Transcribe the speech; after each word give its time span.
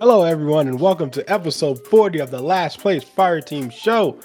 Hello, 0.00 0.22
everyone, 0.22 0.68
and 0.68 0.78
welcome 0.78 1.10
to 1.10 1.28
episode 1.28 1.84
40 1.88 2.20
of 2.20 2.30
the 2.30 2.40
Last 2.40 2.78
Place 2.78 3.02
Fire 3.02 3.40
Team 3.40 3.68
Show, 3.68 4.20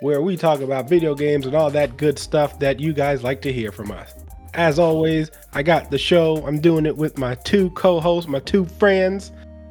where 0.00 0.22
we 0.22 0.38
talk 0.38 0.60
about 0.60 0.88
video 0.88 1.14
games 1.14 1.44
and 1.44 1.54
all 1.54 1.70
that 1.70 1.98
good 1.98 2.18
stuff 2.18 2.58
that 2.60 2.80
you 2.80 2.94
guys 2.94 3.22
like 3.22 3.42
to 3.42 3.52
hear 3.52 3.70
from 3.70 3.90
us. 3.90 4.14
As 4.54 4.78
always, 4.78 5.30
I 5.52 5.62
got 5.62 5.90
the 5.90 5.98
show. 5.98 6.42
I'm 6.46 6.62
doing 6.62 6.86
it 6.86 6.96
with 6.96 7.18
my 7.18 7.34
two 7.34 7.68
co 7.72 8.00
hosts, 8.00 8.26
my 8.26 8.40
two 8.40 8.64
friends. 8.64 9.30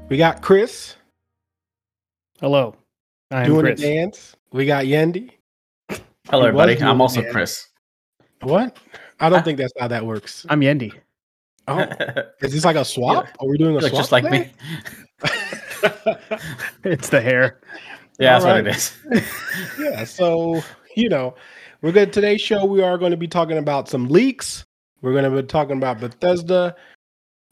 We 0.09 0.17
got 0.17 0.43
Chris. 0.43 0.95
Hello. 2.39 2.75
I'm 3.31 3.47
doing 3.47 3.61
Chris. 3.61 3.79
a 3.79 3.83
dance. 3.83 4.35
We 4.51 4.67
got 4.67 4.85
Yendi. 4.85 5.31
Hello, 6.29 6.45
everybody. 6.45 6.79
I'm 6.79 7.01
also 7.01 7.23
Chris. 7.31 7.67
What? 8.43 8.77
I 9.19 9.27
don't 9.27 9.39
ah. 9.39 9.41
think 9.41 9.57
that's 9.57 9.73
how 9.79 9.87
that 9.87 10.05
works. 10.05 10.45
I'm 10.49 10.61
Yendi. 10.61 10.93
Oh, 11.67 11.79
is 12.41 12.53
this 12.53 12.63
like 12.63 12.75
a 12.75 12.85
swap? 12.85 13.25
Yeah. 13.25 13.31
Are 13.39 13.49
we 13.49 13.57
doing 13.57 13.75
a 13.75 13.81
swap? 13.81 13.93
Just 13.93 14.11
like 14.11 14.23
today? 14.23 14.39
me. 14.39 14.97
it's 16.83 17.09
the 17.09 17.21
hair. 17.21 17.59
Yeah, 18.19 18.39
that's 18.39 18.45
right. 18.45 18.63
what 18.63 18.67
it 18.67 18.75
is. 18.75 18.97
yeah, 19.79 20.03
so 20.03 20.61
you 20.95 21.09
know, 21.09 21.35
we're 21.81 21.91
good. 21.91 22.13
Today's 22.13 22.41
show, 22.41 22.65
we 22.65 22.81
are 22.81 22.97
going 22.97 23.11
to 23.11 23.17
be 23.17 23.27
talking 23.27 23.57
about 23.57 23.89
some 23.89 24.07
leaks. 24.07 24.65
We're 25.01 25.11
going 25.11 25.23
to 25.23 25.41
be 25.41 25.47
talking 25.47 25.77
about 25.77 25.99
Bethesda 25.99 26.75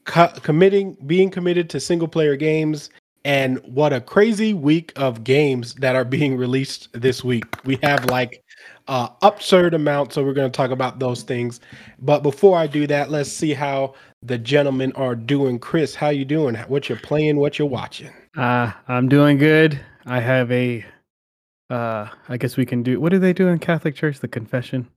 co- 0.06 0.34
committing, 0.42 0.98
being 1.06 1.30
committed 1.30 1.70
to 1.72 1.80
single 1.80 2.08
player 2.08 2.36
games, 2.36 2.90
and 3.26 3.60
what 3.64 3.92
a 3.92 4.00
crazy 4.00 4.54
week 4.54 4.94
of 4.96 5.24
games 5.24 5.74
that 5.76 5.96
are 5.96 6.06
being 6.06 6.38
released 6.38 6.90
this 6.94 7.24
week. 7.24 7.46
We 7.66 7.80
have 7.84 8.06
like 8.06 8.44
uh, 8.88 9.10
absurd 9.22 9.74
amount. 9.74 10.14
So 10.14 10.24
we're 10.24 10.34
going 10.34 10.52
to 10.52 10.56
talk 10.56 10.72
about 10.72 11.00
those 11.00 11.24
things. 11.24 11.60
But 12.00 12.24
before 12.24 12.58
I 12.58 12.68
do 12.68 12.88
that, 12.88 13.10
let's 13.10 13.32
see 13.32 13.54
how 13.54 13.96
the 14.22 14.38
gentlemen 14.38 14.92
are 14.94 15.16
doing. 15.16 15.60
Chris, 15.60 15.96
how 15.96 16.10
you 16.10 16.26
doing? 16.26 16.56
What 16.56 16.90
you're 16.90 17.00
playing? 17.00 17.38
What 17.38 17.60
you're 17.60 17.68
watching? 17.68 18.12
Uh, 18.36 18.72
I'm 18.88 19.10
doing 19.10 19.38
good. 19.38 19.80
I 20.06 20.20
have 20.20 20.52
a. 20.52 20.86
Uh, 21.70 22.08
I 22.30 22.38
guess 22.38 22.58
we 22.58 22.66
can 22.66 22.84
do. 22.84 23.00
What 23.00 23.10
do 23.10 23.20
they 23.20 23.34
do 23.34 23.48
in 23.48 23.60
Catholic 23.60 23.96
Church? 23.96 24.20
The 24.20 24.28
confession. 24.28 24.88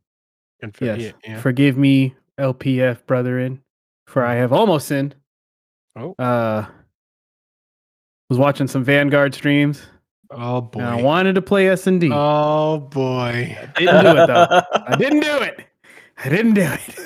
Conf- 0.60 0.80
yes. 0.80 1.00
Yeah, 1.00 1.12
yeah. 1.24 1.40
Forgive 1.40 1.78
me, 1.78 2.14
LPF 2.38 3.06
brethren, 3.06 3.62
for 4.06 4.24
I 4.24 4.34
have 4.34 4.52
almost 4.52 4.88
sinned. 4.88 5.14
Oh. 5.96 6.14
Uh, 6.18 6.66
was 8.28 8.38
watching 8.38 8.68
some 8.68 8.84
Vanguard 8.84 9.34
streams. 9.34 9.82
Oh 10.30 10.60
boy! 10.60 10.80
I 10.80 11.00
wanted 11.00 11.34
to 11.34 11.42
play 11.42 11.68
S 11.68 11.86
and 11.86 12.00
D. 12.00 12.10
Oh 12.12 12.78
boy! 12.78 13.56
I 13.76 13.78
didn't 13.78 14.04
do 14.04 14.22
it 14.22 14.26
though. 14.26 14.62
I 14.86 14.96
didn't 14.96 15.20
do 15.20 15.36
it. 15.38 15.66
I 16.18 16.28
didn't 16.28 16.54
do 16.54 16.62
it. 16.62 16.98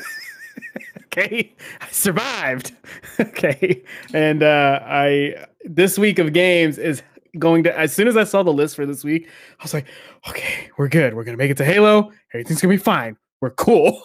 okay, 1.04 1.54
I 1.80 1.88
survived. 1.90 2.74
okay, 3.20 3.82
and 4.12 4.42
uh, 4.42 4.80
I 4.82 5.46
this 5.64 5.98
week 5.98 6.18
of 6.18 6.32
games 6.32 6.78
is 6.78 7.02
going 7.38 7.62
to. 7.64 7.78
As 7.78 7.92
soon 7.92 8.08
as 8.08 8.16
I 8.16 8.24
saw 8.24 8.42
the 8.42 8.52
list 8.52 8.74
for 8.74 8.86
this 8.86 9.04
week, 9.04 9.28
I 9.60 9.62
was 9.62 9.72
like, 9.72 9.86
okay, 10.28 10.70
we're 10.76 10.88
good. 10.88 11.14
We're 11.14 11.24
gonna 11.24 11.36
make 11.36 11.50
it 11.50 11.56
to 11.58 11.64
Halo. 11.64 12.10
Everything's 12.34 12.60
gonna 12.60 12.74
be 12.74 12.78
fine. 12.78 13.16
We're 13.40 13.50
cool. 13.50 14.02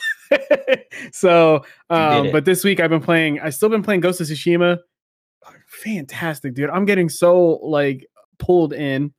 so, 1.12 1.64
um, 1.90 2.32
but 2.32 2.46
this 2.46 2.64
week 2.64 2.80
I've 2.80 2.92
been 2.92 3.02
playing. 3.02 3.40
I 3.40 3.50
still 3.50 3.70
been 3.70 3.84
playing 3.84 4.02
Ghost 4.02 4.22
of 4.22 4.28
Tsushima 4.28 4.78
fantastic, 5.68 6.54
dude. 6.54 6.70
I'm 6.70 6.86
getting 6.86 7.10
so 7.10 7.60
like 7.64 8.08
pulled 8.40 8.74
in 8.74 9.14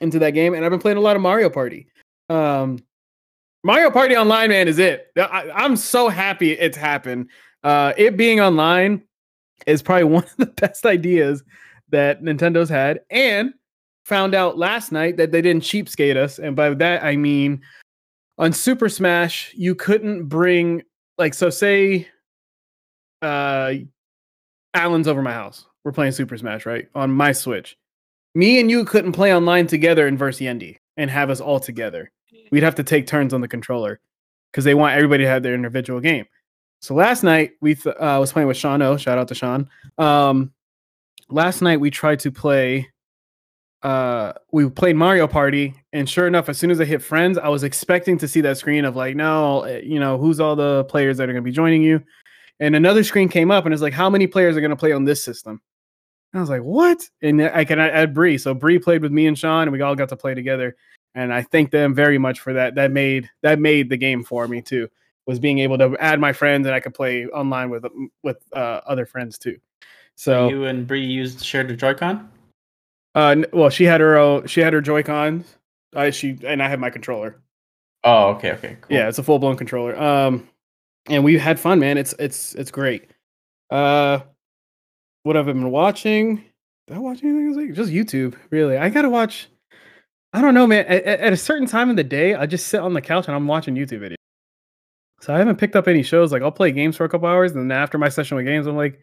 into 0.00 0.18
that 0.18 0.30
game, 0.30 0.54
and 0.54 0.64
I've 0.64 0.70
been 0.70 0.80
playing 0.80 0.98
a 0.98 1.02
lot 1.02 1.16
of 1.16 1.22
Mario 1.22 1.48
Party. 1.50 1.86
Um, 2.28 2.78
Mario 3.64 3.90
Party 3.90 4.16
Online, 4.16 4.50
man, 4.50 4.68
is 4.68 4.78
it. 4.78 5.10
I, 5.16 5.64
am 5.64 5.76
so 5.76 6.08
happy 6.08 6.52
it's 6.52 6.76
happened. 6.76 7.30
Uh, 7.64 7.92
it 7.96 8.16
being 8.16 8.40
online 8.40 9.02
is 9.66 9.82
probably 9.82 10.04
one 10.12 10.24
of 10.24 10.36
the 10.36 10.46
best 10.46 10.86
ideas 10.86 11.42
that 11.90 12.22
Nintendo's 12.22 12.68
had, 12.68 13.00
and 13.10 13.52
found 14.04 14.34
out 14.34 14.56
last 14.56 14.92
night 14.92 15.16
that 15.16 15.32
they 15.32 15.42
didn't 15.42 15.64
cheapskate 15.64 16.16
us, 16.16 16.38
and 16.38 16.54
by 16.54 16.70
that 16.74 17.02
I 17.02 17.16
mean 17.16 17.60
on 18.38 18.52
Super 18.52 18.88
Smash 18.88 19.52
you 19.56 19.74
couldn't 19.74 20.26
bring 20.26 20.82
like 21.18 21.34
so 21.34 21.50
say 21.50 22.06
uh 23.22 23.74
Alan's 24.74 25.08
over 25.08 25.22
my 25.22 25.32
house. 25.32 25.66
We're 25.84 25.92
playing 25.92 26.12
Super 26.12 26.36
Smash, 26.36 26.66
right? 26.66 26.86
On 26.94 27.10
my 27.10 27.32
Switch 27.32 27.76
me 28.36 28.60
and 28.60 28.70
you 28.70 28.84
couldn't 28.84 29.12
play 29.12 29.34
online 29.34 29.66
together 29.66 30.06
in 30.06 30.18
Yendi 30.18 30.76
and 30.98 31.10
have 31.10 31.30
us 31.30 31.40
all 31.40 31.58
together. 31.58 32.12
We'd 32.50 32.62
have 32.62 32.74
to 32.74 32.84
take 32.84 33.06
turns 33.06 33.32
on 33.32 33.40
the 33.40 33.48
controller 33.48 33.98
because 34.52 34.64
they 34.64 34.74
want 34.74 34.94
everybody 34.94 35.24
to 35.24 35.30
have 35.30 35.42
their 35.42 35.54
individual 35.54 36.00
game. 36.00 36.26
So 36.80 36.94
last 36.94 37.22
night 37.22 37.52
we 37.62 37.74
th- 37.74 37.96
uh, 37.96 38.18
was 38.20 38.32
playing 38.32 38.46
with 38.46 38.58
Sean 38.58 38.82
O. 38.82 38.98
Shout 38.98 39.16
out 39.16 39.28
to 39.28 39.34
Sean. 39.34 39.70
Um, 39.96 40.52
last 41.30 41.62
night 41.62 41.80
we 41.80 41.90
tried 41.90 42.20
to 42.20 42.30
play. 42.30 42.90
Uh, 43.82 44.34
we 44.52 44.68
played 44.68 44.96
Mario 44.96 45.26
Party, 45.26 45.74
and 45.92 46.08
sure 46.08 46.26
enough, 46.26 46.48
as 46.48 46.58
soon 46.58 46.70
as 46.70 46.80
I 46.80 46.84
hit 46.84 47.02
friends, 47.02 47.38
I 47.38 47.48
was 47.48 47.62
expecting 47.62 48.18
to 48.18 48.28
see 48.28 48.40
that 48.42 48.58
screen 48.58 48.84
of 48.84 48.96
like, 48.96 49.16
no, 49.16 49.62
eh, 49.62 49.80
you 49.84 50.00
know, 50.00 50.18
who's 50.18 50.40
all 50.40 50.56
the 50.56 50.84
players 50.84 51.18
that 51.18 51.24
are 51.24 51.32
going 51.32 51.42
to 51.44 51.48
be 51.48 51.52
joining 51.52 51.82
you. 51.82 52.02
And 52.58 52.74
another 52.74 53.04
screen 53.04 53.28
came 53.28 53.50
up, 53.50 53.64
and 53.64 53.72
it's 53.72 53.82
like, 53.82 53.92
how 53.92 54.10
many 54.10 54.26
players 54.26 54.56
are 54.56 54.60
going 54.60 54.70
to 54.70 54.76
play 54.76 54.92
on 54.92 55.04
this 55.04 55.22
system? 55.22 55.60
I 56.38 56.40
was 56.40 56.50
like, 56.50 56.62
what? 56.62 57.08
And 57.22 57.42
I 57.42 57.64
can 57.64 57.78
add 57.78 58.14
Bree. 58.14 58.38
So 58.38 58.54
Bree 58.54 58.78
played 58.78 59.02
with 59.02 59.12
me 59.12 59.26
and 59.26 59.38
Sean, 59.38 59.62
and 59.62 59.72
we 59.72 59.80
all 59.80 59.94
got 59.94 60.08
to 60.10 60.16
play 60.16 60.34
together. 60.34 60.76
And 61.14 61.32
I 61.32 61.42
thank 61.42 61.70
them 61.70 61.94
very 61.94 62.18
much 62.18 62.40
for 62.40 62.52
that. 62.52 62.74
That 62.74 62.90
made 62.90 63.30
that 63.42 63.58
made 63.58 63.88
the 63.88 63.96
game 63.96 64.22
for 64.22 64.46
me 64.46 64.60
too. 64.60 64.88
Was 65.26 65.38
being 65.38 65.58
able 65.60 65.78
to 65.78 65.96
add 65.98 66.20
my 66.20 66.32
friends 66.32 66.66
and 66.66 66.74
I 66.74 66.80
could 66.80 66.94
play 66.94 67.26
online 67.26 67.70
with 67.70 67.86
with 68.22 68.36
uh, 68.52 68.80
other 68.86 69.06
friends 69.06 69.38
too. 69.38 69.58
So 70.14 70.48
you 70.48 70.64
and 70.64 70.86
Bree 70.86 71.04
used 71.04 71.44
shared 71.44 71.70
a 71.70 71.76
Joy-Con. 71.76 72.30
Uh, 73.14 73.36
well, 73.52 73.70
she 73.70 73.84
had 73.84 74.00
her 74.00 74.16
own. 74.16 74.46
She 74.46 74.60
had 74.60 74.72
her 74.72 74.80
Joy-Cons. 74.80 75.56
I 75.94 76.10
she 76.10 76.38
and 76.44 76.62
I 76.62 76.68
had 76.68 76.80
my 76.80 76.90
controller. 76.90 77.40
Oh, 78.04 78.28
okay, 78.34 78.52
okay, 78.52 78.76
cool. 78.80 78.96
Yeah, 78.96 79.08
it's 79.08 79.18
a 79.18 79.22
full 79.22 79.38
blown 79.38 79.56
controller. 79.56 79.98
Um, 80.00 80.48
and 81.08 81.24
we 81.24 81.38
had 81.38 81.58
fun, 81.58 81.80
man. 81.80 81.98
It's 81.98 82.14
it's 82.18 82.54
it's 82.54 82.70
great. 82.70 83.10
Uh, 83.70 84.20
what 85.26 85.36
I've 85.36 85.46
been 85.46 85.72
watching? 85.72 86.36
Did 86.86 86.96
I 86.96 86.98
watch 87.00 87.24
anything 87.24 87.48
this 87.48 87.56
week? 87.56 87.74
Just 87.74 87.90
YouTube, 87.90 88.36
really. 88.50 88.78
I 88.78 88.88
gotta 88.88 89.10
watch. 89.10 89.48
I 90.32 90.40
don't 90.40 90.54
know, 90.54 90.68
man. 90.68 90.86
At, 90.86 91.04
at, 91.04 91.32
a 91.32 91.36
certain 91.36 91.66
time 91.66 91.90
in 91.90 91.96
the 91.96 92.04
day, 92.04 92.36
I 92.36 92.46
just 92.46 92.68
sit 92.68 92.80
on 92.80 92.94
the 92.94 93.00
couch 93.00 93.26
and 93.26 93.34
I'm 93.34 93.48
watching 93.48 93.74
YouTube 93.74 94.02
videos. 94.02 94.14
So 95.20 95.34
I 95.34 95.38
haven't 95.38 95.56
picked 95.56 95.74
up 95.74 95.88
any 95.88 96.04
shows. 96.04 96.30
Like 96.30 96.42
I'll 96.42 96.52
play 96.52 96.70
games 96.70 96.96
for 96.96 97.04
a 97.04 97.08
couple 97.08 97.26
hours, 97.26 97.52
and 97.52 97.68
then 97.68 97.76
after 97.76 97.98
my 97.98 98.08
session 98.08 98.36
with 98.36 98.46
games, 98.46 98.68
I'm 98.68 98.76
like, 98.76 99.00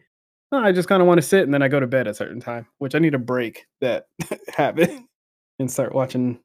oh, 0.50 0.60
I 0.60 0.72
just 0.72 0.88
kind 0.88 1.02
of 1.02 1.08
want 1.08 1.18
to 1.18 1.26
sit, 1.26 1.42
and 1.42 1.52
then 1.52 1.62
I 1.62 1.68
go 1.68 1.78
to 1.78 1.86
bed 1.86 2.06
at 2.06 2.12
a 2.12 2.14
certain 2.14 2.40
time, 2.40 2.66
which 2.78 2.94
I 2.94 3.00
need 3.00 3.12
to 3.12 3.18
break 3.18 3.66
that 3.82 4.06
habit 4.48 4.90
and 5.58 5.70
start 5.70 5.94
watching, 5.94 6.38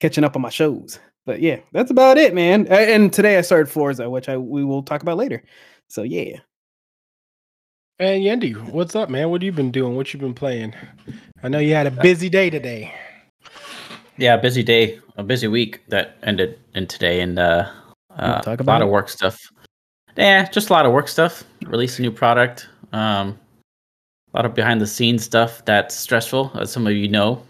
catching 0.00 0.24
up 0.24 0.36
on 0.36 0.42
my 0.42 0.50
shows. 0.50 0.98
But 1.24 1.40
yeah, 1.40 1.60
that's 1.72 1.90
about 1.90 2.18
it, 2.18 2.34
man. 2.34 2.66
And 2.66 3.10
today 3.10 3.38
I 3.38 3.40
started 3.40 3.70
Forza, 3.70 4.10
which 4.10 4.28
I 4.28 4.36
we 4.36 4.64
will 4.64 4.82
talk 4.82 5.00
about 5.00 5.16
later. 5.16 5.42
So 5.88 6.02
yeah. 6.02 6.40
And 8.00 8.22
Yendi, 8.22 8.56
what's 8.70 8.94
up, 8.94 9.10
man? 9.10 9.28
What 9.28 9.42
have 9.42 9.46
you 9.46 9.50
been 9.50 9.72
doing? 9.72 9.96
What 9.96 10.14
you 10.14 10.20
been 10.20 10.32
playing? 10.32 10.72
I 11.42 11.48
know 11.48 11.58
you 11.58 11.74
had 11.74 11.88
a 11.88 11.90
busy 11.90 12.28
day 12.28 12.48
today. 12.48 12.94
Yeah, 14.16 14.36
busy 14.36 14.62
day, 14.62 15.00
a 15.16 15.24
busy 15.24 15.48
week 15.48 15.82
that 15.88 16.16
ended 16.22 16.60
in 16.74 16.86
today, 16.86 17.20
and 17.20 17.40
uh, 17.40 17.68
uh 18.10 18.40
a 18.46 18.62
lot 18.62 18.82
it? 18.82 18.84
of 18.84 18.90
work 18.90 19.08
stuff. 19.08 19.40
Yeah, 20.16 20.48
just 20.48 20.70
a 20.70 20.72
lot 20.72 20.86
of 20.86 20.92
work 20.92 21.08
stuff. 21.08 21.42
Release 21.66 21.98
a 21.98 22.02
new 22.02 22.12
product. 22.12 22.68
Um, 22.92 23.36
a 24.32 24.36
lot 24.36 24.46
of 24.46 24.54
behind 24.54 24.80
the 24.80 24.86
scenes 24.86 25.24
stuff 25.24 25.64
that's 25.64 25.96
stressful, 25.96 26.52
as 26.54 26.70
some 26.70 26.86
of 26.86 26.92
you 26.92 27.08
know, 27.08 27.42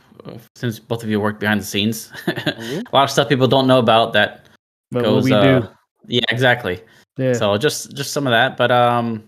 since 0.57 0.79
both 0.79 1.03
of 1.03 1.11
you 1.11 1.21
work 1.21 1.41
behind 1.41 1.61
the 1.61 1.67
scenes. 1.67 2.11
Mm-hmm. 2.27 2.87
a 2.87 2.97
lot 2.97 3.05
of 3.05 3.11
stuff 3.11 3.29
people 3.29 3.47
don't 3.47 3.67
know 3.67 3.79
about 3.79 4.15
that 4.15 4.47
but 4.91 5.03
goes. 5.03 5.25
we 5.25 5.33
uh, 5.33 5.61
do. 5.61 5.69
Yeah, 6.07 6.25
exactly. 6.31 6.81
Yeah. 7.19 7.35
So 7.35 7.59
just 7.59 7.95
just 7.95 8.13
some 8.13 8.27
of 8.27 8.31
that, 8.31 8.57
but 8.57 8.71
um, 8.71 9.23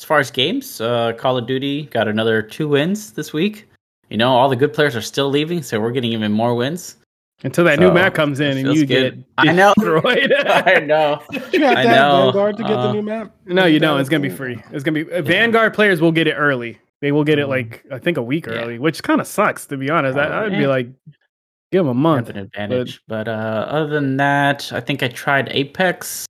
as 0.00 0.04
far 0.04 0.18
as 0.18 0.30
games, 0.30 0.80
uh, 0.80 1.12
Call 1.12 1.36
of 1.36 1.46
Duty 1.46 1.82
got 1.82 2.08
another 2.08 2.40
two 2.40 2.68
wins 2.68 3.12
this 3.12 3.34
week. 3.34 3.68
You 4.08 4.16
know, 4.16 4.30
all 4.30 4.48
the 4.48 4.56
good 4.56 4.72
players 4.72 4.96
are 4.96 5.02
still 5.02 5.28
leaving, 5.28 5.62
so 5.62 5.78
we're 5.78 5.90
getting 5.90 6.14
even 6.14 6.32
more 6.32 6.54
wins. 6.54 6.96
Until 7.44 7.64
that 7.64 7.78
so, 7.78 7.86
new 7.86 7.92
map 7.92 8.14
comes 8.14 8.40
in 8.40 8.56
and 8.56 8.74
you 8.74 8.86
good. 8.86 9.16
get 9.16 9.24
I 9.36 9.52
know. 9.52 9.74
I 9.78 10.80
know. 10.80 11.22
you 11.52 11.64
have 11.64 11.74
to 11.74 11.80
I 11.80 11.84
know. 11.84 12.24
Vanguard 12.24 12.56
to 12.56 12.62
get 12.62 12.72
uh, 12.72 12.86
the 12.86 12.92
new 12.94 13.02
map. 13.02 13.34
No, 13.44 13.66
you 13.66 13.78
don't. 13.78 14.00
It's 14.00 14.08
gonna 14.08 14.22
be 14.22 14.30
free. 14.30 14.62
It's 14.70 14.82
gonna 14.82 15.04
be 15.04 15.12
uh, 15.12 15.20
Vanguard 15.20 15.74
players 15.74 16.00
will 16.00 16.12
get 16.12 16.26
it 16.26 16.34
early. 16.34 16.78
They 17.02 17.12
will 17.12 17.24
get 17.24 17.38
it 17.38 17.48
like 17.48 17.84
I 17.92 17.98
think 17.98 18.16
a 18.16 18.22
week 18.22 18.46
yeah. 18.46 18.54
early, 18.54 18.78
which 18.78 19.02
kind 19.02 19.20
of 19.20 19.26
sucks 19.26 19.66
to 19.66 19.76
be 19.76 19.90
honest. 19.90 20.16
I, 20.16 20.44
would 20.44 20.52
be 20.52 20.66
like, 20.66 20.88
give 21.72 21.84
them 21.84 21.88
a 21.88 21.94
month. 21.94 22.30
an 22.30 22.38
advantage, 22.38 23.02
but, 23.06 23.24
but 23.24 23.30
uh, 23.30 23.66
other 23.68 23.88
than 23.88 24.16
that, 24.16 24.72
I 24.72 24.80
think 24.80 25.02
I 25.02 25.08
tried 25.08 25.50
Apex 25.50 26.26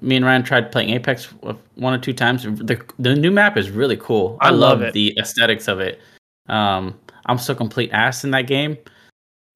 me 0.00 0.16
and 0.16 0.24
Ryan 0.24 0.42
tried 0.42 0.72
playing 0.72 0.90
Apex 0.90 1.26
one 1.74 1.94
or 1.94 1.98
two 1.98 2.12
times. 2.12 2.44
The 2.44 2.82
the 2.98 3.14
new 3.14 3.30
map 3.30 3.56
is 3.56 3.70
really 3.70 3.96
cool. 3.96 4.38
I, 4.40 4.48
I 4.48 4.50
love, 4.50 4.80
love 4.80 4.92
the 4.92 5.16
aesthetics 5.18 5.68
of 5.68 5.80
it. 5.80 6.00
Um, 6.48 6.98
I'm 7.26 7.38
so 7.38 7.54
complete 7.54 7.90
ass 7.92 8.24
in 8.24 8.30
that 8.30 8.46
game. 8.46 8.78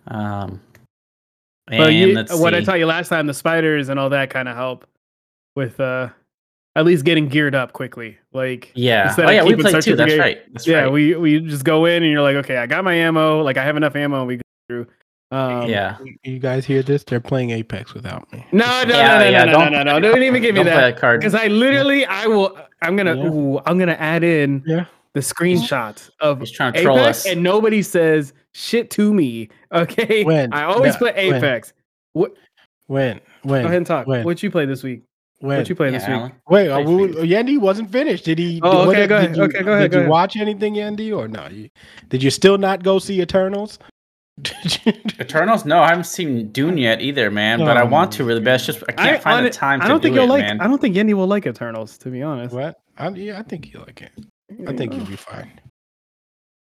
Um, 0.09 0.61
well, 1.71 1.91
you, 1.91 2.25
what 2.33 2.55
I 2.55 2.61
taught 2.61 2.79
you 2.79 2.87
last 2.87 3.09
time, 3.09 3.27
the 3.27 3.35
spiders 3.35 3.89
and 3.89 3.99
all 3.99 4.11
that 4.11 4.31
kind 4.31 4.49
of 4.49 4.57
help 4.57 4.87
with 5.55 5.79
uh 5.81 6.09
at 6.75 6.85
least 6.85 7.05
getting 7.05 7.29
geared 7.29 7.55
up 7.55 7.73
quickly. 7.73 8.19
Like 8.33 8.73
yeah, 8.75 9.15
oh 9.19 9.31
yeah, 9.31 9.45
we 9.45 9.55
played 9.57 9.83
too. 9.83 9.97
That's 9.97 10.19
right. 10.19 10.41
That's 10.53 10.67
yeah, 10.67 10.83
right. 10.83 10.93
we 10.93 11.15
we 11.17 11.41
just 11.41 11.65
go 11.65 11.85
in 11.85 12.03
and 12.03 12.11
you're 12.11 12.23
like, 12.23 12.37
okay, 12.37 12.57
I 12.57 12.67
got 12.67 12.85
my 12.85 12.95
ammo. 12.95 13.43
Like 13.43 13.57
I 13.57 13.65
have 13.65 13.77
enough 13.77 13.95
ammo. 13.95 14.21
And 14.21 14.29
we 14.29 14.37
go 14.37 14.43
through. 14.69 14.87
Um, 15.33 15.67
yeah, 15.67 15.97
you 16.25 16.39
guys 16.39 16.67
hear 16.67 16.83
this? 16.83 17.05
They're 17.05 17.19
playing 17.19 17.53
Apex 17.53 17.95
without 17.95 18.31
me. 18.35 18.45
No, 18.53 18.67
no, 18.85 18.95
yeah, 18.95 19.19
no, 19.19 19.19
no, 19.19 19.31
yeah, 19.31 19.45
no, 19.45 19.53
no, 19.53 19.69
no, 19.71 19.83
no, 19.83 19.99
no, 19.99 20.01
Don't 20.01 20.23
even 20.23 20.43
give 20.43 20.55
me 20.55 20.63
that. 20.63 20.77
that 20.93 21.01
card 21.01 21.21
because 21.21 21.35
I 21.35 21.47
literally, 21.47 22.05
I 22.05 22.27
will. 22.27 22.55
I'm 22.83 22.97
gonna, 22.97 23.17
yeah. 23.17 23.31
ooh, 23.31 23.59
I'm 23.65 23.79
gonna 23.79 23.93
add 23.93 24.25
in 24.25 24.63
yeah. 24.67 24.85
the 25.15 25.21
screenshots 25.21 26.11
of 26.21 26.41
He's 26.41 26.51
trying 26.51 26.75
to 26.75 26.81
Apex, 26.81 26.85
troll 26.85 26.99
us. 26.99 27.27
and 27.27 27.43
nobody 27.43 27.81
says 27.81 28.35
shit 28.53 28.91
to 28.91 29.15
me. 29.15 29.49
Okay, 29.73 30.23
when 30.23 30.53
I 30.53 30.65
always 30.65 30.93
yeah, 30.93 30.99
play 30.99 31.13
Apex. 31.15 31.73
When? 32.13 32.29
What? 32.29 32.37
When? 32.89 33.21
When? 33.43 33.63
Go 33.63 33.69
ahead 33.69 33.77
and 33.79 33.87
talk. 33.87 34.07
When? 34.07 34.25
What 34.25 34.43
you 34.43 34.51
play 34.51 34.67
this 34.67 34.83
week? 34.83 35.01
When? 35.39 35.57
What 35.57 35.69
you 35.71 35.75
play 35.75 35.91
yeah, 35.91 35.99
this 35.99 36.09
week? 36.09 36.33
Wait, 36.51 36.69
uh, 36.69 36.79
Yendi 36.79 37.59
wasn't 37.59 37.91
finished. 37.91 38.27
Did 38.27 38.39
he? 38.39 38.61
Oh, 38.63 38.91
okay, 38.91 39.07
go 39.07 39.17
ahead. 39.17 39.35
You, 39.35 39.45
okay, 39.45 39.63
go 39.63 39.73
ahead. 39.73 39.91
Did 39.91 39.93
go 39.93 39.97
you 39.97 40.01
ahead. 40.03 40.11
watch 40.11 40.37
anything, 40.37 40.75
Yendi, 40.75 41.17
or 41.17 41.27
no? 41.27 41.49
You, 41.49 41.71
did 42.11 42.23
you 42.23 42.31
still 42.31 42.59
not 42.59 42.83
go 42.83 42.99
see 42.99 43.23
Eternals? 43.23 43.79
Eternals? 45.21 45.65
No, 45.65 45.81
I 45.81 45.89
haven't 45.89 46.05
seen 46.05 46.51
Dune 46.53 46.79
yet 46.79 47.01
either, 47.01 47.31
man. 47.31 47.59
But 47.59 47.77
I 47.77 47.85
want 47.85 48.13
to 48.13 48.25
really 48.25 48.41
bad. 48.41 48.57
It's 48.57 48.67
just 48.67 48.83
I 48.89 48.93
can't 48.93 49.17
I, 49.17 49.19
find 49.19 49.47
the 49.47 49.51
time. 49.51 49.83
I 49.83 49.89
don't 49.89 50.01
think 50.01 50.15
do 50.15 50.21
you'll 50.21 50.31
it, 50.31 50.39
like. 50.41 50.43
Man. 50.43 50.61
I 50.61 50.67
don't 50.67 50.81
think 50.81 50.97
Yendi 50.97 51.15
will 51.15 51.27
like 51.27 51.47
Eternals, 51.47 51.99
to 51.99 52.11
be 52.11 52.23
honest. 52.23 52.55
What? 52.55 52.81
I, 52.99 53.09
yeah, 53.11 53.39
I 53.39 53.43
think 53.43 53.67
he'll 53.67 53.83
like 53.83 54.03
it. 54.03 54.13
I 54.67 54.77
think 54.77 54.95
you'll 54.95 55.07
be 55.07 55.17
fine. 55.17 55.61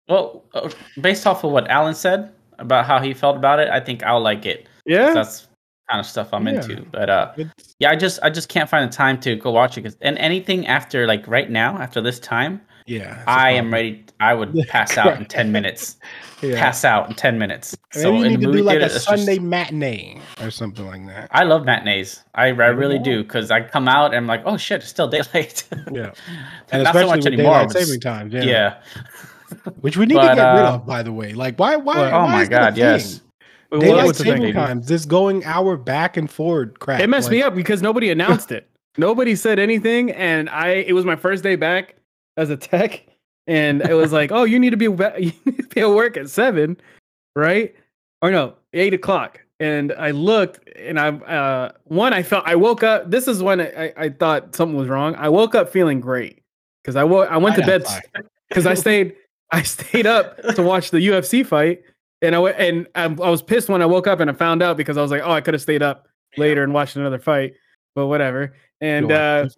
Well, 0.08 0.44
uh, 0.54 0.70
based 1.02 1.28
off 1.28 1.44
of 1.44 1.52
what 1.52 1.68
Alan 1.70 1.96
said 1.96 2.34
about 2.58 2.86
how 2.86 3.00
he 3.00 3.14
felt 3.14 3.38
about 3.38 3.60
it, 3.60 3.70
I 3.70 3.80
think 3.80 4.04
I'll 4.04 4.22
like 4.22 4.46
it. 4.46 4.68
Yeah, 4.86 5.14
that's 5.14 5.48
kind 5.90 6.00
of 6.00 6.06
stuff 6.06 6.34
I'm 6.34 6.48
yeah. 6.48 6.56
into. 6.56 6.86
But 6.92 7.10
uh, 7.10 7.34
it's... 7.38 7.76
yeah, 7.80 7.92
I 7.92 7.96
just 7.96 8.20
I 8.24 8.30
just 8.30 8.50
can't 8.50 8.70
find 8.70 8.92
the 8.92 8.96
time 8.96 9.20
to 9.22 9.36
go 9.36 9.52
watch 9.52 9.78
it. 9.78 9.96
and 10.02 10.18
anything 10.18 10.68
after 10.68 11.08
like 11.08 11.28
right 11.28 11.50
now, 11.50 11.78
after 11.78 12.02
this 12.02 12.20
time, 12.20 12.62
yeah, 12.90 13.24
I 13.28 13.52
am 13.52 13.72
ready. 13.72 14.04
I 14.20 14.34
would 14.34 14.54
pass 14.68 14.98
out 14.98 15.18
in 15.18 15.26
ten 15.26 15.52
minutes. 15.52 15.98
Yeah. 16.42 16.60
Pass 16.60 16.84
out 16.84 17.08
in 17.08 17.16
ten 17.16 17.38
minutes. 17.38 17.78
Maybe 17.94 18.04
so 18.04 18.14
you 18.14 18.30
need 18.30 18.42
to 18.42 18.52
do 18.52 18.64
like 18.64 18.80
a 18.80 18.90
Sunday 18.90 19.36
just, 19.36 19.42
matinee 19.42 20.20
or 20.42 20.50
something 20.50 20.86
like 20.88 21.06
that. 21.06 21.30
I 21.32 21.44
love 21.44 21.66
matinees. 21.66 22.24
I, 22.34 22.48
I 22.48 22.50
really 22.50 22.98
do 22.98 23.24
because 23.24 23.52
I 23.52 23.62
come 23.62 23.88
out 23.88 24.08
and 24.08 24.16
I'm 24.16 24.28
like, 24.28 24.42
oh 24.46 24.58
shit, 24.58 24.82
it's 24.82 24.90
still 24.90 25.08
daylight. 25.10 25.66
yeah, 25.92 26.12
and 26.72 26.84
not 26.84 26.96
especially 26.96 27.02
so 27.02 27.08
much 27.08 27.26
anymore. 27.28 27.54
Daylight 27.60 27.72
saving 27.72 28.00
time. 28.00 28.32
Yeah. 28.32 28.44
yeah. 28.44 28.82
Which 29.82 29.98
we 29.98 30.06
need 30.06 30.16
but, 30.16 30.30
to 30.30 30.36
get 30.36 30.46
uh, 30.46 30.56
rid 30.56 30.66
of, 30.66 30.86
by 30.86 31.04
the 31.04 31.14
way. 31.14 31.34
Like, 31.34 31.58
why? 31.60 31.76
Why? 31.76 31.96
Well, 31.96 32.24
oh 32.24 32.28
my 32.28 32.46
god, 32.46 32.76
yes. 32.76 33.22
Daylight 33.72 34.16
saving 34.16 34.54
times. 34.54 34.88
This 34.88 35.06
going 35.06 35.46
hour 35.46 35.78
back 35.78 36.18
and 36.18 36.30
forward 36.30 36.80
crap. 36.80 37.02
It 37.02 37.08
messed 37.08 37.28
like, 37.28 37.34
me 37.34 37.42
up 37.44 37.54
because 37.54 37.84
nobody 37.84 38.10
announced 38.10 38.52
it. 38.52 38.68
Nobody 38.98 39.36
said 39.36 39.60
anything, 39.60 40.12
and 40.12 40.50
I. 40.50 40.70
It 40.70 40.94
was 40.94 41.06
my 41.06 41.16
first 41.16 41.44
day 41.44 41.56
back 41.56 41.96
as 42.40 42.50
a 42.50 42.58
tech, 42.58 43.06
and 43.48 43.82
it 43.82 43.94
was 43.94 44.14
like, 44.14 44.32
oh, 44.32 44.44
you 44.44 44.60
need 44.60 44.72
to 44.72 44.78
be 44.78 44.86
you 45.20 45.34
need 45.46 45.58
to 45.58 45.68
be 45.68 45.82
at 45.82 45.90
work 45.90 46.18
at 46.18 46.30
seven, 46.30 46.78
right? 47.36 47.76
Or 48.22 48.32
no, 48.32 48.56
eight 48.74 48.94
o'clock. 48.94 49.42
And 49.60 49.92
I 49.92 50.12
looked, 50.12 50.70
and 50.78 50.98
I 50.98 51.10
uh, 51.10 51.72
one 51.84 52.14
I 52.14 52.24
felt 52.24 52.48
I 52.48 52.56
woke 52.56 52.82
up. 52.82 53.12
This 53.12 53.28
is 53.28 53.44
when 53.44 53.60
I, 53.60 53.94
I 53.98 54.10
thought 54.10 54.56
something 54.56 54.78
was 54.78 54.88
wrong. 54.88 55.16
I 55.16 55.28
woke 55.28 55.54
up 55.54 55.70
feeling 55.70 56.00
great 56.00 56.42
because 56.82 56.96
I 56.96 57.04
woke 57.04 57.30
I 57.30 57.38
went 57.38 57.58
to 57.58 57.66
bed 57.66 57.86
because 58.48 58.66
I 58.74 58.74
stayed 58.74 59.16
I 59.52 59.64
stayed 59.64 60.08
up 60.08 60.42
to 60.56 60.64
watch 60.64 60.92
the 60.92 61.00
UFC 61.00 61.46
fight, 61.46 61.82
and 62.22 62.36
I 62.36 62.40
and 62.52 62.88
I, 62.96 63.04
I 63.04 63.30
was 63.30 63.42
pissed 63.42 63.68
when 63.68 63.82
I 63.82 63.86
woke 63.86 64.08
up 64.08 64.22
and 64.22 64.30
I 64.30 64.34
found 64.34 64.64
out 64.64 64.78
because 64.78 64.98
I 64.98 65.02
was 65.02 65.12
like, 65.12 65.24
oh, 65.26 65.32
I 65.32 65.42
could 65.42 65.54
have 65.54 65.62
stayed 65.62 65.84
up 65.84 66.08
later 66.38 66.64
and 66.64 66.74
watched 66.74 66.96
another 66.96 67.20
fight, 67.20 67.56
but 67.96 68.08
whatever. 68.08 68.56
And 68.80 69.12
uh, 69.12 69.50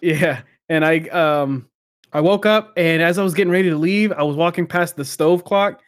yeah, 0.00 0.42
and 0.68 0.84
I 0.84 1.00
um 1.08 1.66
I 2.12 2.20
woke 2.20 2.46
up 2.46 2.72
and 2.76 3.02
as 3.02 3.18
I 3.18 3.22
was 3.22 3.34
getting 3.34 3.52
ready 3.52 3.70
to 3.70 3.76
leave, 3.76 4.12
I 4.12 4.22
was 4.22 4.36
walking 4.36 4.66
past 4.66 4.96
the 4.96 5.04
stove 5.04 5.44
clock 5.44 5.80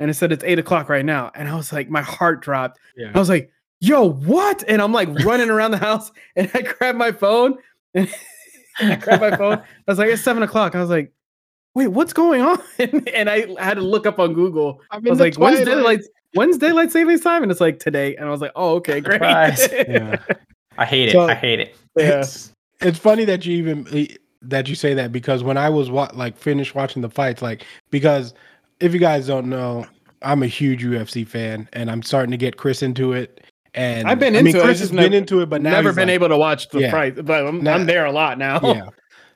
and 0.00 0.10
it 0.10 0.14
said 0.14 0.32
it's 0.32 0.44
eight 0.44 0.58
o'clock 0.58 0.88
right 0.88 1.04
now. 1.04 1.30
And 1.34 1.48
I 1.48 1.56
was 1.56 1.72
like, 1.72 1.88
my 1.88 2.02
heart 2.02 2.42
dropped. 2.42 2.78
Yeah. 2.96 3.10
I 3.14 3.18
was 3.18 3.28
like, 3.28 3.50
yo, 3.80 4.10
what? 4.10 4.64
And 4.68 4.80
I'm 4.80 4.92
like 4.92 5.08
running 5.24 5.50
around 5.50 5.72
the 5.72 5.78
house 5.78 6.12
and 6.36 6.50
I 6.54 6.62
grabbed 6.62 6.98
my 6.98 7.12
phone 7.12 7.58
and 7.94 8.12
I 8.80 8.96
grabbed 8.96 9.22
my 9.22 9.36
phone. 9.36 9.58
I 9.58 9.64
was 9.86 9.98
like, 9.98 10.10
it's 10.10 10.22
seven 10.22 10.42
o'clock. 10.42 10.74
I 10.74 10.80
was 10.80 10.90
like, 10.90 11.12
wait, 11.74 11.88
what's 11.88 12.12
going 12.12 12.42
on? 12.42 12.60
and 12.78 13.28
I 13.28 13.46
had 13.62 13.74
to 13.74 13.82
look 13.82 14.06
up 14.06 14.18
on 14.18 14.32
Google. 14.32 14.80
I 14.90 14.98
was 14.98 15.20
like, 15.20 15.36
when's 15.36 15.64
daylight, 15.64 16.00
when's 16.34 16.58
daylight 16.58 16.92
savings 16.92 17.20
time? 17.20 17.42
And 17.42 17.50
it's 17.50 17.60
like 17.60 17.78
today. 17.78 18.16
And 18.16 18.26
I 18.26 18.30
was 18.30 18.40
like, 18.40 18.52
oh, 18.54 18.76
okay, 18.76 19.00
great. 19.00 19.20
yeah. 19.20 20.16
I 20.78 20.84
hate 20.84 21.08
it. 21.08 21.12
So, 21.12 21.28
I 21.28 21.34
hate 21.34 21.60
it. 21.60 21.76
Yeah. 21.96 22.20
It's, 22.20 22.52
it's 22.80 22.98
funny 22.98 23.24
that 23.24 23.46
you 23.46 23.56
even 23.56 23.86
that 24.50 24.68
you 24.68 24.74
say 24.74 24.94
that 24.94 25.12
because 25.12 25.42
when 25.42 25.56
I 25.56 25.68
was 25.70 25.90
wa- 25.90 26.10
like 26.14 26.36
finished 26.36 26.74
watching 26.74 27.02
the 27.02 27.10
fights, 27.10 27.42
like 27.42 27.64
because 27.90 28.34
if 28.80 28.92
you 28.92 29.00
guys 29.00 29.26
don't 29.26 29.48
know, 29.48 29.86
I'm 30.22 30.42
a 30.42 30.46
huge 30.46 30.84
UFC 30.84 31.26
fan, 31.26 31.68
and 31.72 31.90
I'm 31.90 32.02
starting 32.02 32.30
to 32.30 32.36
get 32.36 32.56
Chris 32.56 32.82
into 32.82 33.12
it. 33.12 33.44
And 33.74 34.06
I've 34.06 34.20
been 34.20 34.36
I 34.36 34.38
into 34.38 34.52
mean, 34.52 34.56
it. 34.56 34.64
Chris 34.64 34.80
has 34.80 34.90
been 34.90 34.98
never, 34.98 35.14
into 35.16 35.40
it, 35.40 35.50
but 35.50 35.60
never 35.60 35.92
been 35.92 36.08
like, 36.08 36.14
able 36.14 36.28
to 36.28 36.36
watch 36.36 36.68
the 36.68 36.80
yeah. 36.80 36.90
fight. 36.90 37.24
But 37.24 37.46
I'm, 37.46 37.62
now, 37.62 37.74
I'm 37.74 37.86
there 37.86 38.06
a 38.06 38.12
lot 38.12 38.38
now. 38.38 38.60
yeah. 38.62 38.88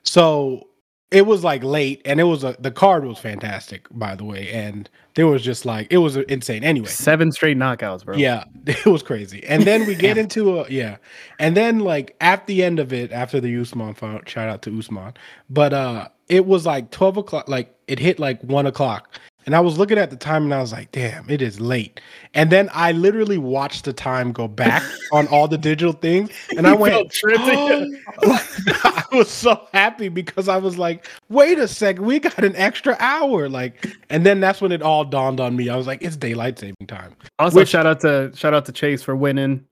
So 0.03 0.68
it 1.11 1.25
was 1.25 1.43
like 1.43 1.63
late, 1.63 2.01
and 2.05 2.19
it 2.19 2.25
was 2.25 2.43
a, 2.43 2.55
the 2.59 2.71
card 2.71 3.03
was 3.03 3.17
fantastic, 3.17 3.87
by 3.91 4.15
the 4.15 4.23
way, 4.23 4.49
and 4.51 4.89
there 5.15 5.25
was 5.25 5.41
just 5.41 5.65
like 5.65 5.87
it 5.89 5.97
was 5.97 6.17
insane. 6.17 6.63
Anyway, 6.63 6.87
seven 6.87 7.31
straight 7.31 7.57
knockouts, 7.57 8.05
bro. 8.05 8.15
Yeah, 8.15 8.43
it 8.65 8.85
was 8.85 9.01
crazy. 9.01 9.43
And 9.45 9.63
then 9.63 9.87
we 9.87 9.95
get 9.95 10.17
into 10.17 10.59
a 10.59 10.69
yeah, 10.69 10.97
and 11.39 11.57
then 11.57 11.79
like 11.79 12.15
at 12.21 12.45
the 12.45 12.63
end 12.63 12.79
of 12.79 12.93
it, 12.93 13.11
after 13.11 13.39
the 13.39 13.59
Usman 13.59 13.95
fight, 13.95 14.29
shout 14.29 14.49
out 14.49 14.61
to 14.63 14.77
Usman, 14.77 15.13
but 15.49 15.73
uh, 15.73 16.09
it 16.27 16.45
was 16.45 16.65
like 16.65 16.91
twelve 16.91 17.17
o'clock. 17.17 17.49
Like 17.49 17.75
it 17.87 17.97
hit 17.97 18.19
like 18.19 18.41
one 18.43 18.67
o'clock, 18.67 19.19
and 19.45 19.55
I 19.55 19.61
was 19.61 19.77
looking 19.77 19.97
at 19.97 20.09
the 20.09 20.15
time 20.15 20.43
and 20.43 20.53
I 20.53 20.61
was 20.61 20.71
like, 20.71 20.91
damn, 20.91 21.29
it 21.29 21.41
is 21.41 21.59
late. 21.59 21.99
And 22.33 22.51
then 22.51 22.69
I 22.73 22.91
literally 22.91 23.37
watched 23.37 23.85
the 23.85 23.93
time 23.93 24.31
go 24.31 24.47
back 24.47 24.83
on 25.11 25.27
all 25.27 25.47
the 25.47 25.57
digital 25.57 25.93
things. 25.93 26.29
And 26.55 26.67
I 26.67 26.73
went, 26.73 27.11
oh. 27.25 27.87
I 28.23 29.03
was 29.11 29.29
so 29.29 29.67
happy 29.73 30.09
because 30.09 30.47
I 30.49 30.57
was 30.57 30.77
like, 30.77 31.07
wait 31.29 31.57
a 31.57 31.67
second, 31.67 32.05
we 32.05 32.19
got 32.19 32.43
an 32.43 32.55
extra 32.55 32.95
hour. 32.99 33.49
Like, 33.49 33.87
and 34.09 34.25
then 34.25 34.39
that's 34.39 34.61
when 34.61 34.71
it 34.71 34.81
all 34.81 35.05
dawned 35.05 35.39
on 35.39 35.55
me. 35.55 35.69
I 35.69 35.75
was 35.77 35.87
like, 35.87 36.01
it's 36.03 36.15
daylight 36.15 36.59
saving 36.59 36.87
time. 36.87 37.15
Also, 37.39 37.57
Which, 37.57 37.69
shout 37.69 37.85
out 37.85 38.01
to 38.01 38.31
shout 38.35 38.53
out 38.53 38.65
to 38.65 38.71
Chase 38.71 39.01
for 39.01 39.15
winning 39.15 39.65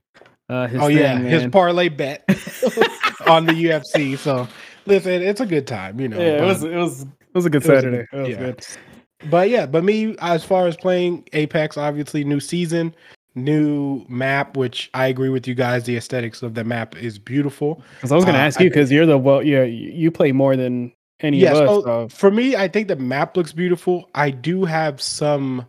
uh 0.49 0.67
his 0.67 0.81
Oh 0.81 0.87
thing, 0.87 0.97
yeah, 0.97 1.19
man. 1.19 1.25
his 1.25 1.47
parlay 1.51 1.89
bet 1.89 2.23
on 3.27 3.45
the 3.45 3.53
UFC. 3.53 4.17
So 4.17 4.47
listen, 4.85 5.21
it's 5.21 5.41
a 5.41 5.45
good 5.45 5.67
time, 5.67 5.99
you 5.99 6.07
know. 6.07 6.17
Yeah, 6.17 6.43
it 6.43 6.45
was 6.45 6.63
it 6.63 6.75
was 6.75 7.01
it 7.01 7.07
was 7.33 7.45
a 7.45 7.49
good 7.49 7.63
Saturday. 7.63 8.07
Was, 8.11 8.19
it 8.19 8.19
was 8.19 8.29
yeah. 8.29 8.37
good. 8.37 8.67
But 9.29 9.49
yeah, 9.49 9.65
but 9.65 9.83
me 9.83 10.15
as 10.19 10.43
far 10.43 10.67
as 10.67 10.77
playing 10.77 11.27
Apex, 11.33 11.77
obviously 11.77 12.23
new 12.23 12.39
season, 12.39 12.93
new 13.35 14.05
map, 14.07 14.57
which 14.57 14.89
I 14.93 15.07
agree 15.07 15.29
with 15.29 15.47
you 15.47 15.55
guys. 15.55 15.85
The 15.85 15.97
aesthetics 15.97 16.41
of 16.41 16.53
the 16.53 16.63
map 16.63 16.95
is 16.95 17.17
beautiful. 17.17 17.81
Because 17.95 18.11
I 18.11 18.15
was 18.15 18.25
going 18.25 18.35
to 18.35 18.41
uh, 18.41 18.45
ask 18.45 18.59
you 18.59 18.69
because 18.69 18.91
you're 18.91 19.05
the 19.05 19.17
well, 19.17 19.43
yeah, 19.43 19.63
you 19.63 20.11
play 20.11 20.31
more 20.31 20.55
than 20.55 20.91
any 21.19 21.39
yes, 21.39 21.57
of 21.57 21.69
us. 21.69 21.83
So. 21.83 22.09
For 22.09 22.31
me, 22.31 22.55
I 22.55 22.67
think 22.67 22.87
the 22.87 22.95
map 22.95 23.35
looks 23.37 23.53
beautiful. 23.53 24.09
I 24.15 24.29
do 24.29 24.65
have 24.65 25.01
some 25.01 25.65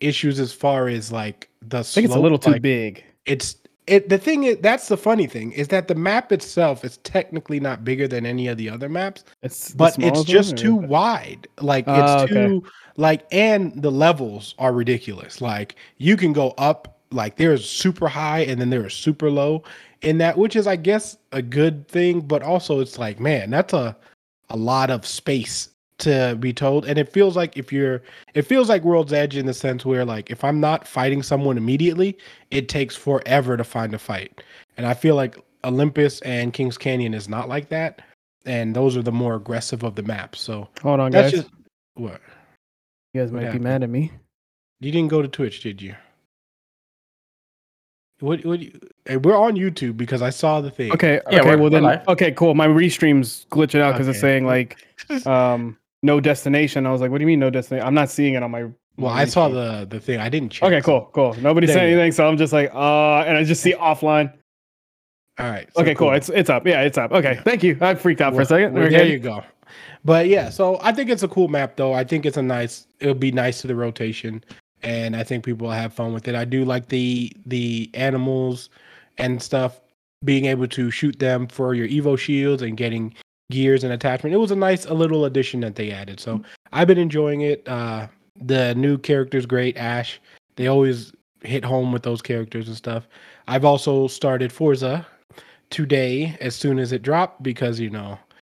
issues 0.00 0.38
as 0.38 0.52
far 0.52 0.88
as 0.88 1.10
like 1.10 1.48
the. 1.60 1.78
I 1.78 1.82
think 1.82 2.04
slope. 2.04 2.04
it's 2.04 2.14
a 2.16 2.20
little 2.20 2.38
too 2.38 2.52
like, 2.52 2.62
big. 2.62 3.04
It's 3.26 3.56
it 3.86 4.08
the 4.08 4.18
thing 4.18 4.44
is 4.44 4.58
that's 4.58 4.88
the 4.88 4.96
funny 4.96 5.26
thing 5.26 5.52
is 5.52 5.68
that 5.68 5.88
the 5.88 5.94
map 5.94 6.30
itself 6.30 6.84
is 6.84 6.98
technically 6.98 7.58
not 7.58 7.84
bigger 7.84 8.06
than 8.06 8.24
any 8.24 8.46
of 8.46 8.56
the 8.56 8.70
other 8.70 8.88
maps 8.88 9.24
it's 9.42 9.72
but 9.72 9.98
it's 9.98 10.24
just 10.24 10.56
too 10.56 10.74
wide. 10.74 11.48
Like 11.60 11.84
it's 11.88 11.98
uh, 11.98 12.20
okay. 12.24 12.34
too 12.34 12.64
like 12.96 13.26
and 13.32 13.82
the 13.82 13.90
levels 13.90 14.54
are 14.58 14.72
ridiculous. 14.72 15.40
Like 15.40 15.76
you 15.98 16.16
can 16.16 16.32
go 16.32 16.50
up 16.58 17.00
like 17.10 17.36
there's 17.36 17.68
super 17.68 18.08
high 18.08 18.40
and 18.40 18.60
then 18.60 18.70
there's 18.70 18.94
super 18.94 19.30
low 19.30 19.62
in 20.00 20.18
that 20.18 20.36
which 20.38 20.56
is 20.56 20.66
i 20.66 20.74
guess 20.76 21.18
a 21.32 21.42
good 21.42 21.86
thing 21.88 22.20
but 22.20 22.42
also 22.42 22.80
it's 22.80 22.98
like 22.98 23.20
man 23.20 23.50
that's 23.50 23.74
a 23.74 23.94
a 24.50 24.56
lot 24.56 24.90
of 24.90 25.06
space 25.06 25.68
to 26.02 26.36
be 26.38 26.52
told 26.52 26.86
and 26.86 26.98
it 26.98 27.12
feels 27.12 27.36
like 27.36 27.56
if 27.56 27.72
you're 27.72 28.02
it 28.34 28.42
feels 28.42 28.68
like 28.68 28.82
world's 28.82 29.12
edge 29.12 29.36
in 29.36 29.46
the 29.46 29.54
sense 29.54 29.84
where 29.84 30.04
like 30.04 30.30
if 30.30 30.44
i'm 30.44 30.60
not 30.60 30.86
fighting 30.86 31.22
someone 31.22 31.56
immediately 31.56 32.16
it 32.50 32.68
takes 32.68 32.94
forever 32.94 33.56
to 33.56 33.64
find 33.64 33.94
a 33.94 33.98
fight 33.98 34.42
and 34.76 34.86
i 34.86 34.94
feel 34.94 35.14
like 35.14 35.38
olympus 35.64 36.20
and 36.22 36.52
kings 36.52 36.76
canyon 36.76 37.14
is 37.14 37.28
not 37.28 37.48
like 37.48 37.68
that 37.68 38.02
and 38.44 38.76
those 38.76 38.96
are 38.96 39.02
the 39.02 39.12
more 39.12 39.34
aggressive 39.34 39.82
of 39.82 39.94
the 39.94 40.02
maps 40.02 40.40
so 40.40 40.68
hold 40.82 41.00
on 41.00 41.10
guys 41.10 41.30
just, 41.30 41.48
what 41.94 42.20
you 43.14 43.20
guys 43.20 43.30
might 43.30 43.52
be 43.52 43.58
mad 43.58 43.82
at 43.82 43.90
me. 43.90 44.10
You 44.80 44.90
didn't 44.90 45.10
go 45.10 45.20
to 45.20 45.28
Twitch, 45.28 45.60
did 45.60 45.82
you? 45.82 45.94
What? 48.20 48.44
What? 48.46 48.60
You, 48.60 48.72
we're 49.22 49.36
on 49.36 49.54
YouTube 49.54 49.96
because 49.96 50.22
I 50.22 50.30
saw 50.30 50.60
the 50.60 50.70
thing. 50.70 50.92
Okay. 50.92 51.20
Yeah, 51.30 51.40
okay. 51.40 51.56
Well 51.56 51.68
then. 51.68 51.84
Okay. 52.08 52.32
Cool. 52.32 52.54
My 52.54 52.66
restream's 52.66 53.46
glitching 53.50 53.80
out 53.80 53.92
because 53.92 54.08
okay. 54.08 54.12
it's 54.12 54.20
saying 54.20 54.46
like, 54.46 54.78
um, 55.26 55.76
no 56.02 56.20
destination. 56.20 56.86
I 56.86 56.92
was 56.92 57.00
like, 57.00 57.10
what 57.10 57.18
do 57.18 57.22
you 57.22 57.26
mean 57.26 57.40
no 57.40 57.50
destination? 57.50 57.86
I'm 57.86 57.94
not 57.94 58.10
seeing 58.10 58.34
it 58.34 58.42
on 58.42 58.50
my. 58.50 58.66
Well, 58.98 59.12
I 59.12 59.24
saw 59.24 59.48
the 59.48 59.86
the 59.88 60.00
thing. 60.00 60.20
I 60.20 60.28
didn't 60.28 60.50
check. 60.50 60.64
Okay. 60.64 60.80
Cool. 60.82 61.08
Cool. 61.12 61.34
Nobody 61.40 61.66
said 61.66 61.78
anything, 61.78 62.12
so 62.12 62.26
I'm 62.26 62.36
just 62.36 62.52
like, 62.52 62.70
uh, 62.74 63.22
and 63.22 63.36
I 63.36 63.44
just 63.44 63.62
see 63.62 63.72
offline. 63.80 64.32
All 65.38 65.50
right. 65.50 65.68
So 65.74 65.82
okay, 65.82 65.94
cool. 65.94 66.08
cool. 66.08 66.16
It's 66.16 66.28
it's 66.28 66.50
up. 66.50 66.66
Yeah, 66.66 66.82
it's 66.82 66.98
up. 66.98 67.12
Okay, 67.12 67.40
thank 67.44 67.62
you. 67.62 67.76
I 67.80 67.94
freaked 67.94 68.20
out 68.20 68.32
well, 68.32 68.40
for 68.40 68.42
a 68.42 68.46
second. 68.46 68.74
Well, 68.74 68.90
there 68.90 69.06
you 69.06 69.18
go. 69.18 69.42
But 70.04 70.26
yeah, 70.26 70.50
so 70.50 70.78
I 70.82 70.92
think 70.92 71.08
it's 71.08 71.22
a 71.22 71.28
cool 71.28 71.48
map 71.48 71.76
though. 71.76 71.92
I 71.94 72.04
think 72.04 72.26
it's 72.26 72.36
a 72.36 72.42
nice. 72.42 72.86
It'll 73.00 73.14
be 73.14 73.32
nice 73.32 73.60
to 73.62 73.66
the 73.66 73.74
rotation, 73.74 74.44
and 74.82 75.16
I 75.16 75.22
think 75.22 75.44
people 75.44 75.68
will 75.68 75.74
have 75.74 75.94
fun 75.94 76.12
with 76.12 76.28
it. 76.28 76.34
I 76.34 76.44
do 76.44 76.64
like 76.64 76.88
the 76.88 77.32
the 77.46 77.90
animals 77.94 78.68
and 79.18 79.42
stuff 79.42 79.80
being 80.24 80.46
able 80.46 80.66
to 80.68 80.90
shoot 80.90 81.18
them 81.18 81.46
for 81.46 81.74
your 81.74 81.88
Evo 81.88 82.18
shields 82.18 82.62
and 82.62 82.76
getting 82.76 83.14
gears 83.52 83.84
and 83.84 83.92
attachment. 83.92 84.34
It 84.34 84.38
was 84.38 84.50
a 84.50 84.56
nice 84.56 84.86
a 84.86 84.94
little 84.94 85.26
addition 85.26 85.60
that 85.60 85.76
they 85.76 85.92
added. 85.92 86.18
So 86.18 86.42
I've 86.72 86.88
been 86.88 86.98
enjoying 86.98 87.42
it. 87.42 87.68
Uh, 87.68 88.08
the 88.40 88.74
new 88.74 88.98
character's 88.98 89.46
great. 89.46 89.76
Ash. 89.76 90.20
They 90.56 90.66
always 90.66 91.12
hit 91.42 91.64
home 91.64 91.92
with 91.92 92.02
those 92.02 92.22
characters 92.22 92.66
and 92.68 92.76
stuff. 92.76 93.06
I've 93.46 93.64
also 93.64 94.08
started 94.08 94.52
Forza 94.52 95.06
today 95.70 96.36
as 96.40 96.56
soon 96.56 96.78
as 96.78 96.92
it 96.92 97.02
dropped 97.02 97.42
because 97.42 97.78
you 97.78 97.90
know 97.90 98.18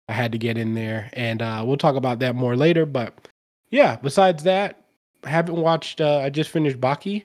I 0.10 0.14
had 0.14 0.32
to 0.32 0.38
get 0.38 0.58
in 0.58 0.74
there, 0.74 1.10
and 1.14 1.42
uh, 1.42 1.64
we'll 1.66 1.78
talk 1.78 1.96
about 1.96 2.20
that 2.20 2.36
more 2.36 2.56
later. 2.56 2.86
But 2.86 3.28
yeah, 3.72 3.98
besides 3.98 4.44
that, 4.44 4.84
I 5.24 5.30
haven't 5.30 5.58
watched. 5.58 6.02
Uh, 6.02 6.20
I 6.20 6.30
just 6.30 6.52
finished 6.52 6.80
Baki 6.80 7.24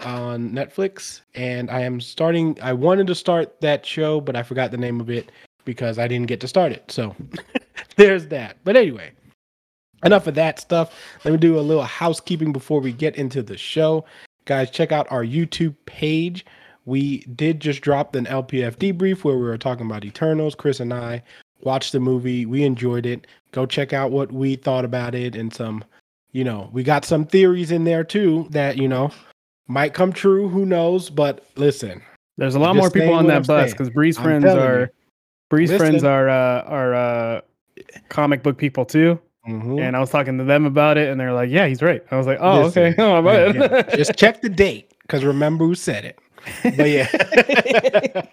on 0.00 0.50
Netflix, 0.50 1.20
and 1.34 1.70
I 1.70 1.80
am 1.80 2.00
starting. 2.00 2.58
I 2.60 2.72
wanted 2.72 3.06
to 3.06 3.14
start 3.14 3.60
that 3.60 3.86
show, 3.86 4.20
but 4.20 4.34
I 4.34 4.42
forgot 4.42 4.70
the 4.70 4.76
name 4.76 5.00
of 5.00 5.08
it 5.10 5.30
because 5.66 5.98
I 5.98 6.08
didn't 6.08 6.28
get 6.28 6.40
to 6.40 6.48
start 6.48 6.72
it. 6.72 6.90
So 6.90 7.14
there's 7.96 8.28
that. 8.28 8.56
But 8.64 8.76
anyway, 8.76 9.12
enough 10.02 10.26
of 10.26 10.34
that 10.36 10.58
stuff. 10.58 10.94
Let 11.24 11.32
me 11.32 11.36
do 11.36 11.58
a 11.58 11.60
little 11.60 11.82
housekeeping 11.82 12.52
before 12.54 12.80
we 12.80 12.92
get 12.92 13.16
into 13.16 13.42
the 13.42 13.58
show. 13.58 14.06
Guys, 14.46 14.70
check 14.70 14.92
out 14.92 15.10
our 15.10 15.24
YouTube 15.24 15.74
page. 15.84 16.46
We 16.86 17.18
did 17.34 17.60
just 17.60 17.82
drop 17.82 18.14
an 18.14 18.26
LPF 18.26 18.76
debrief 18.76 19.24
where 19.24 19.36
we 19.36 19.42
were 19.42 19.58
talking 19.58 19.86
about 19.86 20.04
Eternals. 20.04 20.54
Chris 20.54 20.80
and 20.80 20.94
I 20.94 21.22
watched 21.60 21.92
the 21.92 22.00
movie. 22.00 22.46
We 22.46 22.62
enjoyed 22.62 23.04
it. 23.04 23.26
Go 23.50 23.66
check 23.66 23.92
out 23.92 24.12
what 24.12 24.32
we 24.32 24.56
thought 24.56 24.84
about 24.84 25.14
it 25.14 25.34
and 25.34 25.52
some, 25.52 25.84
you 26.32 26.44
know, 26.44 26.70
we 26.72 26.84
got 26.84 27.04
some 27.04 27.26
theories 27.26 27.72
in 27.72 27.84
there 27.84 28.04
too 28.04 28.46
that, 28.50 28.78
you 28.78 28.86
know, 28.86 29.10
might 29.66 29.94
come 29.94 30.12
true. 30.12 30.48
Who 30.48 30.64
knows? 30.64 31.10
But 31.10 31.44
listen, 31.56 32.02
there's 32.36 32.54
a 32.54 32.60
lot 32.60 32.76
more 32.76 32.90
people 32.90 33.14
on 33.14 33.26
that 33.26 33.46
bus 33.46 33.72
because 33.72 33.90
Bree's 33.90 34.18
friends 34.18 34.44
are. 34.44 34.92
Bree's 35.48 35.70
listen. 35.70 35.86
friends 35.86 36.04
are 36.04 36.28
uh, 36.28 36.62
are 36.62 36.94
uh, 36.94 37.40
comic 38.08 38.42
book 38.42 38.58
people 38.58 38.84
too. 38.84 39.20
Mm-hmm. 39.48 39.78
And 39.78 39.96
I 39.96 40.00
was 40.00 40.10
talking 40.10 40.38
to 40.38 40.44
them 40.44 40.66
about 40.66 40.98
it, 40.98 41.08
and 41.08 41.20
they're 41.20 41.32
like, 41.32 41.50
"Yeah, 41.50 41.66
he's 41.66 41.82
right." 41.82 42.02
I 42.10 42.16
was 42.16 42.26
like, 42.26 42.38
"Oh, 42.40 42.64
listen, 42.64 42.82
okay, 42.82 43.02
oh, 43.02 43.22
yeah, 43.22 43.52
yeah. 43.52 43.82
just 43.96 44.16
check 44.16 44.42
the 44.42 44.48
date 44.48 44.92
because 45.02 45.24
remember 45.24 45.64
who 45.64 45.74
said 45.74 46.04
it." 46.04 46.18
But 46.76 46.90
yeah, 46.90 48.26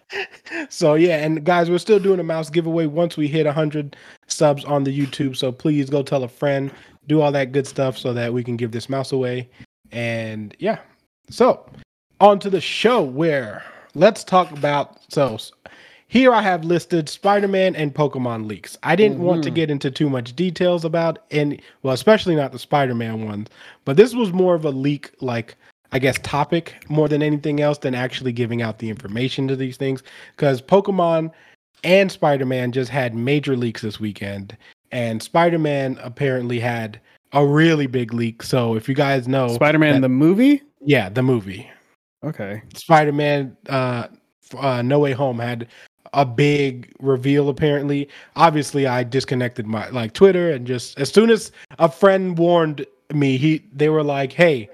so 0.70 0.96
yeah, 0.96 1.24
and 1.24 1.44
guys, 1.44 1.70
we're 1.70 1.78
still 1.78 2.00
doing 2.00 2.20
a 2.20 2.24
mouse 2.24 2.50
giveaway 2.50 2.88
once 2.88 3.16
we 3.16 3.28
hit 3.28 3.46
hundred 3.46 3.96
subs 4.28 4.66
on 4.66 4.84
the 4.84 4.98
YouTube. 4.98 5.36
So 5.36 5.52
please 5.52 5.90
go 5.90 6.02
tell 6.02 6.24
a 6.24 6.28
friend, 6.28 6.72
do 7.08 7.22
all 7.22 7.32
that 7.32 7.52
good 7.52 7.68
stuff 7.68 7.98
so 7.98 8.14
that 8.14 8.34
we 8.34 8.44
can 8.44 8.56
give 8.56 8.72
this 8.72 8.90
mouse 8.90 9.12
away. 9.12 9.50
And 9.92 10.56
yeah, 10.60 10.80
so, 11.30 11.66
on 12.20 12.40
to 12.40 12.50
the 12.50 12.62
show 12.62 13.02
where 13.02 13.64
let's 13.96 14.24
talk 14.24 14.52
about 14.52 15.00
so 15.10 15.38
here 16.14 16.32
I 16.32 16.44
have 16.44 16.64
listed 16.64 17.10
Spider-Man 17.10 17.76
and 17.76 17.92
Pokemon 17.92 18.46
leaks. 18.46 18.78
I 18.84 18.96
didn't 18.96 19.18
mm-hmm. 19.18 19.26
want 19.26 19.44
to 19.46 19.50
mm-hmm. 19.50 19.56
get 19.56 19.72
into 19.72 19.90
too 19.90 20.12
much 20.12 20.36
details 20.36 20.86
about 20.86 21.24
and 21.32 21.60
well, 21.82 21.96
especially 21.96 22.36
not 22.36 22.52
the 22.52 22.60
Spider-Man 22.60 23.26
ones, 23.26 23.50
but 23.84 23.98
this 23.98 24.14
was 24.14 24.32
more 24.32 24.54
of 24.54 24.64
a 24.64 24.70
leak 24.70 25.10
like 25.22 25.56
I 25.92 25.98
guess 25.98 26.20
topic 26.22 26.76
more 26.88 27.10
than 27.10 27.24
anything 27.24 27.62
else 27.62 27.80
than 27.80 27.96
actually 27.96 28.32
giving 28.32 28.62
out 28.62 28.78
the 28.78 28.92
information 28.92 29.48
to 29.48 29.56
these 29.56 29.76
things 29.76 30.04
cuz 30.38 30.62
Pokemon 30.62 31.32
and 31.84 32.12
Spider-Man 32.12 32.74
just 32.74 32.92
had 32.92 33.16
major 33.16 33.58
leaks 33.58 33.82
this 33.82 34.00
weekend 34.00 34.56
and 34.92 35.20
Spider-Man 35.20 35.98
apparently 36.04 36.60
had 36.60 37.02
a 37.32 37.44
really 37.44 37.88
big 37.88 38.14
leak. 38.14 38.44
So 38.44 38.76
if 38.76 38.88
you 38.88 38.94
guys 38.94 39.28
know 39.28 39.48
Spider-Man 39.48 39.96
that, 39.96 40.02
the 40.02 40.10
movie? 40.10 40.62
Yeah, 40.80 41.10
the 41.10 41.24
movie. 41.24 41.72
Okay. 42.24 42.62
Spider 42.76 43.12
Man 43.12 43.58
uh, 43.68 44.08
uh, 44.58 44.82
No 44.84 45.00
Way 45.00 45.12
Home 45.14 45.40
had 45.40 45.68
a 46.14 46.26
big 46.26 46.94
reveal 47.00 47.50
apparently. 47.50 48.10
Obviously, 48.36 48.88
I 48.88 49.04
disconnected 49.04 49.68
my 49.68 49.90
like 49.90 50.14
Twitter 50.14 50.52
and 50.52 50.66
just 50.66 50.98
as 51.00 51.12
soon 51.12 51.30
as 51.30 51.52
a 51.80 51.90
friend 51.90 52.38
warned 52.38 52.86
me, 53.12 53.38
he 53.38 53.64
they 53.74 53.90
were 53.90 54.04
like, 54.04 54.34
"Hey, 54.34 54.70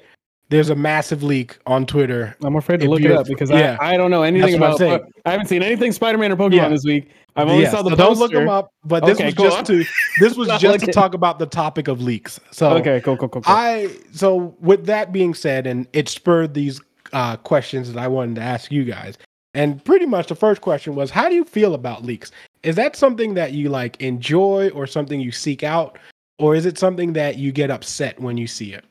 there's 0.49 0.69
a 0.69 0.75
massive 0.75 1.23
leak 1.23 1.57
on 1.65 1.85
Twitter." 1.85 2.35
I'm 2.43 2.55
afraid 2.55 2.79
to 2.81 2.89
look 2.89 3.01
it 3.01 3.11
up 3.11 3.27
because 3.27 3.49
yeah, 3.49 3.77
I, 3.79 3.93
I 3.93 3.97
don't 3.97 4.11
know 4.11 4.23
anything 4.23 4.55
about. 4.55 4.81
I 4.81 5.31
haven't 5.31 5.47
seen 5.47 5.63
anything 5.63 5.91
Spider-Man 5.91 6.31
or 6.31 6.35
Pokemon 6.35 6.53
yeah. 6.53 6.69
this 6.69 6.83
week. 6.83 7.09
I've 7.35 7.47
only 7.47 7.65
saw 7.67 7.81
the 7.81 7.91
so 7.91 7.95
Don't 7.95 8.17
look 8.17 8.31
them 8.31 8.49
up. 8.49 8.73
But 8.83 9.05
this 9.05 9.17
okay, 9.17 9.25
was 9.25 9.35
cool. 9.35 9.45
just 9.45 9.65
to 9.67 9.85
this 10.19 10.35
was 10.35 10.47
just 10.59 10.85
to 10.85 10.91
talk 10.91 11.13
about 11.13 11.39
the 11.39 11.45
topic 11.45 11.87
of 11.87 12.01
leaks. 12.01 12.39
So 12.51 12.71
okay, 12.77 13.01
cool, 13.01 13.17
cool, 13.17 13.29
cool, 13.29 13.41
cool. 13.41 13.53
I 13.53 13.95
so 14.11 14.55
with 14.59 14.85
that 14.85 15.11
being 15.11 15.33
said, 15.33 15.67
and 15.67 15.87
it 15.93 16.09
spurred 16.09 16.53
these 16.53 16.81
uh, 17.13 17.37
questions 17.37 17.93
that 17.93 17.99
I 18.01 18.07
wanted 18.07 18.35
to 18.35 18.41
ask 18.41 18.71
you 18.71 18.83
guys. 18.83 19.17
And 19.53 19.83
pretty 19.83 20.05
much 20.05 20.27
the 20.27 20.35
first 20.35 20.61
question 20.61 20.95
was, 20.95 21.09
how 21.09 21.27
do 21.27 21.35
you 21.35 21.43
feel 21.43 21.73
about 21.73 22.03
leaks? 22.03 22.31
Is 22.63 22.75
that 22.75 22.95
something 22.95 23.33
that 23.33 23.53
you 23.53 23.69
like 23.69 23.99
enjoy 24.01 24.69
or 24.69 24.85
something 24.85 25.19
you 25.19 25.31
seek 25.31 25.63
out, 25.63 25.97
or 26.37 26.55
is 26.55 26.65
it 26.65 26.77
something 26.77 27.13
that 27.13 27.37
you 27.37 27.51
get 27.51 27.71
upset 27.71 28.19
when 28.19 28.37
you 28.37 28.47
see 28.47 28.73
it? 28.73 28.85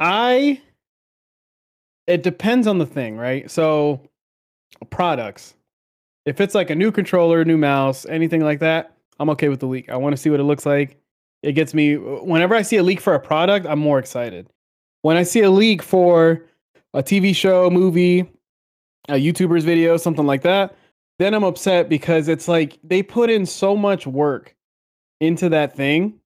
I. 0.00 0.60
It 2.06 2.22
depends 2.22 2.66
on 2.66 2.78
the 2.78 2.86
thing, 2.86 3.18
right? 3.18 3.50
So, 3.50 4.00
products 4.88 5.54
if 6.28 6.42
it's 6.42 6.54
like 6.54 6.68
a 6.68 6.74
new 6.74 6.92
controller, 6.92 7.42
new 7.42 7.56
mouse, 7.56 8.04
anything 8.04 8.42
like 8.44 8.60
that, 8.60 8.92
I'm 9.18 9.30
okay 9.30 9.48
with 9.48 9.60
the 9.60 9.66
leak. 9.66 9.88
I 9.88 9.96
want 9.96 10.14
to 10.14 10.18
see 10.18 10.28
what 10.28 10.40
it 10.40 10.44
looks 10.44 10.66
like. 10.66 10.98
It 11.42 11.52
gets 11.52 11.72
me 11.72 11.96
whenever 11.96 12.54
I 12.54 12.60
see 12.60 12.76
a 12.76 12.82
leak 12.82 13.00
for 13.00 13.14
a 13.14 13.20
product, 13.20 13.64
I'm 13.64 13.78
more 13.78 13.98
excited. 13.98 14.46
When 15.00 15.16
I 15.16 15.22
see 15.22 15.40
a 15.40 15.50
leak 15.50 15.82
for 15.82 16.44
a 16.92 17.02
TV 17.02 17.34
show, 17.34 17.70
movie, 17.70 18.30
a 19.08 19.14
YouTuber's 19.14 19.64
video, 19.64 19.96
something 19.96 20.26
like 20.26 20.42
that, 20.42 20.76
then 21.18 21.34
I'm 21.34 21.44
upset 21.44 21.88
because 21.88 22.28
it's 22.28 22.48
like 22.48 22.78
they 22.82 23.02
put 23.02 23.30
in 23.30 23.46
so 23.46 23.76
much 23.76 24.06
work 24.06 24.54
into 25.20 25.48
that 25.48 25.74
thing. 25.74 26.20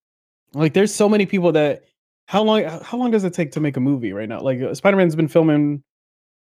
Like 0.54 0.74
there's 0.74 0.94
so 0.94 1.08
many 1.08 1.26
people 1.26 1.52
that 1.52 1.84
how 2.26 2.42
long 2.42 2.64
how 2.64 2.98
long 2.98 3.10
does 3.10 3.24
it 3.24 3.32
take 3.34 3.52
to 3.52 3.60
make 3.60 3.76
a 3.76 3.80
movie 3.80 4.12
right 4.12 4.28
now? 4.28 4.40
Like 4.40 4.60
Spider-Man's 4.74 5.16
been 5.16 5.28
filming 5.28 5.82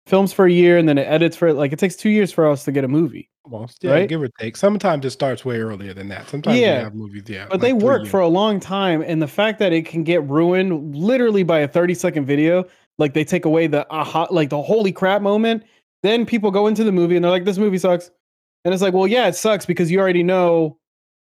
films 0.08 0.34
for 0.34 0.46
a 0.46 0.52
year 0.52 0.78
and 0.78 0.90
then 0.90 0.98
it 0.98 1.08
edits 1.08 1.38
for 1.38 1.54
like 1.54 1.72
it 1.72 1.80
takes 1.80 1.96
two 1.96 2.10
years 2.10 2.32
for 2.32 2.50
us 2.50 2.66
to 2.66 2.72
get 2.72 2.84
a 2.84 2.88
movie. 2.88 3.30
Well, 3.46 3.70
yeah, 3.82 3.92
right? 3.92 4.10
give 4.10 4.22
or 4.22 4.30
take. 4.40 4.56
Sometimes 4.56 5.04
it 5.06 5.10
starts 5.10 5.44
way 5.44 5.60
earlier 5.60 5.94
than 5.94 6.10
that. 6.10 6.30
Sometimes 6.30 6.60
yeah. 6.60 6.90
movies, 6.94 7.24
yeah. 7.28 7.46
But 7.46 7.54
like 7.54 7.62
they 7.62 7.74
work 7.74 8.06
for 8.06 8.20
a 8.20 8.28
long 8.28 8.60
time, 8.60 9.02
and 9.02 9.20
the 9.20 9.28
fact 9.28 9.58
that 9.60 9.74
it 9.74 9.86
can 9.86 10.04
get 10.04 10.24
ruined 10.30 10.96
literally 10.96 11.42
by 11.42 11.60
a 11.60 11.68
30 11.68 11.96
second 11.96 12.26
video, 12.26 12.66
like 13.00 13.14
they 13.14 13.24
take 13.24 13.46
away 13.46 13.66
the 13.66 13.90
aha, 13.92 14.28
like 14.30 14.50
the 14.50 14.62
holy 14.62 14.92
crap 14.92 15.24
moment, 15.24 15.64
then 16.04 16.26
people 16.26 16.52
go 16.52 16.68
into 16.68 16.84
the 16.84 16.92
movie 16.92 17.16
and 17.16 17.24
they're 17.24 17.32
like, 17.32 17.46
This 17.46 17.58
movie 17.58 17.78
sucks. 17.78 18.12
And 18.64 18.74
it's 18.74 18.84
like, 18.84 18.94
well, 18.94 19.08
yeah, 19.08 19.28
it 19.28 19.36
sucks 19.36 19.66
because 19.66 19.90
you 19.90 20.00
already 20.00 20.24
know 20.24 20.78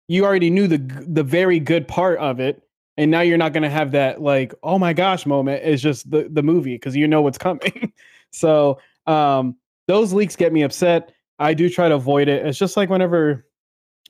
you 0.09 0.25
already 0.25 0.51
knew 0.51 0.67
the 0.67 0.79
the 1.07 1.23
very 1.23 1.61
good 1.61 1.87
part 1.87 2.19
of 2.19 2.41
it. 2.41 2.63
And 2.97 3.11
now 3.11 3.21
you're 3.21 3.39
not 3.39 3.53
gonna 3.53 3.71
have 3.71 3.93
that 3.93 4.21
like, 4.21 4.55
oh 4.63 4.79
my 4.79 4.93
gosh 4.93 5.27
moment. 5.27 5.63
It's 5.65 5.83
just 5.83 6.11
the, 6.11 6.29
the 6.31 6.43
movie 6.43 6.75
because 6.75 6.97
you 6.97 7.07
know 7.07 7.23
what's 7.23 7.39
coming. 7.39 7.93
So 8.31 8.79
um, 9.07 9.57
those 9.87 10.13
leaks 10.13 10.37
get 10.37 10.53
me 10.53 10.63
upset. 10.63 11.13
I 11.39 11.55
do 11.55 11.71
try 11.71 11.89
to 11.89 11.95
avoid 11.95 12.29
it. 12.29 12.45
It's 12.45 12.59
just 12.59 12.77
like 12.77 12.91
whenever 12.91 13.47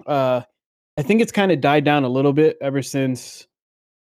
uh, 0.07 0.43
I 0.97 1.03
think 1.03 1.21
it's 1.21 1.33
kind 1.33 1.53
of 1.53 1.61
died 1.61 1.85
down 1.85 2.03
a 2.03 2.09
little 2.09 2.33
bit 2.33 2.59
ever 2.61 2.83
since 2.83 3.47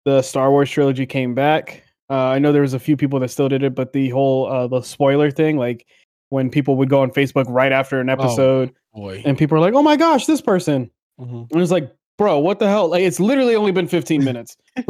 the 0.07 0.23
Star 0.23 0.51
Wars 0.51 0.71
trilogy 0.71 1.05
came 1.05 1.35
back. 1.35 1.85
Uh, 2.09 2.29
I 2.29 2.39
know 2.39 2.51
there 2.51 2.63
was 2.63 2.73
a 2.73 2.79
few 2.79 2.97
people 2.97 3.21
that 3.21 3.29
still 3.29 3.49
did 3.49 3.63
it, 3.63 3.75
but 3.75 3.93
the 3.93 4.09
whole 4.09 4.51
uh, 4.51 4.67
the 4.67 4.81
spoiler 4.81 5.31
thing, 5.31 5.59
like 5.59 5.87
when 6.31 6.51
people 6.51 6.77
would 6.77 6.89
go 6.89 7.03
on 7.03 7.11
Facebook 7.11 7.45
right 7.49 7.73
after 7.73 8.01
an 8.01 8.09
oh, 8.09 8.15
episode, 8.15 8.73
oh, 8.95 9.11
and 9.11 9.37
people 9.37 9.57
are 9.57 9.61
like, 9.61 9.75
"Oh 9.75 9.83
my 9.83 9.97
gosh, 9.97 10.27
this 10.27 10.41
person," 10.41 10.91
mm-hmm. 11.21 11.45
and 11.53 11.63
it's 11.63 11.71
like, 11.71 11.95
"Bro, 12.19 12.39
what 12.39 12.59
the 12.59 12.69
hell?" 12.69 12.89
Like 12.89 13.03
it's 13.03 13.21
literally 13.21 13.55
only 13.55 13.73
been 13.73 13.87
15 13.87 14.25
minutes. 14.25 14.57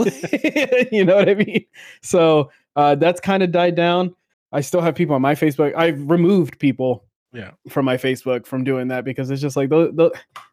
you 0.93 1.05
know 1.05 1.17
what 1.17 1.29
I 1.29 1.35
mean? 1.35 1.65
So 2.03 2.51
uh, 2.77 2.95
that's 2.95 3.21
kind 3.21 3.43
of 3.43 3.51
died 3.51 3.75
down. 3.75 4.15
I 4.53 4.61
still 4.61 4.81
have 4.81 4.95
people 4.95 5.15
on 5.15 5.23
my 5.23 5.35
Facebook. 5.35 5.75
I've 5.75 6.09
removed 6.09 6.59
people 6.59 7.05
yeah 7.33 7.53
from 7.69 7.85
my 7.85 7.97
Facebook 7.97 8.45
from 8.45 8.65
doing 8.65 8.89
that 8.89 9.05
because 9.05 9.31
it's 9.31 9.41
just 9.41 9.57
like 9.57 9.69
the, 9.69 9.93
the 9.93 10.11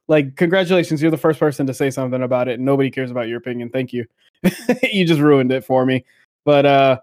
like 0.07 0.35
congratulations, 0.35 1.01
you're 1.01 1.11
the 1.11 1.17
first 1.17 1.39
person 1.39 1.65
to 1.67 1.73
say 1.73 1.89
something 1.89 2.21
about 2.21 2.47
it. 2.47 2.59
Nobody 2.59 2.89
cares 2.89 3.11
about 3.11 3.27
your 3.27 3.37
opinion. 3.37 3.69
Thank 3.69 3.93
you. 3.93 4.05
you 4.83 5.05
just 5.05 5.19
ruined 5.21 5.51
it 5.51 5.63
for 5.63 5.85
me. 5.85 6.05
But 6.45 6.65
uh 6.65 6.99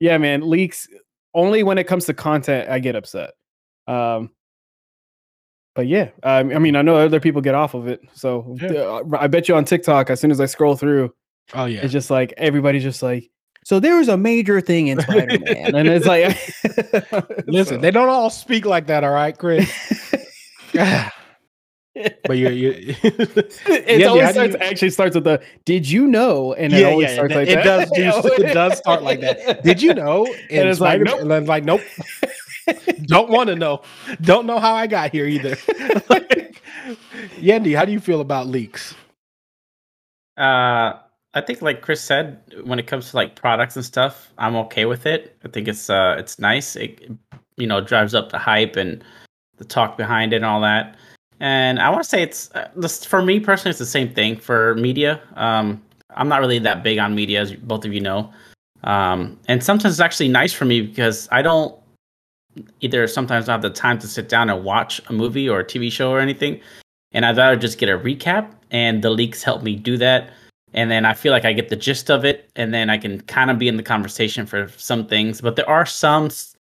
yeah, 0.00 0.16
man, 0.18 0.48
leaks 0.48 0.88
only 1.34 1.62
when 1.62 1.78
it 1.78 1.84
comes 1.84 2.06
to 2.06 2.14
content 2.14 2.68
I 2.68 2.78
get 2.78 2.96
upset. 2.96 3.32
Um 3.86 4.30
but 5.74 5.86
yeah, 5.86 6.10
I 6.24 6.42
mean, 6.42 6.74
I 6.74 6.82
know 6.82 6.96
other 6.96 7.20
people 7.20 7.40
get 7.40 7.54
off 7.54 7.74
of 7.74 7.86
it. 7.86 8.02
So 8.12 8.56
yeah. 8.60 8.80
Uh, 8.80 9.02
I 9.18 9.28
bet 9.28 9.48
you 9.48 9.54
on 9.54 9.64
TikTok, 9.64 10.10
as 10.10 10.20
soon 10.20 10.30
as 10.30 10.40
I 10.40 10.46
scroll 10.46 10.76
through, 10.76 11.14
oh 11.54 11.66
yeah, 11.66 11.80
it's 11.82 11.92
just 11.92 12.10
like 12.10 12.34
everybody's 12.36 12.82
just 12.82 13.02
like, 13.02 13.30
so 13.64 13.78
there 13.78 13.96
was 13.96 14.08
a 14.08 14.16
major 14.16 14.60
thing 14.60 14.88
in 14.88 15.00
Spider 15.00 15.38
Man, 15.38 15.74
and 15.74 15.88
it's 15.88 16.06
like, 16.06 16.36
listen, 17.46 17.76
so. 17.76 17.80
they 17.80 17.90
don't 17.90 18.08
all 18.08 18.30
speak 18.30 18.64
like 18.64 18.86
that, 18.88 19.04
all 19.04 19.12
right, 19.12 19.36
Chris. 19.36 20.14
but 22.24 22.36
you 22.36 22.48
you 22.50 22.70
it 23.02 24.06
always 24.06 24.30
starts, 24.30 24.54
you, 24.54 24.60
actually 24.60 24.90
starts 24.90 25.14
with 25.14 25.24
the 25.24 25.42
did 25.64 25.88
you 25.88 26.06
know 26.06 26.52
and 26.54 26.72
it 26.72 26.84
always 26.84 27.08
yeah, 27.08 27.14
starts 27.14 27.34
like 27.34 27.48
it 27.48 27.56
that. 27.56 27.64
does 27.64 27.90
do, 27.90 28.02
it 28.44 28.54
does 28.54 28.78
start 28.78 29.02
like 29.02 29.20
that 29.20 29.62
did 29.62 29.82
you 29.82 29.94
know 29.94 30.26
and, 30.50 30.60
and 30.60 30.68
it's 30.68 30.80
like 30.80 31.00
nope. 31.00 31.20
and 31.20 31.48
like 31.48 31.64
nope 31.64 31.80
don't 33.02 33.30
want 33.30 33.48
to 33.48 33.56
know 33.56 33.82
don't 34.20 34.46
know 34.46 34.58
how 34.58 34.74
i 34.74 34.86
got 34.86 35.10
here 35.10 35.26
either 35.26 35.56
Yendi, 37.40 37.76
how 37.76 37.84
do 37.84 37.92
you 37.92 38.00
feel 38.00 38.20
about 38.20 38.46
leaks 38.46 38.94
uh 40.36 40.94
I 41.32 41.40
think 41.40 41.62
like 41.62 41.80
Chris 41.80 42.00
said, 42.02 42.42
when 42.64 42.80
it 42.80 42.88
comes 42.88 43.10
to 43.10 43.16
like 43.16 43.36
products 43.36 43.76
and 43.76 43.84
stuff, 43.84 44.32
I'm 44.38 44.56
okay 44.56 44.84
with 44.84 45.06
it. 45.06 45.36
I 45.44 45.48
think 45.48 45.68
it's 45.68 45.88
uh 45.88 46.16
it's 46.18 46.40
nice. 46.40 46.74
It 46.74 47.08
you 47.56 47.68
know 47.68 47.80
drives 47.80 48.14
up 48.14 48.30
the 48.30 48.38
hype 48.38 48.74
and 48.74 49.04
the 49.60 49.64
talk 49.64 49.96
behind 49.96 50.32
it 50.32 50.36
and 50.36 50.44
all 50.44 50.60
that. 50.62 50.96
And 51.40 51.80
I 51.80 51.88
want 51.88 52.02
to 52.02 52.08
say 52.08 52.22
it's 52.22 52.50
uh, 52.54 52.68
for 53.08 53.22
me 53.22 53.40
personally, 53.40 53.70
it's 53.70 53.78
the 53.78 53.86
same 53.86 54.12
thing 54.12 54.36
for 54.36 54.74
media. 54.76 55.20
Um, 55.34 55.82
I'm 56.14 56.28
not 56.28 56.40
really 56.40 56.58
that 56.60 56.82
big 56.82 56.98
on 56.98 57.14
media, 57.14 57.40
as 57.40 57.54
both 57.54 57.84
of 57.84 57.92
you 57.92 58.00
know. 58.00 58.32
Um, 58.84 59.38
and 59.48 59.62
sometimes 59.62 59.94
it's 59.94 60.00
actually 60.00 60.28
nice 60.28 60.52
for 60.52 60.64
me 60.64 60.82
because 60.82 61.28
I 61.32 61.42
don't 61.42 61.74
either 62.80 63.06
sometimes 63.06 63.48
I 63.48 63.52
have 63.52 63.62
the 63.62 63.70
time 63.70 63.98
to 64.00 64.08
sit 64.08 64.28
down 64.28 64.50
and 64.50 64.64
watch 64.64 65.00
a 65.08 65.12
movie 65.12 65.48
or 65.48 65.60
a 65.60 65.64
TV 65.64 65.90
show 65.90 66.10
or 66.10 66.20
anything. 66.20 66.60
And 67.12 67.24
I'd 67.24 67.36
rather 67.36 67.56
just 67.56 67.78
get 67.78 67.88
a 67.88 67.98
recap, 67.98 68.52
and 68.70 69.02
the 69.02 69.10
leaks 69.10 69.42
help 69.42 69.62
me 69.62 69.74
do 69.76 69.96
that. 69.96 70.30
And 70.74 70.90
then 70.90 71.04
I 71.04 71.14
feel 71.14 71.32
like 71.32 71.44
I 71.44 71.52
get 71.52 71.68
the 71.68 71.76
gist 71.76 72.10
of 72.10 72.24
it, 72.24 72.50
and 72.54 72.72
then 72.72 72.90
I 72.90 72.98
can 72.98 73.20
kind 73.22 73.50
of 73.50 73.58
be 73.58 73.66
in 73.66 73.76
the 73.76 73.82
conversation 73.82 74.46
for 74.46 74.68
some 74.76 75.06
things. 75.06 75.40
But 75.40 75.56
there 75.56 75.68
are 75.68 75.86
some 75.86 76.30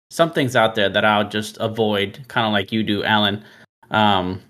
some 0.09 0.31
things 0.31 0.55
out 0.55 0.75
there 0.75 0.89
that 0.89 1.05
I'll 1.05 1.27
just 1.27 1.57
avoid, 1.59 2.23
kind 2.27 2.45
of 2.45 2.53
like 2.53 2.71
you 2.71 2.83
do, 2.83 3.03
Alan. 3.03 3.43
Um, 3.91 4.41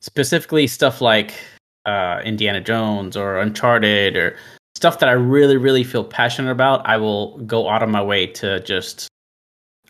specifically 0.00 0.66
stuff 0.66 1.00
like 1.00 1.34
uh, 1.86 2.20
Indiana 2.24 2.60
Jones 2.60 3.16
or 3.16 3.38
Uncharted 3.38 4.16
or 4.16 4.36
stuff 4.74 4.98
that 4.98 5.08
I 5.08 5.12
really, 5.12 5.56
really 5.56 5.84
feel 5.84 6.04
passionate 6.04 6.50
about, 6.50 6.86
I 6.86 6.96
will 6.96 7.38
go 7.38 7.68
out 7.68 7.82
of 7.82 7.88
my 7.88 8.02
way 8.02 8.26
to 8.26 8.60
just. 8.60 9.08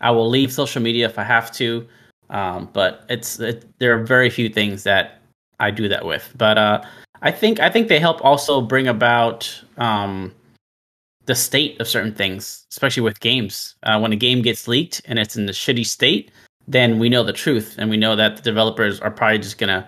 I 0.01 0.09
will 0.09 0.27
leave 0.27 0.51
social 0.51 0.81
media 0.81 1.05
if 1.05 1.19
I 1.19 1.23
have 1.23 1.51
to, 1.53 1.87
um, 2.31 2.69
but 2.73 3.05
it's 3.07 3.39
it, 3.39 3.65
there 3.77 3.97
are 3.97 4.03
very 4.03 4.29
few 4.31 4.49
things 4.49 4.83
that 4.83 5.21
I 5.59 5.69
do 5.69 5.87
that 5.89 6.05
with. 6.05 6.33
But 6.37 6.57
uh, 6.57 6.81
I 7.21 7.31
think 7.31 7.59
I 7.59 7.69
think 7.69 7.87
they 7.87 7.99
help 7.99 8.23
also 8.25 8.61
bring 8.61 8.87
about 8.87 9.63
um, 9.77 10.33
the 11.25 11.35
state 11.35 11.79
of 11.79 11.87
certain 11.87 12.15
things, 12.15 12.65
especially 12.71 13.03
with 13.03 13.19
games. 13.19 13.75
Uh, 13.83 13.99
when 13.99 14.11
a 14.11 14.15
game 14.15 14.41
gets 14.41 14.67
leaked 14.67 15.01
and 15.05 15.19
it's 15.19 15.37
in 15.37 15.45
the 15.45 15.51
shitty 15.51 15.85
state, 15.85 16.31
then 16.67 16.97
we 16.97 17.07
know 17.07 17.23
the 17.23 17.33
truth, 17.33 17.75
and 17.77 17.89
we 17.89 17.97
know 17.97 18.15
that 18.15 18.37
the 18.37 18.41
developers 18.41 18.99
are 18.99 19.11
probably 19.11 19.37
just 19.37 19.59
gonna 19.59 19.87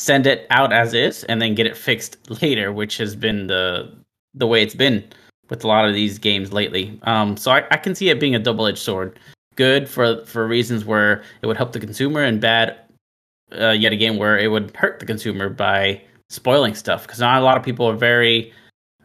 send 0.00 0.26
it 0.26 0.46
out 0.48 0.72
as 0.72 0.94
is 0.94 1.24
and 1.24 1.42
then 1.42 1.54
get 1.54 1.66
it 1.66 1.76
fixed 1.76 2.16
later, 2.40 2.72
which 2.72 2.96
has 2.96 3.14
been 3.14 3.48
the 3.48 3.92
the 4.34 4.46
way 4.46 4.62
it's 4.62 4.74
been 4.74 5.04
with 5.50 5.62
a 5.62 5.66
lot 5.66 5.86
of 5.86 5.92
these 5.92 6.18
games 6.18 6.52
lately. 6.52 6.98
Um, 7.02 7.36
so 7.36 7.50
I, 7.50 7.66
I 7.70 7.76
can 7.76 7.94
see 7.94 8.08
it 8.08 8.18
being 8.18 8.34
a 8.34 8.38
double 8.38 8.66
edged 8.66 8.78
sword. 8.78 9.18
Good 9.56 9.88
for 9.88 10.24
for 10.24 10.46
reasons 10.46 10.86
where 10.86 11.22
it 11.42 11.46
would 11.46 11.58
help 11.58 11.72
the 11.72 11.80
consumer, 11.80 12.22
and 12.22 12.40
bad 12.40 12.78
uh, 13.60 13.70
yet 13.72 13.92
again 13.92 14.16
where 14.16 14.38
it 14.38 14.48
would 14.48 14.74
hurt 14.74 15.00
the 15.00 15.06
consumer 15.06 15.50
by 15.50 16.00
spoiling 16.30 16.74
stuff. 16.74 17.02
Because 17.02 17.20
not 17.20 17.42
a 17.42 17.44
lot 17.44 17.58
of 17.58 17.62
people 17.62 17.86
are 17.86 17.96
very 17.96 18.54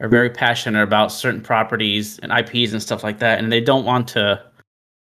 are 0.00 0.08
very 0.08 0.30
passionate 0.30 0.82
about 0.82 1.12
certain 1.12 1.42
properties 1.42 2.18
and 2.20 2.32
IPs 2.32 2.72
and 2.72 2.82
stuff 2.82 3.04
like 3.04 3.18
that, 3.18 3.38
and 3.38 3.52
they 3.52 3.60
don't 3.60 3.84
want 3.84 4.08
to 4.08 4.42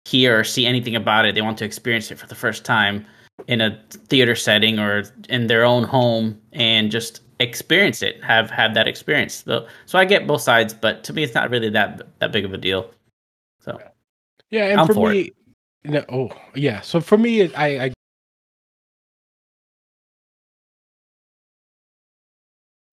hear 0.05 0.39
or 0.39 0.45
see 0.45 0.65
anything 0.65 0.95
about 0.95 1.25
it. 1.25 1.35
They 1.35 1.43
want 1.43 1.59
to 1.59 1.65
experience 1.65 2.12
it 2.12 2.19
for 2.19 2.29
the 2.29 2.37
first 2.37 2.65
time 2.65 3.05
in 3.47 3.61
a 3.61 3.81
theater 4.09 4.35
setting 4.35 4.79
or 4.79 5.05
in 5.29 5.47
their 5.47 5.65
own 5.65 5.85
home 5.85 6.41
and 6.53 6.91
just 6.91 7.23
experience 7.41 8.03
it 8.03 8.23
have 8.23 8.51
had 8.51 8.75
that 8.75 8.87
experience. 8.87 9.43
So, 9.45 9.67
so 9.87 9.99
i 9.99 10.05
get 10.05 10.27
both 10.27 10.43
sides 10.43 10.75
but 10.75 11.03
to 11.05 11.12
me 11.12 11.23
it's 11.23 11.35
not 11.35 11.51
really 11.51 11.71
that 11.71 12.03
that 12.21 12.33
big 12.33 12.45
of 12.45 12.53
a 12.53 12.59
deal. 12.59 12.91
So 13.61 13.81
yeah 14.51 14.67
and 14.67 14.81
I'm 14.81 14.87
for, 14.87 14.95
for 14.95 15.11
me 15.11 15.33
no, 15.85 16.04
oh 16.09 16.30
yeah. 16.54 16.80
So 16.80 17.00
for 17.00 17.19
me 17.19 17.52
i 17.54 17.87
i 17.87 17.93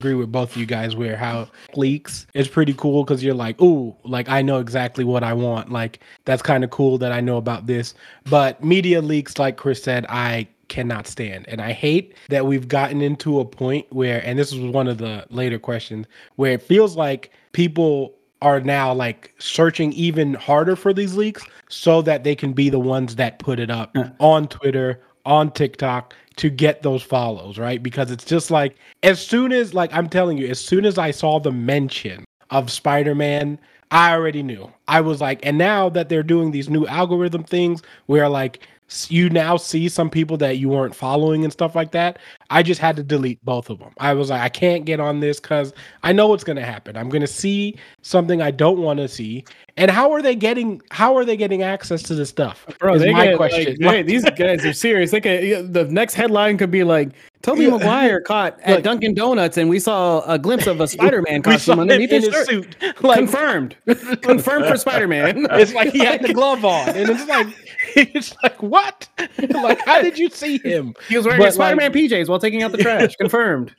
agree 0.02 0.14
with 0.14 0.32
both 0.32 0.52
of 0.52 0.56
you 0.56 0.66
guys 0.66 0.96
where 0.96 1.18
how 1.18 1.46
leaks 1.76 2.26
is 2.34 2.48
pretty 2.48 2.74
cool 2.76 3.04
because 3.04 3.22
you're 3.22 3.34
like, 3.34 3.58
oh, 3.60 3.94
like 4.06 4.30
I 4.30 4.42
know 4.42 4.60
exactly 4.60 5.04
what 5.04 5.26
I 5.26 5.34
want. 5.34 5.74
Like 5.74 6.00
that's 6.24 6.42
kind 6.42 6.64
of 6.64 6.70
cool 6.70 6.98
that 7.00 7.12
I 7.12 7.20
know 7.20 7.36
about 7.36 7.68
this. 7.68 7.94
But 8.30 8.64
media 8.64 9.02
leaks, 9.02 9.38
like 9.38 9.58
Chris 9.58 9.84
said, 9.84 10.06
I 10.08 10.48
cannot 10.70 11.06
stand. 11.06 11.50
And 11.50 11.60
I 11.60 11.74
hate 11.74 12.16
that 12.30 12.46
we've 12.46 12.70
gotten 12.70 13.02
into 13.02 13.42
a 13.42 13.46
point 13.46 13.88
where, 13.92 14.26
and 14.26 14.40
this 14.40 14.54
was 14.54 14.64
one 14.72 14.88
of 14.88 15.00
the 15.00 15.26
later 15.32 15.60
questions, 15.60 16.06
where 16.38 16.54
it 16.54 16.62
feels 16.62 16.96
like 16.96 17.34
people 17.52 18.16
are 18.42 18.62
now 18.62 18.94
like 18.94 19.34
searching 19.38 19.92
even 19.92 20.34
harder 20.34 20.78
for 20.78 20.94
these 20.94 21.16
leaks 21.16 21.44
so 21.68 22.02
that 22.04 22.24
they 22.24 22.36
can 22.38 22.54
be 22.54 22.70
the 22.70 22.80
ones 22.80 23.18
that 23.18 23.38
put 23.40 23.60
it 23.60 23.70
up 23.70 23.94
on 24.20 24.48
Twitter, 24.48 25.02
on 25.30 25.52
TikTok, 25.52 26.14
to 26.38 26.50
get 26.50 26.84
those 26.84 27.04
follows, 27.04 27.58
right? 27.58 27.84
Because 27.84 28.12
it's 28.12 28.26
just 28.26 28.50
like 28.50 28.76
as 29.04 29.26
soon 29.26 29.52
as 29.52 29.74
like 29.74 29.94
I'm 29.94 30.10
telling 30.10 30.38
you, 30.38 30.48
as 30.48 30.60
soon 30.60 30.86
as 30.86 30.98
I 30.98 31.12
saw 31.12 31.40
the 31.40 31.52
mention 31.52 32.26
of 32.50 32.72
Spider-Man, 32.72 33.60
I 33.92 34.14
already 34.14 34.42
knew. 34.42 34.72
I 34.88 35.02
was 35.02 35.20
like, 35.20 35.46
and 35.46 35.58
now 35.58 35.90
that 35.90 36.10
they're 36.10 36.24
doing 36.24 36.52
these 36.52 36.70
new 36.70 36.88
algorithm 36.88 37.44
things 37.44 37.82
where 38.06 38.30
like 38.30 38.62
you 39.08 39.30
now 39.30 39.56
see 39.58 39.88
some 39.88 40.10
people 40.10 40.38
that 40.38 40.58
you 40.58 40.70
weren't 40.70 40.96
following 40.96 41.44
and 41.44 41.54
stuff 41.54 41.76
like 41.76 41.92
that. 41.92 42.18
I 42.50 42.64
just 42.64 42.82
had 42.82 42.96
to 42.96 43.04
delete 43.04 43.44
both 43.46 43.70
of 43.70 43.80
them. 43.80 43.92
I 44.00 44.14
was 44.14 44.30
like, 44.30 44.42
I 44.42 44.50
can't 44.50 44.86
get 44.86 45.00
on 45.00 45.20
this 45.20 45.40
because 45.40 45.74
I 46.04 46.12
know 46.12 46.28
what's 46.28 46.44
going 46.44 46.56
to 46.56 46.66
happen. 46.66 46.98
I'm 46.98 47.10
going 47.10 47.22
to 47.22 47.28
see 47.28 47.78
something 48.02 48.42
I 48.42 48.52
don't 48.52 48.80
want 48.80 48.98
to 49.00 49.08
see. 49.08 49.46
And 49.80 49.90
how 49.90 50.12
are 50.12 50.22
they 50.22 50.36
getting? 50.36 50.82
How 50.92 51.16
are 51.16 51.24
they 51.24 51.38
getting 51.38 51.64
access 51.64 52.04
to 52.04 52.14
this 52.14 52.28
stuff? 52.28 52.66
Bro, 52.80 52.96
is 52.96 53.14
my 53.14 53.28
get, 53.28 53.38
question. 53.38 53.78
Like, 53.80 54.06
these 54.06 54.30
guys 54.38 54.66
are 54.66 54.74
serious. 54.74 55.12
They 55.12 55.22
could, 55.22 55.74
the 55.74 55.86
next 55.86 56.16
headline 56.16 56.58
could 56.58 56.70
be 56.70 56.84
like, 56.84 57.12
yeah. 57.48 57.70
Maguire 57.70 58.20
caught 58.28 58.60
at 58.60 58.84
Dunkin' 58.84 59.14
Donuts, 59.14 59.56
and 59.56 59.70
we 59.70 59.80
saw 59.80 60.20
a 60.30 60.38
glimpse 60.38 60.68
of 60.68 60.82
a 60.82 60.88
Spider-Man 60.96 61.44
costume 61.44 61.80
underneath 61.80 62.10
his, 62.10 62.28
his 62.28 62.46
suit. 62.46 62.76
Like, 63.02 63.20
confirmed, 63.20 63.78
confirmed 64.22 64.66
for 64.66 64.76
Spider-Man. 64.76 65.48
It's 65.52 65.74
like 65.74 65.94
he 65.94 66.00
had 66.00 66.24
the 66.24 66.34
glove 66.34 66.66
on, 66.66 66.90
and 66.90 67.10
it's 67.10 67.26
like 67.28 67.48
it's 67.96 68.36
like 68.44 68.62
what? 68.62 69.08
like 69.50 69.80
how 69.86 70.02
did 70.02 70.20
you 70.20 70.30
see 70.30 70.58
him? 70.58 70.94
He 71.08 71.16
was 71.16 71.26
wearing 71.26 71.42
but, 71.42 71.54
Spider-Man 71.54 71.94
like, 71.94 72.04
PJs 72.04 72.28
while 72.28 72.40
taking 72.40 72.64
out 72.64 72.74
the 72.74 72.80
trash. 72.80 73.16
Confirmed 73.16 73.74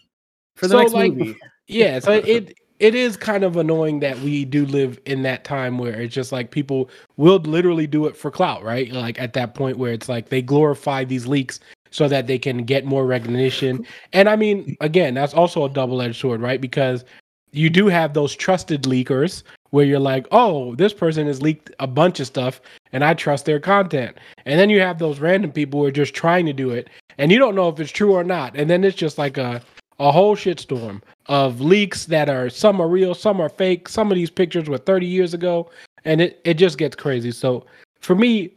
for 0.56 0.66
the 0.66 0.72
so, 0.72 0.78
next 0.78 0.92
like, 0.94 1.12
movie. 1.12 1.36
Yeah, 1.66 1.98
so 1.98 2.12
it 2.12 2.54
it 2.80 2.94
is 2.94 3.16
kind 3.16 3.44
of 3.44 3.56
annoying 3.56 4.00
that 4.00 4.18
we 4.20 4.44
do 4.46 4.64
live 4.64 4.98
in 5.04 5.22
that 5.22 5.44
time 5.44 5.76
where 5.76 6.00
it's 6.00 6.14
just 6.14 6.32
like 6.32 6.50
people 6.50 6.88
will 7.18 7.38
literally 7.40 7.86
do 7.86 8.06
it 8.06 8.16
for 8.16 8.30
clout, 8.30 8.64
right? 8.64 8.90
Like 8.90 9.20
at 9.20 9.34
that 9.34 9.54
point 9.54 9.76
where 9.76 9.92
it's 9.92 10.08
like 10.08 10.30
they 10.30 10.40
glorify 10.40 11.04
these 11.04 11.26
leaks 11.26 11.60
so 11.90 12.08
that 12.08 12.26
they 12.26 12.38
can 12.38 12.64
get 12.64 12.86
more 12.86 13.04
recognition. 13.04 13.86
And 14.14 14.28
I 14.30 14.36
mean, 14.36 14.76
again, 14.80 15.12
that's 15.12 15.34
also 15.34 15.64
a 15.66 15.68
double 15.68 16.00
edged 16.00 16.16
sword, 16.18 16.40
right? 16.40 16.60
Because 16.60 17.04
you 17.52 17.68
do 17.68 17.88
have 17.88 18.14
those 18.14 18.34
trusted 18.34 18.84
leakers 18.84 19.42
where 19.70 19.84
you're 19.84 20.00
like, 20.00 20.26
oh, 20.32 20.74
this 20.76 20.94
person 20.94 21.26
has 21.26 21.42
leaked 21.42 21.70
a 21.80 21.86
bunch 21.86 22.18
of 22.18 22.26
stuff 22.26 22.62
and 22.92 23.04
I 23.04 23.12
trust 23.12 23.44
their 23.44 23.60
content. 23.60 24.16
And 24.46 24.58
then 24.58 24.70
you 24.70 24.80
have 24.80 24.98
those 24.98 25.20
random 25.20 25.52
people 25.52 25.80
who 25.80 25.86
are 25.86 25.92
just 25.92 26.14
trying 26.14 26.46
to 26.46 26.52
do 26.54 26.70
it 26.70 26.88
and 27.18 27.30
you 27.30 27.38
don't 27.38 27.54
know 27.54 27.68
if 27.68 27.78
it's 27.78 27.92
true 27.92 28.12
or 28.14 28.24
not. 28.24 28.56
And 28.56 28.70
then 28.70 28.84
it's 28.84 28.96
just 28.96 29.18
like 29.18 29.36
a, 29.36 29.60
a 30.00 30.10
whole 30.10 30.34
shitstorm 30.34 31.02
of 31.26 31.60
leaks 31.60 32.06
that 32.06 32.28
are 32.28 32.48
some 32.48 32.80
are 32.80 32.88
real, 32.88 33.14
some 33.14 33.40
are 33.40 33.50
fake. 33.50 33.88
Some 33.88 34.10
of 34.10 34.16
these 34.16 34.30
pictures 34.30 34.68
were 34.68 34.78
30 34.78 35.06
years 35.06 35.34
ago 35.34 35.70
and 36.04 36.22
it, 36.22 36.40
it 36.44 36.54
just 36.54 36.78
gets 36.78 36.96
crazy. 36.96 37.30
So 37.30 37.66
for 38.00 38.14
me, 38.14 38.50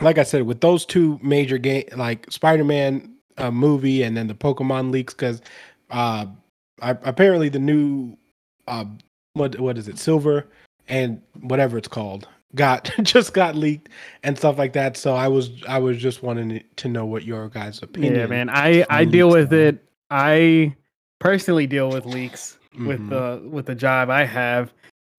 like 0.00 0.18
I 0.18 0.22
said, 0.22 0.42
with 0.42 0.62
those 0.62 0.86
two 0.86 1.20
major 1.22 1.58
game 1.58 1.84
like 1.96 2.30
Spider-Man 2.32 3.14
uh, 3.36 3.50
movie 3.50 4.02
and 4.02 4.16
then 4.16 4.26
the 4.26 4.34
Pokemon 4.34 4.90
leaks, 4.90 5.12
because 5.12 5.42
uh, 5.90 6.26
apparently 6.80 7.50
the 7.50 7.58
new 7.58 8.16
uh, 8.66 8.86
what 9.34 9.60
what 9.60 9.76
is 9.78 9.88
it, 9.88 9.98
Silver 9.98 10.46
and 10.88 11.20
whatever 11.40 11.76
it's 11.76 11.88
called, 11.88 12.26
got 12.54 12.90
just 13.02 13.34
got 13.34 13.54
leaked 13.54 13.90
and 14.22 14.36
stuff 14.36 14.58
like 14.58 14.72
that. 14.72 14.96
So 14.96 15.14
I 15.14 15.28
was 15.28 15.50
I 15.68 15.78
was 15.78 15.98
just 15.98 16.22
wanting 16.22 16.62
to 16.76 16.88
know 16.88 17.04
what 17.04 17.24
your 17.24 17.48
guys' 17.48 17.82
opinion. 17.82 18.16
Yeah, 18.16 18.26
man, 18.26 18.48
I 18.48 18.84
I 18.90 19.04
deal 19.04 19.28
with 19.28 19.52
are. 19.52 19.68
it. 19.68 19.85
I 20.10 20.74
personally 21.18 21.66
deal 21.66 21.88
with 21.88 22.06
leaks 22.06 22.58
mm-hmm. 22.74 22.86
with 22.86 23.08
the 23.08 23.42
with 23.48 23.66
the 23.66 23.74
job 23.74 24.10
I 24.10 24.24
have, 24.24 24.72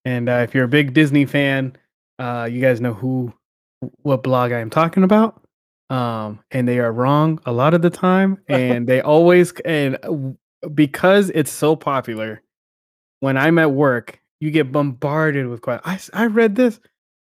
and 0.05 0.29
uh, 0.29 0.45
if 0.47 0.53
you're 0.53 0.65
a 0.65 0.69
big 0.69 0.93
Disney 0.93 1.25
fan, 1.25 1.75
uh, 2.19 2.47
you 2.51 2.61
guys 2.61 2.81
know 2.81 2.93
who 2.93 3.33
what 4.01 4.23
blog 4.23 4.51
I 4.51 4.59
am 4.59 4.69
talking 4.69 5.03
about. 5.03 5.41
Um, 5.89 6.39
and 6.51 6.67
they 6.67 6.79
are 6.79 6.91
wrong 6.91 7.39
a 7.45 7.53
lot 7.53 7.73
of 7.73 7.81
the 7.81 7.89
time, 7.89 8.41
and 8.47 8.87
they 8.87 9.01
always 9.01 9.53
and 9.65 10.37
because 10.73 11.29
it's 11.31 11.51
so 11.51 11.75
popular. 11.75 12.41
When 13.19 13.35
I'm 13.35 13.57
at 13.57 13.71
work, 13.71 14.19
you 14.39 14.51
get 14.51 14.71
bombarded 14.71 15.47
with 15.47 15.61
questions. 15.61 16.09
I 16.13 16.23
I 16.23 16.25
read 16.27 16.55
this. 16.55 16.79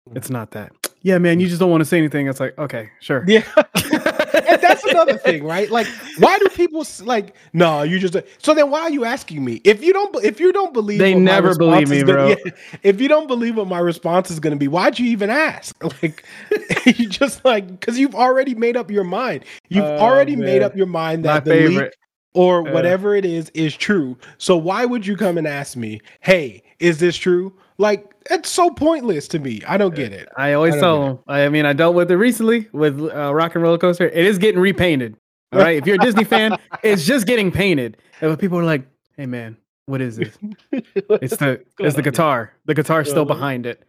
Mm. 0.10 0.18
It's 0.18 0.30
not 0.30 0.52
that. 0.52 0.72
Yeah, 1.06 1.18
man, 1.18 1.42
you 1.42 1.48
just 1.50 1.60
don't 1.60 1.70
want 1.70 1.82
to 1.82 1.86
say 1.86 1.98
anything. 1.98 2.28
It's 2.30 2.40
like, 2.40 2.58
okay, 2.58 2.90
sure. 3.02 3.26
Yeah. 3.28 3.44
and 4.34 4.62
that's 4.62 4.84
another 4.86 5.18
thing, 5.18 5.44
right? 5.44 5.70
Like, 5.70 5.88
why 6.20 6.38
do 6.40 6.50
people 6.50 6.86
like? 7.04 7.36
No, 7.54 7.84
you 7.84 8.00
just. 8.00 8.16
So 8.40 8.54
then, 8.54 8.70
why 8.70 8.82
are 8.82 8.90
you 8.90 9.06
asking 9.06 9.44
me 9.44 9.62
if 9.64 9.84
you 9.84 9.94
don't? 9.94 10.24
If 10.24 10.40
you 10.40 10.52
don't 10.52 10.74
believe, 10.74 11.00
they 11.00 11.16
never 11.16 11.56
believe 11.56 11.90
me, 11.90 12.02
gonna, 12.02 12.14
bro. 12.14 12.28
Yeah, 12.46 12.52
if 12.84 13.00
you 13.02 13.08
don't 13.08 13.28
believe 13.28 13.58
what 13.58 13.68
my 13.68 13.80
response 13.80 14.32
is 14.32 14.40
going 14.40 14.54
to 14.54 14.60
be, 14.60 14.68
why'd 14.68 15.00
you 15.00 15.08
even 15.08 15.30
ask? 15.30 15.76
Like, 16.02 16.26
you 16.86 17.08
just 17.08 17.46
like 17.46 17.68
because 17.68 18.00
you've 18.00 18.16
already 18.16 18.56
made 18.56 18.76
up 18.76 18.90
your 18.90 19.04
mind. 19.04 19.46
You've 19.70 19.86
oh, 19.86 19.98
already 19.98 20.36
man. 20.36 20.46
made 20.46 20.62
up 20.62 20.76
your 20.76 20.88
mind 20.88 21.24
that 21.26 21.34
my 21.34 21.40
the 21.40 21.52
favorite. 21.52 21.84
leak 21.84 21.94
or 22.34 22.64
whatever 22.64 23.14
uh, 23.14 23.18
it 23.18 23.26
is 23.26 23.50
is 23.54 23.76
true. 23.76 24.18
So 24.38 24.58
why 24.58 24.86
would 24.86 25.06
you 25.06 25.16
come 25.16 25.38
and 25.38 25.48
ask 25.48 25.78
me, 25.78 26.02
"Hey, 26.22 26.64
is 26.80 27.00
this 27.00 27.16
true?" 27.16 27.54
Like 27.78 28.14
it's 28.30 28.50
so 28.50 28.70
pointless 28.70 29.28
to 29.30 29.40
me. 29.40 29.62
I 29.68 29.78
don't 29.78 29.96
get 29.96 30.14
it. 30.14 30.30
I 30.38 30.54
always 30.54 30.76
them. 30.80 31.20
I 31.28 31.50
mean, 31.50 31.66
I 31.66 31.74
dealt 31.74 31.96
with 31.96 32.12
it 32.12 32.18
recently 32.18 32.70
with 32.72 33.00
uh, 33.00 33.34
Rock 33.34 33.56
'n' 33.56 33.62
Roller 33.62 33.78
Coaster. 33.78 34.08
It 34.08 34.26
is 34.26 34.38
getting 34.38 34.62
repainted. 34.62 35.18
All 35.52 35.60
right. 35.60 35.78
if 35.78 35.86
you're 35.86 35.96
a 35.96 36.00
Disney 36.00 36.24
fan, 36.24 36.58
it's 36.84 37.06
just 37.06 37.28
getting 37.28 37.52
painted. 37.52 37.98
And 38.22 38.38
people 38.40 38.58
are 38.60 38.64
like, 38.64 38.88
"Hey, 39.18 39.26
man, 39.26 39.58
what 39.86 40.02
is 40.02 40.18
this?" 40.18 40.38
it's 40.72 41.38
the 41.38 41.64
it's 41.80 41.96
the 41.96 42.02
guitar. 42.02 42.54
The 42.66 42.74
guitar's 42.74 43.10
still 43.10 43.26
behind 43.26 43.66
it. 43.66 43.84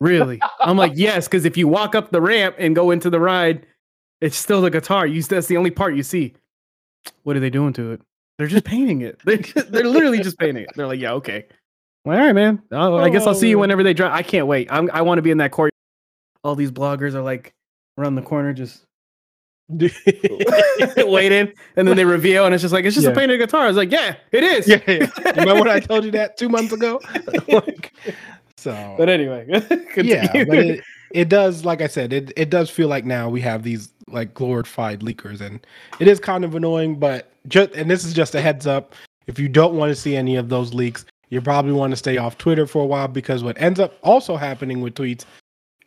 Really? 0.00 0.40
I'm 0.60 0.76
like, 0.76 0.92
yes, 0.94 1.26
because 1.26 1.44
if 1.44 1.56
you 1.56 1.68
walk 1.68 1.94
up 1.94 2.10
the 2.10 2.20
ramp 2.20 2.56
and 2.58 2.74
go 2.74 2.90
into 2.90 3.10
the 3.10 3.20
ride, 3.20 3.66
it's 4.20 4.36
still 4.36 4.60
the 4.60 4.70
guitar. 4.70 5.06
You 5.06 5.22
that's 5.22 5.46
the 5.46 5.56
only 5.56 5.70
part 5.70 5.94
you 5.94 6.02
see. 6.02 6.34
What 7.22 7.36
are 7.36 7.40
they 7.40 7.50
doing 7.50 7.72
to 7.74 7.92
it? 7.92 8.00
They're 8.38 8.46
just 8.46 8.64
painting 8.64 9.02
it. 9.02 9.20
They 9.24 9.36
they're 9.36 9.84
literally 9.84 10.20
just 10.20 10.38
painting 10.38 10.64
it. 10.64 10.70
They're 10.74 10.86
like, 10.86 11.00
yeah, 11.00 11.12
okay. 11.14 11.46
Well, 12.04 12.18
all 12.18 12.24
right, 12.24 12.34
man. 12.34 12.62
Oh, 12.72 12.96
I 12.96 13.10
guess 13.10 13.26
I'll 13.26 13.34
see 13.34 13.50
you 13.50 13.58
oh. 13.58 13.60
whenever 13.60 13.82
they 13.82 13.94
drop. 13.94 14.12
I 14.12 14.22
can't 14.22 14.46
wait. 14.46 14.68
I'm, 14.70 14.90
I 14.92 15.02
want 15.02 15.18
to 15.18 15.22
be 15.22 15.30
in 15.30 15.38
that 15.38 15.50
court. 15.50 15.70
All 16.42 16.54
these 16.54 16.70
bloggers 16.70 17.14
are 17.14 17.22
like 17.22 17.52
around 17.98 18.14
the 18.14 18.22
corner, 18.22 18.54
just 18.54 18.84
waiting, 19.70 21.52
and 21.76 21.86
then 21.86 21.96
they 21.96 22.04
reveal, 22.04 22.44
and 22.44 22.54
it's 22.54 22.62
just 22.62 22.72
like 22.72 22.84
it's 22.84 22.94
just 22.94 23.06
yeah. 23.06 23.12
a 23.12 23.14
painted 23.14 23.38
guitar. 23.38 23.62
I 23.62 23.68
was 23.68 23.76
like, 23.76 23.92
yeah, 23.92 24.16
it 24.32 24.42
is. 24.42 24.66
Yeah, 24.66 24.80
yeah. 24.86 25.30
Remember 25.36 25.54
when 25.54 25.68
I 25.68 25.80
told 25.80 26.04
you 26.04 26.10
that 26.12 26.36
two 26.36 26.48
months 26.48 26.72
ago? 26.72 27.00
like, 27.48 27.92
so, 28.56 28.94
but 28.98 29.08
anyway, 29.08 29.46
yeah, 29.96 30.44
but 30.44 30.58
it, 30.58 30.84
it 31.12 31.28
does. 31.28 31.64
Like 31.64 31.82
I 31.82 31.86
said, 31.86 32.12
it 32.12 32.32
it 32.36 32.50
does 32.50 32.68
feel 32.68 32.88
like 32.88 33.04
now 33.04 33.28
we 33.28 33.40
have 33.42 33.62
these 33.62 33.92
like 34.08 34.34
glorified 34.34 35.00
leakers, 35.00 35.40
and 35.40 35.64
it 36.00 36.08
is 36.08 36.18
kind 36.18 36.44
of 36.44 36.54
annoying. 36.54 36.98
But 36.98 37.30
just 37.46 37.70
and 37.72 37.90
this 37.90 38.04
is 38.04 38.12
just 38.12 38.34
a 38.34 38.40
heads 38.40 38.66
up. 38.66 38.94
If 39.26 39.38
you 39.38 39.48
don't 39.48 39.74
want 39.74 39.90
to 39.90 39.96
see 39.96 40.16
any 40.16 40.34
of 40.34 40.48
those 40.48 40.74
leaks, 40.74 41.04
you 41.30 41.40
probably 41.40 41.72
want 41.72 41.92
to 41.92 41.96
stay 41.96 42.18
off 42.18 42.36
Twitter 42.38 42.66
for 42.66 42.82
a 42.82 42.86
while 42.86 43.08
because 43.08 43.42
what 43.42 43.60
ends 43.60 43.80
up 43.80 43.94
also 44.02 44.36
happening 44.36 44.80
with 44.80 44.94
tweets 44.94 45.24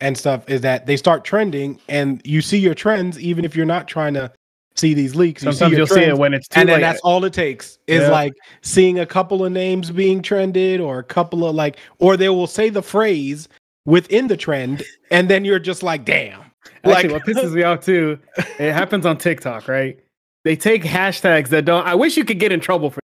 and 0.00 0.18
stuff 0.18 0.48
is 0.48 0.62
that 0.62 0.86
they 0.86 0.96
start 0.96 1.24
trending 1.24 1.78
and 1.88 2.20
you 2.24 2.40
see 2.42 2.58
your 2.58 2.74
trends 2.74 3.18
even 3.20 3.44
if 3.44 3.54
you're 3.54 3.66
not 3.66 3.86
trying 3.86 4.14
to 4.14 4.32
see 4.74 4.92
these 4.92 5.14
leaks. 5.14 5.42
Sometimes 5.42 5.72
you 5.72 5.78
will 5.78 5.86
see 5.86 6.00
it 6.00 6.18
when 6.18 6.34
it's 6.34 6.48
too 6.48 6.60
and 6.60 6.68
then 6.68 6.80
that's 6.80 7.00
all 7.00 7.24
it 7.24 7.32
takes 7.32 7.78
is 7.86 8.02
yeah. 8.02 8.10
like 8.10 8.32
seeing 8.62 8.98
a 8.98 9.06
couple 9.06 9.44
of 9.44 9.52
names 9.52 9.90
being 9.90 10.20
trended 10.20 10.80
or 10.80 10.98
a 10.98 11.04
couple 11.04 11.46
of 11.46 11.54
like 11.54 11.78
or 11.98 12.16
they 12.16 12.28
will 12.28 12.48
say 12.48 12.70
the 12.70 12.82
phrase 12.82 13.48
within 13.84 14.26
the 14.26 14.36
trend 14.36 14.82
and 15.10 15.28
then 15.28 15.44
you're 15.44 15.58
just 15.58 15.82
like 15.82 16.04
damn. 16.04 16.40
Actually, 16.82 17.12
like, 17.12 17.26
what 17.26 17.36
pisses 17.36 17.52
me 17.54 17.62
off 17.62 17.84
too, 17.84 18.18
it 18.58 18.72
happens 18.72 19.06
on 19.06 19.18
TikTok, 19.18 19.68
right? 19.68 19.98
They 20.44 20.56
take 20.56 20.82
hashtags 20.82 21.48
that 21.48 21.64
don't. 21.64 21.86
I 21.86 21.94
wish 21.94 22.16
you 22.16 22.24
could 22.24 22.38
get 22.38 22.52
in 22.52 22.60
trouble 22.60 22.90
for 22.90 23.00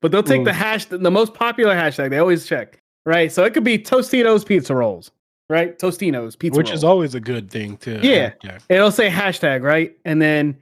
but 0.00 0.12
they'll 0.12 0.22
take 0.22 0.42
mm. 0.42 0.46
the 0.46 0.52
hash, 0.52 0.86
the 0.86 1.10
most 1.10 1.34
popular 1.34 1.74
hashtag. 1.74 2.10
They 2.10 2.18
always 2.18 2.46
check, 2.46 2.80
right? 3.06 3.30
So 3.32 3.44
it 3.44 3.54
could 3.54 3.64
be 3.64 3.78
Tostitos 3.78 4.44
pizza 4.46 4.74
rolls, 4.74 5.10
right? 5.48 5.78
Tostinos 5.78 6.38
pizza, 6.38 6.56
rolls. 6.56 6.58
which 6.58 6.68
rolls. 6.68 6.80
is 6.80 6.84
always 6.84 7.14
a 7.14 7.20
good 7.20 7.50
thing 7.50 7.76
too. 7.76 8.00
Yeah, 8.02 8.32
it'll 8.68 8.92
say 8.92 9.10
hashtag, 9.10 9.62
right? 9.62 9.96
And 10.04 10.20
then 10.22 10.56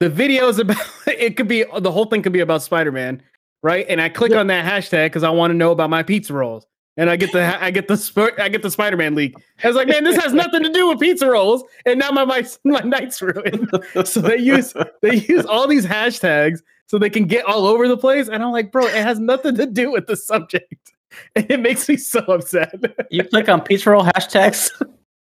the 0.00 0.10
videos 0.10 0.58
about 0.58 0.84
it 1.06 1.36
could 1.36 1.48
be 1.48 1.64
the 1.78 1.92
whole 1.92 2.06
thing 2.06 2.22
could 2.22 2.32
be 2.32 2.40
about 2.40 2.62
Spider 2.62 2.92
Man, 2.92 3.22
right? 3.62 3.86
And 3.88 4.00
I 4.00 4.08
click 4.08 4.32
yeah. 4.32 4.38
on 4.38 4.48
that 4.48 4.64
hashtag 4.64 5.06
because 5.06 5.22
I 5.22 5.30
want 5.30 5.50
to 5.50 5.56
know 5.56 5.70
about 5.70 5.90
my 5.90 6.02
pizza 6.02 6.32
rolls. 6.32 6.66
And 6.96 7.08
I 7.08 7.16
get 7.16 7.32
the 7.32 7.62
I 7.62 7.70
get 7.70 7.88
the 7.88 8.34
I 8.38 8.48
get 8.48 8.62
the 8.62 8.70
Spider 8.70 8.96
Man 8.96 9.14
leak. 9.14 9.34
I 9.62 9.68
was 9.68 9.76
like, 9.76 9.88
man, 9.88 10.04
this 10.04 10.16
has 10.22 10.32
nothing 10.32 10.62
to 10.62 10.72
do 10.72 10.88
with 10.88 11.00
pizza 11.00 11.30
rolls, 11.30 11.62
and 11.86 11.98
now 11.98 12.10
my 12.10 12.24
my 12.24 12.46
my 12.64 12.80
night's 12.80 13.22
ruined. 13.22 13.70
so 14.04 14.20
they 14.20 14.38
use 14.38 14.74
they 15.00 15.16
use 15.16 15.46
all 15.46 15.66
these 15.66 15.86
hashtags 15.86 16.60
so 16.86 16.98
they 16.98 17.10
can 17.10 17.24
get 17.26 17.44
all 17.46 17.66
over 17.66 17.86
the 17.86 17.96
place. 17.96 18.28
And 18.28 18.42
I'm 18.42 18.52
like, 18.52 18.72
bro, 18.72 18.86
it 18.86 18.94
has 18.94 19.20
nothing 19.20 19.54
to 19.56 19.66
do 19.66 19.92
with 19.92 20.06
the 20.06 20.16
subject. 20.16 20.74
And 21.34 21.50
it 21.50 21.58
makes 21.58 21.88
me 21.88 21.96
so 21.96 22.20
upset. 22.20 22.72
you 23.10 23.24
click 23.24 23.48
on 23.48 23.62
pizza 23.62 23.90
roll 23.90 24.04
hashtags? 24.04 24.70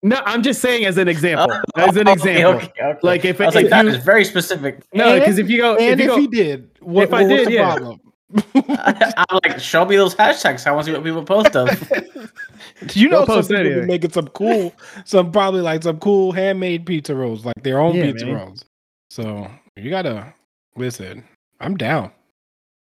No, 0.02 0.22
I'm 0.24 0.44
just 0.44 0.62
saying 0.62 0.86
as 0.86 0.98
an 0.98 1.08
example. 1.08 1.60
Oh, 1.76 1.82
as 1.82 1.98
an 1.98 2.08
example. 2.08 2.62
Okay, 2.62 2.72
okay. 2.80 3.00
Like 3.04 3.26
if, 3.26 3.42
I 3.42 3.48
was 3.48 3.56
if 3.56 3.64
like, 3.64 3.64
you, 3.66 3.70
that 3.70 3.86
is 3.88 3.98
very 3.98 4.24
specific. 4.24 4.84
No, 4.94 5.20
because 5.20 5.40
if 5.40 5.50
you 5.50 5.58
go, 5.58 5.76
and 5.76 6.00
if, 6.00 6.06
you 6.06 6.12
if 6.12 6.16
go, 6.16 6.22
he 6.22 6.28
did, 6.28 6.70
what, 6.80 7.04
if 7.06 7.14
I 7.14 7.24
did, 7.26 7.48
the 7.48 7.54
yeah. 7.54 7.76
problem? 7.76 8.00
I, 8.36 9.26
am 9.30 9.40
like, 9.44 9.60
show 9.60 9.86
me 9.86 9.96
those 9.96 10.16
hashtags. 10.16 10.68
I 10.68 10.72
want 10.72 10.86
to 10.86 10.92
see 10.92 10.96
what 10.96 11.04
people 11.04 11.24
post 11.24 11.54
them. 11.54 11.68
you 12.94 13.10
know, 13.10 13.26
some 13.26 13.42
people 13.42 13.56
anyway. 13.56 13.86
making 13.86 14.12
some 14.12 14.28
cool, 14.30 14.74
some 15.06 15.32
probably 15.32 15.62
like 15.62 15.84
some 15.84 16.00
cool 16.00 16.32
handmade 16.32 16.86
pizza 16.86 17.16
rolls, 17.16 17.46
like 17.46 17.62
their 17.64 17.80
own 17.80 17.96
yeah, 17.96 18.04
pizza 18.04 18.26
man. 18.26 18.36
rolls. 18.36 18.66
So 19.10 19.50
you 19.76 19.90
gotta 19.90 20.34
listen. 20.76 21.24
I'm 21.60 21.76
down 21.76 22.12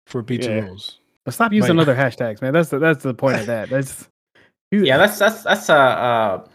for 0.08 0.22
pizza 0.24 0.50
yeah. 0.50 0.60
rolls. 0.62 1.00
But 1.24 1.34
stop 1.34 1.54
using 1.54 1.78
but, 1.78 1.84
other 1.84 1.96
hashtags, 1.96 2.42
man. 2.42 2.54
That's 2.54 2.70
the 2.70 2.80
that's 2.80 3.04
the 3.04 3.14
point 3.14 3.40
of 3.40 3.46
that. 3.46 3.70
That's 3.70 4.10
yeah, 4.72 4.98
that's 4.98 5.20
that's 5.20 5.44
that's 5.44 5.70
a 5.70 5.76
uh, 5.76 6.48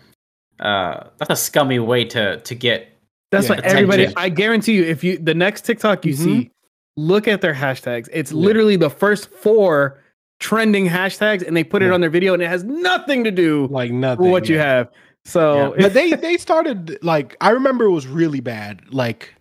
uh, 0.61 1.09
that's 1.19 1.31
a 1.31 1.37
scummy 1.37 1.79
way 1.79 2.05
to 2.07 2.39
to 2.39 2.55
get. 2.55 2.89
That's 3.31 3.49
yeah, 3.49 3.57
what 3.57 3.65
everybody. 3.65 4.13
I 4.17 4.29
guarantee 4.29 4.75
you, 4.75 4.85
if 4.85 5.03
you 5.03 5.19
the 5.19 5.35
next 5.35 5.65
TikTok 5.65 6.05
you 6.05 6.13
mm-hmm. 6.13 6.25
see, 6.25 6.51
look 6.97 7.29
at 7.29 7.41
their 7.41 7.55
hashtags. 7.55 8.09
It's 8.13 8.33
yeah. 8.33 8.39
literally 8.39 8.77
the 8.77 8.91
first 8.91 9.31
four 9.31 10.01
trending 10.41 10.89
hashtags, 10.89 11.47
and 11.47 11.57
they 11.57 11.65
put 11.65 11.83
yeah. 11.83 11.89
it 11.89 11.95
on 11.95 12.01
their 12.01 12.11
video, 12.11 12.35
and 12.35 12.43
it 12.43 12.49
has 12.49 12.65
nothing 12.65 13.25
to 13.25 13.31
do 13.31 13.67
like 13.71 13.91
nothing 13.91 14.25
with 14.25 14.33
what 14.33 14.49
you 14.49 14.59
have. 14.59 14.91
So, 15.25 15.75
but 15.79 15.95
they 15.95 16.13
they 16.13 16.37
started 16.37 16.99
like 17.03 17.37
I 17.41 17.51
remember 17.51 17.85
it 17.85 17.91
was 17.91 18.07
really 18.07 18.41
bad. 18.41 18.83
Like 18.93 19.35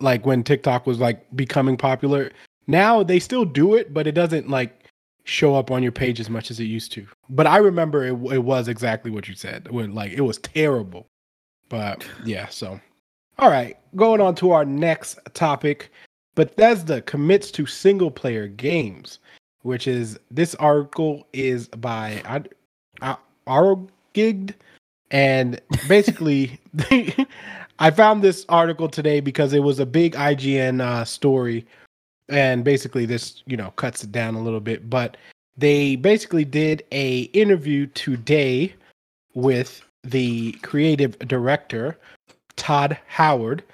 like 0.00 0.24
when 0.26 0.42
TikTok 0.42 0.86
was 0.86 0.98
like 0.98 1.24
becoming 1.36 1.76
popular. 1.76 2.30
Now 2.66 3.02
they 3.02 3.18
still 3.18 3.44
do 3.44 3.74
it, 3.74 3.92
but 3.92 4.06
it 4.06 4.12
doesn't 4.12 4.48
like 4.48 4.84
show 5.24 5.54
up 5.54 5.70
on 5.70 5.82
your 5.82 5.92
page 5.92 6.20
as 6.20 6.30
much 6.30 6.50
as 6.50 6.60
it 6.60 6.64
used 6.64 6.92
to. 6.92 7.06
But 7.28 7.46
I 7.46 7.56
remember 7.56 8.04
it, 8.04 8.32
it 8.32 8.44
was 8.44 8.68
exactly 8.68 9.10
what 9.10 9.28
you 9.28 9.34
said. 9.34 9.70
When 9.70 9.94
like 9.94 10.12
it 10.12 10.20
was 10.20 10.38
terrible. 10.38 11.06
But 11.68 12.06
yeah, 12.24 12.48
so 12.48 12.80
all 13.38 13.50
right, 13.50 13.76
going 13.96 14.20
on 14.20 14.34
to 14.36 14.52
our 14.52 14.64
next 14.64 15.18
topic. 15.34 15.90
Bethesda 16.34 17.02
commits 17.02 17.50
to 17.52 17.66
single 17.66 18.10
player 18.10 18.48
games, 18.48 19.18
which 19.62 19.86
is 19.86 20.18
this 20.30 20.54
article 20.56 21.26
is 21.32 21.68
by 21.68 22.22
Arogid 23.46 24.54
and 25.10 25.60
basically 25.88 26.58
I 27.78 27.90
found 27.90 28.22
this 28.22 28.44
article 28.48 28.88
today 28.88 29.20
because 29.20 29.52
it 29.52 29.60
was 29.60 29.78
a 29.80 29.86
big 29.86 30.14
IGN 30.14 30.80
uh, 30.80 31.04
story, 31.04 31.66
and 32.28 32.64
basically 32.64 33.06
this 33.06 33.42
you 33.46 33.56
know 33.56 33.70
cuts 33.72 34.04
it 34.04 34.12
down 34.12 34.34
a 34.34 34.42
little 34.42 34.60
bit. 34.60 34.88
But 34.88 35.16
they 35.56 35.96
basically 35.96 36.44
did 36.44 36.84
a 36.92 37.22
interview 37.32 37.86
today 37.88 38.74
with 39.34 39.82
the 40.02 40.52
creative 40.62 41.18
director 41.20 41.98
Todd 42.56 42.98
Howard 43.06 43.64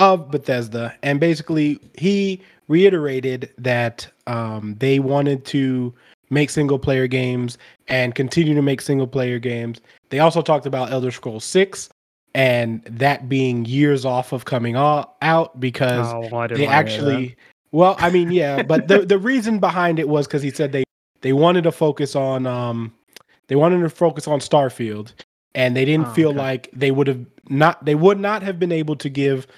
of 0.00 0.30
Bethesda, 0.30 0.94
and 1.02 1.20
basically 1.20 1.78
he 1.94 2.40
reiterated 2.68 3.52
that 3.58 4.08
um, 4.26 4.76
they 4.78 4.98
wanted 4.98 5.44
to 5.44 5.92
make 6.30 6.48
single 6.48 6.78
player 6.78 7.06
games 7.06 7.58
and 7.88 8.14
continue 8.14 8.54
to 8.54 8.62
make 8.62 8.80
single 8.80 9.06
player 9.06 9.38
games. 9.38 9.80
They 10.08 10.20
also 10.20 10.40
talked 10.40 10.66
about 10.66 10.90
Elder 10.90 11.10
Scrolls 11.10 11.44
6 11.44 11.90
and 12.34 12.82
that 12.84 13.28
being 13.28 13.64
years 13.64 14.04
off 14.04 14.32
of 14.32 14.44
coming 14.44 14.76
out 14.76 15.60
because 15.60 16.06
oh, 16.32 16.46
they 16.46 16.64
actually 16.64 17.34
well 17.72 17.96
i 17.98 18.08
mean 18.08 18.30
yeah 18.30 18.62
but 18.62 18.86
the 18.86 19.04
the 19.04 19.18
reason 19.18 19.58
behind 19.58 19.98
it 19.98 20.08
was 20.08 20.28
because 20.28 20.40
he 20.40 20.50
said 20.50 20.70
they 20.70 20.84
they 21.22 21.32
wanted 21.32 21.62
to 21.62 21.72
focus 21.72 22.14
on 22.14 22.46
um 22.46 22.92
they 23.48 23.56
wanted 23.56 23.80
to 23.80 23.90
focus 23.90 24.28
on 24.28 24.38
starfield 24.38 25.12
and 25.56 25.76
they 25.76 25.84
didn't 25.84 26.06
oh, 26.06 26.12
feel 26.12 26.28
okay. 26.28 26.38
like 26.38 26.70
they 26.72 26.92
would 26.92 27.08
have 27.08 27.26
not 27.48 27.84
they 27.84 27.96
would 27.96 28.20
not 28.20 28.42
have 28.42 28.60
been 28.60 28.70
able 28.72 28.94
to 28.94 29.08
give 29.08 29.48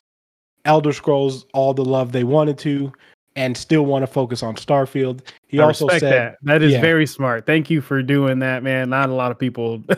elder 0.64 0.92
scrolls 0.92 1.46
all 1.52 1.74
the 1.74 1.84
love 1.84 2.12
they 2.12 2.24
wanted 2.24 2.58
to 2.58 2.92
and 3.34 3.56
still 3.56 3.86
want 3.86 4.02
to 4.02 4.06
focus 4.06 4.42
on 4.42 4.54
starfield 4.54 5.20
he 5.46 5.58
I 5.58 5.64
also 5.64 5.88
said 5.88 6.02
that 6.02 6.36
that 6.42 6.62
is 6.62 6.72
yeah. 6.72 6.80
very 6.80 7.06
smart 7.06 7.46
thank 7.46 7.70
you 7.70 7.80
for 7.80 8.02
doing 8.02 8.38
that 8.40 8.62
man 8.62 8.90
not 8.90 9.08
a 9.08 9.14
lot 9.14 9.30
of 9.30 9.38
people 9.38 9.82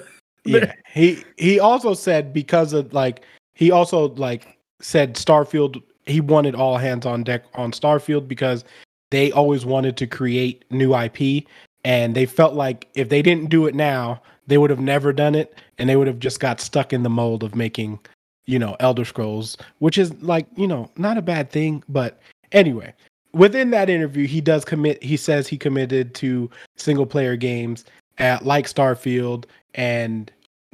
yeah. 0.45 0.73
He 0.87 1.25
he 1.37 1.59
also 1.59 1.95
said 1.95 2.33
because 2.33 2.73
of 2.73 2.93
like 2.93 3.25
he 3.55 3.71
also 3.71 4.09
like 4.11 4.59
said 4.81 5.15
Starfield 5.15 5.83
he 6.07 6.21
wanted 6.21 6.55
all 6.55 6.77
hands 6.77 7.07
on 7.07 7.25
deck 7.25 7.45
on 7.55 7.73
Starfield 7.73 8.29
because 8.29 8.65
they 9.11 9.33
always 9.33 9.65
wanted 9.65 9.97
to 9.97 10.07
create 10.07 10.65
new 10.71 10.95
IP 10.95 11.45
and 11.85 12.15
they 12.15 12.27
felt 12.27 12.55
like 12.55 12.89
if 12.95 13.09
they 13.09 13.23
didn't 13.23 13.51
do 13.51 13.67
it 13.67 13.75
now, 13.75 14.21
they 14.47 14.59
would 14.59 14.71
have 14.71 14.81
never 14.81 15.13
done 15.13 15.35
it 15.35 15.59
and 15.79 15.89
they 15.89 15.97
would 15.97 16.07
have 16.07 16.19
just 16.19 16.41
got 16.41 16.61
stuck 16.61 16.93
in 16.93 17.03
the 17.03 17.11
mold 17.11 17.43
of 17.43 17.55
making 17.55 17.99
you 18.47 18.59
know, 18.59 18.77
Elder 18.81 19.05
Scrolls, 19.05 19.57
which 19.79 19.99
is 19.99 20.13
like, 20.23 20.47
you 20.57 20.67
know, 20.67 20.91
not 20.97 21.19
a 21.19 21.23
bad 21.23 21.51
thing. 21.51 21.83
But 21.89 22.21
anyway, 22.53 22.95
within 23.33 23.71
that 23.71 23.91
interview, 23.91 24.27
he 24.27 24.41
does 24.41 24.65
commit, 24.65 25.03
he 25.03 25.17
says 25.17 25.49
he 25.49 25.59
committed 25.59 26.15
to 26.17 26.51
single 26.77 27.07
player 27.07 27.37
games 27.37 27.85
at 28.19 28.45
like 28.45 28.67
Starfield 28.67 29.45
and 29.75 30.31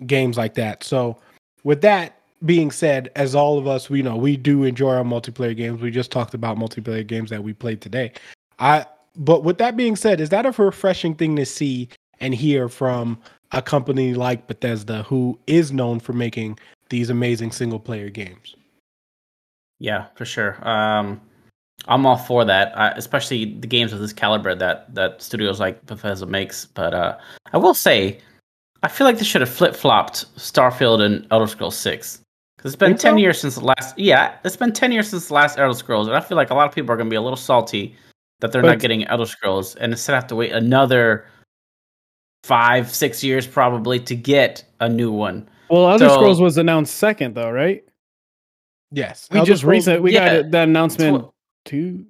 games 0.06 0.36
like 0.36 0.54
that. 0.54 0.84
So, 0.84 1.16
with 1.62 1.82
that 1.82 2.20
being 2.46 2.70
said, 2.70 3.10
as 3.16 3.34
all 3.34 3.58
of 3.58 3.66
us, 3.66 3.90
we 3.90 4.02
know 4.02 4.16
we 4.16 4.36
do 4.36 4.64
enjoy 4.64 4.94
our 4.94 5.04
multiplayer 5.04 5.56
games. 5.56 5.82
We 5.82 5.90
just 5.90 6.10
talked 6.10 6.34
about 6.34 6.56
multiplayer 6.56 7.06
games 7.06 7.30
that 7.30 7.44
we 7.44 7.52
played 7.52 7.80
today. 7.80 8.12
I, 8.58 8.86
but 9.16 9.44
with 9.44 9.58
that 9.58 9.76
being 9.76 9.96
said, 9.96 10.20
is 10.20 10.30
that 10.30 10.46
a 10.46 10.62
refreshing 10.62 11.14
thing 11.14 11.36
to 11.36 11.44
see 11.44 11.88
and 12.20 12.34
hear 12.34 12.68
from 12.68 13.18
a 13.52 13.60
company 13.60 14.14
like 14.14 14.46
Bethesda, 14.46 15.02
who 15.02 15.38
is 15.46 15.72
known 15.72 16.00
for 16.00 16.12
making 16.12 16.58
these 16.90 17.10
amazing 17.10 17.52
single 17.52 17.80
player 17.80 18.10
games. 18.10 18.54
Yeah, 19.78 20.06
for 20.14 20.24
sure. 20.26 20.56
Um, 20.68 21.20
I'm 21.88 22.04
all 22.04 22.18
for 22.18 22.44
that, 22.44 22.78
I, 22.78 22.90
especially 22.90 23.58
the 23.58 23.66
games 23.66 23.92
of 23.92 24.00
this 24.00 24.12
caliber 24.12 24.54
that 24.54 24.94
that 24.94 25.22
studios 25.22 25.58
like 25.58 25.84
Bethesda 25.86 26.26
makes. 26.26 26.66
But 26.66 26.92
uh, 26.92 27.18
I 27.52 27.56
will 27.56 27.74
say, 27.74 28.20
I 28.82 28.88
feel 28.88 29.06
like 29.06 29.18
they 29.18 29.24
should 29.24 29.40
have 29.40 29.50
flip 29.50 29.74
flopped 29.74 30.26
Starfield 30.36 31.00
and 31.00 31.26
Elder 31.30 31.46
Scrolls 31.46 31.76
Six. 31.76 32.20
Because 32.56 32.74
it's 32.74 32.78
been 32.78 32.98
ten 32.98 33.14
so? 33.14 33.16
years 33.16 33.40
since 33.40 33.54
the 33.54 33.64
last. 33.64 33.98
Yeah, 33.98 34.34
it's 34.44 34.56
been 34.56 34.72
ten 34.72 34.92
years 34.92 35.08
since 35.08 35.28
the 35.28 35.34
last 35.34 35.58
Elder 35.58 35.72
Scrolls, 35.72 36.06
and 36.06 36.16
I 36.16 36.20
feel 36.20 36.36
like 36.36 36.50
a 36.50 36.54
lot 36.54 36.68
of 36.68 36.74
people 36.74 36.92
are 36.92 36.96
going 36.96 37.08
to 37.08 37.10
be 37.10 37.16
a 37.16 37.22
little 37.22 37.36
salty 37.36 37.96
that 38.40 38.52
they're 38.52 38.62
but, 38.62 38.68
not 38.68 38.78
getting 38.80 39.04
Elder 39.04 39.24
Scrolls, 39.24 39.76
and 39.76 39.92
instead 39.92 40.14
have 40.14 40.26
to 40.26 40.36
wait 40.36 40.52
another 40.52 41.26
five, 42.44 42.94
six 42.94 43.24
years 43.24 43.46
probably 43.46 43.98
to 44.00 44.14
get 44.14 44.64
a 44.80 44.88
new 44.88 45.10
one. 45.10 45.48
Well, 45.70 45.88
Elder 45.88 46.08
so, 46.08 46.14
Scrolls 46.16 46.40
was 46.40 46.58
announced 46.58 46.96
second, 46.96 47.34
though, 47.34 47.50
right? 47.50 47.84
Yes, 48.90 49.28
we 49.30 49.38
Elder 49.38 49.52
just 49.52 49.62
recently 49.62 50.00
we 50.00 50.14
yeah, 50.14 50.42
got 50.42 50.50
that 50.50 50.68
announcement 50.68 51.24
tw- 51.24 51.32
two. 51.64 52.06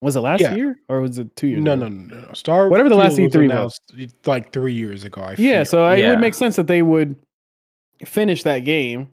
Was 0.00 0.14
it 0.14 0.20
last 0.20 0.40
yeah. 0.40 0.54
year 0.54 0.78
or 0.88 1.00
was 1.00 1.18
it 1.18 1.34
two 1.34 1.48
years? 1.48 1.62
No, 1.62 1.72
ago? 1.72 1.88
no, 1.88 2.16
no, 2.16 2.20
no. 2.20 2.32
Star 2.34 2.68
whatever 2.68 2.88
the 2.88 2.94
last 2.94 3.16
E3 3.16 3.48
was, 3.48 3.80
eh, 3.98 4.06
like 4.26 4.52
three 4.52 4.74
years 4.74 5.02
ago. 5.02 5.22
I 5.22 5.34
yeah, 5.38 5.64
so 5.64 5.90
yeah. 5.92 6.06
it 6.06 6.10
would 6.10 6.20
make 6.20 6.34
sense 6.34 6.54
that 6.56 6.68
they 6.68 6.82
would 6.82 7.16
finish 8.04 8.44
that 8.44 8.60
game 8.60 9.08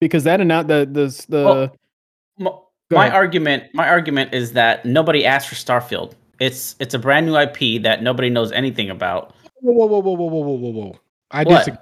because 0.00 0.24
that 0.24 0.40
announced 0.40 0.68
the 0.68 0.86
the 0.90 1.24
the. 1.28 1.44
Well, 1.44 2.70
my, 2.90 3.08
my 3.08 3.10
argument, 3.10 3.64
my 3.72 3.88
argument 3.88 4.34
is 4.34 4.52
that 4.52 4.84
nobody 4.84 5.24
asked 5.24 5.48
for 5.48 5.54
Starfield. 5.54 6.12
It's 6.38 6.76
it's 6.80 6.92
a 6.92 6.98
brand 6.98 7.26
new 7.26 7.36
IP 7.36 7.82
that 7.82 8.02
nobody 8.02 8.28
knows 8.28 8.52
anything 8.52 8.90
about. 8.90 9.34
Whoa, 9.60 9.72
whoa, 9.72 9.86
whoa, 9.86 10.00
whoa, 10.00 10.12
whoa, 10.12 10.26
whoa, 10.26 10.56
whoa, 10.56 10.70
whoa! 10.70 11.00
I 11.30 11.44
what? 11.44 11.58
disagree. 11.60 11.78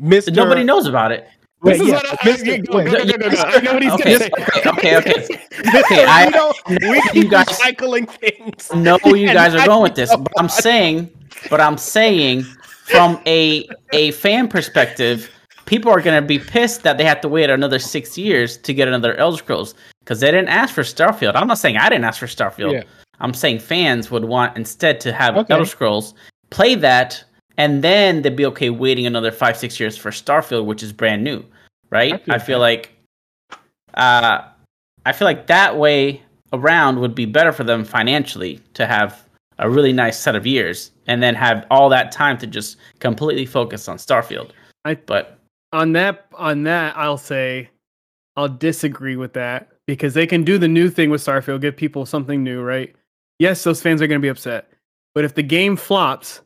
Mr. 0.00 0.34
Nobody 0.34 0.64
knows 0.64 0.86
about 0.86 1.12
it. 1.12 1.28
This 1.62 1.80
is 1.80 1.90
what 1.90 2.06
I, 2.06 2.16
Mr. 2.16 2.66
Go, 2.66 2.84
go, 2.84 3.04
go, 3.04 3.18
go, 3.18 3.30
go. 3.30 3.42
I 3.42 3.60
know 3.60 3.74
what 3.74 3.82
he's 3.82 3.92
okay, 3.92 4.18
gonna 4.18 4.18
say. 4.18 4.30
Okay, 4.66 4.96
okay, 4.96 4.96
okay. 4.98 5.22
okay 5.80 6.04
I, 6.06 6.28
know 6.28 6.52
we 6.68 7.02
you 7.14 7.28
guys 7.28 7.46
recycling 7.46 8.08
things. 8.08 8.70
No, 8.74 8.98
you 9.04 9.26
guys 9.32 9.54
are 9.54 9.66
going 9.66 9.82
with 9.82 9.94
this, 9.94 10.14
but 10.14 10.32
I'm 10.38 10.48
saying, 10.48 11.10
but 11.48 11.60
I'm 11.60 11.78
saying, 11.78 12.42
from 12.42 13.20
a 13.26 13.68
a 13.92 14.10
fan 14.12 14.48
perspective, 14.48 15.30
people 15.64 15.90
are 15.90 16.00
gonna 16.00 16.22
be 16.22 16.38
pissed 16.38 16.82
that 16.82 16.98
they 16.98 17.04
have 17.04 17.20
to 17.22 17.28
wait 17.28 17.48
another 17.48 17.78
six 17.78 18.18
years 18.18 18.58
to 18.58 18.74
get 18.74 18.86
another 18.86 19.14
Elder 19.14 19.38
Scrolls 19.38 19.74
because 20.00 20.20
they 20.20 20.30
didn't 20.30 20.48
ask 20.48 20.74
for 20.74 20.82
Starfield. 20.82 21.34
I'm 21.34 21.48
not 21.48 21.58
saying 21.58 21.78
I 21.78 21.88
didn't 21.88 22.04
ask 22.04 22.20
for 22.20 22.26
Starfield. 22.26 22.72
Yeah. 22.72 22.82
I'm 23.20 23.32
saying 23.32 23.60
fans 23.60 24.10
would 24.10 24.26
want 24.26 24.56
instead 24.56 25.00
to 25.00 25.12
have 25.12 25.36
okay. 25.36 25.54
Elder 25.54 25.66
Scrolls 25.66 26.14
play 26.50 26.74
that 26.76 27.24
and 27.58 27.82
then 27.82 28.22
they'd 28.22 28.36
be 28.36 28.46
okay 28.46 28.70
waiting 28.70 29.06
another 29.06 29.32
five 29.32 29.56
six 29.56 29.78
years 29.80 29.96
for 29.96 30.10
Starfield, 30.10 30.66
which 30.66 30.82
is 30.82 30.92
brand 30.92 31.24
new, 31.24 31.44
right? 31.90 32.14
I 32.14 32.18
feel, 32.18 32.34
I 32.34 32.38
feel 32.38 32.58
like, 32.58 32.92
uh, 33.94 34.42
I 35.04 35.12
feel 35.12 35.26
like 35.26 35.46
that 35.46 35.76
way 35.76 36.22
around 36.52 37.00
would 37.00 37.14
be 37.14 37.24
better 37.24 37.52
for 37.52 37.64
them 37.64 37.84
financially 37.84 38.60
to 38.74 38.86
have 38.86 39.24
a 39.58 39.70
really 39.70 39.92
nice 39.92 40.18
set 40.18 40.36
of 40.36 40.46
years 40.46 40.90
and 41.06 41.22
then 41.22 41.34
have 41.34 41.66
all 41.70 41.88
that 41.88 42.12
time 42.12 42.36
to 42.38 42.46
just 42.46 42.76
completely 42.98 43.46
focus 43.46 43.88
on 43.88 43.96
Starfield. 43.96 44.50
I 44.84 44.94
but 44.94 45.38
on 45.72 45.92
that 45.92 46.26
on 46.34 46.62
that 46.64 46.96
I'll 46.96 47.18
say 47.18 47.70
I'll 48.36 48.48
disagree 48.48 49.16
with 49.16 49.32
that 49.32 49.68
because 49.86 50.14
they 50.14 50.26
can 50.26 50.44
do 50.44 50.58
the 50.58 50.68
new 50.68 50.90
thing 50.90 51.10
with 51.10 51.24
Starfield, 51.24 51.60
give 51.62 51.76
people 51.76 52.04
something 52.04 52.42
new, 52.42 52.62
right? 52.62 52.94
Yes, 53.38 53.64
those 53.64 53.80
fans 53.80 54.02
are 54.02 54.06
going 54.06 54.20
to 54.20 54.24
be 54.24 54.28
upset. 54.28 54.70
But 55.14 55.24
if 55.24 55.34
the 55.34 55.42
game 55.42 55.76
flops, 55.76 56.40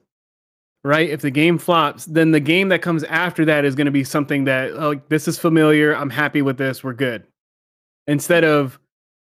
right? 0.84 1.08
If 1.08 1.20
the 1.20 1.30
game 1.30 1.58
flops, 1.58 2.06
then 2.06 2.30
the 2.30 2.40
game 2.40 2.68
that 2.70 2.82
comes 2.82 3.04
after 3.04 3.44
that 3.44 3.64
is 3.64 3.74
going 3.74 3.86
to 3.86 3.90
be 3.90 4.04
something 4.04 4.44
that 4.44 4.70
oh, 4.72 5.00
this 5.08 5.28
is 5.28 5.38
familiar. 5.38 5.94
I'm 5.94 6.10
happy 6.10 6.42
with 6.42 6.58
this. 6.58 6.82
We're 6.82 6.94
good. 6.94 7.24
Instead 8.06 8.44
of 8.44 8.78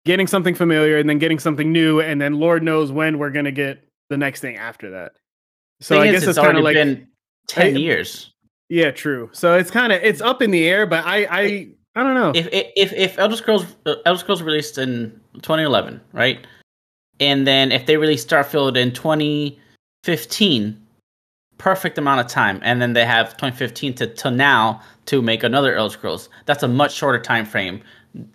getting 0.05 0.27
something 0.27 0.55
familiar 0.55 0.99
and 0.99 1.09
then 1.09 1.19
getting 1.19 1.39
something 1.39 1.73
new, 1.73 2.01
and 2.01 2.21
then 2.21 2.35
Lord 2.35 2.63
knows 2.63 2.93
when 2.93 3.19
we're 3.19 3.31
going 3.31 3.45
to 3.45 3.53
get 3.53 3.83
the 4.11 4.17
next 4.17 4.41
thing 4.41 4.57
after 4.57 4.91
that. 4.91 5.13
So 5.81 6.01
I 6.01 6.07
guess 6.07 6.23
it's, 6.23 6.31
it's 6.31 6.39
kind 6.39 6.57
of 6.57 6.65
like 6.65 6.75
been 6.75 7.07
ten 7.49 7.77
I, 7.77 7.79
years. 7.79 8.33
Yeah, 8.69 8.91
true. 8.91 9.31
So 9.33 9.57
it's 9.57 9.71
kind 9.71 9.93
of 9.93 10.03
it's 10.03 10.21
up 10.21 10.43
in 10.43 10.51
the 10.51 10.67
air, 10.67 10.87
but 10.87 11.05
I 11.05 11.27
I 11.31 11.69
I 11.95 12.03
don't 12.03 12.15
know 12.15 12.33
if 12.35 12.49
if 12.53 12.93
if 12.93 13.19
Elder 13.19 13.37
Scrolls 13.37 13.67
uh, 13.85 13.97
Elder 14.05 14.19
Scrolls 14.19 14.43
released 14.43 14.79
in 14.79 15.21
2011, 15.35 16.01
right? 16.13 16.47
And 17.21 17.47
then 17.47 17.73
if 17.73 17.87
they 17.87 17.97
release 17.97 18.25
Starfield 18.25 18.77
in 18.77 18.93
2015 18.93 20.86
perfect 21.59 21.99
amount 21.99 22.21
of 22.21 22.27
time, 22.27 22.61
and 22.63 22.81
then 22.81 22.93
they 22.93 23.05
have 23.05 23.37
2015 23.37 23.95
to, 23.95 24.07
to 24.07 24.31
now 24.31 24.81
to 25.07 25.23
make 25.23 25.43
another 25.43 25.75
Elder 25.75 25.93
Scrolls. 25.93 26.29
That's 26.45 26.63
a 26.63 26.69
much 26.69 26.95
shorter 26.95 27.21
time 27.21 27.45
frame, 27.45 27.81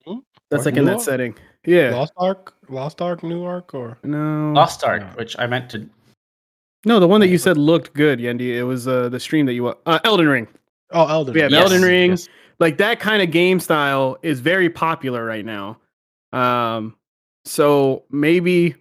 Hmm? 0.06 0.18
That's 0.50 0.66
like 0.66 0.76
in 0.76 0.84
that 0.86 1.00
setting. 1.00 1.36
Yeah. 1.64 1.94
Lost 1.94 2.12
Ark, 2.16 2.54
Lost 2.68 3.00
Ark, 3.00 3.22
New 3.22 3.44
Ark, 3.44 3.72
or 3.74 3.98
no 4.02 4.52
Lost 4.54 4.84
Ark, 4.84 5.16
which 5.16 5.36
I 5.38 5.46
meant 5.46 5.70
to. 5.70 5.88
No, 6.84 6.98
the 6.98 7.06
one 7.06 7.20
that 7.20 7.28
you 7.28 7.38
said 7.38 7.56
looked 7.56 7.94
good, 7.94 8.18
Yendi. 8.18 8.56
It 8.56 8.64
was 8.64 8.88
uh 8.88 9.08
the 9.08 9.20
stream 9.20 9.46
that 9.46 9.54
you 9.54 9.68
uh 9.68 9.98
Elden 10.04 10.28
Ring. 10.28 10.48
Oh, 10.90 11.06
Elden. 11.06 11.34
Yeah, 11.34 11.48
yes. 11.48 11.62
Elden 11.62 11.82
Ring. 11.82 12.10
Yes 12.10 12.28
like 12.62 12.78
that 12.78 13.00
kind 13.00 13.20
of 13.20 13.32
game 13.32 13.58
style 13.58 14.16
is 14.22 14.38
very 14.38 14.70
popular 14.70 15.24
right 15.24 15.44
now. 15.44 15.78
Um, 16.32 16.94
so 17.44 18.04
maybe 18.08 18.76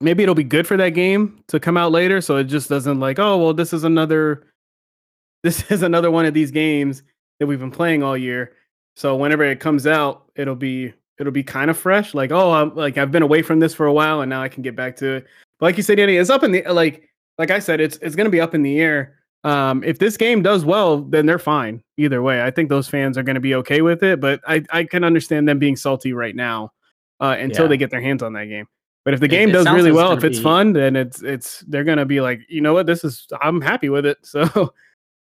maybe 0.00 0.22
it'll 0.22 0.34
be 0.34 0.42
good 0.42 0.66
for 0.66 0.78
that 0.78 0.90
game 0.90 1.44
to 1.48 1.60
come 1.60 1.76
out 1.76 1.92
later, 1.92 2.22
so 2.22 2.38
it 2.38 2.44
just 2.44 2.70
doesn't 2.70 3.00
like, 3.00 3.18
oh 3.18 3.36
well, 3.36 3.52
this 3.52 3.74
is 3.74 3.84
another 3.84 4.46
this 5.42 5.70
is 5.70 5.82
another 5.82 6.10
one 6.10 6.24
of 6.24 6.32
these 6.32 6.50
games 6.50 7.02
that 7.38 7.46
we've 7.46 7.60
been 7.60 7.70
playing 7.70 8.02
all 8.02 8.16
year. 8.16 8.54
So 8.96 9.14
whenever 9.14 9.44
it 9.44 9.60
comes 9.60 9.86
out, 9.86 10.24
it'll 10.34 10.56
be 10.56 10.94
it'll 11.18 11.32
be 11.32 11.44
kind 11.44 11.70
of 11.70 11.76
fresh. 11.76 12.14
Like, 12.14 12.32
oh, 12.32 12.50
I'm 12.52 12.74
like 12.74 12.96
I've 12.96 13.12
been 13.12 13.22
away 13.22 13.42
from 13.42 13.60
this 13.60 13.74
for 13.74 13.84
a 13.84 13.92
while, 13.92 14.22
and 14.22 14.30
now 14.30 14.42
I 14.42 14.48
can 14.48 14.62
get 14.62 14.74
back 14.74 14.96
to 14.96 15.16
it. 15.16 15.26
But 15.60 15.66
like 15.66 15.76
you 15.76 15.82
said, 15.82 15.98
Danny, 15.98 16.16
it's 16.16 16.30
up 16.30 16.44
in 16.44 16.52
the 16.52 16.62
like 16.72 17.10
like 17.36 17.50
I 17.50 17.58
said, 17.58 17.78
it's 17.78 17.98
it's 17.98 18.16
gonna 18.16 18.30
be 18.30 18.40
up 18.40 18.54
in 18.54 18.62
the 18.62 18.80
air. 18.80 19.18
Um, 19.44 19.82
if 19.82 19.98
this 19.98 20.16
game 20.16 20.42
does 20.42 20.64
well, 20.64 20.98
then 21.02 21.26
they're 21.26 21.38
fine 21.38 21.82
either 21.96 22.22
way. 22.22 22.42
I 22.42 22.50
think 22.50 22.68
those 22.68 22.88
fans 22.88 23.18
are 23.18 23.22
going 23.22 23.34
to 23.34 23.40
be 23.40 23.54
okay 23.56 23.82
with 23.82 24.02
it, 24.02 24.20
but 24.20 24.40
I, 24.46 24.62
I 24.70 24.84
can 24.84 25.02
understand 25.02 25.48
them 25.48 25.58
being 25.58 25.76
salty 25.76 26.12
right 26.12 26.36
now 26.36 26.72
uh, 27.20 27.36
until 27.38 27.64
yeah. 27.64 27.68
they 27.70 27.76
get 27.76 27.90
their 27.90 28.00
hands 28.00 28.22
on 28.22 28.34
that 28.34 28.44
game. 28.46 28.66
But 29.04 29.14
if 29.14 29.20
the 29.20 29.28
game 29.28 29.48
it, 29.48 29.56
it 29.56 29.64
does 29.64 29.74
really 29.74 29.90
well, 29.90 30.12
if 30.12 30.22
it's 30.22 30.38
be... 30.38 30.44
fun, 30.44 30.74
then 30.74 30.94
it's 30.94 31.22
it's 31.22 31.60
they're 31.66 31.82
gonna 31.82 32.06
be 32.06 32.20
like, 32.20 32.40
you 32.48 32.60
know 32.60 32.72
what, 32.72 32.86
this 32.86 33.02
is 33.02 33.26
I'm 33.40 33.60
happy 33.60 33.88
with 33.88 34.06
it. 34.06 34.18
So 34.24 34.72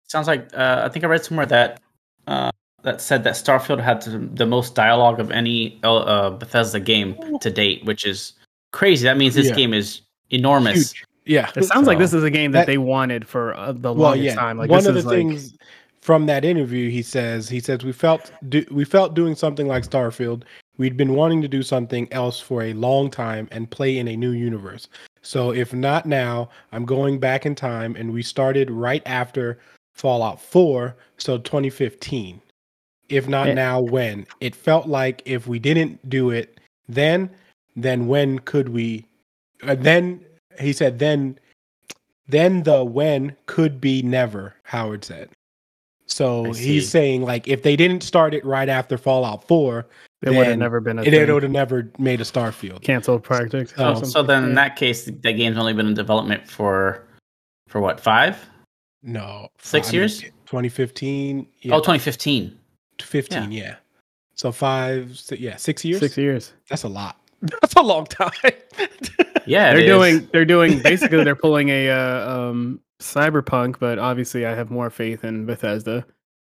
sounds 0.03 0.27
like 0.27 0.47
uh, 0.53 0.83
I 0.85 0.89
think 0.89 1.03
I 1.03 1.07
read 1.07 1.25
somewhere 1.25 1.47
that 1.47 1.81
uh, 2.27 2.51
that 2.83 3.01
said 3.01 3.23
that 3.23 3.33
Starfield 3.33 3.81
had 3.81 4.03
the 4.35 4.45
most 4.45 4.75
dialogue 4.75 5.19
of 5.19 5.31
any 5.31 5.79
uh, 5.83 6.29
Bethesda 6.29 6.79
game 6.79 7.17
to 7.39 7.49
date, 7.49 7.83
which 7.85 8.05
is 8.05 8.33
crazy. 8.71 9.05
That 9.05 9.17
means 9.17 9.33
this 9.33 9.47
yeah. 9.47 9.55
game 9.55 9.73
is 9.73 10.01
enormous. 10.29 10.91
Huge. 10.91 11.05
Yeah, 11.25 11.49
it 11.55 11.63
sounds 11.63 11.85
so, 11.85 11.91
like 11.91 11.99
this 11.99 12.13
is 12.13 12.23
a 12.23 12.29
game 12.29 12.51
that, 12.51 12.59
that 12.59 12.67
they 12.67 12.77
wanted 12.77 13.27
for 13.27 13.55
uh, 13.55 13.71
the 13.71 13.93
well, 13.93 14.11
longest 14.11 14.25
yeah. 14.25 14.35
time. 14.35 14.57
Like 14.57 14.69
one 14.69 14.85
of 14.85 14.93
the 14.93 15.01
like... 15.01 15.15
things 15.15 15.55
from 16.01 16.25
that 16.25 16.43
interview, 16.43 16.89
he 16.89 17.01
says 17.01 17.47
he 17.47 17.59
says 17.59 17.83
we 17.83 17.93
felt 17.93 18.31
do, 18.49 18.65
we 18.71 18.83
felt 18.83 19.13
doing 19.13 19.35
something 19.35 19.67
like 19.67 19.83
Starfield. 19.83 20.43
we'd 20.77 20.97
been 20.97 21.13
wanting 21.13 21.41
to 21.41 21.47
do 21.47 21.63
something 21.63 22.11
else 22.11 22.39
for 22.39 22.63
a 22.63 22.73
long 22.73 23.09
time 23.09 23.47
and 23.51 23.71
play 23.71 23.97
in 23.97 24.07
a 24.09 24.17
new 24.17 24.31
universe. 24.31 24.89
So 25.21 25.51
if 25.51 25.73
not 25.73 26.05
now, 26.05 26.49
I'm 26.73 26.85
going 26.85 27.19
back 27.19 27.45
in 27.45 27.55
time 27.55 27.95
and 27.95 28.11
we 28.11 28.21
started 28.21 28.69
right 28.69 29.01
after 29.05 29.59
Fallout 29.93 30.41
4, 30.41 30.95
so 31.17 31.37
2015. 31.37 32.41
If 33.09 33.27
not 33.27 33.47
yeah. 33.47 33.53
now, 33.53 33.79
when? 33.79 34.25
It 34.41 34.55
felt 34.55 34.87
like 34.87 35.21
if 35.25 35.47
we 35.47 35.59
didn't 35.59 36.09
do 36.09 36.31
it 36.31 36.59
then, 36.89 37.29
then 37.75 38.07
when 38.07 38.39
could 38.39 38.69
we? 38.69 39.05
Uh, 39.61 39.75
then 39.75 40.25
he 40.59 40.73
said, 40.73 40.99
then, 40.99 41.39
then 42.27 42.63
the 42.63 42.83
when 42.83 43.35
could 43.45 43.81
be 43.81 44.01
never. 44.01 44.55
Howard 44.63 45.05
said. 45.05 45.29
So 46.05 46.51
he's 46.51 46.89
saying 46.89 47.23
like 47.23 47.47
if 47.47 47.63
they 47.63 47.75
didn't 47.75 48.03
start 48.03 48.33
it 48.33 48.45
right 48.45 48.69
after 48.69 48.97
Fallout 48.97 49.47
4, 49.47 49.87
it 50.21 50.29
would 50.29 50.47
have 50.47 50.57
never 50.57 50.79
been 50.79 50.99
a 50.99 51.01
it, 51.01 51.13
it 51.13 51.31
would 51.31 51.43
have 51.43 51.51
never 51.51 51.91
made 51.97 52.21
a 52.21 52.23
Starfield. 52.23 52.81
Canceled 52.81 53.23
project. 53.23 53.73
Oh, 53.77 54.03
so 54.03 54.21
then 54.21 54.43
in 54.43 54.53
that 54.55 54.75
case, 54.75 55.05
the 55.05 55.33
game's 55.33 55.57
only 55.57 55.73
been 55.73 55.87
in 55.87 55.93
development 55.93 56.47
for 56.47 57.07
for 57.67 57.81
what 57.81 57.99
five? 57.99 58.37
No, 59.01 59.49
six 59.59 59.87
five, 59.87 59.93
years. 59.93 60.21
2015. 60.21 61.47
Yeah. 61.61 61.73
Oh, 61.73 61.79
2015. 61.79 62.59
15, 63.01 63.51
yeah. 63.51 63.63
yeah. 63.63 63.75
So 64.35 64.51
five, 64.51 65.19
yeah, 65.31 65.55
six 65.55 65.83
years. 65.83 65.99
Six 65.99 66.17
years. 66.17 66.53
That's 66.69 66.83
a 66.83 66.87
lot. 66.87 67.19
That's 67.43 67.73
a 67.75 67.81
long 67.81 68.05
time. 68.05 68.31
yeah, 69.45 69.73
they're 69.73 69.85
doing. 69.85 70.29
They're 70.31 70.45
doing. 70.45 70.81
Basically, 70.81 71.23
they're 71.23 71.35
pulling 71.35 71.69
a 71.69 71.89
uh, 71.89 72.29
um, 72.29 72.79
cyberpunk, 73.01 73.79
but 73.79 73.99
obviously, 73.99 74.45
I 74.45 74.55
have 74.55 74.71
more 74.71 74.89
faith 74.89 75.23
in 75.23 75.45
Bethesda. 75.45 76.05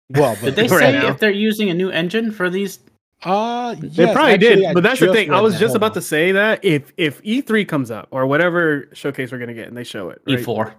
Well, 0.10 0.36
did 0.36 0.56
they 0.56 0.68
say 0.68 0.94
now. 0.94 1.08
if 1.08 1.20
they're 1.20 1.30
using 1.30 1.70
a 1.70 1.74
new 1.74 1.90
engine 1.90 2.32
for 2.32 2.50
these? 2.50 2.80
Uh, 3.24 3.76
yes, 3.80 3.96
they 3.96 4.14
probably 4.14 4.34
actually, 4.34 4.56
did. 4.56 4.74
But 4.74 4.84
that's 4.84 5.00
the 5.00 5.14
thing. 5.14 5.32
I 5.32 5.40
was 5.40 5.60
just 5.60 5.76
about 5.76 5.94
to 5.96 6.02
say 6.02 6.32
that 6.32 6.64
if 6.64 6.94
if 6.98 7.22
E3 7.24 7.68
comes 7.68 7.92
up 7.92 8.08
or 8.12 8.26
whatever 8.26 8.90
showcase 8.94 9.32
we're 9.32 9.40
gonna 9.40 9.54
get, 9.54 9.68
and 9.68 9.78
they 9.78 9.84
show 9.84 10.10
it 10.10 10.22
right? 10.28 10.40
E4. 10.40 10.74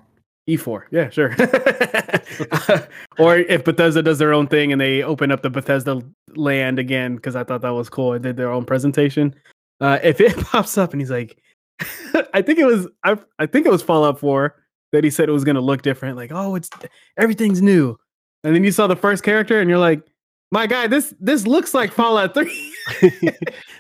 E4, 0.49 0.83
yeah, 0.91 1.11
sure. 1.11 1.37
or 3.19 3.37
if 3.37 3.65
Bethesda 3.65 4.03
does 4.03 4.19
their 4.19 4.33
own 4.33 4.47
thing 4.47 4.73
and 4.73 4.81
they 4.81 5.03
open 5.03 5.31
up 5.31 5.43
the 5.43 5.51
Bethesda 5.51 6.03
land 6.37 6.79
again, 6.79 7.17
because 7.17 7.37
I 7.37 7.45
thought 7.45 7.61
that 7.61 7.71
was 7.71 7.91
cool. 7.91 8.13
I 8.13 8.19
did 8.19 8.39
their 8.39 8.51
own 8.51 8.65
presentation. 8.65 9.35
Uh, 9.81 9.99
if 10.03 10.21
it 10.21 10.37
pops 10.41 10.79
up 10.79 10.93
and 10.93 11.01
he's 11.01 11.11
like, 11.11 11.39
I 12.35 12.43
think 12.43 12.59
it 12.59 12.65
was, 12.65 12.89
I, 13.05 13.17
I 13.39 13.47
think 13.47 13.67
it 13.67 13.71
was 13.71 13.83
Fallout 13.83 14.19
4 14.19 14.55
that 14.93 15.05
he 15.05 15.11
said 15.11 15.29
it 15.29 15.33
was 15.33 15.45
going 15.45 15.55
to 15.57 15.61
look 15.61 15.83
different. 15.83 16.17
Like, 16.17 16.33
oh, 16.33 16.55
it's 16.55 16.71
everything's 17.17 17.63
new. 17.63 17.97
And 18.45 18.55
then 18.55 18.65
you 18.65 18.73
saw 18.73 18.87
the 18.87 18.97
first 18.97 19.23
character 19.23 19.61
and 19.61 19.69
you're 19.69 19.79
like, 19.79 20.03
my 20.51 20.67
guy, 20.67 20.87
this 20.87 21.15
this 21.21 21.47
looks 21.47 21.75
like 21.75 21.93
Fallout 21.93 22.33
3. 22.33 22.75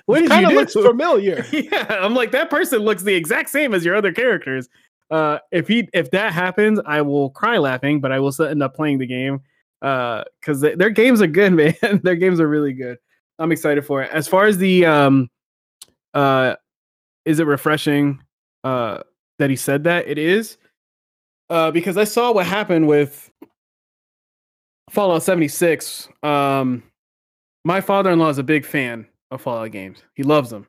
what 0.06 0.26
kind 0.28 0.46
of 0.46 0.52
looks 0.52 0.74
familiar. 0.74 1.44
Yeah, 1.50 1.86
I'm 2.00 2.14
like 2.14 2.30
that 2.32 2.50
person 2.50 2.80
looks 2.80 3.02
the 3.02 3.14
exact 3.14 3.48
same 3.48 3.72
as 3.72 3.84
your 3.84 3.96
other 3.96 4.12
characters. 4.12 4.68
Uh, 5.10 5.38
if 5.50 5.66
he 5.66 5.88
if 5.94 6.10
that 6.10 6.34
happens, 6.34 6.78
I 6.84 7.00
will 7.00 7.30
cry 7.30 7.56
laughing, 7.56 8.00
but 8.00 8.12
I 8.12 8.20
will 8.20 8.32
still 8.32 8.46
end 8.46 8.62
up 8.62 8.74
playing 8.74 8.98
the 8.98 9.06
game 9.06 9.40
because 9.80 10.62
uh, 10.62 10.74
their 10.76 10.90
games 10.90 11.22
are 11.22 11.26
good, 11.26 11.54
man. 11.54 11.74
their 12.02 12.16
games 12.16 12.40
are 12.40 12.48
really 12.48 12.74
good. 12.74 12.98
I'm 13.38 13.52
excited 13.52 13.86
for 13.86 14.02
it. 14.02 14.10
As 14.10 14.28
far 14.28 14.44
as 14.44 14.58
the 14.58 14.84
um, 14.84 15.30
uh, 16.14 16.56
is 17.24 17.40
it 17.40 17.46
refreshing 17.46 18.22
uh 18.64 18.98
that 19.38 19.50
he 19.50 19.56
said 19.56 19.84
that? 19.84 20.08
It 20.08 20.18
is 20.18 20.58
uh, 21.50 21.70
because 21.70 21.96
I 21.96 22.04
saw 22.04 22.32
what 22.32 22.46
happened 22.46 22.86
with 22.86 23.30
Fallout 24.90 25.22
76. 25.22 26.08
Um, 26.22 26.82
my 27.64 27.80
father-in-law 27.80 28.28
is 28.30 28.38
a 28.38 28.42
big 28.42 28.64
fan 28.64 29.06
of 29.30 29.40
Fallout 29.40 29.70
games. 29.70 30.02
He 30.14 30.22
loves 30.22 30.50
them. 30.50 30.66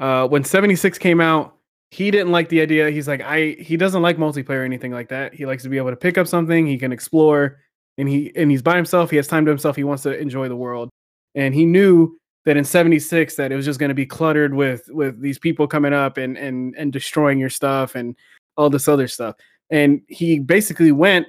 Uh, 0.00 0.26
when 0.28 0.44
76 0.44 0.98
came 0.98 1.20
out, 1.20 1.56
he 1.90 2.10
didn't 2.10 2.32
like 2.32 2.48
the 2.48 2.60
idea. 2.60 2.90
He's 2.90 3.08
like, 3.08 3.22
I 3.22 3.56
he 3.58 3.76
doesn't 3.76 4.02
like 4.02 4.18
multiplayer 4.18 4.60
or 4.60 4.64
anything 4.64 4.92
like 4.92 5.08
that. 5.08 5.34
He 5.34 5.46
likes 5.46 5.62
to 5.62 5.68
be 5.68 5.78
able 5.78 5.90
to 5.90 5.96
pick 5.96 6.18
up 6.18 6.28
something, 6.28 6.66
he 6.66 6.78
can 6.78 6.92
explore, 6.92 7.60
and 7.96 8.08
he 8.08 8.30
and 8.36 8.50
he's 8.50 8.62
by 8.62 8.76
himself. 8.76 9.10
He 9.10 9.16
has 9.16 9.26
time 9.26 9.44
to 9.46 9.50
himself. 9.50 9.74
He 9.74 9.84
wants 9.84 10.02
to 10.02 10.16
enjoy 10.16 10.48
the 10.48 10.56
world, 10.56 10.90
and 11.34 11.54
he 11.54 11.64
knew 11.64 12.18
that 12.48 12.56
in 12.56 12.64
76 12.64 13.36
that 13.36 13.52
it 13.52 13.56
was 13.56 13.66
just 13.66 13.78
going 13.78 13.90
to 13.90 13.94
be 13.94 14.06
cluttered 14.06 14.54
with 14.54 14.88
with 14.88 15.20
these 15.20 15.38
people 15.38 15.68
coming 15.68 15.92
up 15.92 16.16
and 16.16 16.38
and 16.38 16.74
and 16.78 16.94
destroying 16.94 17.38
your 17.38 17.50
stuff 17.50 17.94
and 17.94 18.16
all 18.56 18.70
this 18.70 18.88
other 18.88 19.06
stuff. 19.06 19.36
And 19.68 20.00
he 20.08 20.38
basically 20.38 20.90
went 20.90 21.26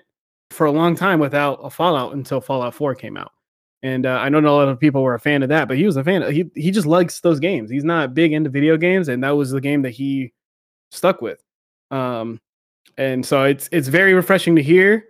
for 0.49 0.65
a 0.65 0.71
long 0.71 0.95
time 0.95 1.19
without 1.19 1.59
a 1.61 1.69
fallout 1.69 2.13
until 2.13 2.39
fallout 2.39 2.73
4 2.73 2.95
came 2.95 3.17
out. 3.17 3.33
And 3.83 4.05
uh, 4.05 4.19
i 4.21 4.29
know 4.29 4.39
not 4.39 4.51
a 4.51 4.53
lot 4.53 4.69
of 4.69 4.79
people 4.79 5.03
were 5.03 5.13
a 5.13 5.19
fan 5.19 5.43
of 5.43 5.49
that 5.49 5.67
but 5.67 5.75
he 5.75 5.85
was 5.85 5.97
a 5.97 6.03
fan 6.05 6.23
of, 6.23 6.31
he, 6.31 6.49
he 6.55 6.71
just 6.71 6.87
likes 6.87 7.19
those 7.19 7.41
games. 7.41 7.69
He's 7.69 7.83
not 7.83 8.13
big 8.13 8.31
into 8.31 8.49
video 8.49 8.77
games 8.77 9.09
and 9.09 9.21
that 9.25 9.31
was 9.31 9.51
the 9.51 9.59
game 9.59 9.81
that 9.81 9.91
he 9.91 10.31
stuck 10.89 11.21
with. 11.21 11.43
Um 11.91 12.39
and 12.97 13.25
so 13.25 13.43
it's 13.43 13.67
it's 13.73 13.89
very 13.89 14.13
refreshing 14.13 14.55
to 14.55 14.63
hear 14.63 15.05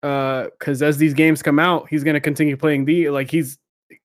because 0.00 0.80
uh, 0.80 0.86
as 0.86 0.96
these 0.96 1.12
games 1.12 1.42
come 1.42 1.58
out 1.58 1.88
he's 1.90 2.04
going 2.04 2.14
to 2.14 2.20
continue 2.20 2.56
playing 2.56 2.84
the 2.84 3.10
like 3.10 3.28
he's 3.28 3.58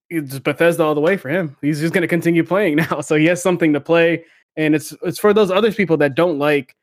it's 0.10 0.39
Bethesda 0.39 0.84
all 0.84 0.96
the 0.96 1.02
way 1.02 1.18
for 1.18 1.30
him. 1.30 1.56
He's 1.62 1.80
just 1.80 1.94
going 1.94 2.04
to 2.04 2.08
continue 2.08 2.44
playing 2.54 2.78
now, 2.78 3.02
so 3.02 3.15
he 3.15 3.26
has 3.26 3.41
something 3.41 3.74
to 3.74 3.82
play, 3.82 4.24
and 4.56 4.76
it's 4.76 4.94
it's 5.04 5.20
for 5.20 5.34
those 5.34 5.52
other 5.52 5.72
people 5.72 5.98
that 5.98 6.15
don't 6.15 6.39
like 6.39 6.76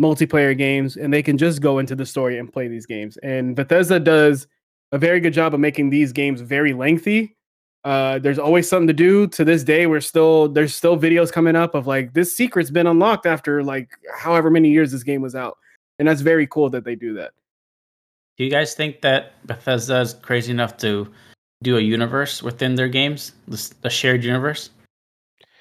multiplayer 0.00 0.56
games, 0.56 0.96
and 0.96 1.12
they 1.12 1.22
can 1.22 1.38
just 1.38 1.60
go 1.60 1.78
into 1.78 1.94
the 1.94 2.06
story 2.06 2.38
and 2.38 2.52
play 2.52 2.68
these 2.68 2.86
games. 2.86 3.16
And 3.18 3.56
Bethesda 3.56 3.98
does 4.00 4.46
a 4.92 4.98
very 4.98 5.20
good 5.20 5.32
job 5.32 5.54
of 5.54 5.60
making 5.60 5.90
these 5.90 6.12
games 6.12 6.40
very 6.40 6.72
lengthy. 6.72 7.36
Uh, 7.84 8.18
there's 8.18 8.38
always 8.38 8.68
something 8.68 8.88
to 8.88 8.92
do. 8.92 9.28
To 9.28 9.44
this 9.44 9.62
day, 9.62 9.86
we're 9.86 10.00
still 10.00 10.48
there's 10.48 10.74
still 10.74 10.98
videos 10.98 11.30
coming 11.30 11.54
up 11.54 11.74
of 11.74 11.86
like 11.86 12.12
this 12.14 12.36
secret's 12.36 12.70
been 12.70 12.86
unlocked 12.86 13.26
after 13.26 13.62
like 13.62 13.90
however 14.16 14.50
many 14.50 14.70
years 14.70 14.90
this 14.92 15.04
game 15.04 15.22
was 15.22 15.34
out, 15.34 15.56
and 15.98 16.08
that's 16.08 16.20
very 16.20 16.46
cool 16.46 16.68
that 16.70 16.84
they 16.84 16.96
do 16.96 17.14
that. 17.14 17.32
Do 18.36 18.44
you 18.44 18.50
guys 18.50 18.74
think 18.74 19.00
that 19.00 19.32
Bethesda 19.46 20.00
is 20.00 20.14
crazy 20.14 20.50
enough 20.50 20.76
to 20.78 21.10
do 21.66 21.76
a 21.76 21.80
universe 21.80 22.42
within 22.42 22.76
their 22.76 22.88
games, 22.88 23.32
a 23.82 23.90
shared 23.90 24.22
universe? 24.22 24.70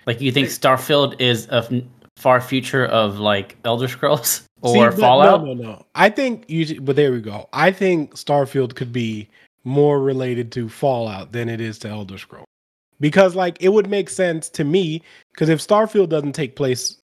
Like, 0.06 0.22
you 0.22 0.32
think 0.32 0.50
Starfield 0.50 1.20
is 1.20 1.48
a 1.50 1.84
far 2.15 2.39
future 2.39 2.86
of 2.86 3.20
like 3.20 3.58
Elder 3.65 3.88
Scrolls 3.88 4.44
or 4.62 4.91
See, 4.91 5.02
Fallout? 5.02 5.44
No, 5.44 5.54
no, 5.54 5.63
no. 5.63 5.86
I 5.96 6.10
think 6.10 6.46
you. 6.48 6.80
But 6.80 6.96
there 6.96 7.12
we 7.12 7.22
go. 7.22 7.50
I 7.54 7.72
think 7.72 8.15
Starfield 8.15 8.76
could 8.76 8.94
be 8.94 9.28
more 9.63 10.00
related 10.00 10.52
to 10.54 10.70
Fallout 10.70 11.32
than 11.32 11.50
it 11.50 11.60
is 11.60 11.80
to 11.80 11.89
Elder 11.89 12.20
Scrolls, 12.20 12.48
because 13.00 13.36
like 13.36 13.58
it 13.62 13.70
would 13.70 13.89
make 13.89 14.10
sense 14.10 14.48
to 14.50 14.63
me. 14.63 15.02
Because 15.34 15.50
if 15.50 15.60
Starfield 15.60 16.10
doesn't 16.10 16.34
take 16.34 16.56
place 16.56 16.98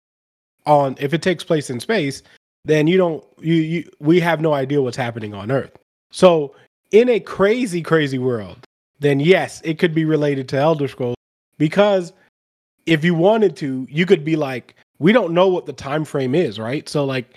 on, 0.66 0.96
if 1.00 1.14
it 1.14 1.22
takes 1.22 1.44
place 1.44 1.70
in 1.70 1.80
space, 1.80 2.22
then 2.66 2.86
you 2.86 2.98
don't. 2.98 3.24
You 3.40 3.56
you 3.56 3.90
we 4.00 4.20
have 4.20 4.42
no 4.42 4.54
idea 4.54 4.82
what's 4.82 4.98
happening 4.98 5.34
on 5.34 5.52
Earth. 5.52 5.72
So 6.12 6.54
in 6.92 7.08
a 7.10 7.20
crazy, 7.20 7.82
crazy 7.82 8.18
world, 8.18 8.58
then 9.00 9.20
yes, 9.20 9.62
it 9.64 9.80
could 9.80 9.94
be 9.94 10.06
related 10.06 10.48
to 10.50 10.58
Elder 10.58 10.88
Scrolls 10.88 11.16
because 11.58 12.14
if 12.86 13.04
you 13.04 13.14
wanted 13.14 13.56
to, 13.58 13.88
you 13.90 14.06
could 14.06 14.24
be 14.26 14.36
like, 14.36 14.76
we 15.00 15.12
don't 15.12 15.34
know 15.34 15.48
what 15.48 15.66
the 15.66 15.74
time 15.74 16.04
frame 16.06 16.36
is, 16.36 16.60
right? 16.60 16.88
So 16.90 17.06
like 17.06 17.36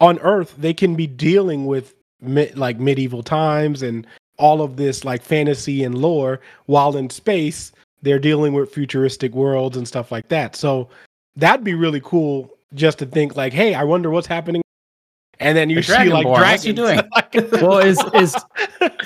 on 0.00 0.18
Earth, 0.20 0.54
they 0.58 0.74
can 0.74 0.94
be 0.94 1.06
dealing 1.06 1.66
with 1.66 1.94
mi- 2.20 2.52
like 2.52 2.78
medieval 2.78 3.22
times 3.22 3.82
and 3.82 4.06
all 4.38 4.62
of 4.62 4.76
this 4.76 5.04
like 5.04 5.22
fantasy 5.22 5.84
and 5.84 5.98
lore, 5.98 6.40
while 6.66 6.96
in 6.96 7.10
space 7.10 7.72
they're 8.00 8.18
dealing 8.18 8.52
with 8.54 8.72
futuristic 8.72 9.32
worlds 9.32 9.76
and 9.76 9.86
stuff 9.86 10.10
like 10.10 10.28
that. 10.28 10.56
So 10.56 10.88
that'd 11.36 11.64
be 11.64 11.74
really 11.74 12.00
cool 12.00 12.50
just 12.74 12.98
to 12.98 13.06
think 13.06 13.36
like, 13.36 13.52
hey, 13.52 13.74
I 13.74 13.84
wonder 13.84 14.10
what's 14.10 14.26
happening 14.26 14.62
and 15.42 15.56
then 15.56 15.70
you 15.70 15.76
the 15.76 15.82
see 15.82 16.12
like 16.12 16.26
dragons. 16.26 16.66
you 16.66 16.72
doing? 16.72 17.00
well, 17.52 17.78
is 17.78 17.98
is 18.14 18.36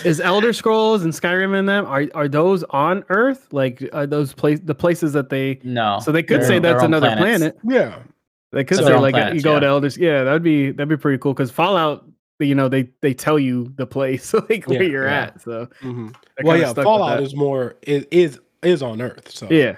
is 0.04 0.20
Elder 0.20 0.52
Scrolls 0.52 1.02
and 1.02 1.12
Skyrim 1.12 1.58
in 1.58 1.66
them? 1.66 1.86
Are 1.86 2.06
are 2.14 2.28
those 2.28 2.62
on 2.64 3.04
Earth? 3.08 3.48
Like 3.52 3.88
are 3.92 4.06
those 4.06 4.32
place 4.32 4.60
the 4.62 4.74
places 4.74 5.12
that 5.14 5.30
they? 5.30 5.60
No. 5.62 5.98
So 6.02 6.12
they 6.12 6.22
could 6.22 6.44
say 6.44 6.58
that's 6.58 6.82
another 6.82 7.14
planets. 7.16 7.40
planet. 7.40 7.58
Yeah. 7.64 8.02
They 8.52 8.64
could 8.64 8.78
say 8.78 8.96
like 8.96 9.14
planets, 9.14 9.36
you 9.36 9.42
go 9.42 9.54
yeah. 9.54 9.60
to 9.60 9.66
Elders. 9.66 9.96
Yeah, 9.96 10.24
that'd 10.24 10.42
be 10.42 10.70
that'd 10.70 10.88
be 10.88 10.96
pretty 10.96 11.18
cool 11.18 11.34
because 11.34 11.50
Fallout. 11.50 12.04
You 12.38 12.54
know 12.54 12.68
they 12.68 12.90
they 13.00 13.14
tell 13.14 13.38
you 13.38 13.72
the 13.76 13.86
place 13.86 14.34
like 14.50 14.66
where 14.66 14.82
yeah, 14.82 14.88
you're 14.90 15.06
yeah. 15.06 15.22
at. 15.22 15.40
So 15.40 15.66
mm-hmm. 15.80 16.08
well, 16.42 16.58
yeah, 16.58 16.74
Fallout 16.74 17.22
is 17.22 17.34
more 17.34 17.76
is 17.80 18.04
is 18.10 18.38
is 18.62 18.82
on 18.82 19.00
Earth. 19.00 19.30
So 19.30 19.48
yeah, 19.50 19.76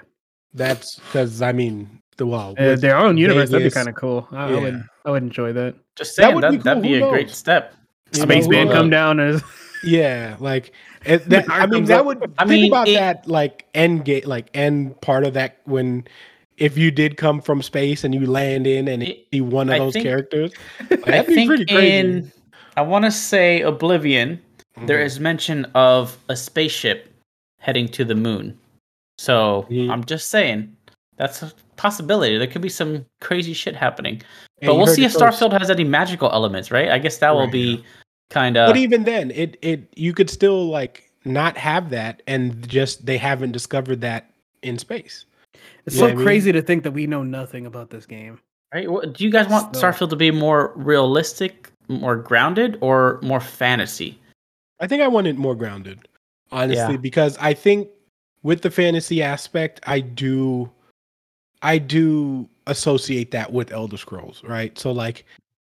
that's 0.53 0.95
because 0.95 1.41
I 1.41 1.53
mean 1.53 2.01
the 2.17 2.25
well 2.25 2.55
uh, 2.57 2.75
their 2.75 2.97
own 2.97 3.17
universe. 3.17 3.49
Vegas, 3.49 3.51
that'd 3.51 3.71
be 3.71 3.73
kind 3.73 3.89
of 3.89 3.95
cool. 3.95 4.27
I, 4.31 4.49
yeah. 4.49 4.57
I, 4.57 4.59
would 4.59 4.83
I 5.05 5.11
would 5.11 5.23
enjoy 5.23 5.53
that. 5.53 5.75
Just 5.99 6.15
saying, 6.15 6.29
that 6.29 6.35
would 6.35 6.43
that, 6.45 6.51
be, 6.51 6.57
cool. 6.57 6.63
that'd 6.63 6.83
be 6.83 6.95
a 6.95 7.09
great 7.09 7.29
step. 7.29 7.73
Spaceman 8.13 8.69
come 8.69 8.89
down 8.89 9.19
as 9.19 9.43
yeah, 9.83 10.37
like 10.39 10.71
that, 11.03 11.45
I 11.49 11.65
mean 11.65 11.83
that 11.85 12.05
would 12.05 12.23
I 12.37 12.45
think 12.45 12.61
mean, 12.61 12.71
about 12.71 12.87
it, 12.87 12.93
that 12.93 13.27
like 13.27 13.65
end 13.73 14.05
gate, 14.05 14.25
like 14.25 14.49
end 14.53 14.99
part 15.01 15.25
of 15.25 15.33
that 15.33 15.59
when 15.65 16.07
if 16.55 16.77
you 16.77 16.89
did 16.89 17.17
come 17.17 17.41
from 17.41 17.61
space 17.61 18.05
and 18.05 18.15
you 18.15 18.25
land 18.25 18.65
in 18.65 18.87
and 18.87 19.03
it, 19.03 19.29
be 19.29 19.41
one 19.41 19.67
of 19.67 19.75
I 19.75 19.79
those 19.79 19.93
think, 19.93 20.05
characters, 20.05 20.53
like, 20.89 21.03
that'd 21.03 21.25
I 21.31 21.35
be 21.35 21.45
pretty 21.45 21.65
crazy. 21.65 21.97
In, 21.97 22.31
I 22.77 22.81
want 22.81 23.03
to 23.03 23.11
say 23.11 23.61
Oblivion. 23.61 24.41
Mm-hmm. 24.77 24.85
There 24.85 25.01
is 25.01 25.19
mention 25.19 25.65
of 25.75 26.17
a 26.29 26.37
spaceship 26.37 27.13
heading 27.59 27.89
to 27.89 28.05
the 28.05 28.15
moon. 28.15 28.57
So 29.17 29.67
mm-hmm. 29.69 29.91
I'm 29.91 30.05
just 30.05 30.29
saying 30.29 30.73
that's 31.17 31.43
a 31.43 31.51
possibility. 31.79 32.37
There 32.37 32.47
could 32.47 32.61
be 32.61 32.69
some 32.69 33.05
crazy 33.21 33.53
shit 33.53 33.75
happening. 33.75 34.21
But 34.61 34.75
we'll 34.75 34.87
see 34.87 35.05
if 35.05 35.13
Starfield 35.13 35.57
has 35.57 35.69
any 35.69 35.85
magical 35.85 36.29
elements, 36.31 36.69
right? 36.69 36.89
I 36.89 36.99
guess 36.99 37.17
that 37.19 37.29
right, 37.29 37.33
will 37.33 37.49
be 37.49 37.75
yeah. 37.75 37.83
kind 38.29 38.57
of. 38.57 38.67
But 38.67 38.77
even 38.77 39.05
then, 39.05 39.31
it 39.31 39.57
it 39.61 39.91
you 39.95 40.13
could 40.13 40.29
still 40.29 40.67
like 40.67 41.09
not 41.23 41.57
have 41.57 41.89
that, 41.91 42.21
and 42.27 42.67
just 42.67 43.05
they 43.05 43.17
haven't 43.17 43.53
discovered 43.53 44.01
that 44.01 44.29
in 44.61 44.77
space. 44.77 45.25
It's 45.85 45.95
you 45.95 46.09
so 46.09 46.15
crazy 46.15 46.49
I 46.49 46.53
mean? 46.53 46.61
to 46.61 46.67
think 46.67 46.83
that 46.83 46.91
we 46.91 47.07
know 47.07 47.23
nothing 47.23 47.65
about 47.65 47.89
this 47.89 48.05
game. 48.05 48.39
Right? 48.73 48.85
Do 48.85 49.23
you 49.23 49.31
guys 49.31 49.47
want 49.47 49.75
so, 49.75 49.81
Starfield 49.81 50.09
to 50.09 50.15
be 50.15 50.29
more 50.29 50.73
realistic, 50.75 51.71
more 51.87 52.17
grounded, 52.17 52.77
or 52.81 53.19
more 53.23 53.39
fantasy? 53.39 54.19
I 54.81 54.87
think 54.87 55.01
I 55.01 55.07
want 55.07 55.27
it 55.27 55.37
more 55.37 55.55
grounded, 55.55 56.07
honestly, 56.51 56.95
yeah. 56.95 56.97
because 56.97 57.37
I 57.37 57.53
think 57.53 57.87
with 58.43 58.61
the 58.61 58.69
fantasy 58.69 59.23
aspect, 59.23 59.79
I 59.87 60.01
do, 60.01 60.69
I 61.61 61.77
do 61.77 62.47
associate 62.67 63.31
that 63.31 63.51
with 63.51 63.71
Elder 63.71 63.97
Scrolls, 63.97 64.43
right? 64.43 64.77
So 64.77 64.91
like, 64.91 65.25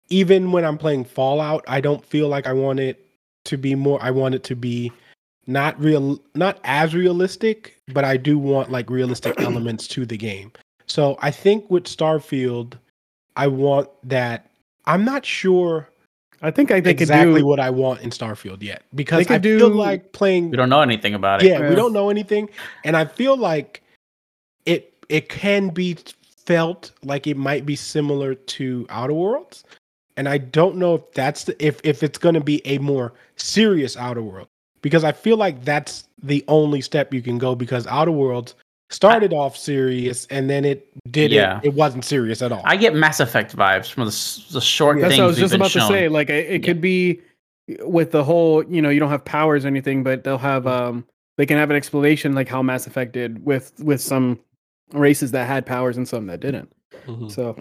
even 0.08 0.52
when 0.52 0.64
I'm 0.64 0.78
playing 0.78 1.04
Fallout, 1.04 1.64
I 1.66 1.80
don't 1.80 2.04
feel 2.04 2.28
like 2.28 2.46
I 2.46 2.52
want 2.52 2.80
it 2.80 3.06
to 3.44 3.56
be 3.56 3.74
more. 3.74 4.02
I 4.02 4.10
want 4.10 4.34
it 4.34 4.44
to 4.44 4.56
be 4.56 4.92
not 5.46 5.78
real, 5.80 6.20
not 6.34 6.58
as 6.64 6.94
realistic, 6.94 7.76
but 7.92 8.04
I 8.04 8.16
do 8.16 8.38
want 8.38 8.70
like 8.70 8.88
realistic 8.90 9.34
elements 9.40 9.86
to 9.88 10.06
the 10.06 10.16
game. 10.16 10.52
So 10.86 11.16
I 11.20 11.30
think 11.30 11.70
with 11.70 11.84
Starfield, 11.84 12.74
I 13.36 13.46
want 13.46 13.88
that. 14.04 14.50
I'm 14.86 15.04
not 15.04 15.24
sure. 15.24 15.88
I 16.42 16.50
think 16.50 16.70
I 16.70 16.80
think 16.80 17.00
exactly 17.00 17.40
do, 17.40 17.46
what 17.46 17.58
I 17.58 17.70
want 17.70 18.02
in 18.02 18.10
Starfield 18.10 18.62
yet 18.62 18.82
because 18.94 19.30
I 19.30 19.38
do, 19.38 19.58
feel 19.58 19.70
like 19.70 20.12
playing. 20.12 20.50
We 20.50 20.58
don't 20.58 20.68
know 20.68 20.82
anything 20.82 21.14
about 21.14 21.42
it. 21.42 21.48
Yeah, 21.48 21.60
yeah, 21.60 21.70
we 21.70 21.74
don't 21.74 21.94
know 21.94 22.10
anything, 22.10 22.50
and 22.84 22.96
I 22.96 23.06
feel 23.06 23.36
like 23.36 23.82
it 25.08 25.16
it 25.16 25.28
can 25.28 25.68
be 25.68 25.96
felt 26.46 26.92
like 27.02 27.26
it 27.26 27.36
might 27.36 27.64
be 27.64 27.76
similar 27.76 28.34
to 28.34 28.86
Outer 28.90 29.14
Worlds, 29.14 29.64
and 30.16 30.28
I 30.28 30.38
don't 30.38 30.76
know 30.76 30.94
if 30.96 31.12
that's 31.12 31.44
the, 31.44 31.64
if 31.64 31.80
if 31.84 32.02
it's 32.02 32.18
going 32.18 32.34
to 32.34 32.40
be 32.40 32.64
a 32.66 32.78
more 32.78 33.12
serious 33.36 33.96
Outer 33.96 34.22
World 34.22 34.48
because 34.82 35.02
I 35.02 35.12
feel 35.12 35.38
like 35.38 35.64
that's 35.64 36.04
the 36.22 36.44
only 36.46 36.80
step 36.82 37.14
you 37.14 37.22
can 37.22 37.38
go 37.38 37.54
because 37.54 37.86
Outer 37.86 38.12
Worlds 38.12 38.54
started 38.90 39.32
I, 39.32 39.36
off 39.36 39.56
serious 39.56 40.26
and 40.26 40.48
then 40.48 40.64
it 40.64 40.86
did 41.10 41.32
yeah. 41.32 41.58
it. 41.58 41.68
It 41.68 41.74
wasn't 41.74 42.04
serious 42.04 42.42
at 42.42 42.52
all. 42.52 42.62
I 42.64 42.76
get 42.76 42.94
Mass 42.94 43.18
Effect 43.18 43.56
vibes 43.56 43.90
from 43.90 44.04
the, 44.04 44.52
the 44.52 44.60
short 44.60 44.98
yeah, 44.98 45.08
things. 45.08 45.16
That's 45.16 45.18
what 45.18 45.24
I 45.24 45.28
was 45.28 45.38
just 45.38 45.54
about 45.54 45.70
shown. 45.70 45.82
to 45.82 45.88
say. 45.88 46.08
Like 46.08 46.28
it, 46.28 46.46
it 46.46 46.52
yeah. 46.52 46.66
could 46.66 46.80
be 46.80 47.20
with 47.80 48.10
the 48.10 48.22
whole, 48.22 48.62
you 48.64 48.82
know, 48.82 48.90
you 48.90 49.00
don't 49.00 49.08
have 49.08 49.24
powers 49.24 49.64
or 49.64 49.68
anything, 49.68 50.02
but 50.02 50.22
they'll 50.22 50.36
have 50.36 50.66
um 50.66 51.06
they 51.38 51.46
can 51.46 51.56
have 51.56 51.70
an 51.70 51.76
explanation 51.76 52.34
like 52.34 52.48
how 52.48 52.62
Mass 52.62 52.86
Effect 52.86 53.12
did 53.12 53.44
with 53.44 53.72
with 53.80 54.00
some 54.00 54.38
races 54.94 55.32
that 55.32 55.46
had 55.46 55.66
powers 55.66 55.96
and 55.96 56.08
some 56.08 56.26
that 56.26 56.40
didn't. 56.40 56.72
Mm-hmm. 57.06 57.28
So 57.28 57.56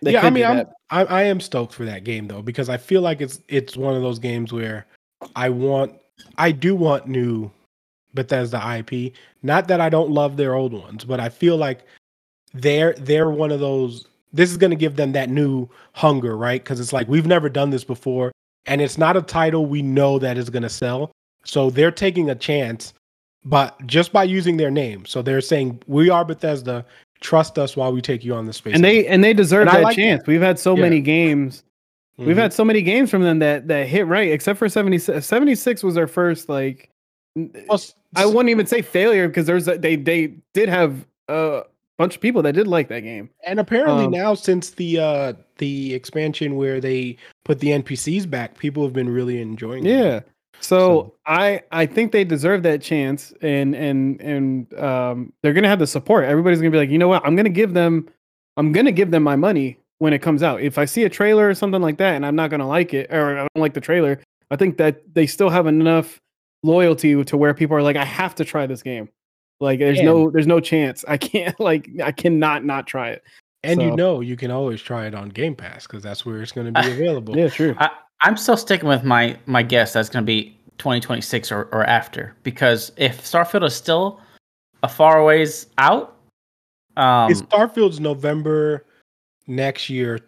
yeah, 0.00 0.24
I 0.24 0.30
mean, 0.30 0.44
I'm 0.44 0.66
I, 0.90 1.04
I 1.04 1.22
am 1.24 1.40
stoked 1.40 1.72
for 1.72 1.84
that 1.84 2.04
game 2.04 2.28
though 2.28 2.42
because 2.42 2.68
I 2.68 2.76
feel 2.76 3.02
like 3.02 3.20
it's 3.20 3.40
it's 3.48 3.76
one 3.76 3.94
of 3.94 4.02
those 4.02 4.18
games 4.18 4.52
where 4.52 4.86
I 5.34 5.48
want 5.48 5.94
I 6.38 6.52
do 6.52 6.74
want 6.74 7.06
new 7.06 7.50
Bethesda 8.14 8.78
IP. 8.78 9.12
Not 9.42 9.68
that 9.68 9.80
I 9.80 9.88
don't 9.88 10.10
love 10.10 10.36
their 10.36 10.54
old 10.54 10.72
ones, 10.72 11.04
but 11.04 11.20
I 11.20 11.28
feel 11.28 11.56
like 11.56 11.84
they're 12.54 12.94
they're 12.94 13.30
one 13.30 13.52
of 13.52 13.60
those. 13.60 14.06
This 14.32 14.50
is 14.50 14.56
going 14.56 14.70
to 14.70 14.76
give 14.76 14.96
them 14.96 15.12
that 15.12 15.30
new 15.30 15.68
hunger, 15.92 16.36
right? 16.36 16.62
Because 16.62 16.80
it's 16.80 16.92
like 16.92 17.08
we've 17.08 17.26
never 17.26 17.48
done 17.48 17.70
this 17.70 17.84
before, 17.84 18.32
and 18.66 18.80
it's 18.80 18.98
not 18.98 19.16
a 19.16 19.22
title 19.22 19.66
we 19.66 19.82
know 19.82 20.18
that 20.18 20.36
is 20.36 20.50
going 20.50 20.62
to 20.62 20.68
sell. 20.68 21.10
So 21.44 21.70
they're 21.70 21.92
taking 21.92 22.28
a 22.28 22.34
chance, 22.34 22.92
but 23.46 23.74
just 23.86 24.12
by 24.12 24.24
using 24.24 24.56
their 24.56 24.70
name. 24.70 25.06
So 25.06 25.22
they're 25.22 25.40
saying 25.40 25.80
we 25.86 26.10
are 26.10 26.24
Bethesda. 26.24 26.84
Trust 27.20 27.58
us 27.58 27.76
while 27.76 27.92
we 27.92 28.02
take 28.02 28.24
you 28.24 28.34
on 28.34 28.44
the 28.44 28.52
space. 28.52 28.74
And 28.74 28.84
they 28.84 29.06
and 29.06 29.24
they 29.24 29.32
deserve 29.32 29.68
and 29.68 29.76
that 29.76 29.82
like 29.82 29.96
chance. 29.96 30.20
That. 30.22 30.26
We've 30.26 30.42
had 30.42 30.58
so 30.58 30.74
yeah. 30.76 30.82
many 30.82 31.00
games. 31.00 31.62
Mm-hmm. 32.18 32.26
We've 32.26 32.36
had 32.36 32.52
so 32.52 32.64
many 32.64 32.82
games 32.82 33.10
from 33.10 33.22
them 33.22 33.38
that 33.38 33.68
that 33.68 33.86
hit 33.86 34.06
right, 34.06 34.30
except 34.30 34.58
for 34.58 34.68
76. 34.68 35.24
76 35.24 35.82
was 35.82 35.94
their 35.94 36.08
first 36.08 36.48
like 36.48 36.90
well, 37.36 37.80
I 38.16 38.26
wouldn't 38.26 38.48
even 38.48 38.66
say 38.66 38.82
failure 38.82 39.28
because 39.28 39.46
there's 39.46 39.68
a, 39.68 39.78
they 39.78 39.96
they 39.96 40.34
did 40.52 40.68
have 40.68 41.06
a 41.28 41.62
bunch 41.98 42.16
of 42.16 42.20
people 42.20 42.42
that 42.42 42.52
did 42.52 42.66
like 42.66 42.88
that 42.88 43.00
game. 43.00 43.30
And 43.44 43.60
apparently 43.60 44.06
um, 44.06 44.10
now 44.10 44.34
since 44.34 44.70
the 44.70 44.98
uh 44.98 45.32
the 45.58 45.94
expansion 45.94 46.56
where 46.56 46.80
they 46.80 47.16
put 47.44 47.60
the 47.60 47.68
NPCs 47.68 48.28
back, 48.28 48.58
people 48.58 48.82
have 48.82 48.92
been 48.92 49.08
really 49.08 49.40
enjoying 49.40 49.86
it. 49.86 50.28
So, 50.60 50.78
so, 50.78 51.14
I 51.26 51.62
I 51.70 51.86
think 51.86 52.12
they 52.12 52.24
deserve 52.24 52.62
that 52.64 52.82
chance 52.82 53.32
and 53.42 53.74
and 53.74 54.20
and 54.20 54.74
um 54.78 55.32
they're 55.42 55.52
going 55.52 55.62
to 55.62 55.68
have 55.68 55.78
the 55.78 55.86
support. 55.86 56.24
Everybody's 56.24 56.60
going 56.60 56.72
to 56.72 56.76
be 56.76 56.80
like, 56.80 56.90
"You 56.90 56.98
know 56.98 57.08
what? 57.08 57.24
I'm 57.24 57.36
going 57.36 57.44
to 57.44 57.50
give 57.50 57.74
them 57.74 58.08
I'm 58.56 58.72
to 58.72 58.92
give 58.92 59.10
them 59.10 59.22
my 59.22 59.36
money 59.36 59.78
when 59.98 60.12
it 60.12 60.20
comes 60.20 60.42
out. 60.42 60.60
If 60.60 60.78
I 60.78 60.84
see 60.84 61.04
a 61.04 61.08
trailer 61.08 61.48
or 61.48 61.54
something 61.54 61.82
like 61.82 61.98
that 61.98 62.14
and 62.14 62.24
I'm 62.24 62.36
not 62.36 62.50
going 62.50 62.60
to 62.60 62.66
like 62.66 62.94
it 62.94 63.12
or 63.12 63.38
I 63.38 63.40
don't 63.40 63.62
like 63.62 63.74
the 63.74 63.80
trailer, 63.80 64.20
I 64.50 64.56
think 64.56 64.78
that 64.78 65.02
they 65.14 65.26
still 65.26 65.50
have 65.50 65.66
enough 65.66 66.20
loyalty 66.62 67.22
to 67.22 67.36
where 67.36 67.54
people 67.54 67.76
are 67.76 67.82
like, 67.82 67.96
I 67.96 68.04
have 68.04 68.34
to 68.36 68.44
try 68.44 68.66
this 68.66 68.82
game. 68.82 69.08
Like 69.60 69.78
there's 69.78 69.98
and, 69.98 70.06
no 70.06 70.30
there's 70.30 70.46
no 70.46 70.60
chance. 70.60 71.04
I 71.08 71.16
can't 71.16 71.58
like 71.60 71.88
I 72.02 72.12
cannot 72.12 72.64
not 72.64 72.86
try 72.86 73.10
it. 73.10 73.22
And 73.62 73.80
so. 73.80 73.86
you 73.86 73.96
know 73.96 74.20
you 74.20 74.36
can 74.36 74.50
always 74.50 74.82
try 74.82 75.06
it 75.06 75.14
on 75.14 75.30
Game 75.30 75.56
Pass 75.56 75.86
because 75.86 76.02
that's 76.02 76.26
where 76.26 76.42
it's 76.42 76.52
going 76.52 76.72
to 76.72 76.82
be 76.82 76.90
available. 76.92 77.36
yeah, 77.36 77.48
true. 77.48 77.74
I, 77.78 77.90
I'm 78.20 78.36
still 78.36 78.56
sticking 78.56 78.88
with 78.88 79.04
my 79.04 79.38
my 79.46 79.62
guess 79.62 79.92
that's 79.92 80.08
going 80.08 80.22
to 80.22 80.26
be 80.26 80.56
2026 80.78 81.52
or, 81.52 81.64
or 81.72 81.84
after 81.84 82.34
because 82.42 82.92
if 82.96 83.22
Starfield 83.22 83.64
is 83.64 83.74
still 83.74 84.20
a 84.82 84.88
far 84.88 85.24
ways 85.24 85.66
out, 85.78 86.16
um, 86.96 87.30
it's 87.30 87.42
Starfield's 87.42 88.00
November 88.00 88.84
next 89.46 89.90
year, 89.90 90.18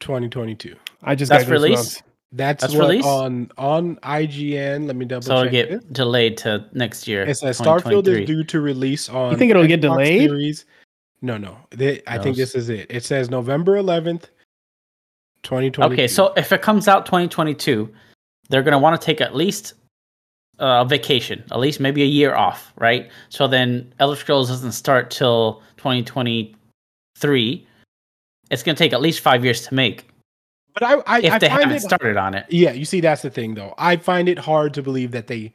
2022. 0.00 0.74
I 1.02 1.14
just 1.14 1.30
that's 1.30 1.48
release. 1.48 2.02
That's, 2.32 2.62
That's 2.62 2.74
what 2.74 2.90
release? 2.90 3.04
on 3.04 3.50
on 3.58 3.96
IGN. 3.96 4.86
Let 4.86 4.94
me 4.94 5.04
double 5.04 5.22
so 5.22 5.44
check. 5.44 5.52
So 5.52 5.56
it'll 5.56 5.70
get 5.70 5.70
it. 5.70 5.92
delayed 5.92 6.36
to 6.38 6.64
next 6.72 7.08
year. 7.08 7.22
It 7.24 7.36
says 7.36 7.60
Starfield 7.60 8.06
is 8.06 8.24
due 8.24 8.44
to 8.44 8.60
release 8.60 9.08
on. 9.08 9.32
You 9.32 9.36
think 9.36 9.50
it'll 9.50 9.64
Xbox 9.64 9.68
get 9.68 9.80
delayed? 9.80 10.28
Series. 10.30 10.64
No, 11.22 11.36
no. 11.36 11.58
They, 11.70 12.02
I 12.06 12.18
think 12.18 12.36
this 12.36 12.54
is 12.54 12.68
it. 12.68 12.86
It 12.88 13.04
says 13.04 13.30
November 13.30 13.76
11th, 13.76 14.26
2020. 15.42 15.92
Okay, 15.92 16.08
so 16.08 16.32
if 16.36 16.52
it 16.52 16.62
comes 16.62 16.88
out 16.88 17.06
2022, 17.06 17.92
they're 18.48 18.62
going 18.62 18.72
to 18.72 18.78
want 18.78 19.00
to 19.00 19.04
take 19.04 19.20
at 19.20 19.34
least 19.34 19.74
a 20.58 20.84
vacation, 20.84 21.42
at 21.50 21.58
least 21.58 21.80
maybe 21.80 22.02
a 22.02 22.06
year 22.06 22.34
off, 22.34 22.72
right? 22.76 23.10
So 23.30 23.48
then 23.48 23.92
Elder 23.98 24.16
Scrolls 24.16 24.48
doesn't 24.48 24.72
start 24.72 25.10
till 25.10 25.62
2023. 25.78 27.66
It's 28.50 28.62
going 28.62 28.76
to 28.76 28.78
take 28.78 28.92
at 28.92 29.00
least 29.00 29.20
five 29.20 29.44
years 29.44 29.66
to 29.66 29.74
make. 29.74 30.06
But 30.74 30.82
I, 30.82 30.94
I 31.06 31.20
if 31.20 31.32
I 31.32 31.38
they 31.38 31.48
haven't 31.48 31.72
it, 31.72 31.80
started 31.80 32.16
on 32.16 32.34
it, 32.34 32.46
yeah. 32.48 32.72
You 32.72 32.84
see, 32.84 33.00
that's 33.00 33.22
the 33.22 33.30
thing, 33.30 33.54
though. 33.54 33.74
I 33.78 33.96
find 33.96 34.28
it 34.28 34.38
hard 34.38 34.74
to 34.74 34.82
believe 34.82 35.10
that 35.12 35.26
they 35.26 35.52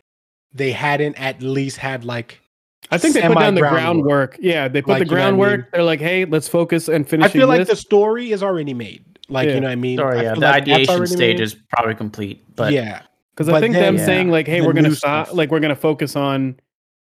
they 0.53 0.71
hadn't 0.71 1.15
at 1.15 1.41
least 1.41 1.77
had 1.77 2.03
like. 2.03 2.41
I 2.91 2.97
think 2.97 3.13
they 3.13 3.21
put 3.21 3.39
down 3.39 3.55
the 3.55 3.61
groundwork. 3.61 4.37
Yeah, 4.39 4.67
they 4.67 4.81
put 4.81 4.91
like, 4.91 4.99
the 4.99 5.05
groundwork. 5.05 5.49
You 5.49 5.49
know 5.49 5.53
I 5.53 5.57
mean? 5.57 5.67
They're 5.73 5.83
like, 5.83 5.99
hey, 5.99 6.25
let's 6.25 6.47
focus 6.47 6.87
and 6.87 7.07
finish. 7.07 7.25
I 7.25 7.29
feel 7.29 7.47
like 7.47 7.65
the 7.65 7.75
story 7.75 8.31
is 8.31 8.43
already 8.43 8.73
made. 8.73 9.14
Like 9.29 9.47
yeah. 9.47 9.55
you 9.55 9.59
know 9.61 9.67
what 9.67 9.71
I 9.71 9.75
mean? 9.75 9.97
Sorry, 9.97 10.19
I 10.19 10.23
yeah. 10.23 10.33
The 10.33 10.39
like 10.39 10.61
ideation 10.63 11.07
stage 11.07 11.37
made. 11.37 11.39
is 11.39 11.55
probably 11.69 11.95
complete. 11.95 12.43
But 12.55 12.73
yeah, 12.73 13.03
because 13.33 13.49
I 13.49 13.59
think 13.59 13.73
then, 13.73 13.83
them 13.83 13.97
yeah. 13.97 14.05
saying 14.05 14.29
like, 14.29 14.47
hey, 14.47 14.59
the 14.59 14.67
we're 14.67 14.73
gonna 14.73 14.95
stop. 14.95 15.27
Stuff. 15.27 15.37
Like 15.37 15.51
we're 15.51 15.59
gonna 15.59 15.75
focus 15.75 16.15
on 16.15 16.59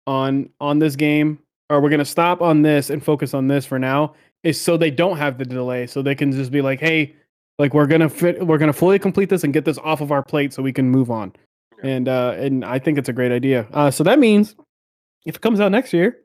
on 0.07 0.51
on 0.61 0.79
this 0.79 0.97
game, 0.97 1.39
or 1.71 1.81
we're 1.81 1.91
gonna 1.91 2.05
stop 2.05 2.43
on 2.43 2.63
this 2.63 2.91
and 2.91 3.03
focus 3.03 3.35
on 3.35 3.49
this 3.49 3.65
for 3.65 3.79
now, 3.79 4.15
is 4.43 4.61
so 4.61 4.77
they 4.77 4.91
don't 4.91 5.17
have 5.17 5.39
the 5.39 5.45
delay, 5.45 5.87
so 5.87 6.03
they 6.03 6.15
can 6.15 6.33
just 6.33 6.51
be 6.51 6.61
like, 6.61 6.81
hey 6.81 7.15
like 7.59 7.75
we're 7.75 7.87
gonna 7.87 8.09
fit, 8.09 8.45
we're 8.47 8.59
gonna 8.59 8.73
fully 8.73 8.99
complete 8.99 9.29
this 9.29 9.45
and 9.45 9.53
get 9.53 9.65
this 9.65 9.79
off 9.79 10.01
of 10.01 10.11
our 10.11 10.23
plate 10.23 10.53
so 10.53 10.63
we 10.63 10.73
can 10.73 10.91
move 10.91 11.11
on. 11.11 11.33
And 11.83 12.09
uh, 12.09 12.35
and 12.37 12.65
I 12.65 12.79
think 12.79 12.99
it's 12.99 13.09
a 13.09 13.13
great 13.13 13.33
idea. 13.33 13.67
Uh, 13.73 13.91
so 13.91 14.05
that 14.05 14.19
means 14.19 14.57
if 15.27 15.37
it 15.37 15.43
comes 15.43 15.61
out 15.61 15.71
next 15.71 15.93
year, 15.93 16.19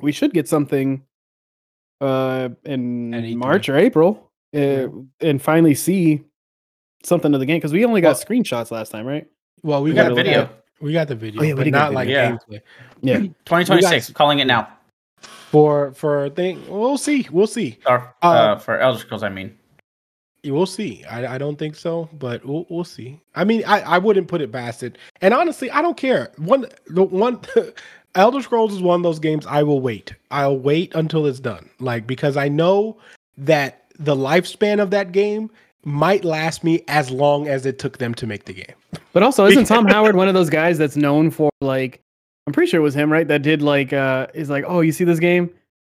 we 0.00 0.12
should 0.12 0.32
get 0.32 0.48
something 0.48 1.02
uh 2.00 2.50
in 2.64 3.36
March 3.36 3.68
or 3.68 3.76
April 3.76 4.27
uh, 4.54 4.88
and 5.20 5.40
finally 5.40 5.74
see 5.74 6.22
something 7.02 7.32
of 7.34 7.40
the 7.40 7.46
game 7.46 7.58
because 7.58 7.72
we 7.72 7.84
only 7.84 8.00
got 8.00 8.16
well, 8.16 8.24
screenshots 8.24 8.70
last 8.70 8.90
time, 8.90 9.06
right? 9.06 9.26
Well, 9.62 9.82
we, 9.82 9.90
we 9.90 9.96
got, 9.96 10.04
got, 10.04 10.12
a 10.12 10.14
video. 10.14 10.42
At, 10.42 10.64
we 10.80 10.92
got 10.92 11.08
the 11.08 11.14
video, 11.14 11.40
oh, 11.40 11.44
yeah, 11.44 11.54
but 11.54 11.66
not 11.68 11.92
like 11.92 12.08
yeah. 12.08 12.32
gameplay. 12.32 12.60
Yeah, 13.02 13.18
2026. 13.44 14.08
Got, 14.08 14.14
calling 14.14 14.38
it 14.38 14.46
now. 14.46 14.68
For 15.50 15.92
for 15.92 16.30
thing, 16.30 16.62
we'll 16.68 16.98
see. 16.98 17.26
We'll 17.30 17.46
see. 17.46 17.78
Or, 17.86 18.14
uh, 18.22 18.26
uh, 18.26 18.58
for 18.58 18.78
Elder 18.78 18.98
Scrolls, 18.98 19.22
I 19.22 19.28
mean. 19.28 19.56
We'll 20.44 20.66
see. 20.66 21.04
I, 21.04 21.34
I 21.34 21.38
don't 21.38 21.58
think 21.58 21.74
so, 21.74 22.08
but 22.12 22.44
we'll 22.44 22.66
we'll 22.68 22.84
see. 22.84 23.20
I 23.34 23.44
mean, 23.44 23.64
I, 23.66 23.80
I 23.80 23.98
wouldn't 23.98 24.28
put 24.28 24.40
it 24.40 24.52
past 24.52 24.82
it. 24.82 24.96
And 25.20 25.34
honestly, 25.34 25.70
I 25.70 25.82
don't 25.82 25.96
care. 25.96 26.32
One 26.36 26.66
the 26.86 27.02
one 27.02 27.40
Elder 28.14 28.42
Scrolls 28.42 28.72
is 28.72 28.80
one 28.80 29.00
of 29.00 29.02
those 29.02 29.18
games 29.18 29.46
I 29.46 29.62
will 29.62 29.80
wait. 29.80 30.14
I'll 30.30 30.58
wait 30.58 30.94
until 30.94 31.26
it's 31.26 31.40
done. 31.40 31.68
Like 31.80 32.06
because 32.06 32.36
I 32.36 32.48
know 32.48 32.98
that 33.36 33.87
the 33.98 34.14
lifespan 34.14 34.80
of 34.80 34.90
that 34.90 35.12
game 35.12 35.50
might 35.84 36.24
last 36.24 36.64
me 36.64 36.84
as 36.88 37.10
long 37.10 37.48
as 37.48 37.66
it 37.66 37.78
took 37.78 37.98
them 37.98 38.14
to 38.14 38.26
make 38.26 38.44
the 38.44 38.52
game. 38.52 38.74
But 39.12 39.22
also, 39.22 39.46
isn't 39.46 39.64
Tom 39.64 39.86
Howard 39.88 40.16
one 40.16 40.28
of 40.28 40.34
those 40.34 40.50
guys 40.50 40.78
that's 40.78 40.96
known 40.96 41.30
for 41.30 41.50
like 41.60 42.02
I'm 42.46 42.52
pretty 42.52 42.70
sure 42.70 42.80
it 42.80 42.82
was 42.82 42.94
him, 42.94 43.12
right? 43.12 43.28
That 43.28 43.42
did 43.42 43.62
like 43.62 43.92
uh 43.92 44.28
is 44.34 44.50
like, 44.50 44.64
oh, 44.66 44.80
you 44.80 44.92
see 44.92 45.04
this 45.04 45.18
game? 45.18 45.50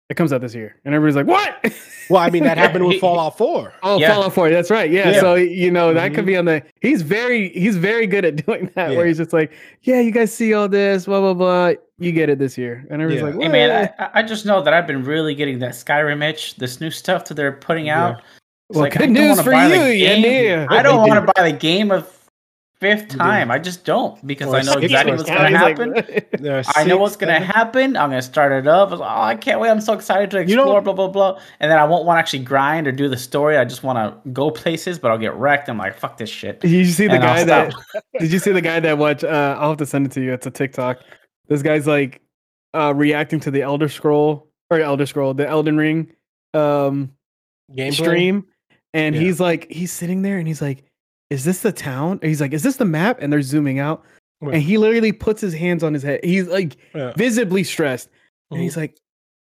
It 0.09 0.15
comes 0.15 0.33
out 0.33 0.41
this 0.41 0.53
year, 0.53 0.75
and 0.85 0.93
everybody's 0.93 1.15
like, 1.15 1.27
"What?" 1.27 1.73
Well, 2.09 2.21
I 2.21 2.29
mean, 2.29 2.43
that 2.43 2.57
happened 2.57 2.85
with 2.85 2.99
Fallout 3.01 3.37
Four. 3.37 3.73
Oh, 3.81 3.97
yeah. 3.97 4.13
Fallout 4.13 4.33
Four. 4.33 4.49
That's 4.49 4.69
right. 4.69 4.91
Yeah. 4.91 5.11
yeah. 5.11 5.19
So 5.21 5.35
you 5.35 5.71
know 5.71 5.93
that 5.93 6.07
mm-hmm. 6.07 6.15
could 6.15 6.25
be 6.25 6.35
on 6.35 6.43
the. 6.43 6.61
He's 6.81 7.01
very 7.01 7.49
he's 7.49 7.77
very 7.77 8.05
good 8.05 8.25
at 8.25 8.45
doing 8.45 8.69
that. 8.75 8.91
Yeah. 8.91 8.97
Where 8.97 9.05
he's 9.05 9.17
just 9.17 9.31
like, 9.31 9.53
"Yeah, 9.83 10.01
you 10.01 10.11
guys 10.11 10.33
see 10.33 10.53
all 10.53 10.67
this, 10.67 11.05
blah 11.05 11.21
blah 11.21 11.33
blah. 11.33 11.73
You 11.99 12.11
get 12.11 12.29
it 12.29 12.39
this 12.39 12.57
year," 12.57 12.85
and 12.89 13.01
everybody's 13.01 13.23
like, 13.23 13.35
what? 13.35 13.43
"Hey 13.45 13.51
man, 13.51 13.93
I, 13.99 14.09
I, 14.19 14.23
just 14.23 14.45
know 14.45 14.61
that 14.61 14.73
I've 14.73 14.87
been 14.87 15.03
really 15.03 15.35
getting 15.35 15.59
that 15.59 15.71
Skyrim 15.71 16.27
itch, 16.27 16.55
this 16.55 16.81
new 16.81 16.89
stuff 16.89 17.25
that 17.25 17.35
they're 17.35 17.51
putting 17.51 17.89
out." 17.89 18.21
It's 18.69 18.77
well, 18.77 18.83
like, 18.85 18.97
good 18.97 19.11
news 19.11 19.41
for 19.41 19.53
you, 19.53 19.75
yeah. 19.75 20.65
I 20.69 20.81
don't 20.81 21.07
want 21.07 21.25
to 21.25 21.33
buy 21.35 21.51
the 21.51 21.57
game 21.57 21.91
of 21.91 22.23
fifth 22.83 23.07
time. 23.07 23.49
I 23.49 23.59
just 23.59 23.85
don't 23.85 24.25
because 24.27 24.49
or 24.49 24.57
I 24.57 24.61
know 24.61 24.73
exactly 24.73 25.13
what's 25.13 25.23
going 25.23 25.53
to 25.53 25.57
happen. 25.57 25.93
Like, 25.93 26.65
I 26.75 26.83
know 26.83 26.97
what's 26.97 27.15
going 27.15 27.33
to 27.33 27.45
happen. 27.45 27.95
I'm 27.95 28.09
going 28.09 28.21
to 28.21 28.27
start 28.27 28.51
it 28.51 28.67
up. 28.67 28.91
oh, 28.91 29.01
I 29.01 29.35
can't 29.35 29.61
wait! 29.61 29.69
I'm 29.69 29.79
so 29.79 29.93
excited 29.93 30.29
to 30.31 30.39
explore. 30.39 30.65
You 30.65 30.73
know, 30.73 30.81
blah 30.81 30.93
blah 30.93 31.07
blah. 31.07 31.39
And 31.61 31.71
then 31.71 31.79
I 31.79 31.85
won't 31.85 32.05
want 32.05 32.17
to 32.17 32.19
actually 32.19 32.43
grind 32.43 32.87
or 32.87 32.91
do 32.91 33.07
the 33.07 33.17
story. 33.17 33.57
I 33.57 33.63
just 33.63 33.83
want 33.83 33.97
to 33.97 34.29
go 34.31 34.51
places, 34.51 34.99
but 34.99 35.11
I'll 35.11 35.17
get 35.17 35.33
wrecked. 35.35 35.69
I'm 35.69 35.77
like, 35.77 35.97
fuck 35.97 36.17
this 36.17 36.29
shit. 36.29 36.59
Did 36.59 36.71
you 36.71 36.85
see 36.85 37.07
the 37.07 37.19
guy 37.19 37.45
that? 37.45 37.73
did 38.19 38.31
you 38.31 38.39
see 38.39 38.51
the 38.51 38.61
guy 38.61 38.81
that 38.81 38.97
watch? 38.97 39.23
Uh, 39.23 39.57
I'll 39.59 39.69
have 39.69 39.77
to 39.77 39.85
send 39.85 40.05
it 40.05 40.11
to 40.13 40.21
you. 40.21 40.33
It's 40.33 40.45
a 40.45 40.51
TikTok. 40.51 40.99
This 41.53 41.61
guy's 41.61 41.87
like 41.87 42.21
uh, 42.73 42.93
reacting 42.95 43.39
to 43.41 43.51
the 43.51 43.61
Elder 43.61 43.87
Scroll 43.87 44.49
or 44.69 44.79
Elder 44.79 45.05
Scroll, 45.05 45.33
the 45.33 45.47
Elden 45.47 45.77
Ring 45.77 46.11
um, 46.53 47.13
Game 47.75 47.93
stream, 47.93 48.45
and 48.93 49.15
yeah. 49.15 49.21
he's 49.21 49.39
like, 49.39 49.71
he's 49.71 49.91
sitting 49.91 50.21
there 50.21 50.37
and 50.37 50.47
he's 50.47 50.61
like 50.61 50.83
is 51.33 51.43
this 51.43 51.61
the 51.61 51.71
town? 51.71 52.19
he's 52.21 52.39
like, 52.39 52.53
is 52.53 52.61
this 52.61 52.77
the 52.77 52.85
map? 52.85 53.17
And 53.19 53.33
they're 53.33 53.41
zooming 53.41 53.79
out. 53.79 54.03
And 54.39 54.61
he 54.61 54.77
literally 54.77 55.13
puts 55.13 55.41
his 55.41 55.53
hands 55.53 55.83
on 55.83 55.93
his 55.93 56.03
head. 56.03 56.19
He's 56.23 56.47
like 56.47 56.77
yeah. 56.93 57.13
visibly 57.15 57.63
stressed. 57.63 58.09
And 58.51 58.61
he's 58.61 58.73
mm-hmm. 58.73 58.81
like, 58.81 58.99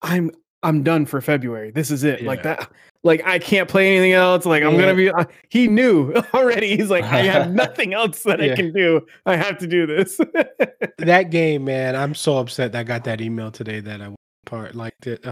I'm 0.03 0.31
I'm 0.65 0.83
done 0.83 1.05
for 1.05 1.21
February. 1.21 1.71
This 1.71 1.91
is 1.91 2.03
it. 2.05 2.23
Yeah. 2.23 2.27
Like 2.27 2.43
that. 2.43 2.71
Like 3.05 3.23
I 3.27 3.39
can't 3.39 3.69
play 3.69 3.95
anything 3.95 4.13
else. 4.13 4.47
Like 4.47 4.63
I'm 4.65 4.79
gonna 4.79 4.95
be. 4.95 5.11
Uh, 5.11 5.27
he 5.51 5.69
knew 5.69 6.13
already. 6.35 6.75
He's 6.75 6.89
like, 6.89 7.05
I 7.05 7.23
have 7.23 7.51
nothing 7.55 7.93
else 7.93 8.23
that 8.23 8.43
yeah. 8.43 8.53
I 8.53 8.57
can 8.57 8.73
do. 8.73 9.07
I 9.27 9.37
have 9.37 9.59
to 9.59 9.67
do 9.67 9.87
this. 9.87 10.19
that 10.99 11.31
game, 11.31 11.67
man. 11.67 11.95
I'm 11.95 12.15
so 12.15 12.39
upset 12.39 12.73
that 12.73 12.81
I 12.81 12.83
got 12.83 13.05
that 13.05 13.21
email 13.21 13.51
today 13.51 13.81
that 13.81 14.01
I 14.01 14.15
part 14.47 14.75
like 14.75 14.95
it. 15.05 15.25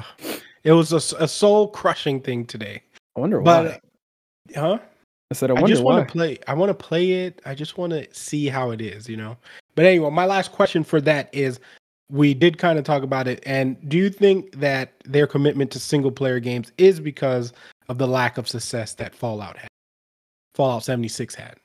it 0.65 0.73
was 0.73 0.93
a, 0.93 1.17
a 1.23 1.27
soul 1.27 1.69
crushing 1.69 2.21
thing 2.21 2.45
today. 2.45 2.83
I 3.17 3.21
wonder 3.21 3.41
why. 3.41 3.63
But, 3.65 3.81
huh? 4.55 4.79
I 5.31 5.35
said, 5.35 5.51
I, 5.51 5.55
I 5.55 5.63
just 5.63 5.83
want 5.83 6.07
to 6.07 6.13
play. 6.13 6.39
I 6.47 6.53
want 6.53 6.69
to 6.69 6.75
play 6.75 7.11
it. 7.25 7.41
I 7.47 7.55
just 7.55 7.79
want 7.79 7.95
to 7.95 8.07
see 8.13 8.49
how 8.49 8.71
it 8.71 8.83
is, 8.83 9.09
you 9.09 9.17
know. 9.17 9.39
But 9.75 9.87
anyway, 9.87 10.11
my 10.11 10.27
last 10.27 10.53
question 10.53 10.85
for 10.85 11.01
that 11.01 11.31
is: 11.33 11.59
we 12.13 12.35
did 12.35 12.59
kind 12.59 12.79
of 12.79 12.85
talk 12.85 13.03
about 13.03 13.27
it, 13.27 13.43
and 13.47 13.77
do 13.89 13.97
you 13.97 14.11
think 14.11 14.53
that 14.61 14.93
their 15.05 15.27
commitment 15.27 15.71
to 15.71 15.81
single 15.81 16.13
player 16.13 16.41
games 16.41 16.71
is 16.77 17.01
because 17.01 17.55
of 17.89 17.97
the 17.97 18.07
lack 18.07 18.37
of 18.37 18.47
success 18.47 18.93
that 18.95 19.15
Fallout 19.15 19.57
had? 19.57 19.69
Fallout 20.55 20.85
seventy 20.85 21.09
six 21.09 21.35
had. 21.35 21.57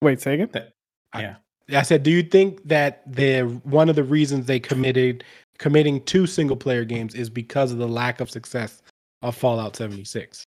Wait, 0.00 0.22
say 0.22 0.34
again. 0.34 0.48
That, 0.52 0.72
yeah. 1.14 1.36
I, 1.70 1.78
I 1.78 1.82
said, 1.82 2.02
do 2.02 2.10
you 2.10 2.22
think 2.22 2.66
that 2.66 3.02
the 3.06 3.42
one 3.64 3.90
of 3.90 3.96
the 3.96 4.04
reasons 4.04 4.46
they 4.46 4.58
committed 4.58 5.22
committing 5.58 6.02
to 6.04 6.26
single 6.26 6.56
player 6.56 6.84
games 6.84 7.14
is 7.14 7.28
because 7.28 7.72
of 7.72 7.78
the 7.78 7.86
lack 7.86 8.20
of 8.20 8.30
success 8.30 8.82
of 9.20 9.36
Fallout 9.36 9.76
seventy 9.76 10.04
six? 10.04 10.46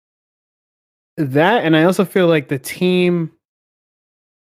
that 1.18 1.64
and 1.64 1.76
i 1.76 1.82
also 1.82 2.04
feel 2.04 2.28
like 2.28 2.46
the 2.46 2.60
team 2.60 3.30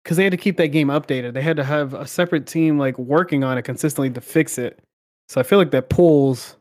because 0.04 0.16
they 0.16 0.24
had 0.24 0.32
to 0.32 0.36
keep 0.36 0.56
that 0.56 0.68
game 0.68 0.88
updated. 0.88 1.34
They 1.34 1.42
had 1.42 1.56
to 1.56 1.64
have 1.64 1.94
a 1.94 2.06
separate 2.06 2.46
team 2.46 2.78
like 2.78 2.98
working 2.98 3.44
on 3.44 3.58
it 3.58 3.62
consistently 3.62 4.10
to 4.10 4.20
fix 4.20 4.58
it. 4.58 4.80
So 5.28 5.40
i 5.40 5.44
feel 5.44 5.58
like 5.58 5.70
that 5.70 5.88
pulls 5.88 6.56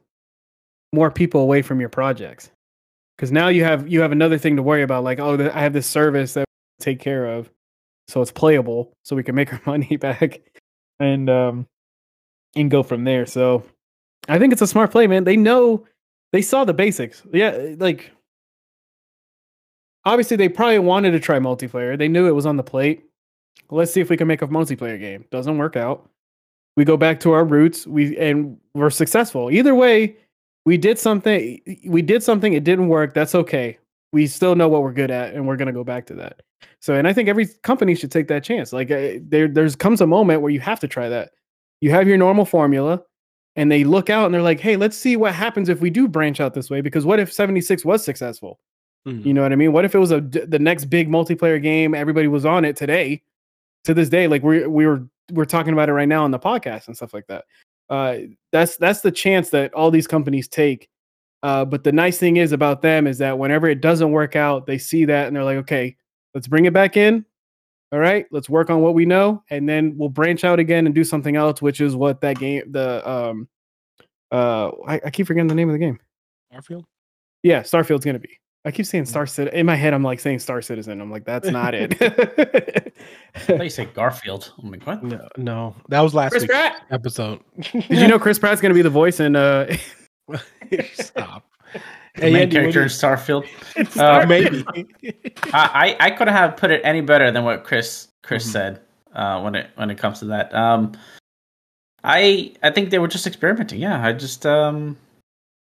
more 0.93 1.09
people 1.09 1.41
away 1.41 1.61
from 1.61 1.79
your 1.79 1.89
projects. 1.89 2.51
Because 3.17 3.31
now 3.31 3.47
you 3.47 3.63
have 3.63 3.87
you 3.87 4.01
have 4.01 4.11
another 4.11 4.37
thing 4.37 4.55
to 4.55 4.63
worry 4.63 4.81
about 4.81 5.03
like 5.03 5.19
oh 5.19 5.49
i 5.53 5.59
have 5.59 5.73
this 5.73 5.87
service 5.87 6.33
that 6.33 6.45
we 6.47 6.83
take 6.83 6.99
care 6.99 7.25
of 7.25 7.49
so 8.07 8.21
it's 8.21 8.31
playable 8.31 8.93
so 9.03 9.15
we 9.15 9.23
can 9.23 9.35
make 9.35 9.51
our 9.53 9.61
money 9.65 9.97
back 9.97 10.41
and 10.99 11.29
um 11.29 11.67
and 12.55 12.71
go 12.71 12.83
from 12.83 13.03
there. 13.03 13.25
So 13.25 13.63
i 14.27 14.37
think 14.37 14.53
it's 14.53 14.61
a 14.61 14.67
smart 14.67 14.91
play 14.91 15.07
man. 15.07 15.23
They 15.23 15.37
know 15.37 15.85
they 16.31 16.41
saw 16.41 16.63
the 16.63 16.73
basics. 16.73 17.23
Yeah 17.33 17.75
like 17.77 18.11
obviously 20.05 20.37
they 20.37 20.49
probably 20.49 20.79
wanted 20.79 21.11
to 21.11 21.19
try 21.19 21.39
multiplayer. 21.39 21.97
They 21.97 22.07
knew 22.07 22.27
it 22.27 22.35
was 22.35 22.45
on 22.45 22.57
the 22.57 22.63
plate. 22.63 23.08
Let's 23.69 23.93
see 23.93 24.01
if 24.01 24.09
we 24.09 24.17
can 24.17 24.27
make 24.27 24.41
a 24.41 24.47
multiplayer 24.47 24.99
game. 24.99 25.25
Doesn't 25.31 25.57
work 25.57 25.75
out. 25.75 26.09
We 26.75 26.85
go 26.85 26.97
back 26.97 27.19
to 27.21 27.31
our 27.31 27.43
roots. 27.43 27.85
We 27.85 28.17
and 28.17 28.57
we're 28.73 28.89
successful. 28.89 29.51
Either 29.51 29.75
way, 29.75 30.15
we 30.65 30.77
did 30.77 30.97
something. 30.97 31.59
We 31.85 32.01
did 32.01 32.23
something. 32.23 32.53
It 32.53 32.63
didn't 32.63 32.87
work. 32.87 33.13
That's 33.13 33.35
okay. 33.35 33.77
We 34.11 34.27
still 34.27 34.55
know 34.55 34.67
what 34.67 34.81
we're 34.81 34.93
good 34.93 35.11
at, 35.11 35.33
and 35.33 35.47
we're 35.47 35.57
gonna 35.57 35.73
go 35.73 35.83
back 35.83 36.05
to 36.07 36.15
that. 36.15 36.41
So, 36.79 36.95
and 36.95 37.07
I 37.07 37.13
think 37.13 37.29
every 37.29 37.47
company 37.63 37.95
should 37.95 38.11
take 38.11 38.27
that 38.29 38.43
chance. 38.43 38.73
Like 38.73 38.91
uh, 38.91 39.13
there, 39.21 39.47
there's 39.47 39.75
comes 39.75 40.01
a 40.01 40.07
moment 40.07 40.41
where 40.41 40.51
you 40.51 40.59
have 40.61 40.79
to 40.79 40.87
try 40.87 41.09
that. 41.09 41.31
You 41.81 41.91
have 41.91 42.07
your 42.07 42.17
normal 42.17 42.45
formula, 42.45 43.01
and 43.55 43.71
they 43.71 43.83
look 43.83 44.09
out 44.09 44.25
and 44.25 44.33
they're 44.33 44.41
like, 44.41 44.59
"Hey, 44.59 44.77
let's 44.77 44.97
see 44.97 45.15
what 45.15 45.33
happens 45.33 45.69
if 45.69 45.81
we 45.81 45.89
do 45.89 46.07
branch 46.07 46.39
out 46.39 46.53
this 46.53 46.69
way." 46.69 46.81
Because 46.81 47.05
what 47.05 47.19
if 47.19 47.31
76 47.31 47.85
was 47.85 48.03
successful? 48.03 48.59
Mm-hmm. 49.07 49.27
You 49.27 49.33
know 49.33 49.41
what 49.41 49.51
I 49.51 49.55
mean? 49.55 49.71
What 49.71 49.85
if 49.85 49.95
it 49.95 49.99
was 49.99 50.11
a 50.11 50.21
the 50.21 50.59
next 50.59 50.85
big 50.85 51.09
multiplayer 51.09 51.61
game? 51.61 51.93
Everybody 51.93 52.27
was 52.27 52.45
on 52.45 52.65
it 52.65 52.75
today. 52.75 53.21
To 53.85 53.93
this 53.93 54.09
day, 54.09 54.27
like 54.27 54.43
we 54.43 54.67
we 54.67 54.85
were 54.85 55.07
we're 55.31 55.45
talking 55.45 55.73
about 55.73 55.89
it 55.89 55.93
right 55.93 56.07
now 56.07 56.23
on 56.23 56.31
the 56.31 56.39
podcast 56.39 56.87
and 56.87 56.95
stuff 56.95 57.13
like 57.13 57.27
that. 57.27 57.45
Uh, 57.89 58.17
that's 58.51 58.77
that's 58.77 59.01
the 59.01 59.11
chance 59.11 59.49
that 59.49 59.73
all 59.73 59.89
these 59.91 60.07
companies 60.07 60.47
take. 60.47 60.89
Uh, 61.41 61.63
but 61.63 61.83
the 61.83 61.91
nice 61.91 62.17
thing 62.17 62.37
is 62.37 62.51
about 62.51 62.81
them 62.81 63.07
is 63.07 63.17
that 63.19 63.37
whenever 63.37 63.67
it 63.67 63.81
doesn't 63.81 64.11
work 64.11 64.35
out, 64.35 64.65
they 64.65 64.77
see 64.77 65.05
that 65.05 65.27
and 65.27 65.35
they're 65.35 65.43
like, 65.43 65.57
okay, 65.57 65.95
let's 66.33 66.47
bring 66.47 66.65
it 66.65 66.73
back 66.73 66.97
in. 66.97 67.25
All 67.91 67.99
right, 67.99 68.27
let's 68.31 68.49
work 68.49 68.69
on 68.69 68.81
what 68.81 68.93
we 68.93 69.05
know, 69.05 69.43
and 69.49 69.67
then 69.67 69.97
we'll 69.97 70.09
branch 70.09 70.43
out 70.43 70.59
again 70.59 70.85
and 70.85 70.93
do 70.93 71.03
something 71.03 71.35
else, 71.35 71.59
which 71.59 71.81
is 71.81 71.95
what 71.95 72.21
that 72.21 72.37
game, 72.37 72.71
the 72.71 73.09
um, 73.09 73.47
uh, 74.31 74.69
I, 74.85 75.01
I 75.05 75.09
keep 75.09 75.25
forgetting 75.25 75.47
the 75.47 75.55
name 75.55 75.69
of 75.69 75.73
the 75.73 75.79
game. 75.79 75.99
Starfield. 76.53 76.83
Yeah, 77.41 77.61
Starfield's 77.61 78.05
gonna 78.05 78.19
be. 78.19 78.37
I 78.65 78.71
keep 78.71 78.85
saying 78.85 79.05
Star 79.05 79.25
Citizen. 79.25 79.57
In 79.57 79.65
my 79.65 79.75
head, 79.75 79.93
I'm 79.93 80.03
like 80.03 80.19
saying 80.19 80.39
Star 80.39 80.61
Citizen. 80.61 80.99
I'm 80.99 81.09
like, 81.09 81.23
that's 81.23 81.49
not 81.49 81.73
it. 81.73 82.93
I 83.47 83.63
you 83.63 83.69
say 83.69 83.85
Garfield. 83.85 84.53
I'm 84.61 84.69
like, 84.69 84.85
what? 84.85 85.01
No, 85.01 85.27
no. 85.37 85.75
That 85.87 86.01
was 86.01 86.13
last 86.13 86.31
Chris 86.31 86.43
week's 86.43 86.53
Pratt. 86.53 86.85
episode. 86.91 87.39
Did 87.71 87.89
you 87.89 88.07
know 88.07 88.19
Chris 88.19 88.37
Pratt's 88.37 88.59
going 88.59 88.71
to 88.71 88.75
be 88.75 88.81
the 88.81 88.89
voice 88.89 89.21
in 89.21 89.35
uh 89.35 89.73
Stop. 90.93 91.45
The 92.15 92.21
hey, 92.21 92.33
main 92.33 92.41
Andy, 92.43 92.55
character 92.55 92.81
in 92.81 92.89
Starfield. 92.89 93.47
Uh, 93.99 94.25
maybe. 94.27 94.65
I, 95.53 95.95
I 95.99 96.11
couldn't 96.11 96.33
have 96.33 96.57
put 96.57 96.69
it 96.69 96.81
any 96.83 97.01
better 97.01 97.31
than 97.31 97.45
what 97.45 97.63
Chris 97.63 98.09
Chris 98.23 98.43
mm-hmm. 98.43 98.51
said 98.51 98.81
uh, 99.13 99.41
when 99.41 99.55
it 99.55 99.69
when 99.75 99.89
it 99.89 99.97
comes 99.97 100.19
to 100.19 100.25
that. 100.25 100.53
Um, 100.53 100.91
I 102.03 102.53
I 102.61 102.71
think 102.71 102.89
they 102.89 102.99
were 102.99 103.07
just 103.07 103.25
experimenting. 103.25 103.79
Yeah, 103.79 104.05
I 104.05 104.11
just 104.11 104.45
um 104.45 104.97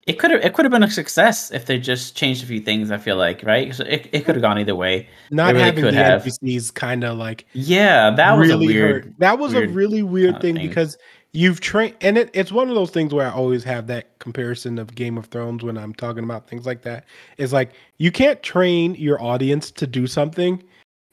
it 0.05 0.19
could 0.19 0.31
have 0.31 0.41
it 0.43 0.53
could 0.53 0.65
have 0.65 0.71
been 0.71 0.83
a 0.83 0.91
success 0.91 1.49
if 1.51 1.65
they 1.65 1.79
just 1.79 2.15
changed 2.15 2.43
a 2.43 2.45
few 2.45 2.59
things. 2.59 2.91
I 2.91 2.97
feel 2.97 3.15
like 3.15 3.41
right, 3.43 3.73
so 3.73 3.85
it, 3.85 4.09
it 4.11 4.25
could 4.25 4.35
have 4.35 4.41
gone 4.41 4.59
either 4.59 4.75
way. 4.75 5.07
Not 5.31 5.53
really 5.53 5.63
having 5.63 5.85
the 5.85 5.93
have. 5.93 6.23
NPCs 6.23 6.73
kind 6.73 7.03
of 7.03 7.17
like 7.17 7.45
yeah, 7.53 8.11
that 8.11 8.37
was 8.37 8.49
really 8.49 8.67
weird. 8.67 9.05
Hurt. 9.05 9.13
That 9.19 9.39
was 9.39 9.53
weird 9.53 9.69
a 9.69 9.73
really 9.73 10.03
weird 10.03 10.41
thing, 10.41 10.55
thing, 10.55 10.67
because 10.67 10.97
you've 11.31 11.61
trained, 11.61 11.95
and 12.01 12.17
it, 12.17 12.29
it's 12.33 12.51
one 12.51 12.67
of 12.67 12.75
those 12.75 12.91
things 12.91 13.13
where 13.13 13.27
I 13.27 13.31
always 13.31 13.63
have 13.63 13.87
that 13.87 14.19
comparison 14.19 14.77
of 14.77 14.93
Game 14.93 15.17
of 15.17 15.27
Thrones 15.27 15.63
when 15.63 15.77
I'm 15.77 15.93
talking 15.93 16.25
about 16.25 16.49
things 16.49 16.65
like 16.65 16.81
that. 16.81 17.05
Is 17.37 17.53
like 17.53 17.71
you 17.97 18.11
can't 18.11 18.43
train 18.43 18.95
your 18.95 19.21
audience 19.21 19.71
to 19.71 19.87
do 19.87 20.05
something 20.07 20.61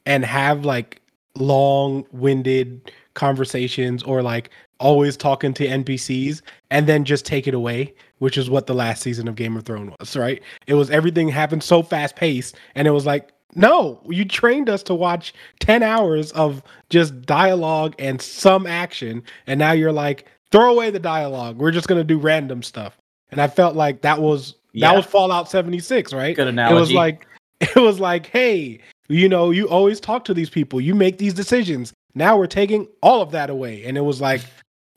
and 0.04 0.24
have 0.24 0.64
like 0.64 1.00
long 1.36 2.04
winded 2.10 2.90
conversations 3.20 4.02
or 4.02 4.22
like 4.22 4.48
always 4.78 5.14
talking 5.14 5.52
to 5.52 5.66
NPCs 5.66 6.40
and 6.70 6.86
then 6.86 7.04
just 7.04 7.26
take 7.26 7.46
it 7.46 7.52
away, 7.52 7.92
which 8.18 8.38
is 8.38 8.48
what 8.48 8.66
the 8.66 8.74
last 8.74 9.02
season 9.02 9.28
of 9.28 9.34
Game 9.34 9.58
of 9.58 9.64
Thrones 9.64 9.92
was, 10.00 10.16
right? 10.16 10.42
It 10.66 10.72
was 10.72 10.90
everything 10.90 11.28
happened 11.28 11.62
so 11.62 11.82
fast 11.82 12.16
paced 12.16 12.56
and 12.74 12.88
it 12.88 12.92
was 12.92 13.04
like, 13.04 13.28
no, 13.54 14.00
you 14.08 14.24
trained 14.24 14.70
us 14.70 14.82
to 14.84 14.94
watch 14.94 15.34
10 15.58 15.82
hours 15.82 16.32
of 16.32 16.62
just 16.88 17.20
dialogue 17.22 17.94
and 17.98 18.22
some 18.22 18.66
action 18.66 19.22
and 19.46 19.58
now 19.58 19.72
you're 19.72 19.92
like, 19.92 20.26
throw 20.50 20.72
away 20.72 20.88
the 20.88 20.98
dialogue. 20.98 21.58
We're 21.58 21.72
just 21.72 21.88
going 21.88 22.00
to 22.00 22.04
do 22.04 22.18
random 22.18 22.62
stuff. 22.62 22.96
And 23.30 23.40
I 23.40 23.48
felt 23.48 23.76
like 23.76 24.00
that 24.00 24.20
was 24.22 24.54
yeah. 24.72 24.88
that 24.88 24.96
was 24.96 25.04
Fallout 25.04 25.50
76, 25.50 26.14
right? 26.14 26.34
Good 26.34 26.48
analogy. 26.48 26.74
It 26.74 26.80
was 26.80 26.92
like 26.92 27.26
it 27.60 27.76
was 27.76 28.00
like, 28.00 28.26
hey, 28.26 28.80
you 29.08 29.28
know, 29.28 29.50
you 29.50 29.68
always 29.68 30.00
talk 30.00 30.24
to 30.24 30.32
these 30.32 30.48
people, 30.48 30.80
you 30.80 30.94
make 30.94 31.18
these 31.18 31.34
decisions. 31.34 31.92
Now 32.14 32.36
we're 32.36 32.46
taking 32.46 32.88
all 33.02 33.22
of 33.22 33.30
that 33.32 33.50
away. 33.50 33.84
And 33.84 33.96
it 33.96 34.02
was 34.02 34.20
like, 34.20 34.42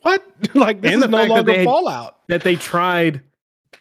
what? 0.01 0.24
like 0.53 0.82
this 0.82 0.93
and 0.93 1.03
is 1.03 1.09
no 1.09 1.24
longer 1.24 1.53
that 1.53 1.66
Fallout. 1.66 2.20
That 2.28 2.41
they 2.43 2.55
tried 2.55 3.22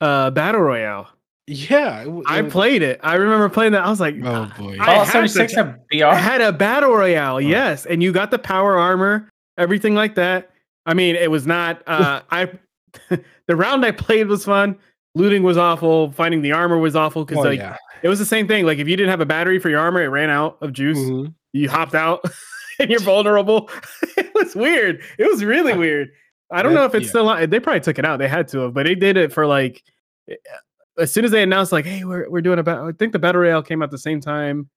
uh 0.00 0.30
Battle 0.30 0.60
Royale. 0.60 1.08
Yeah, 1.48 2.04
it, 2.06 2.24
I 2.26 2.42
played 2.42 2.82
it. 2.82 3.00
I 3.02 3.16
remember 3.16 3.48
playing 3.48 3.72
that. 3.72 3.84
I 3.84 3.90
was 3.90 3.98
like, 3.98 4.14
"Oh 4.22 4.50
boy!" 4.56 4.76
Fallout 4.76 5.08
seventy 5.08 5.28
six 5.28 5.54
have 5.56 5.76
VR. 5.92 6.10
I 6.10 6.14
had 6.14 6.40
a 6.40 6.52
battle 6.52 6.94
royale, 6.94 7.36
oh. 7.36 7.38
yes, 7.38 7.84
and 7.84 8.00
you 8.00 8.12
got 8.12 8.30
the 8.30 8.38
power 8.38 8.78
armor, 8.78 9.28
everything 9.58 9.96
like 9.96 10.14
that. 10.14 10.50
I 10.86 10.94
mean, 10.94 11.16
it 11.16 11.30
was 11.30 11.46
not. 11.46 11.82
Uh, 11.86 12.22
I 12.30 12.52
the 13.08 13.56
round 13.56 13.84
I 13.84 13.90
played 13.90 14.28
was 14.28 14.44
fun. 14.44 14.78
Looting 15.14 15.42
was 15.42 15.58
awful. 15.58 16.12
Finding 16.12 16.42
the 16.42 16.52
armor 16.52 16.78
was 16.78 16.94
awful 16.94 17.24
because 17.24 17.44
oh, 17.44 17.48
like 17.48 17.58
yeah. 17.58 17.76
it 18.02 18.08
was 18.08 18.20
the 18.20 18.24
same 18.24 18.46
thing. 18.46 18.64
Like 18.64 18.78
if 18.78 18.86
you 18.86 18.96
didn't 18.96 19.10
have 19.10 19.20
a 19.20 19.26
battery 19.26 19.58
for 19.58 19.68
your 19.68 19.80
armor, 19.80 20.00
it 20.00 20.08
ran 20.08 20.30
out 20.30 20.58
of 20.60 20.72
juice. 20.72 20.98
Mm-hmm. 20.98 21.32
You 21.52 21.68
hopped 21.68 21.96
out 21.96 22.24
and 22.82 22.90
you're 22.90 23.00
vulnerable. 23.00 23.70
it 24.16 24.32
was 24.34 24.54
weird. 24.54 25.02
It 25.18 25.30
was 25.30 25.42
really 25.44 25.76
weird. 25.76 26.10
I 26.50 26.62
don't 26.62 26.74
know 26.74 26.84
if 26.84 26.94
it's 26.94 27.04
yeah. 27.04 27.10
still 27.10 27.28
on. 27.28 27.48
They 27.48 27.60
probably 27.60 27.80
took 27.80 27.98
it 27.98 28.04
out. 28.04 28.18
They 28.18 28.28
had 28.28 28.48
to 28.48 28.58
have, 28.60 28.74
but 28.74 28.84
they 28.84 28.94
did 28.94 29.16
it 29.16 29.32
for 29.32 29.46
like 29.46 29.82
as 30.98 31.10
soon 31.10 31.24
as 31.24 31.30
they 31.30 31.42
announced 31.42 31.72
like, 31.72 31.86
hey, 31.86 32.04
we're 32.04 32.28
we're 32.28 32.42
doing 32.42 32.58
a 32.58 32.62
battle. 32.62 32.86
I 32.86 32.92
think 32.92 33.12
the 33.12 33.18
battle 33.18 33.40
royale 33.40 33.62
came 33.62 33.82
out 33.82 33.90
the 33.90 33.98
same 33.98 34.20
time 34.20 34.68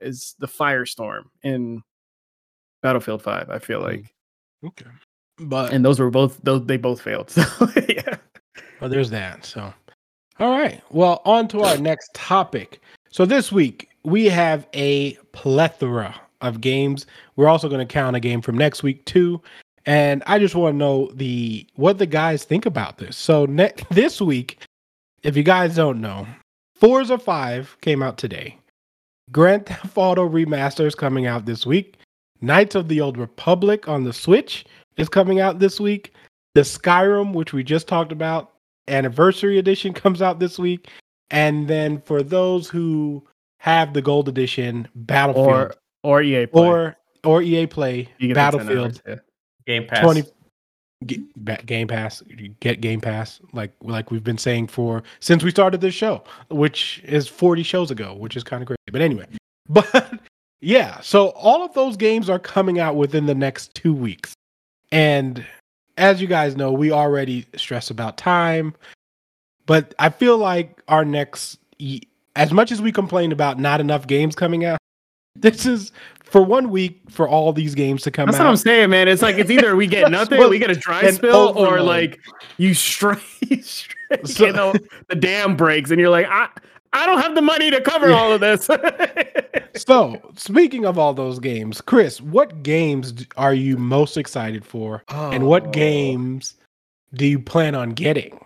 as 0.00 0.34
the 0.38 0.48
Firestorm 0.48 1.22
in 1.42 1.82
Battlefield 2.82 3.22
Five. 3.22 3.50
I 3.50 3.58
feel 3.58 3.80
mm. 3.80 3.84
like. 3.84 4.14
Okay. 4.64 4.90
But 5.38 5.72
and 5.72 5.84
those 5.84 5.98
were 5.98 6.10
both 6.10 6.40
those 6.42 6.66
they 6.66 6.76
both 6.76 7.00
failed. 7.00 7.30
So 7.30 7.68
yeah. 7.88 8.16
Well, 8.80 8.90
there's 8.90 9.10
that. 9.10 9.44
So, 9.44 9.72
all 10.40 10.50
right. 10.50 10.82
Well, 10.90 11.22
on 11.24 11.46
to 11.48 11.62
our 11.62 11.78
next 11.78 12.12
topic. 12.14 12.80
So 13.10 13.24
this 13.24 13.52
week 13.52 13.88
we 14.04 14.26
have 14.26 14.66
a 14.74 15.14
plethora 15.32 16.20
of 16.42 16.60
games. 16.60 17.06
We're 17.36 17.48
also 17.48 17.68
going 17.68 17.86
to 17.86 17.92
count 17.92 18.16
a 18.16 18.20
game 18.20 18.42
from 18.42 18.58
next 18.58 18.82
week 18.82 19.04
too. 19.04 19.40
And 19.86 20.22
I 20.26 20.38
just 20.38 20.54
want 20.54 20.74
to 20.74 20.78
know 20.78 21.10
the 21.14 21.66
what 21.74 21.98
the 21.98 22.06
guys 22.06 22.44
think 22.44 22.66
about 22.66 22.98
this. 22.98 23.16
So 23.16 23.46
ne- 23.46 23.72
this 23.90 24.20
week, 24.20 24.58
if 25.22 25.36
you 25.36 25.42
guys 25.42 25.76
don't 25.76 26.00
know, 26.00 26.26
Forza 26.74 27.18
5 27.18 27.78
came 27.80 28.02
out 28.02 28.18
today. 28.18 28.58
Grand 29.30 29.66
Theft 29.66 29.96
Auto 29.96 30.28
Remaster 30.28 30.86
is 30.86 30.94
coming 30.94 31.26
out 31.26 31.46
this 31.46 31.64
week. 31.64 31.96
Knights 32.40 32.74
of 32.74 32.88
the 32.88 33.00
Old 33.00 33.16
Republic 33.16 33.88
on 33.88 34.04
the 34.04 34.12
Switch 34.12 34.66
is 34.96 35.08
coming 35.08 35.40
out 35.40 35.58
this 35.58 35.78
week. 35.78 36.12
The 36.54 36.62
Skyrim, 36.62 37.32
which 37.32 37.52
we 37.52 37.62
just 37.62 37.88
talked 37.88 38.12
about, 38.12 38.52
Anniversary 38.88 39.58
Edition 39.58 39.92
comes 39.94 40.20
out 40.20 40.38
this 40.38 40.58
week. 40.58 40.90
And 41.30 41.66
then 41.66 42.00
for 42.02 42.22
those 42.22 42.68
who 42.68 43.26
have 43.58 43.94
the 43.94 44.02
Gold 44.02 44.28
Edition, 44.28 44.88
Battlefield 44.94 45.48
or, 45.48 45.74
or 46.02 46.22
EA 46.22 46.46
Play. 46.46 46.66
or 46.66 46.96
or 47.24 47.42
EA 47.42 47.66
Play 47.66 48.08
Battlefield 48.34 49.00
yeah. 49.06 49.16
Game 49.66 49.86
Pass 49.86 50.02
20 50.02 50.24
Game 51.04 51.88
Pass, 51.88 52.22
get 52.60 52.80
Game 52.80 53.00
Pass, 53.00 53.40
like 53.52 53.72
like 53.82 54.10
we've 54.10 54.24
been 54.24 54.38
saying 54.38 54.68
for 54.68 55.02
since 55.20 55.42
we 55.42 55.50
started 55.50 55.80
this 55.80 55.94
show, 55.94 56.22
which 56.48 57.02
is 57.04 57.28
40 57.28 57.62
shows 57.62 57.90
ago, 57.90 58.14
which 58.14 58.36
is 58.36 58.44
kind 58.44 58.62
of 58.62 58.66
crazy. 58.66 58.78
But 58.90 59.00
anyway, 59.00 59.26
but 59.68 60.20
yeah, 60.60 61.00
so 61.00 61.30
all 61.30 61.64
of 61.64 61.74
those 61.74 61.96
games 61.96 62.30
are 62.30 62.38
coming 62.38 62.78
out 62.78 62.96
within 62.96 63.26
the 63.26 63.34
next 63.34 63.74
two 63.74 63.94
weeks. 63.94 64.32
And 64.90 65.44
as 65.96 66.20
you 66.20 66.28
guys 66.28 66.56
know, 66.56 66.72
we 66.72 66.92
already 66.92 67.46
stress 67.56 67.90
about 67.90 68.16
time, 68.16 68.74
but 69.66 69.94
I 69.98 70.10
feel 70.10 70.38
like 70.38 70.82
our 70.88 71.04
next, 71.04 71.58
as 72.36 72.52
much 72.52 72.70
as 72.70 72.80
we 72.80 72.92
complain 72.92 73.32
about 73.32 73.58
not 73.58 73.80
enough 73.80 74.06
games 74.06 74.34
coming 74.34 74.64
out, 74.64 74.78
this 75.36 75.66
is 75.66 75.92
for 76.24 76.42
one 76.42 76.70
week 76.70 77.00
for 77.10 77.28
all 77.28 77.52
these 77.52 77.74
games 77.74 78.02
to 78.02 78.10
come 78.10 78.26
That's 78.26 78.38
out. 78.38 78.44
what 78.44 78.50
I'm 78.50 78.56
saying, 78.56 78.90
man. 78.90 79.06
It's 79.08 79.22
like 79.22 79.36
it's 79.36 79.50
either 79.50 79.76
we 79.76 79.86
get 79.86 80.10
nothing, 80.10 80.38
well, 80.38 80.50
we 80.50 80.58
get 80.58 80.70
a 80.70 80.74
dry 80.74 81.10
spill, 81.10 81.52
or 81.56 81.80
like 81.80 82.20
you 82.56 82.74
straight, 82.74 83.20
straight 83.62 84.26
so, 84.26 84.46
you 84.46 84.52
know, 84.52 84.72
the 85.08 85.14
dam 85.14 85.56
breaks, 85.56 85.90
and 85.90 86.00
you're 86.00 86.10
like, 86.10 86.26
I 86.28 86.48
I 86.94 87.06
don't 87.06 87.20
have 87.20 87.34
the 87.34 87.42
money 87.42 87.70
to 87.70 87.80
cover 87.80 88.10
yeah. 88.10 88.16
all 88.16 88.32
of 88.32 88.40
this. 88.40 88.68
so, 89.76 90.20
speaking 90.36 90.84
of 90.84 90.98
all 90.98 91.14
those 91.14 91.38
games, 91.38 91.80
Chris, 91.80 92.20
what 92.20 92.62
games 92.62 93.26
are 93.36 93.54
you 93.54 93.76
most 93.76 94.16
excited 94.16 94.64
for, 94.64 95.02
oh. 95.08 95.30
and 95.30 95.46
what 95.46 95.66
oh. 95.66 95.70
games 95.70 96.54
do 97.14 97.26
you 97.26 97.38
plan 97.38 97.74
on 97.74 97.90
getting? 97.90 98.38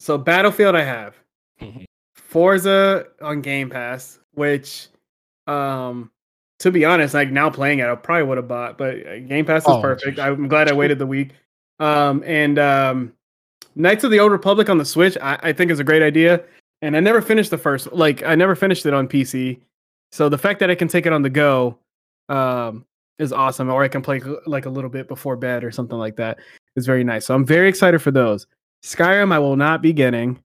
So, 0.00 0.16
Battlefield, 0.16 0.74
I 0.74 0.84
have 0.84 1.16
mm-hmm. 1.60 1.84
Forza 2.14 3.06
on 3.20 3.42
Game 3.42 3.68
Pass, 3.68 4.18
which, 4.34 4.88
um, 5.48 6.10
to 6.60 6.70
be 6.70 6.84
honest, 6.84 7.14
like 7.14 7.30
now 7.30 7.50
playing 7.50 7.80
it, 7.80 7.86
I 7.86 7.94
probably 7.94 8.24
would 8.24 8.36
have 8.36 8.48
bought, 8.48 8.78
but 8.78 9.06
uh, 9.06 9.18
Game 9.20 9.44
Pass 9.44 9.62
is 9.62 9.68
oh, 9.68 9.80
perfect. 9.80 10.16
Geez. 10.16 10.18
I'm 10.18 10.48
glad 10.48 10.68
I 10.68 10.74
waited 10.74 10.98
the 10.98 11.06
week. 11.06 11.30
Um, 11.80 12.22
and 12.26 12.58
um, 12.58 13.12
Knights 13.74 14.04
of 14.04 14.10
the 14.10 14.20
Old 14.20 14.32
Republic 14.32 14.68
on 14.68 14.78
the 14.78 14.84
Switch, 14.84 15.16
I, 15.22 15.38
I 15.42 15.52
think 15.52 15.70
is 15.70 15.80
a 15.80 15.84
great 15.84 16.02
idea 16.02 16.44
and 16.82 16.96
I 16.96 17.00
never 17.00 17.20
finished 17.20 17.50
the 17.50 17.58
first. 17.58 17.92
Like 17.92 18.22
I 18.22 18.34
never 18.34 18.54
finished 18.54 18.86
it 18.86 18.94
on 18.94 19.08
PC. 19.08 19.60
So 20.12 20.28
the 20.28 20.38
fact 20.38 20.60
that 20.60 20.70
I 20.70 20.74
can 20.74 20.88
take 20.88 21.06
it 21.06 21.12
on 21.12 21.22
the 21.22 21.30
go 21.30 21.78
um, 22.28 22.84
is 23.18 23.32
awesome. 23.32 23.70
Or 23.70 23.82
I 23.82 23.88
can 23.88 24.02
play 24.02 24.20
like 24.46 24.66
a 24.66 24.70
little 24.70 24.90
bit 24.90 25.08
before 25.08 25.36
bed 25.36 25.64
or 25.64 25.70
something 25.70 25.98
like 25.98 26.16
that 26.16 26.38
is 26.76 26.86
very 26.86 27.04
nice. 27.04 27.26
So 27.26 27.34
I'm 27.34 27.44
very 27.44 27.68
excited 27.68 28.00
for 28.00 28.10
those. 28.10 28.46
Skyrim 28.84 29.32
I 29.32 29.38
will 29.38 29.56
not 29.56 29.82
be 29.82 29.92
getting 29.92 30.38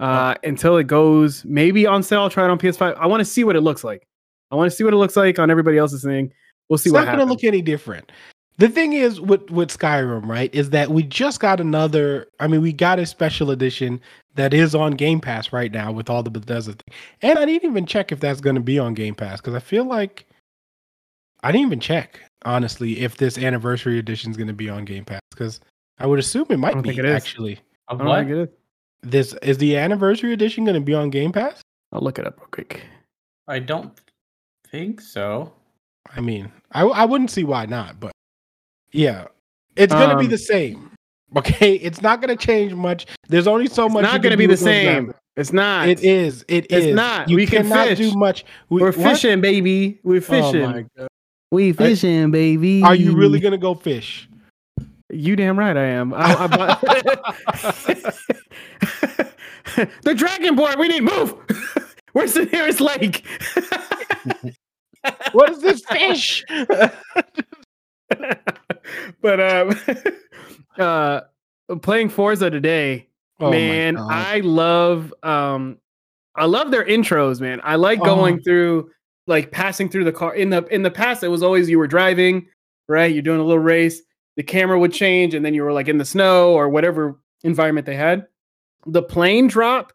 uh, 0.00 0.34
until 0.42 0.76
it 0.76 0.86
goes 0.86 1.44
maybe 1.44 1.86
on 1.86 2.02
sale. 2.02 2.22
I'll 2.22 2.30
try 2.30 2.44
it 2.44 2.50
on 2.50 2.58
PS5. 2.58 2.96
I 2.96 3.06
want 3.06 3.20
to 3.20 3.24
see 3.24 3.44
what 3.44 3.56
it 3.56 3.60
looks 3.60 3.84
like. 3.84 4.06
I 4.50 4.56
want 4.56 4.70
to 4.70 4.76
see 4.76 4.84
what 4.84 4.94
it 4.94 4.98
looks 4.98 5.16
like 5.16 5.38
on 5.38 5.50
everybody 5.50 5.78
else's 5.78 6.02
thing. 6.02 6.32
We'll 6.68 6.78
see 6.78 6.90
it's 6.90 6.94
what 6.94 7.04
not 7.04 7.16
going 7.16 7.26
to 7.26 7.32
look 7.32 7.44
any 7.44 7.62
different. 7.62 8.10
The 8.58 8.68
thing 8.68 8.94
is 8.94 9.20
with 9.20 9.50
with 9.50 9.68
Skyrim, 9.68 10.26
right, 10.26 10.54
is 10.54 10.70
that 10.70 10.90
we 10.90 11.02
just 11.02 11.40
got 11.40 11.60
another. 11.60 12.26
I 12.40 12.46
mean, 12.46 12.62
we 12.62 12.72
got 12.72 12.98
a 12.98 13.04
special 13.04 13.50
edition 13.50 14.00
that 14.34 14.54
is 14.54 14.74
on 14.74 14.92
Game 14.92 15.20
Pass 15.20 15.52
right 15.52 15.70
now 15.70 15.92
with 15.92 16.08
all 16.08 16.22
the 16.22 16.30
Bethesda 16.30 16.72
thing. 16.72 16.94
And 17.22 17.38
I 17.38 17.44
didn't 17.44 17.68
even 17.68 17.86
check 17.86 18.12
if 18.12 18.20
that's 18.20 18.40
going 18.40 18.56
to 18.56 18.62
be 18.62 18.78
on 18.78 18.94
Game 18.94 19.14
Pass 19.14 19.40
because 19.40 19.54
I 19.54 19.60
feel 19.60 19.84
like 19.84 20.26
I 21.42 21.52
didn't 21.52 21.66
even 21.66 21.80
check 21.80 22.20
honestly 22.44 23.00
if 23.00 23.18
this 23.18 23.36
anniversary 23.36 23.98
edition 23.98 24.30
is 24.30 24.36
going 24.36 24.46
to 24.46 24.54
be 24.54 24.70
on 24.70 24.84
Game 24.84 25.04
Pass 25.04 25.20
because 25.30 25.60
I 25.98 26.06
would 26.06 26.18
assume 26.18 26.46
it 26.48 26.58
might 26.58 26.80
be 26.82 26.96
it 26.96 27.04
actually. 27.04 27.58
Of 27.88 28.00
what? 28.00 28.26
It 28.26 28.30
is. 28.30 28.48
This 29.02 29.34
is 29.42 29.58
the 29.58 29.76
anniversary 29.76 30.32
edition 30.32 30.64
going 30.64 30.74
to 30.74 30.80
be 30.80 30.94
on 30.94 31.10
Game 31.10 31.30
Pass? 31.30 31.60
I'll 31.92 32.00
look 32.00 32.18
it 32.18 32.26
up 32.26 32.38
real 32.38 32.48
quick. 32.50 32.82
I 33.48 33.58
don't 33.58 33.92
think 34.70 35.00
so. 35.00 35.52
I 36.14 36.20
mean, 36.20 36.50
I 36.72 36.82
I 36.82 37.04
wouldn't 37.04 37.30
see 37.30 37.44
why 37.44 37.66
not, 37.66 37.98
but 37.98 38.12
yeah, 38.92 39.26
it's 39.76 39.92
gonna 39.92 40.14
um, 40.14 40.20
be 40.20 40.26
the 40.26 40.38
same. 40.38 40.90
Okay, 41.36 41.74
it's 41.82 42.02
not 42.02 42.20
gonna 42.20 42.36
change 42.36 42.74
much. 42.74 43.06
There's 43.28 43.46
only 43.46 43.68
so 43.68 43.88
much. 43.88 44.04
It's 44.04 44.12
not 44.12 44.22
gonna 44.22 44.36
be 44.36 44.46
the 44.46 44.56
same. 44.56 45.12
It's 45.36 45.52
not. 45.52 45.88
It 45.88 46.02
is. 46.02 46.44
It 46.48 46.66
it's 46.70 46.86
is. 46.86 46.94
not. 46.94 47.28
You 47.28 47.36
we 47.36 47.46
cannot 47.46 47.88
fish. 47.88 47.98
do 47.98 48.14
much. 48.16 48.44
We, 48.70 48.82
are 48.82 48.92
fishing, 48.92 49.40
baby. 49.42 50.00
We're 50.02 50.16
oh 50.16 50.20
fishing. 50.20 50.90
Oh 50.98 51.06
we 51.50 51.72
fishing, 51.72 52.24
I, 52.24 52.26
baby. 52.28 52.82
Are 52.82 52.94
you 52.94 53.14
really 53.14 53.38
gonna 53.40 53.58
go 53.58 53.74
fish? 53.74 54.28
You 55.10 55.36
damn 55.36 55.58
right 55.58 55.76
I 55.76 55.84
am. 55.84 56.14
I, 56.14 56.34
I 56.34 56.76
the 60.02 60.14
dragon 60.14 60.56
board. 60.56 60.78
We 60.78 60.88
need 60.88 61.02
move. 61.02 61.34
Where's 62.12 62.32
the 62.32 62.46
nearest 62.46 62.80
lake? 62.80 63.26
What 65.32 65.50
is 65.50 65.60
this 65.60 65.82
fish? 65.84 66.44
but 69.20 69.40
um, 69.40 69.78
uh, 70.78 71.20
playing 71.82 72.08
Forza 72.08 72.50
today, 72.50 73.08
oh 73.40 73.50
man, 73.50 73.96
I 73.98 74.40
love 74.40 75.12
um, 75.22 75.78
I 76.34 76.44
love 76.46 76.70
their 76.70 76.84
intros, 76.84 77.40
man. 77.40 77.60
I 77.64 77.76
like 77.76 78.00
going 78.00 78.38
oh. 78.38 78.42
through 78.44 78.90
like 79.26 79.50
passing 79.50 79.88
through 79.88 80.04
the 80.04 80.12
car. 80.12 80.34
In 80.34 80.50
the 80.50 80.64
in 80.66 80.82
the 80.82 80.90
past, 80.90 81.22
it 81.22 81.28
was 81.28 81.42
always 81.42 81.68
you 81.68 81.78
were 81.78 81.86
driving, 81.86 82.46
right? 82.88 83.12
You're 83.12 83.22
doing 83.22 83.40
a 83.40 83.44
little 83.44 83.62
race. 83.62 84.00
The 84.36 84.42
camera 84.42 84.78
would 84.78 84.92
change, 84.92 85.34
and 85.34 85.44
then 85.44 85.54
you 85.54 85.62
were 85.62 85.72
like 85.72 85.88
in 85.88 85.98
the 85.98 86.04
snow 86.04 86.52
or 86.52 86.68
whatever 86.68 87.18
environment 87.42 87.86
they 87.86 87.96
had. 87.96 88.26
The 88.86 89.02
plane 89.02 89.48
drop 89.48 89.92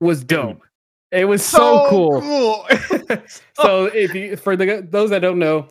was 0.00 0.24
dope. 0.24 0.65
It 1.12 1.24
was 1.26 1.44
so, 1.44 1.58
so 1.58 1.90
cool. 1.90 2.20
cool. 2.20 2.66
so 3.54 3.84
if 3.86 4.14
you 4.14 4.36
for 4.36 4.56
the 4.56 4.86
those 4.88 5.10
that 5.10 5.20
don't 5.20 5.38
know, 5.38 5.68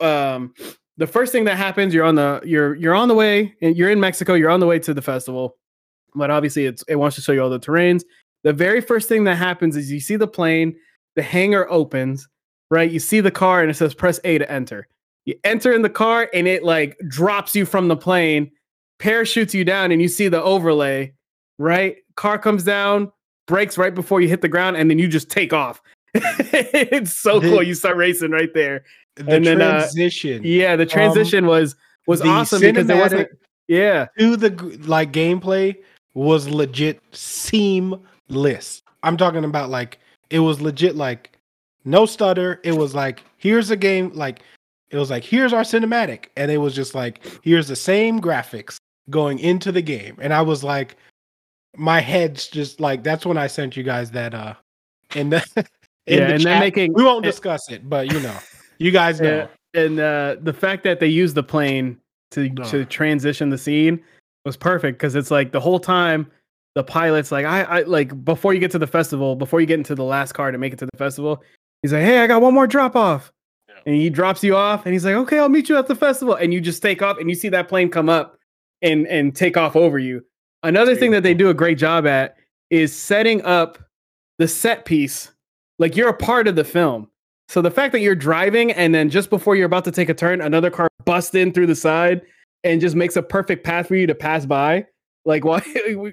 um, 0.00 0.54
the 0.96 1.06
first 1.06 1.32
thing 1.32 1.44
that 1.44 1.56
happens, 1.56 1.94
you're 1.94 2.04
on 2.04 2.14
the 2.14 2.40
you're 2.44 2.74
you're 2.74 2.94
on 2.94 3.08
the 3.08 3.14
way. 3.14 3.54
You're 3.60 3.90
in 3.90 4.00
Mexico. 4.00 4.34
You're 4.34 4.50
on 4.50 4.60
the 4.60 4.66
way 4.66 4.78
to 4.78 4.94
the 4.94 5.02
festival, 5.02 5.56
but 6.14 6.30
obviously 6.30 6.66
it's 6.66 6.82
it 6.88 6.96
wants 6.96 7.16
to 7.16 7.22
show 7.22 7.32
you 7.32 7.42
all 7.42 7.50
the 7.50 7.60
terrains. 7.60 8.02
The 8.42 8.52
very 8.52 8.80
first 8.80 9.08
thing 9.08 9.24
that 9.24 9.36
happens 9.36 9.76
is 9.76 9.92
you 9.92 10.00
see 10.00 10.16
the 10.16 10.26
plane, 10.26 10.76
the 11.14 11.22
hangar 11.22 11.70
opens, 11.70 12.26
right? 12.70 12.90
You 12.90 12.98
see 12.98 13.20
the 13.20 13.30
car 13.30 13.60
and 13.60 13.70
it 13.70 13.74
says 13.74 13.94
press 13.94 14.18
A 14.24 14.38
to 14.38 14.50
enter. 14.50 14.88
You 15.26 15.34
enter 15.44 15.72
in 15.72 15.82
the 15.82 15.90
car 15.90 16.30
and 16.32 16.48
it 16.48 16.64
like 16.64 16.98
drops 17.08 17.54
you 17.54 17.66
from 17.66 17.88
the 17.88 17.96
plane, 17.96 18.50
parachutes 18.98 19.54
you 19.54 19.64
down, 19.64 19.92
and 19.92 20.00
you 20.00 20.08
see 20.08 20.28
the 20.28 20.42
overlay, 20.42 21.12
right? 21.58 21.96
Car 22.16 22.38
comes 22.38 22.64
down, 22.64 23.12
brakes 23.50 23.76
right 23.76 23.94
before 23.94 24.22
you 24.22 24.28
hit 24.28 24.40
the 24.40 24.48
ground, 24.48 24.78
and 24.78 24.88
then 24.88 24.98
you 24.98 25.06
just 25.06 25.30
take 25.30 25.52
off. 25.52 25.82
it's 26.14 27.12
so 27.12 27.40
cool. 27.40 27.62
You 27.62 27.74
start 27.74 27.96
racing 27.96 28.30
right 28.30 28.52
there 28.54 28.84
the 29.16 29.30
and 29.30 29.44
transition. 29.44 30.42
Then, 30.42 30.52
uh, 30.52 30.54
yeah, 30.54 30.76
the 30.76 30.86
transition 30.86 31.44
um, 31.44 31.50
was 31.50 31.76
was 32.06 32.22
awesome 32.22 32.62
because 32.62 32.86
there 32.86 32.96
wasn't. 32.96 33.28
Yeah, 33.68 34.06
to 34.18 34.36
the 34.36 34.50
like 34.86 35.12
gameplay 35.12 35.76
was 36.14 36.48
legit 36.48 37.00
seamless. 37.12 38.82
I'm 39.02 39.16
talking 39.16 39.44
about 39.44 39.70
like 39.70 39.98
it 40.30 40.40
was 40.40 40.60
legit 40.60 40.96
like 40.96 41.38
no 41.84 42.06
stutter. 42.06 42.60
It 42.64 42.72
was 42.72 42.94
like 42.94 43.22
here's 43.36 43.70
a 43.70 43.76
game 43.76 44.10
like 44.14 44.42
It 44.90 44.96
was 44.96 45.10
like, 45.10 45.24
here's 45.24 45.52
our 45.52 45.62
cinematic. 45.62 46.26
And 46.36 46.50
it 46.50 46.58
was 46.58 46.74
just 46.74 46.94
like, 46.94 47.20
here's 47.42 47.68
the 47.68 47.76
same 47.76 48.20
graphics 48.20 48.76
going 49.08 49.38
into 49.38 49.70
the 49.72 49.82
game. 49.82 50.16
And 50.20 50.34
I 50.34 50.42
was 50.42 50.64
like, 50.64 50.96
my 51.76 52.00
head's 52.00 52.48
just 52.48 52.80
like 52.80 53.02
that's 53.02 53.24
when 53.24 53.38
I 53.38 53.46
sent 53.46 53.76
you 53.76 53.82
guys 53.82 54.10
that 54.12 54.34
uh 54.34 54.54
in 55.14 55.30
the 55.30 55.44
in 55.56 56.18
yeah, 56.18 56.26
the 56.26 56.34
and 56.34 56.42
chat. 56.42 56.44
then 56.44 56.60
making 56.60 56.92
we 56.94 57.04
won't 57.04 57.24
discuss 57.24 57.70
it, 57.70 57.88
but 57.88 58.12
you 58.12 58.20
know, 58.20 58.36
you 58.78 58.90
guys 58.90 59.20
know. 59.20 59.48
Yeah, 59.74 59.82
and 59.82 60.00
uh 60.00 60.36
the 60.40 60.52
fact 60.52 60.84
that 60.84 61.00
they 61.00 61.06
use 61.08 61.34
the 61.34 61.42
plane 61.42 61.98
to 62.32 62.48
to 62.50 62.84
transition 62.84 63.50
the 63.50 63.58
scene 63.58 64.00
was 64.44 64.56
perfect 64.56 64.98
because 64.98 65.14
it's 65.14 65.30
like 65.30 65.52
the 65.52 65.60
whole 65.60 65.80
time 65.80 66.30
the 66.74 66.84
pilot's 66.84 67.32
like 67.32 67.44
I, 67.44 67.62
I 67.62 67.82
like 67.82 68.24
before 68.24 68.54
you 68.54 68.60
get 68.60 68.70
to 68.72 68.78
the 68.78 68.86
festival, 68.86 69.36
before 69.36 69.60
you 69.60 69.66
get 69.66 69.78
into 69.78 69.94
the 69.94 70.04
last 70.04 70.32
car 70.32 70.50
to 70.50 70.58
make 70.58 70.72
it 70.72 70.78
to 70.80 70.86
the 70.86 70.96
festival, 70.96 71.42
he's 71.82 71.92
like, 71.92 72.02
Hey, 72.02 72.20
I 72.20 72.26
got 72.26 72.40
one 72.40 72.54
more 72.54 72.66
drop 72.66 72.96
off. 72.96 73.32
And 73.86 73.94
he 73.94 74.10
drops 74.10 74.44
you 74.44 74.56
off 74.56 74.84
and 74.86 74.92
he's 74.92 75.04
like, 75.04 75.14
Okay, 75.14 75.38
I'll 75.38 75.48
meet 75.48 75.68
you 75.68 75.76
at 75.76 75.88
the 75.88 75.94
festival. 75.96 76.34
And 76.34 76.52
you 76.54 76.60
just 76.60 76.82
take 76.82 77.02
off 77.02 77.18
and 77.18 77.28
you 77.28 77.34
see 77.34 77.48
that 77.48 77.68
plane 77.68 77.88
come 77.90 78.08
up 78.08 78.36
and 78.82 79.06
and 79.08 79.34
take 79.34 79.56
off 79.56 79.74
over 79.74 79.98
you. 79.98 80.24
Another 80.62 80.94
thing 80.94 81.10
that 81.12 81.22
they 81.22 81.34
do 81.34 81.48
a 81.48 81.54
great 81.54 81.78
job 81.78 82.06
at 82.06 82.36
is 82.70 82.96
setting 82.96 83.42
up 83.42 83.78
the 84.38 84.48
set 84.48 84.84
piece 84.84 85.32
like 85.78 85.96
you're 85.96 86.08
a 86.08 86.16
part 86.16 86.46
of 86.46 86.56
the 86.56 86.64
film. 86.64 87.08
So 87.48 87.60
the 87.62 87.70
fact 87.70 87.92
that 87.92 88.00
you're 88.00 88.14
driving 88.14 88.70
and 88.72 88.94
then 88.94 89.10
just 89.10 89.30
before 89.30 89.56
you're 89.56 89.66
about 89.66 89.84
to 89.84 89.90
take 89.90 90.08
a 90.08 90.14
turn, 90.14 90.40
another 90.40 90.70
car 90.70 90.88
busts 91.04 91.34
in 91.34 91.52
through 91.52 91.66
the 91.66 91.74
side 91.74 92.22
and 92.62 92.80
just 92.80 92.94
makes 92.94 93.16
a 93.16 93.22
perfect 93.22 93.64
path 93.64 93.88
for 93.88 93.96
you 93.96 94.06
to 94.06 94.14
pass 94.14 94.46
by, 94.46 94.86
like 95.24 95.44
while 95.46 95.62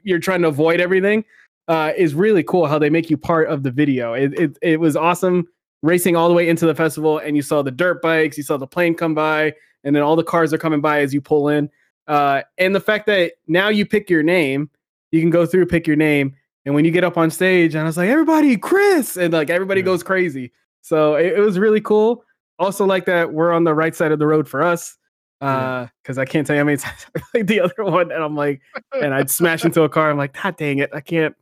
you're 0.03 0.19
trying 0.19 0.41
to 0.41 0.47
avoid 0.47 0.79
everything, 0.79 1.23
uh, 1.67 1.91
is 1.97 2.15
really 2.15 2.43
cool. 2.43 2.65
How 2.65 2.79
they 2.79 2.89
make 2.89 3.09
you 3.09 3.17
part 3.17 3.49
of 3.49 3.63
the 3.63 3.71
video. 3.71 4.13
It, 4.13 4.33
it 4.39 4.57
it 4.61 4.79
was 4.79 4.95
awesome 4.95 5.47
racing 5.83 6.15
all 6.15 6.27
the 6.27 6.33
way 6.33 6.47
into 6.47 6.65
the 6.65 6.73
festival, 6.73 7.19
and 7.19 7.35
you 7.35 7.41
saw 7.41 7.61
the 7.61 7.71
dirt 7.71 8.01
bikes, 8.01 8.37
you 8.37 8.43
saw 8.43 8.57
the 8.57 8.65
plane 8.65 8.95
come 8.95 9.13
by, 9.13 9.53
and 9.83 9.95
then 9.95 10.01
all 10.01 10.15
the 10.15 10.23
cars 10.23 10.53
are 10.53 10.57
coming 10.57 10.81
by 10.81 11.01
as 11.01 11.13
you 11.13 11.21
pull 11.21 11.49
in. 11.49 11.69
Uh, 12.07 12.41
and 12.57 12.73
the 12.73 12.79
fact 12.79 13.05
that 13.07 13.33
now 13.47 13.69
you 13.69 13.85
pick 13.85 14.09
your 14.09 14.23
name, 14.23 14.69
you 15.11 15.21
can 15.21 15.29
go 15.29 15.45
through, 15.45 15.65
pick 15.65 15.87
your 15.87 15.95
name. 15.95 16.35
And 16.65 16.75
when 16.75 16.85
you 16.85 16.91
get 16.91 17.03
up 17.03 17.17
on 17.17 17.29
stage, 17.29 17.75
and 17.75 17.83
I 17.83 17.85
was 17.85 17.97
like, 17.97 18.09
everybody, 18.09 18.57
Chris, 18.57 19.17
and 19.17 19.33
like 19.33 19.49
everybody 19.49 19.81
yeah. 19.81 19.85
goes 19.85 20.03
crazy. 20.03 20.51
So 20.81 21.15
it, 21.15 21.37
it, 21.37 21.39
was 21.39 21.57
really 21.57 21.81
cool. 21.81 22.23
Also, 22.59 22.85
like 22.85 23.05
that 23.05 23.33
we're 23.33 23.51
on 23.51 23.63
the 23.63 23.73
right 23.73 23.95
side 23.95 24.11
of 24.11 24.19
the 24.19 24.27
road 24.27 24.47
for 24.47 24.61
us. 24.61 24.97
Uh, 25.39 25.87
because. 26.01 26.17
I 26.17 26.25
can't 26.25 26.47
tell 26.47 26.55
you 26.55 26.61
how 26.61 26.65
many 26.65 26.77
times 26.77 27.05
I 27.15 27.21
played 27.31 27.47
the 27.47 27.61
other 27.61 27.83
one, 27.83 28.11
and 28.11 28.23
I'm 28.23 28.35
like, 28.35 28.61
and 29.01 29.13
I'd 29.13 29.29
smash 29.29 29.63
into 29.63 29.83
a 29.83 29.89
car. 29.89 30.09
I'm 30.09 30.17
like, 30.17 30.33
God 30.41 30.57
dang 30.57 30.79
it, 30.79 30.89
I 30.93 31.01
can't 31.01 31.35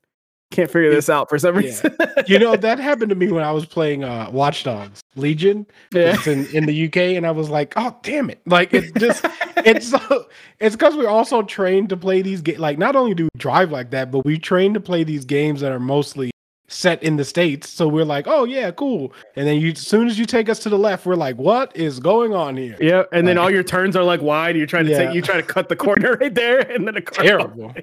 can't 0.52 0.70
figure 0.70 0.92
this 0.92 1.10
out 1.10 1.30
for 1.30 1.38
some 1.38 1.56
reason. 1.56 1.96
Yeah. 2.00 2.08
you 2.28 2.40
know, 2.40 2.56
that 2.56 2.80
happened 2.80 3.10
to 3.10 3.16
me 3.16 3.32
when 3.32 3.44
I 3.44 3.52
was 3.52 3.66
playing 3.66 4.04
uh 4.04 4.30
Watch 4.32 4.64
Dogs 4.64 5.02
Legion. 5.16 5.66
Yeah. 5.92 6.18
In, 6.26 6.46
in 6.48 6.66
the 6.66 6.86
UK, 6.88 6.98
and 6.98 7.26
I 7.26 7.32
was 7.32 7.50
like, 7.50 7.74
oh 7.76 7.96
damn 8.04 8.30
it. 8.30 8.42
Like 8.46 8.74
it 8.74 8.96
just 8.96 9.26
it's 9.58 9.90
so 9.90 10.28
it's 10.60 10.76
because 10.76 10.96
we're 10.96 11.10
also 11.10 11.42
trained 11.42 11.90
to 11.90 11.98
play 11.98 12.22
these 12.22 12.42
games. 12.42 12.60
Like, 12.60 12.78
not 12.78 12.96
only 12.96 13.14
do 13.14 13.26
we 13.26 13.40
drive 13.40 13.72
like 13.72 13.92
that, 13.92 14.12
but 14.12 14.26
we 14.26 14.38
train 14.38 14.74
to 14.74 14.80
play 14.80 15.04
these 15.04 15.26
games 15.26 15.62
that 15.62 15.72
are 15.72 15.80
mostly 15.80 16.32
set 16.68 17.02
in 17.04 17.18
the 17.18 17.26
states. 17.26 17.70
So 17.70 17.88
we're 17.88 18.06
like, 18.06 18.26
oh 18.28 18.44
yeah, 18.44 18.72
cool. 18.72 19.14
And 19.36 19.48
then 19.48 19.60
you, 19.60 19.72
as 19.72 19.80
soon 19.80 20.08
as 20.08 20.18
you 20.18 20.26
take 20.26 20.50
us 20.50 20.60
to 20.60 20.70
the 20.70 20.78
left, 20.78 21.06
we're 21.06 21.16
like, 21.16 21.38
what 21.38 21.76
is 21.76 22.00
going 22.00 22.34
on 22.34 22.58
here? 22.58 22.78
Yeah, 22.80 23.04
and 23.12 23.26
like, 23.26 23.26
then 23.26 23.38
all 23.38 23.52
your 23.52 23.64
turns 23.64 23.96
are 23.96 24.04
like 24.04 24.22
wide. 24.22 24.56
You're 24.56 24.68
trying 24.68 24.86
to 24.86 24.92
yeah. 24.92 25.06
take, 25.06 25.16
you 25.16 25.22
try 25.22 25.36
to 25.38 25.44
cut 25.44 25.70
the 25.70 25.76
corner 25.76 26.14
right 26.22 26.34
there, 26.34 26.60
and 26.60 26.88
then 26.88 26.96
a 26.96 27.02
car 27.02 27.26
terrible. 27.26 27.74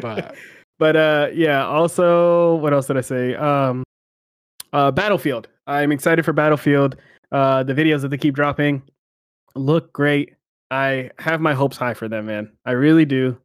but 0.00 0.36
but 0.78 0.96
uh, 0.96 1.28
yeah. 1.32 1.66
Also, 1.66 2.56
what 2.56 2.72
else 2.72 2.86
did 2.86 2.96
I 2.96 3.02
say? 3.02 3.34
Um, 3.34 3.84
uh, 4.72 4.90
Battlefield. 4.90 5.48
I'm 5.66 5.92
excited 5.92 6.24
for 6.24 6.32
Battlefield. 6.32 6.96
Uh, 7.32 7.62
the 7.62 7.74
videos 7.74 8.02
that 8.02 8.08
they 8.08 8.18
keep 8.18 8.34
dropping 8.34 8.82
look 9.54 9.92
great. 9.92 10.34
I 10.70 11.10
have 11.18 11.40
my 11.40 11.54
hopes 11.54 11.76
high 11.76 11.94
for 11.94 12.08
them, 12.08 12.26
man. 12.26 12.52
I 12.64 12.72
really 12.72 13.04
do. 13.04 13.38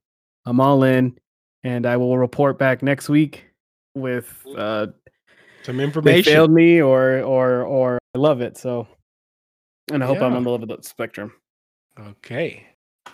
I'm 0.46 0.60
all 0.60 0.84
in, 0.84 1.18
and 1.64 1.86
I 1.86 1.98
will 1.98 2.18
report 2.18 2.58
back 2.58 2.82
next 2.82 3.10
week 3.10 3.46
with 3.96 4.46
uh, 4.58 4.88
some 5.64 5.80
information. 5.80 6.18
They 6.18 6.24
failed 6.24 6.52
me, 6.52 6.82
or 6.82 7.22
or 7.22 7.62
or 7.64 8.00
I 8.16 8.18
love 8.18 8.42
it. 8.42 8.58
So, 8.58 8.88
and 9.92 10.04
I 10.04 10.08
hope 10.08 10.18
yeah. 10.18 10.26
I'm 10.26 10.34
on 10.34 10.44
the 10.44 10.50
level 10.50 10.72
of 10.72 10.82
the 10.82 10.88
spectrum. 10.88 11.34
Okay, 12.00 12.66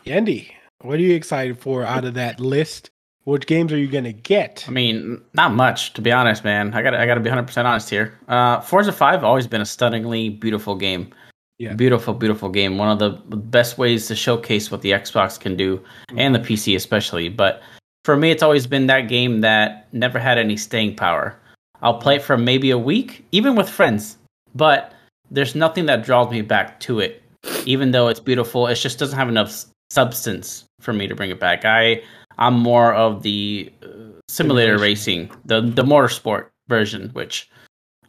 Andy, 0.06 0.56
what 0.82 0.96
are 0.96 1.02
you 1.04 1.16
excited 1.16 1.60
for 1.60 1.84
out 1.84 2.06
of 2.06 2.14
that 2.14 2.40
list? 2.40 2.92
Which 3.28 3.46
games 3.46 3.74
are 3.74 3.78
you 3.78 3.88
gonna 3.88 4.14
get? 4.14 4.64
I 4.70 4.72
mean, 4.72 5.22
not 5.34 5.54
much 5.54 5.92
to 5.96 6.02
be 6.02 6.14
honest, 6.14 6.46
man. 6.46 6.74
I 6.74 6.82
got 6.82 6.94
I 6.94 7.06
got 7.06 7.16
to 7.16 7.20
be 7.20 7.28
100 7.28 7.46
percent 7.46 7.68
honest 7.68 7.90
here. 7.90 8.18
Uh, 8.30 8.62
Forza 8.62 8.94
Five 8.94 9.22
always 9.26 9.48
been 9.48 9.60
a 9.60 9.66
stunningly 9.66 10.30
beautiful 10.30 10.76
game. 10.76 11.14
Yeah, 11.58 11.74
beautiful, 11.74 12.14
beautiful 12.14 12.48
game. 12.48 12.78
One 12.78 12.90
of 12.90 13.00
the 13.00 13.10
best 13.36 13.78
ways 13.78 14.08
to 14.08 14.16
showcase 14.16 14.72
what 14.72 14.82
the 14.82 14.92
Xbox 14.92 15.38
can 15.38 15.58
do 15.58 15.76
mm-hmm. 15.76 16.20
and 16.20 16.34
the 16.34 16.40
PC 16.40 16.78
especially. 16.78 17.28
But 17.28 17.62
for 18.06 18.16
me, 18.16 18.32
it's 18.32 18.44
always 18.44 18.66
been 18.66 18.88
that 18.88 19.10
game 19.10 19.42
that 19.42 19.90
never 19.92 20.20
had 20.20 20.38
any 20.38 20.56
staying 20.56 20.96
power. 20.96 21.38
I'll 21.82 21.98
play 21.98 22.16
it 22.16 22.22
for 22.22 22.38
maybe 22.38 22.72
a 22.72 22.78
week, 22.78 23.26
even 23.34 23.58
with 23.58 23.70
friends, 23.70 24.18
but 24.56 24.94
there's 25.32 25.54
nothing 25.54 25.86
that 25.88 26.06
draws 26.06 26.32
me 26.32 26.44
back 26.44 26.80
to 26.82 27.02
it. 27.02 27.22
Even 27.66 27.92
though 27.92 28.08
it's 28.08 28.22
beautiful, 28.22 28.68
it 28.68 28.76
just 28.76 29.00
doesn't 29.00 29.20
have 29.20 29.28
enough 29.28 29.66
substance 29.90 30.64
for 30.80 30.94
me 30.94 31.08
to 31.08 31.16
bring 31.16 31.30
it 31.30 31.42
back. 31.42 31.66
I 31.66 32.02
I'm 32.38 32.56
more 32.56 32.94
of 32.94 33.24
the 33.24 33.72
uh, 33.84 33.88
simulator 34.28 34.78
racing, 34.78 35.32
the 35.46 35.62
the 35.62 35.84
motorsport 35.84 36.48
version, 36.68 37.10
which 37.10 37.50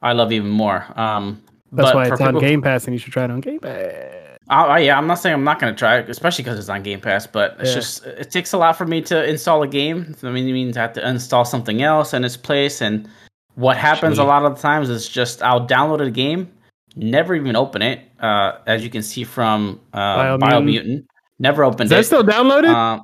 I 0.02 0.12
love 0.12 0.32
even 0.32 0.50
more. 0.50 0.86
Um, 0.98 1.42
That's 1.72 1.94
why 1.94 2.08
it's 2.08 2.20
on 2.20 2.38
Game 2.38 2.62
Pass, 2.62 2.84
and 2.84 2.94
you 2.94 2.98
should 2.98 3.12
try 3.12 3.24
it 3.24 3.30
on 3.30 3.40
Game 3.40 3.60
Pass. 3.60 4.28
Oh 4.50 4.76
yeah, 4.76 4.96
I'm 4.96 5.06
not 5.06 5.18
saying 5.18 5.34
I'm 5.34 5.44
not 5.44 5.60
going 5.60 5.74
to 5.74 5.78
try 5.78 5.98
it, 5.98 6.08
especially 6.08 6.42
because 6.42 6.58
it's 6.58 6.70
on 6.70 6.82
Game 6.82 7.00
Pass. 7.00 7.26
But 7.26 7.56
it's 7.60 7.70
yeah. 7.70 7.74
just 7.74 8.06
it 8.06 8.30
takes 8.30 8.52
a 8.52 8.58
lot 8.58 8.76
for 8.76 8.86
me 8.86 9.02
to 9.02 9.28
install 9.28 9.62
a 9.62 9.68
game. 9.68 10.14
I 10.22 10.30
mean, 10.30 10.48
it 10.48 10.52
means 10.52 10.76
I 10.76 10.82
have 10.82 10.94
to 10.94 11.06
install 11.06 11.44
something 11.44 11.82
else 11.82 12.14
in 12.14 12.24
its 12.24 12.36
place. 12.36 12.80
And 12.80 13.08
what 13.56 13.76
happens 13.76 14.18
a 14.18 14.24
lot 14.24 14.44
of 14.44 14.56
the 14.56 14.62
times 14.62 14.88
is 14.88 15.08
just 15.08 15.42
I'll 15.42 15.66
download 15.66 16.06
a 16.06 16.10
game, 16.10 16.50
never 16.96 17.34
even 17.34 17.56
open 17.56 17.82
it. 17.82 18.00
Uh, 18.20 18.58
as 18.66 18.82
you 18.82 18.90
can 18.90 19.02
see 19.02 19.22
from 19.22 19.80
uh, 19.92 20.16
Biomutant. 20.16 20.40
Biomutant. 20.40 21.04
never 21.38 21.62
opened 21.62 21.86
is 21.86 21.92
it. 21.92 21.98
Is 21.98 22.08
that 22.08 22.16
still 22.16 22.24
downloaded? 22.24 22.74
Uh, 22.74 23.02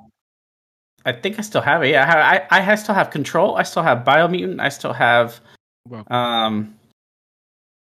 I 1.05 1.12
think 1.12 1.38
I 1.38 1.42
still 1.42 1.61
have 1.61 1.82
it. 1.82 1.90
Yeah, 1.90 2.46
I, 2.50 2.59
I, 2.59 2.72
I 2.72 2.74
still 2.76 2.94
have 2.94 3.11
Control. 3.11 3.57
I 3.57 3.62
still 3.62 3.82
have 3.82 4.05
Biomutant. 4.05 4.61
I 4.61 4.68
still 4.68 4.92
have 4.92 5.40
um 6.09 6.74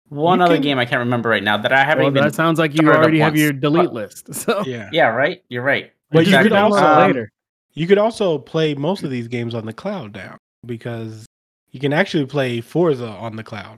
one 0.08 0.38
you 0.38 0.44
other 0.44 0.54
can, 0.56 0.62
game 0.62 0.78
I 0.78 0.84
can't 0.84 1.00
remember 1.00 1.28
right 1.30 1.42
now 1.42 1.56
that 1.56 1.72
I 1.72 1.84
haven't 1.84 2.04
well, 2.04 2.10
even. 2.12 2.22
That 2.22 2.34
sounds 2.34 2.58
like 2.58 2.80
you 2.80 2.88
already 2.88 3.18
have 3.18 3.36
your 3.36 3.52
delete 3.52 3.92
list. 3.92 4.28
So 4.34 4.62
yeah, 4.66 4.90
yeah, 4.92 5.08
right. 5.08 5.42
You're 5.48 5.62
right. 5.62 5.92
But 6.10 6.22
exactly. 6.22 6.50
you 6.50 6.50
could 6.50 6.58
also 6.58 6.84
um, 6.84 7.06
later. 7.06 7.30
You 7.72 7.86
could 7.86 7.98
also 7.98 8.38
play 8.38 8.74
most 8.74 9.02
of 9.02 9.10
these 9.10 9.28
games 9.28 9.54
on 9.54 9.66
the 9.66 9.72
cloud 9.72 10.14
now 10.14 10.36
because 10.64 11.26
you 11.70 11.80
can 11.80 11.92
actually 11.92 12.26
play 12.26 12.60
Forza 12.60 13.08
on 13.08 13.36
the 13.36 13.42
cloud. 13.42 13.76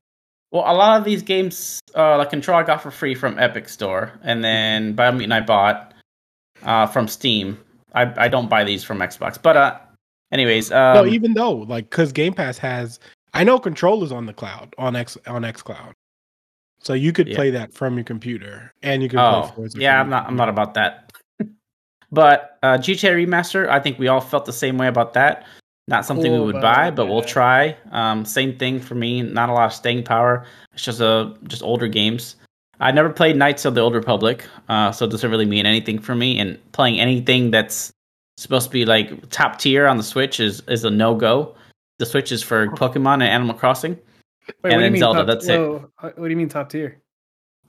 Well, 0.50 0.62
a 0.62 0.72
lot 0.72 0.98
of 0.98 1.04
these 1.04 1.22
games, 1.22 1.80
uh, 1.94 2.16
like 2.16 2.30
Control, 2.30 2.58
I 2.58 2.62
got 2.62 2.82
for 2.82 2.90
free 2.90 3.14
from 3.14 3.38
Epic 3.38 3.68
Store, 3.68 4.12
and 4.22 4.42
then 4.42 4.94
Biomutant 4.96 5.32
I 5.32 5.40
bought 5.40 5.92
uh, 6.62 6.86
from 6.86 7.08
Steam. 7.08 7.58
I 7.94 8.24
I 8.24 8.28
don't 8.28 8.48
buy 8.48 8.64
these 8.64 8.84
from 8.84 8.98
Xbox, 8.98 9.40
but 9.40 9.56
uh, 9.56 9.78
anyways, 10.32 10.72
um, 10.72 10.94
no, 10.94 11.06
even 11.06 11.34
though 11.34 11.52
like 11.52 11.90
because 11.90 12.12
Game 12.12 12.34
Pass 12.34 12.58
has, 12.58 13.00
I 13.34 13.44
know 13.44 13.58
controllers 13.58 14.12
on 14.12 14.26
the 14.26 14.32
cloud 14.32 14.74
on 14.78 14.96
X 14.96 15.16
on 15.26 15.44
X 15.44 15.62
Cloud, 15.62 15.94
so 16.80 16.94
you 16.94 17.12
could 17.12 17.28
yeah. 17.28 17.36
play 17.36 17.50
that 17.50 17.72
from 17.72 17.96
your 17.96 18.04
computer 18.04 18.72
and 18.82 19.02
you 19.02 19.08
could. 19.08 19.18
Oh, 19.18 19.52
yeah, 19.74 20.00
I'm 20.00 20.10
not 20.10 20.26
I'm 20.26 20.36
not 20.36 20.48
about 20.48 20.74
that. 20.74 21.12
but 22.12 22.58
uh, 22.62 22.78
GTA 22.78 23.26
Remaster, 23.26 23.68
I 23.68 23.80
think 23.80 23.98
we 23.98 24.08
all 24.08 24.20
felt 24.20 24.44
the 24.44 24.52
same 24.52 24.78
way 24.78 24.88
about 24.88 25.14
that. 25.14 25.46
Not 25.88 26.04
something 26.04 26.30
cool, 26.30 26.44
we 26.44 26.52
would 26.52 26.60
buy, 26.60 26.90
but 26.90 27.06
we'll 27.06 27.22
try. 27.22 27.74
Um, 27.92 28.26
same 28.26 28.58
thing 28.58 28.78
for 28.78 28.94
me. 28.94 29.22
Not 29.22 29.48
a 29.48 29.52
lot 29.54 29.64
of 29.64 29.72
staying 29.72 30.04
power. 30.04 30.44
It's 30.74 30.84
just 30.84 31.00
a 31.00 31.06
uh, 31.06 31.34
just 31.44 31.62
older 31.62 31.88
games. 31.88 32.36
I 32.80 32.92
never 32.92 33.10
played 33.10 33.36
Knights 33.36 33.64
of 33.64 33.74
the 33.74 33.80
Old 33.80 33.94
Republic, 33.94 34.46
uh, 34.68 34.92
so 34.92 35.04
it 35.04 35.10
doesn't 35.10 35.30
really 35.30 35.46
mean 35.46 35.66
anything 35.66 35.98
for 35.98 36.14
me. 36.14 36.38
And 36.38 36.58
playing 36.72 37.00
anything 37.00 37.50
that's 37.50 37.92
supposed 38.36 38.66
to 38.66 38.72
be 38.72 38.84
like 38.84 39.28
top 39.30 39.58
tier 39.58 39.86
on 39.86 39.96
the 39.96 40.02
Switch 40.02 40.40
is 40.40 40.62
is 40.68 40.84
a 40.84 40.90
no 40.90 41.14
go. 41.14 41.54
The 41.98 42.06
Switch 42.06 42.30
is 42.30 42.42
for 42.42 42.68
Pokemon 42.68 43.14
and 43.14 43.24
Animal 43.24 43.54
Crossing, 43.54 43.98
Wait, 44.62 44.72
and 44.72 44.82
then 44.82 44.96
Zelda. 44.96 45.20
Top, 45.20 45.26
that's 45.26 45.48
whoa, 45.48 45.90
it. 46.04 46.18
What 46.18 46.24
do 46.24 46.30
you 46.30 46.36
mean 46.36 46.48
top 46.48 46.70
tier? 46.70 47.00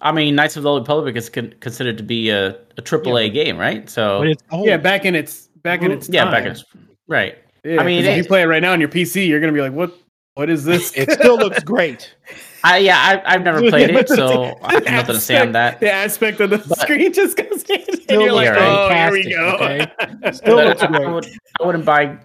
I 0.02 0.12
mean, 0.12 0.36
Knights 0.36 0.56
of 0.56 0.64
the 0.64 0.70
Old 0.70 0.84
Republic 0.84 1.16
is 1.16 1.30
con- 1.30 1.54
considered 1.60 1.98
to 1.98 2.04
be 2.04 2.30
a, 2.30 2.52
a 2.78 2.82
AAA 2.82 3.24
yeah. 3.24 3.28
game, 3.30 3.58
right? 3.58 3.90
So 3.90 4.24
yeah, 4.54 4.78
back 4.78 5.06
in 5.06 5.16
its 5.16 5.48
back 5.64 5.82
in 5.82 5.92
its 5.92 6.08
yeah, 6.08 6.26
time. 6.26 6.34
back 6.34 6.46
in 6.46 6.52
its 6.52 6.64
right. 7.08 7.38
Yeah, 7.64 7.82
I 7.82 7.84
mean, 7.84 8.06
if 8.06 8.16
you 8.16 8.24
play 8.24 8.44
it 8.44 8.46
right 8.46 8.62
now 8.62 8.72
on 8.72 8.80
your 8.80 8.90
PC, 8.90 9.28
you're 9.28 9.40
gonna 9.40 9.54
be 9.54 9.62
like, 9.62 9.74
"What? 9.74 9.92
What 10.36 10.50
is 10.50 10.64
this?" 10.64 10.96
it 10.96 11.12
still 11.12 11.38
looks 11.38 11.64
great. 11.64 12.14
I 12.64 12.78
yeah, 12.78 13.22
I, 13.26 13.34
have 13.34 13.44
never 13.44 13.62
played 13.70 13.90
it, 13.90 14.10
so 14.10 14.58
I 14.62 14.74
have 14.74 14.86
nothing 14.86 15.16
to 15.16 15.22
say 15.22 15.40
on 15.40 15.52
that. 15.54 15.80
The 15.80 15.92
aspect 15.92 16.40
of 16.40 16.50
the 16.50 16.58
but 16.58 16.80
screen 16.80 17.14
just 17.14 17.38
goes 17.38 17.64
in, 17.64 17.86
and 18.10 18.22
you're 18.22 18.34
like, 18.34 18.50
"Oh, 18.50 18.90
here 18.90 19.12
we 19.12 19.30
go." 19.30 19.56
Okay? 19.56 19.92
Still 20.34 20.58
looks 20.58 20.86
great. 20.86 21.02
I, 21.02 21.12
would, 21.12 21.28
I 21.62 21.66
wouldn't 21.66 21.86
buy 21.86 22.18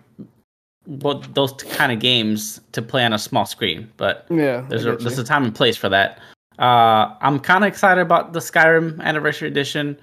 well, 0.87 1.23
those 1.35 1.53
kind 1.53 1.93
of 1.93 2.01
games 2.01 2.61
to 2.73 2.83
play 2.83 3.05
on 3.05 3.13
a 3.13 3.19
small 3.19 3.47
screen, 3.47 3.91
but 3.97 4.27
yeah, 4.31 4.65
there's 4.69 4.87
a, 4.87 4.97
there's 4.97 5.19
a 5.19 5.25
time 5.25 5.45
and 5.45 5.55
place 5.55 5.77
for 5.77 5.89
that. 5.89 6.19
Uh, 6.59 7.15
I'm 7.21 7.41
kind 7.41 7.65
of 7.65 7.69
excited 7.69 8.01
about 8.01 8.33
the 8.33 8.41
Skyrim 8.41 9.01
Anniversary 9.01 9.49
Edition. 9.49 9.99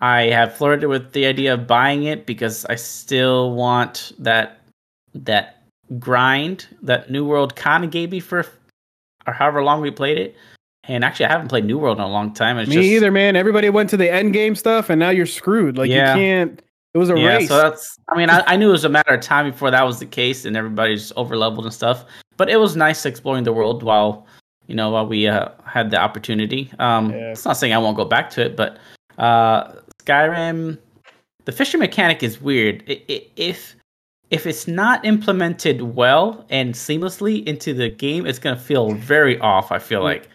I 0.00 0.22
have 0.24 0.56
flirted 0.56 0.88
with 0.88 1.12
the 1.12 1.26
idea 1.26 1.54
of 1.54 1.66
buying 1.66 2.04
it 2.04 2.26
because 2.26 2.64
I 2.66 2.74
still 2.74 3.52
want 3.52 4.12
that 4.18 4.60
that 5.14 5.62
grind 5.98 6.66
that 6.82 7.10
New 7.10 7.24
World 7.24 7.54
kind 7.54 7.84
of 7.84 7.90
gave 7.90 8.10
me 8.10 8.20
for 8.20 8.46
or 9.26 9.32
however 9.32 9.62
long 9.62 9.80
we 9.80 9.90
played 9.90 10.18
it. 10.18 10.36
And 10.84 11.04
actually, 11.04 11.26
I 11.26 11.32
haven't 11.32 11.48
played 11.48 11.64
New 11.64 11.78
World 11.78 11.98
in 11.98 12.04
a 12.04 12.08
long 12.08 12.34
time. 12.34 12.58
It's 12.58 12.68
me 12.68 12.76
just, 12.76 12.86
either, 12.86 13.12
man. 13.12 13.36
Everybody 13.36 13.70
went 13.70 13.88
to 13.90 13.96
the 13.96 14.10
end 14.10 14.32
game 14.32 14.56
stuff, 14.56 14.90
and 14.90 14.98
now 14.98 15.10
you're 15.10 15.26
screwed. 15.26 15.78
Like 15.78 15.88
yeah. 15.88 16.14
you 16.14 16.20
can't. 16.20 16.62
It 16.94 16.98
was 16.98 17.08
a 17.08 17.16
yeah, 17.16 17.36
race. 17.36 17.48
So 17.48 17.56
that's. 17.56 17.98
I 18.08 18.16
mean, 18.16 18.28
I, 18.28 18.42
I, 18.46 18.56
knew 18.56 18.68
it 18.68 18.72
was 18.72 18.84
a 18.84 18.88
matter 18.88 19.14
of 19.14 19.20
time 19.20 19.50
before 19.50 19.70
that 19.70 19.82
was 19.84 20.00
the 20.00 20.06
case, 20.06 20.44
and 20.44 20.56
everybody's 20.56 21.12
over 21.16 21.36
leveled 21.36 21.64
and 21.64 21.72
stuff. 21.72 22.04
But 22.36 22.50
it 22.50 22.56
was 22.56 22.74
nice 22.74 23.06
exploring 23.06 23.44
the 23.44 23.52
world 23.52 23.84
while 23.84 24.26
you 24.66 24.74
know 24.74 24.90
while 24.90 25.06
we 25.06 25.28
uh, 25.28 25.50
had 25.64 25.90
the 25.90 25.98
opportunity. 25.98 26.70
Um, 26.80 27.10
yeah. 27.10 27.30
It's 27.30 27.44
not 27.44 27.56
saying 27.56 27.72
I 27.72 27.78
won't 27.78 27.96
go 27.96 28.04
back 28.04 28.28
to 28.30 28.44
it, 28.44 28.56
but 28.56 28.78
uh, 29.18 29.72
Skyrim, 30.04 30.78
the 31.44 31.52
fishing 31.52 31.80
mechanic 31.80 32.22
is 32.22 32.40
weird. 32.40 32.82
It, 32.86 33.04
it, 33.08 33.30
if 33.36 33.76
if 34.32 34.46
it's 34.46 34.66
not 34.66 35.04
implemented 35.04 35.82
well 35.82 36.44
and 36.48 36.72
seamlessly 36.72 37.46
into 37.46 37.74
the 37.74 37.90
game, 37.90 38.26
it's 38.26 38.38
gonna 38.38 38.58
feel 38.58 38.92
very 38.92 39.38
off. 39.40 39.70
I 39.70 39.78
feel 39.78 40.02
like 40.02 40.28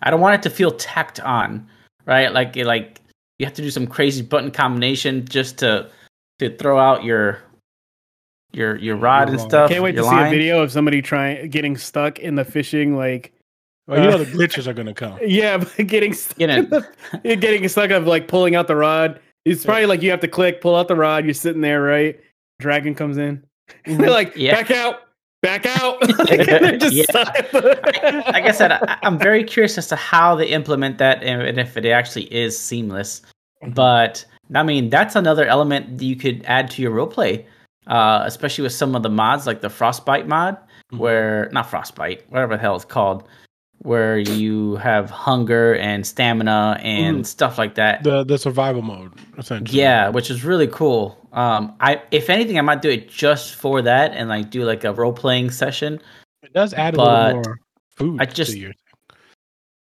I 0.00 0.10
don't 0.10 0.20
want 0.20 0.34
it 0.34 0.42
to 0.48 0.50
feel 0.50 0.72
tacked 0.72 1.20
on, 1.20 1.68
right? 2.06 2.32
Like 2.32 2.56
like 2.56 2.98
you 3.38 3.44
have 3.44 3.54
to 3.54 3.62
do 3.62 3.70
some 3.70 3.86
crazy 3.86 4.22
button 4.22 4.50
combination 4.50 5.26
just 5.26 5.58
to 5.58 5.90
to 6.38 6.56
throw 6.56 6.78
out 6.78 7.04
your 7.04 7.40
your 8.52 8.76
your 8.76 8.96
rod 8.96 9.28
and 9.28 9.38
stuff. 9.38 9.70
I 9.70 9.74
can't 9.74 9.84
wait 9.84 9.96
to 9.96 10.02
line. 10.02 10.24
see 10.24 10.28
a 10.28 10.38
video 10.38 10.62
of 10.62 10.72
somebody 10.72 11.02
trying 11.02 11.50
getting 11.50 11.76
stuck 11.76 12.18
in 12.18 12.34
the 12.34 12.44
fishing 12.44 12.96
like. 12.96 13.34
Well, 13.86 14.00
you 14.00 14.08
uh, 14.08 14.12
know 14.12 14.24
the 14.24 14.30
glitches 14.30 14.66
are 14.66 14.72
gonna 14.72 14.94
come. 14.94 15.18
Yeah, 15.26 15.58
getting 15.58 16.14
stuck, 16.14 16.38
the, 16.38 16.86
getting 17.36 17.68
stuck 17.68 17.90
of 17.90 18.06
like 18.06 18.28
pulling 18.28 18.54
out 18.54 18.66
the 18.66 18.76
rod. 18.76 19.20
It's 19.44 19.64
probably 19.64 19.86
like 19.86 20.00
you 20.00 20.10
have 20.10 20.20
to 20.20 20.28
click, 20.28 20.62
pull 20.62 20.76
out 20.76 20.88
the 20.88 20.96
rod. 20.96 21.24
You're 21.24 21.34
sitting 21.34 21.60
there, 21.60 21.82
right? 21.82 22.18
Dragon 22.62 22.94
comes 22.94 23.18
in. 23.18 23.44
They're 23.84 23.96
mm-hmm. 23.96 24.08
like, 24.08 24.36
yeah. 24.36 24.54
back 24.54 24.70
out, 24.70 25.00
back 25.42 25.66
out. 25.66 25.98
yeah. 26.92 27.04
like 28.32 28.44
I 28.44 28.52
said, 28.52 28.72
I, 28.72 28.98
am 29.02 29.18
very 29.18 29.44
curious 29.44 29.76
as 29.76 29.88
to 29.88 29.96
how 29.96 30.34
they 30.34 30.46
implement 30.46 30.98
that 30.98 31.22
and 31.22 31.58
if 31.58 31.76
it 31.76 31.84
actually 31.86 32.32
is 32.32 32.58
seamless. 32.58 33.20
Mm-hmm. 33.62 33.74
But 33.74 34.24
I 34.54 34.62
mean, 34.62 34.88
that's 34.88 35.16
another 35.16 35.44
element 35.46 35.98
that 35.98 36.04
you 36.04 36.16
could 36.16 36.44
add 36.46 36.70
to 36.72 36.82
your 36.82 36.92
roleplay, 36.92 37.44
uh, 37.86 38.22
especially 38.24 38.62
with 38.62 38.72
some 38.72 38.94
of 38.94 39.02
the 39.02 39.10
mods 39.10 39.46
like 39.46 39.60
the 39.60 39.70
Frostbite 39.70 40.28
mod, 40.28 40.56
mm-hmm. 40.56 40.98
where 40.98 41.50
not 41.52 41.68
Frostbite, 41.68 42.24
whatever 42.30 42.56
the 42.56 42.62
hell 42.62 42.76
it's 42.76 42.84
called, 42.84 43.28
where 43.82 44.18
you 44.18 44.76
have 44.76 45.10
hunger 45.10 45.74
and 45.74 46.06
stamina 46.06 46.78
and 46.82 47.20
mm. 47.20 47.26
stuff 47.26 47.58
like 47.58 47.74
that. 47.74 48.02
The 48.04 48.24
the 48.24 48.38
survival 48.38 48.82
mode, 48.82 49.12
essentially. 49.38 49.78
Yeah, 49.78 50.08
which 50.08 50.30
is 50.30 50.44
really 50.44 50.68
cool. 50.68 51.18
Um, 51.32 51.74
I 51.80 52.02
if 52.10 52.30
anything, 52.30 52.58
I 52.58 52.62
might 52.62 52.82
do 52.82 52.90
it 52.90 53.08
just 53.08 53.56
for 53.56 53.82
that 53.82 54.12
and 54.12 54.28
like 54.28 54.50
do 54.50 54.64
like 54.64 54.84
a 54.84 54.92
role 54.92 55.12
playing 55.12 55.50
session. 55.50 56.00
It 56.42 56.52
does 56.52 56.74
add 56.74 56.94
a 56.94 57.02
little 57.02 57.42
more 57.42 57.60
food. 57.96 58.20
I 58.20 58.26
just 58.26 58.56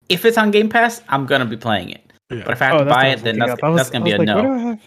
if 0.09 0.25
it's 0.25 0.39
on 0.39 0.51
Game 0.51 0.69
Pass, 0.69 1.03
I'm 1.09 1.27
gonna 1.27 1.47
be 1.47 1.57
playing 1.57 1.91
it. 1.91 2.13
Yeah. 2.31 2.43
But 2.45 2.53
if 2.53 2.63
I 2.63 2.67
have 2.67 2.81
oh, 2.81 2.85
to 2.85 2.91
buy 2.91 3.09
it, 3.09 3.23
then 3.23 3.39
that's, 3.39 3.63
was, 3.63 3.77
that's 3.77 3.91
gonna 3.91 4.05
be 4.05 4.13
a 4.13 4.19
like, 4.19 4.27
no. 4.27 4.79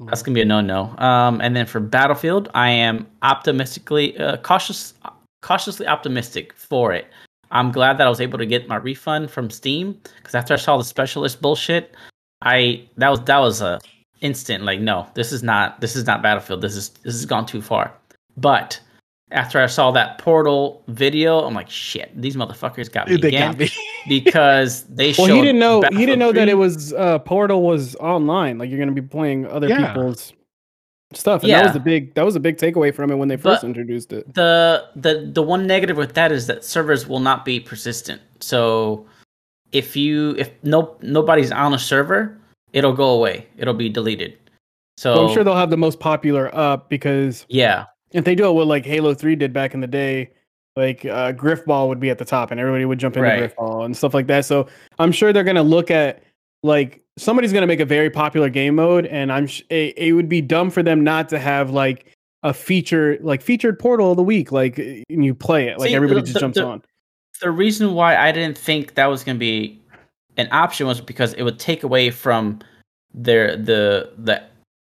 That's 0.00 0.22
gonna 0.22 0.34
be 0.34 0.42
a 0.42 0.44
no 0.44 0.60
no. 0.60 0.94
Um, 0.98 1.40
and 1.40 1.54
then 1.54 1.66
for 1.66 1.80
Battlefield, 1.80 2.50
I 2.54 2.70
am 2.70 3.06
optimistically 3.22 4.18
uh, 4.18 4.38
cautious, 4.38 4.94
cautiously 5.42 5.86
optimistic 5.86 6.52
for 6.52 6.92
it. 6.92 7.06
I'm 7.50 7.72
glad 7.72 7.98
that 7.98 8.06
I 8.06 8.10
was 8.10 8.20
able 8.20 8.38
to 8.38 8.46
get 8.46 8.68
my 8.68 8.76
refund 8.76 9.30
from 9.30 9.50
Steam 9.50 10.00
because 10.16 10.34
after 10.34 10.54
I 10.54 10.56
saw 10.56 10.76
the 10.76 10.84
specialist 10.84 11.40
bullshit, 11.40 11.94
I 12.42 12.86
that 12.96 13.08
was 13.08 13.20
that 13.24 13.38
was 13.38 13.60
a 13.60 13.80
instant 14.20 14.64
like 14.64 14.80
no, 14.80 15.06
this 15.14 15.32
is 15.32 15.42
not 15.42 15.80
this 15.80 15.96
is 15.96 16.06
not 16.06 16.22
Battlefield. 16.22 16.60
This 16.60 16.76
is 16.76 16.90
this 16.90 17.14
has 17.14 17.26
gone 17.26 17.46
too 17.46 17.62
far. 17.62 17.92
But 18.36 18.80
after 19.32 19.60
I 19.60 19.66
saw 19.66 19.90
that 19.90 20.18
Portal 20.18 20.82
video, 20.88 21.40
I'm 21.40 21.54
like, 21.54 21.68
shit, 21.68 22.10
these 22.20 22.36
motherfuckers 22.36 22.90
got 22.90 23.08
me 23.08 23.16
they 23.16 23.28
again 23.28 23.52
got 23.52 23.58
me. 23.58 23.70
because 24.08 24.84
they. 24.84 25.14
Well, 25.18 25.26
he 25.26 25.40
didn't 25.40 25.58
know. 25.58 25.82
He 25.90 26.06
didn't 26.06 26.20
know 26.20 26.32
that 26.32 26.48
it 26.48 26.54
was 26.54 26.92
uh, 26.92 27.18
Portal 27.20 27.62
was 27.62 27.96
online. 27.96 28.58
Like 28.58 28.70
you're 28.70 28.78
going 28.78 28.94
to 28.94 29.00
be 29.00 29.06
playing 29.06 29.46
other 29.46 29.68
yeah. 29.68 29.88
people's 29.88 30.32
stuff. 31.16 31.42
And 31.42 31.50
yeah. 31.50 31.58
that 31.58 31.64
was 31.64 31.72
the 31.74 31.80
big 31.80 32.14
that 32.14 32.24
was 32.24 32.36
a 32.36 32.40
big 32.40 32.56
takeaway 32.56 32.94
from 32.94 33.10
it 33.10 33.16
when 33.16 33.28
they 33.28 33.36
first 33.36 33.62
but 33.62 33.68
introduced 33.68 34.12
it. 34.12 34.32
The 34.34 34.88
the 34.96 35.30
the 35.32 35.42
one 35.42 35.66
negative 35.66 35.96
with 35.96 36.14
that 36.14 36.32
is 36.32 36.46
that 36.46 36.64
servers 36.64 37.06
will 37.06 37.20
not 37.20 37.44
be 37.44 37.60
persistent. 37.60 38.20
So 38.40 39.06
if 39.72 39.96
you 39.96 40.34
if 40.38 40.50
no 40.62 40.96
nobody's 41.02 41.52
on 41.52 41.74
a 41.74 41.78
server, 41.78 42.38
it'll 42.72 42.94
go 42.94 43.10
away. 43.10 43.46
It'll 43.56 43.74
be 43.74 43.88
deleted. 43.88 44.36
So 44.96 45.14
well, 45.14 45.28
I'm 45.28 45.34
sure 45.34 45.44
they'll 45.44 45.56
have 45.56 45.70
the 45.70 45.76
most 45.76 46.00
popular 46.00 46.54
up 46.54 46.88
because 46.88 47.44
yeah, 47.48 47.84
if 48.12 48.24
they 48.24 48.34
do 48.34 48.48
it 48.48 48.52
what 48.52 48.66
like 48.66 48.86
Halo 48.86 49.14
Three 49.14 49.36
did 49.36 49.52
back 49.52 49.74
in 49.74 49.80
the 49.80 49.86
day, 49.86 50.30
like 50.76 51.04
uh, 51.04 51.32
Grifball 51.32 51.88
would 51.88 52.00
be 52.00 52.10
at 52.10 52.18
the 52.18 52.24
top 52.24 52.50
and 52.50 52.60
everybody 52.60 52.84
would 52.84 52.98
jump 52.98 53.16
into 53.16 53.28
right. 53.28 53.54
Grifball 53.54 53.84
and 53.84 53.96
stuff 53.96 54.14
like 54.14 54.26
that. 54.28 54.44
So 54.44 54.66
I'm 54.98 55.12
sure 55.12 55.32
they're 55.32 55.44
gonna 55.44 55.62
look 55.62 55.90
at 55.90 56.22
like 56.62 57.02
somebody's 57.18 57.52
going 57.52 57.62
to 57.62 57.66
make 57.66 57.80
a 57.80 57.86
very 57.86 58.10
popular 58.10 58.48
game 58.48 58.76
mode 58.76 59.06
and 59.06 59.32
i'm 59.32 59.46
sh- 59.46 59.62
it, 59.70 59.96
it, 59.96 60.12
would 60.12 60.28
be 60.28 60.40
dumb 60.40 60.70
for 60.70 60.82
them 60.82 61.02
not 61.02 61.28
to 61.28 61.38
have 61.38 61.70
like 61.70 62.12
a 62.42 62.52
feature 62.52 63.18
like 63.20 63.42
featured 63.42 63.78
portal 63.78 64.10
of 64.10 64.16
the 64.16 64.22
week 64.22 64.52
like 64.52 64.78
and 64.78 65.24
you 65.24 65.34
play 65.34 65.68
it 65.68 65.78
like 65.78 65.88
See, 65.88 65.94
everybody 65.94 66.20
the, 66.20 66.26
just 66.26 66.40
jumps 66.40 66.58
the, 66.58 66.64
on 66.64 66.82
the 67.40 67.50
reason 67.50 67.94
why 67.94 68.16
i 68.16 68.32
didn't 68.32 68.58
think 68.58 68.94
that 68.94 69.06
was 69.06 69.24
going 69.24 69.36
to 69.36 69.40
be 69.40 69.80
an 70.36 70.48
option 70.52 70.86
was 70.86 71.00
because 71.00 71.32
it 71.34 71.42
would 71.42 71.58
take 71.58 71.82
away 71.82 72.10
from 72.10 72.60
their 73.14 73.56
the 73.56 74.12
the 74.18 74.42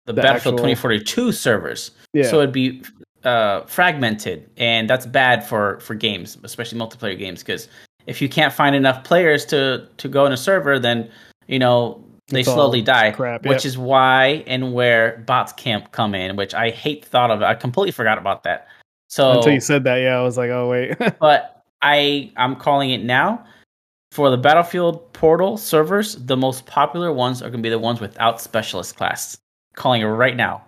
the, 0.06 0.14
the 0.14 0.22
battlefield 0.22 0.54
actual... 0.54 0.74
2042 0.74 1.32
servers 1.32 1.90
yeah. 2.12 2.22
so 2.28 2.38
it'd 2.38 2.52
be 2.52 2.82
uh 3.24 3.62
fragmented 3.66 4.48
and 4.56 4.88
that's 4.88 5.04
bad 5.04 5.44
for 5.44 5.78
for 5.80 5.94
games 5.94 6.38
especially 6.44 6.78
multiplayer 6.78 7.18
games 7.18 7.42
because 7.42 7.68
if 8.06 8.22
you 8.22 8.28
can't 8.28 8.52
find 8.52 8.74
enough 8.74 9.04
players 9.04 9.44
to 9.44 9.86
to 9.98 10.08
go 10.08 10.24
in 10.24 10.32
a 10.32 10.36
server 10.36 10.78
then 10.78 11.10
you 11.46 11.58
know 11.58 12.02
they 12.30 12.40
it's 12.40 12.48
slowly 12.48 12.82
die, 12.82 13.10
crap, 13.10 13.44
which 13.44 13.64
is 13.64 13.76
why 13.76 14.44
and 14.46 14.72
where 14.72 15.22
bots 15.26 15.52
camp 15.52 15.92
come 15.92 16.14
in, 16.14 16.36
which 16.36 16.54
I 16.54 16.70
hate 16.70 17.04
thought 17.04 17.30
of. 17.30 17.42
I 17.42 17.54
completely 17.54 17.92
forgot 17.92 18.18
about 18.18 18.44
that. 18.44 18.68
So 19.08 19.32
until 19.32 19.52
you 19.52 19.60
said 19.60 19.84
that, 19.84 19.96
yeah, 19.96 20.18
I 20.18 20.22
was 20.22 20.36
like, 20.36 20.50
oh 20.50 20.68
wait. 20.68 20.96
but 21.20 21.64
I 21.82 22.32
I'm 22.36 22.56
calling 22.56 22.90
it 22.90 23.02
now. 23.02 23.44
For 24.12 24.28
the 24.28 24.36
Battlefield 24.36 25.12
Portal 25.12 25.56
servers, 25.56 26.16
the 26.16 26.36
most 26.36 26.66
popular 26.66 27.12
ones 27.12 27.42
are 27.42 27.48
going 27.48 27.60
to 27.60 27.62
be 27.62 27.70
the 27.70 27.78
ones 27.78 28.00
without 28.00 28.40
specialist 28.40 28.96
class. 28.96 29.38
Calling 29.76 30.02
it 30.02 30.06
right 30.06 30.34
now. 30.34 30.64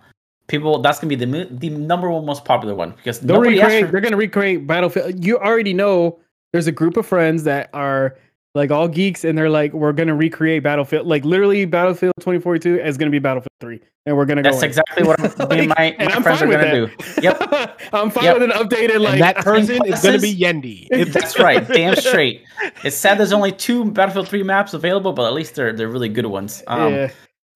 People, 0.46 0.80
that's 0.80 1.00
going 1.00 1.08
to 1.08 1.16
be 1.16 1.24
the 1.24 1.48
the 1.50 1.70
number 1.70 2.10
one 2.10 2.24
most 2.24 2.44
popular 2.44 2.74
one 2.74 2.92
because 2.92 3.20
they'll 3.20 3.40
recreate. 3.40 3.86
For- 3.86 3.90
they're 3.92 4.00
going 4.00 4.12
to 4.12 4.16
recreate 4.16 4.66
Battlefield. 4.66 5.24
You 5.24 5.38
already 5.38 5.72
know 5.72 6.18
there's 6.52 6.66
a 6.66 6.72
group 6.72 6.96
of 6.96 7.06
friends 7.06 7.44
that 7.44 7.70
are 7.72 8.16
like 8.55 8.70
all 8.70 8.88
geeks, 8.88 9.24
and 9.24 9.36
they're 9.36 9.50
like, 9.50 9.72
we're 9.72 9.92
gonna 9.92 10.14
recreate 10.14 10.62
Battlefield, 10.62 11.07
like 11.07 11.24
literally 11.24 11.64
Battlefield 11.64 12.12
2042 12.20 12.80
is 12.80 12.98
gonna 12.98 13.11
be 13.11 13.18
Battlefield 13.18 13.53
3, 13.61 13.80
and 14.07 14.16
we're 14.16 14.26
gonna 14.26 14.42
That's 14.42 14.61
go. 14.61 14.66
exactly 14.66 15.05
what 15.05 15.18
I'm, 15.40 15.48
like, 15.48 15.68
my, 15.68 15.96
and 15.98 16.12
I'm 16.12 16.22
friends 16.22 16.42
are 16.42 16.46
gonna 16.46 16.86
do. 16.86 16.90
Yep, 17.22 17.80
I'm 17.92 18.11
fine 18.11 18.24
yep. 18.24 18.38
with 18.38 18.42
an 18.42 18.50
updated 18.50 19.00
like 19.00 19.14
and 19.14 19.22
that 19.22 19.36
person 19.36 19.80
is 19.86 20.03
gonna 20.03 20.18
be 20.18 20.34
Yendi. 20.34 21.12
That's 21.12 21.38
right, 21.38 21.66
damn 21.66 21.96
straight. 21.96 22.44
It's 22.84 22.96
sad 22.96 23.18
there's 23.18 23.32
only 23.32 23.53
two 23.53 23.90
Battlefield 23.90 24.28
3 24.28 24.42
maps 24.42 24.74
available, 24.74 25.12
but 25.12 25.26
at 25.26 25.32
least 25.32 25.55
they're 25.55 25.72
they're 25.72 25.88
really 25.88 26.11
good 26.11 26.26
ones. 26.26 26.62
Um, 26.66 26.92
yeah. 26.92 27.11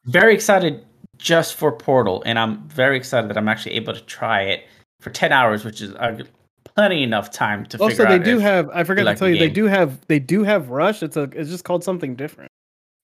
Very 0.07 0.35
excited 0.35 0.85
just 1.19 1.57
for 1.57 1.73
Portal, 1.73 2.23
and 2.25 2.39
I'm 2.39 2.67
very 2.69 2.97
excited 2.97 3.29
that 3.29 3.37
I'm 3.37 3.49
actually 3.49 3.73
able 3.73 3.93
to 3.93 4.01
try 4.03 4.43
it 4.43 4.67
for 5.01 5.11
10 5.11 5.33
hours, 5.33 5.65
which 5.65 5.83
is 5.83 5.95
plenty 6.77 7.03
enough 7.03 7.31
time 7.31 7.67
to 7.67 7.79
also, 7.79 8.07
they 8.07 8.19
do 8.19 8.39
have. 8.39 8.71
I 8.73 8.85
forgot 8.85 9.05
to 9.05 9.15
tell 9.15 9.29
you, 9.29 9.39
they 9.39 9.49
do 9.49 9.65
have. 9.65 10.07
They 10.07 10.19
do 10.19 10.45
have 10.45 10.71
Rush. 10.71 11.03
It's 11.03 11.17
a. 11.17 11.23
It's 11.33 11.51
just 11.51 11.65
called 11.65 11.83
something 11.83 12.15
different. 12.15 12.51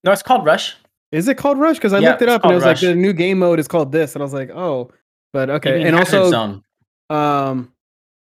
No, 0.04 0.12
it's 0.12 0.22
called 0.22 0.44
Rush. 0.44 0.76
Is 1.10 1.28
it 1.28 1.36
called 1.36 1.58
Rush? 1.58 1.76
Because 1.76 1.92
I 1.92 1.98
yeah, 1.98 2.10
looked 2.10 2.22
it 2.22 2.28
up 2.28 2.42
and 2.44 2.52
it 2.52 2.54
was 2.54 2.64
Rush. 2.64 2.82
like 2.82 2.90
the 2.90 2.94
new 2.94 3.12
game 3.12 3.38
mode 3.38 3.58
is 3.58 3.68
called 3.68 3.92
this, 3.92 4.14
and 4.14 4.22
I 4.22 4.24
was 4.24 4.32
like, 4.32 4.50
oh, 4.50 4.90
but 5.32 5.50
okay. 5.50 5.82
And 5.82 5.96
also, 5.96 6.30
Zone. 6.30 6.62
um, 7.10 7.72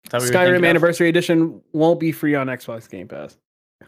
Skyrim 0.09 0.67
Anniversary 0.67 1.09
of? 1.09 1.11
Edition 1.11 1.61
won't 1.73 1.99
be 1.99 2.11
free 2.11 2.35
on 2.35 2.47
Xbox 2.47 2.89
Game 2.89 3.07
Pass. 3.07 3.37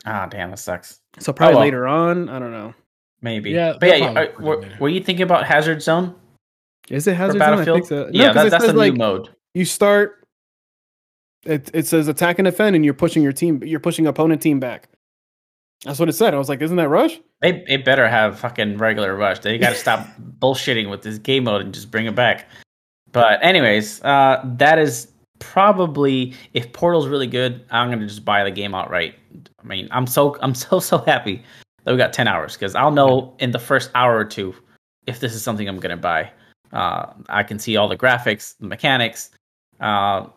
Ah, 0.05 0.25
damn, 0.25 0.51
that 0.51 0.59
sucks. 0.59 1.01
So 1.19 1.33
probably 1.33 1.55
oh, 1.55 1.57
well. 1.57 1.65
later 1.65 1.87
on. 1.87 2.29
I 2.29 2.39
don't 2.39 2.51
know. 2.51 2.73
Maybe. 3.21 3.51
Yeah. 3.51 3.73
But 3.79 3.97
yeah, 3.97 4.13
are, 4.13 4.41
were, 4.41 4.69
were, 4.79 4.89
you 4.89 5.01
thinking 5.01 5.23
about 5.23 5.45
Hazard 5.45 5.81
Zone? 5.81 6.15
Is 6.89 7.07
it 7.07 7.15
Hazard 7.15 7.39
Zone? 7.39 7.59
I 7.59 7.65
think 7.65 7.85
so. 7.85 8.03
No, 8.03 8.09
yeah, 8.11 8.31
that, 8.33 8.51
that's 8.51 8.65
the 8.65 8.73
like, 8.73 8.93
new 8.93 8.99
mode. 8.99 9.29
You 9.53 9.65
start 9.65 10.26
it 11.45 11.69
it 11.73 11.88
says 11.88 12.07
attack 12.07 12.39
and 12.39 12.45
defend, 12.45 12.75
and 12.75 12.83
you're 12.83 12.93
pushing 12.93 13.23
your 13.23 13.31
team, 13.31 13.63
you're 13.63 13.79
pushing 13.79 14.07
opponent 14.07 14.41
team 14.41 14.59
back. 14.59 14.89
That's 15.83 15.99
what 15.99 16.09
it 16.09 16.13
said. 16.13 16.33
I 16.33 16.38
was 16.38 16.49
like, 16.49 16.61
isn't 16.61 16.77
that 16.77 16.89
Rush? 16.89 17.19
They, 17.41 17.63
they 17.67 17.77
better 17.77 18.07
have 18.07 18.39
fucking 18.39 18.79
regular 18.79 19.15
Rush. 19.15 19.39
They 19.39 19.59
got 19.59 19.69
to 19.69 19.75
stop 19.75 20.07
bullshitting 20.39 20.89
with 20.89 21.03
this 21.03 21.19
game 21.19 21.43
mode 21.43 21.61
and 21.61 21.71
just 21.71 21.91
bring 21.91 22.07
it 22.07 22.15
back. 22.15 22.47
But 23.11 23.43
anyways, 23.43 24.01
uh, 24.03 24.41
that 24.57 24.79
is 24.79 25.11
probably 25.38 26.33
if 26.53 26.73
Portal's 26.73 27.07
really 27.07 27.27
good, 27.27 27.63
I'm 27.69 27.91
gonna 27.91 28.07
just 28.07 28.25
buy 28.25 28.43
the 28.43 28.51
game 28.51 28.73
outright 28.73 29.15
I 29.67 29.67
mean, 29.67 29.88
I'm 29.91 30.07
so 30.07 30.38
I'm 30.41 30.55
so 30.55 30.79
so 30.79 30.99
happy 30.99 31.43
that 31.83 31.91
we 31.91 31.97
got 31.97 32.13
10 32.13 32.27
hours 32.27 32.53
because 32.53 32.75
I'll 32.75 32.91
know 32.91 33.33
in 33.39 33.51
the 33.51 33.59
first 33.59 33.91
hour 33.95 34.17
or 34.17 34.25
two 34.25 34.53
if 35.05 35.19
this 35.19 35.33
is 35.33 35.41
something 35.41 35.67
I'm 35.67 35.79
gonna 35.79 35.97
buy. 35.97 36.31
Uh, 36.73 37.13
I 37.29 37.43
can 37.43 37.59
see 37.59 37.77
all 37.77 37.88
the 37.88 37.97
graphics, 37.97 38.55
the 38.59 38.67
mechanics, 38.67 39.31
uh, 39.79 40.27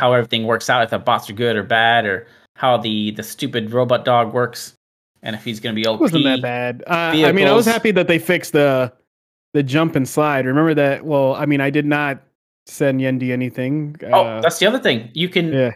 how 0.00 0.14
everything 0.14 0.44
works 0.44 0.70
out, 0.70 0.82
if 0.82 0.90
the 0.90 0.98
bots 0.98 1.28
are 1.28 1.34
good 1.34 1.56
or 1.56 1.62
bad, 1.62 2.06
or 2.06 2.26
how 2.54 2.78
the 2.78 3.10
the 3.12 3.22
stupid 3.22 3.70
robot 3.72 4.04
dog 4.04 4.32
works, 4.32 4.74
and 5.22 5.36
if 5.36 5.44
he's 5.44 5.60
gonna 5.60 5.74
be 5.74 5.86
OP. 5.86 5.96
It 5.96 6.00
wasn't 6.00 6.24
that 6.24 6.42
bad. 6.42 6.82
Uh, 6.86 7.26
I 7.26 7.32
mean, 7.32 7.46
I 7.46 7.52
was 7.52 7.66
happy 7.66 7.90
that 7.92 8.08
they 8.08 8.18
fixed 8.18 8.52
the 8.52 8.92
the 9.52 9.62
jump 9.62 9.94
and 9.96 10.08
slide. 10.08 10.46
Remember 10.46 10.74
that? 10.74 11.04
Well, 11.04 11.34
I 11.34 11.44
mean, 11.44 11.60
I 11.60 11.70
did 11.70 11.84
not 11.84 12.22
send 12.66 13.00
Yendi 13.00 13.30
anything. 13.30 13.96
Oh, 14.04 14.24
uh, 14.24 14.40
that's 14.40 14.58
the 14.58 14.66
other 14.66 14.78
thing. 14.78 15.10
You 15.12 15.28
can 15.28 15.52
yeah. 15.52 15.74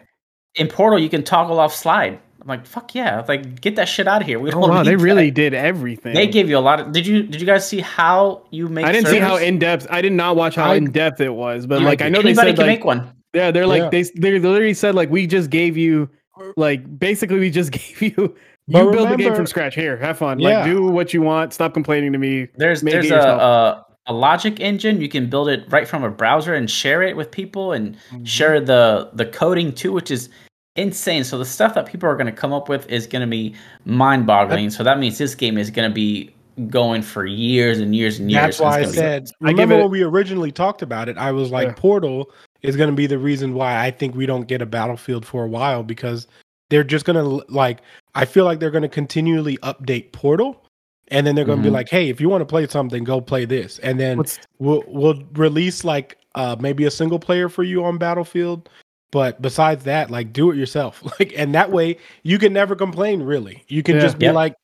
in 0.55 0.68
Portal 0.68 0.99
you 0.99 1.11
can 1.11 1.22
toggle 1.22 1.61
off 1.61 1.75
slide. 1.75 2.18
I'm 2.41 2.49
like, 2.49 2.66
fuck 2.66 2.95
yeah! 2.95 3.25
Like, 3.27 3.62
get 3.62 3.77
that 3.77 3.89
shit 3.89 4.07
out 4.07 4.20
of 4.20 4.27
here. 4.27 4.39
We 4.39 4.51
oh, 4.51 4.53
don't. 4.53 4.64
Oh, 4.64 4.68
wow, 4.68 4.83
they 4.83 4.97
really 4.97 5.31
did 5.31 5.55
everything. 5.55 6.14
They 6.14 6.27
gave 6.27 6.49
you 6.49 6.59
a 6.59 6.61
lot 6.61 6.79
of. 6.79 6.93
Did 6.93 7.07
you 7.07 7.22
Did 7.22 7.41
you 7.41 7.47
guys 7.47 7.66
see 7.66 7.81
how 7.81 8.43
you 8.51 8.68
make? 8.68 8.85
I 8.85 8.93
didn't 8.93 9.07
servers? 9.07 9.20
see 9.20 9.25
how 9.25 9.37
in 9.37 9.59
depth. 9.59 9.87
I 9.89 10.03
did 10.03 10.12
not 10.12 10.37
watch 10.37 10.55
how 10.55 10.72
in 10.72 10.91
depth 10.91 11.20
it 11.20 11.31
was, 11.31 11.66
but 11.66 11.81
like 11.81 12.03
I 12.03 12.11
know 12.11 12.20
they 12.20 12.35
said 12.35 12.55
can 12.55 12.57
like, 12.57 12.66
make 12.66 12.85
one. 12.85 13.11
Yeah, 13.35 13.51
they're 13.51 13.66
like 13.66 13.82
yeah. 13.82 13.91
they 13.91 14.03
they 14.03 14.39
literally 14.39 14.74
said 14.74 14.95
like 14.95 15.11
we 15.11 15.26
just 15.26 15.51
gave 15.51 15.76
you 15.76 16.09
like 16.57 16.99
basically 16.99 17.41
we 17.41 17.51
just 17.51 17.72
gave 17.72 18.01
you 18.01 18.37
you 18.66 18.72
build 18.72 18.95
remember, 18.95 19.16
the 19.16 19.22
game 19.22 19.35
from 19.35 19.47
scratch. 19.47 19.74
Here, 19.74 19.97
have 19.99 20.18
fun. 20.18 20.39
Yeah. 20.39 20.61
Like 20.61 20.64
do 20.66 20.87
what 20.87 21.12
you 21.12 21.20
want. 21.20 21.53
Stop 21.53 21.74
complaining 21.74 22.12
to 22.12 22.18
me. 22.18 22.49
There's 22.57 22.80
there's 22.80 23.11
a, 23.11 23.18
a, 23.18 23.87
a 24.07 24.12
logic 24.12 24.61
engine. 24.61 25.01
You 25.01 25.09
can 25.09 25.28
build 25.28 25.49
it 25.49 25.70
right 25.70 25.87
from 25.87 26.03
a 26.03 26.11
browser 26.11 26.55
and 26.55 26.70
share 26.70 27.03
it 27.03 27.16
with 27.16 27.30
people 27.30 27.72
and 27.72 27.97
mm-hmm. 28.11 28.24
share 28.24 28.61
the 28.61 29.11
the 29.12 29.26
coding 29.26 29.72
too, 29.72 29.93
which 29.93 30.11
is 30.11 30.30
insane. 30.76 31.24
So 31.24 31.39
the 31.39 31.45
stuff 31.45 31.74
that 31.74 31.87
people 31.87 32.09
are 32.09 32.16
going 32.16 32.26
to 32.26 32.32
come 32.32 32.53
up 32.53 32.68
with 32.68 32.89
is 32.89 33.07
going 33.07 33.20
to 33.20 33.28
be 33.28 33.55
mind-boggling. 33.85 34.70
So 34.70 34.82
that 34.82 34.99
means 34.99 35.18
this 35.18 35.35
game 35.35 35.57
is 35.57 35.70
going 35.70 35.89
to 35.89 35.95
be 35.95 36.35
going 36.68 37.03
for 37.03 37.26
years 37.26 37.80
and 37.80 37.95
years 37.95 38.18
and 38.18 38.30
years. 38.30 38.43
That's 38.43 38.61
why 38.61 38.80
I 38.80 38.85
said. 38.85 39.24
Be, 39.41 39.53
remember 39.53 39.76
I 39.76 39.82
when 39.82 39.91
we 39.91 40.03
originally 40.03 40.53
talked 40.53 40.82
about 40.82 41.09
it? 41.09 41.18
I 41.18 41.32
was 41.32 41.51
like, 41.51 41.68
yeah. 41.68 41.74
Portal 41.76 42.30
is 42.65 42.77
going 42.77 42.89
to 42.89 42.97
be 42.97 43.07
the 43.07 43.19
reason 43.19 43.55
why 43.55 43.85
I 43.85 43.91
think 43.91 44.15
we 44.15 44.27
don't 44.27 44.49
get 44.49 44.62
a 44.62 44.67
Battlefield 44.67 45.27
for 45.27 45.45
a 45.45 45.49
while 45.49 45.83
because 45.83 46.27
they're 46.71 46.83
just 46.83 47.05
going 47.05 47.17
to 47.17 47.45
like. 47.53 47.81
I 48.15 48.25
feel 48.25 48.45
like 48.45 48.59
they're 48.59 48.71
going 48.71 48.83
to 48.83 48.89
continually 48.89 49.59
update 49.59 50.12
Portal. 50.12 50.61
And 51.09 51.27
then 51.27 51.35
they're 51.35 51.45
going 51.45 51.59
to 51.59 51.61
mm-hmm. 51.61 51.71
be 51.71 51.75
like, 51.75 51.91
"Hey, 51.91 52.09
if 52.09 52.19
you 52.19 52.31
want 52.31 52.41
to 52.41 52.47
play 52.47 52.67
something, 52.67 53.05
go 53.05 53.21
play 53.21 53.45
this." 53.45 53.79
And 53.81 54.01
then 54.01 54.17
What's... 54.17 54.39
we'll 54.59 54.83
we'll 54.87 55.23
release 55.35 55.85
like 55.85 56.17
uh, 56.35 56.57
maybe 56.59 56.87
a 56.87 56.91
single 56.91 57.19
player 57.19 57.51
for 57.51 57.62
you 57.62 57.85
on 57.85 57.99
Battlefield, 57.99 58.71
but 59.11 59.43
besides 59.43 59.85
that, 59.85 60.11
like 60.11 60.33
do 60.33 60.51
it 60.51 60.57
yourself. 60.57 61.03
Like 61.21 61.35
and 61.37 61.55
that 61.55 61.71
way 61.71 61.99
you 62.23 62.39
can 62.39 62.55
never 62.55 62.75
complain 62.75 63.23
really. 63.23 63.65
You 63.69 63.83
can 63.83 63.97
yeah. 63.97 64.01
just 64.01 64.19
be 64.19 64.27
yep. 64.27 64.35
like, 64.35 64.55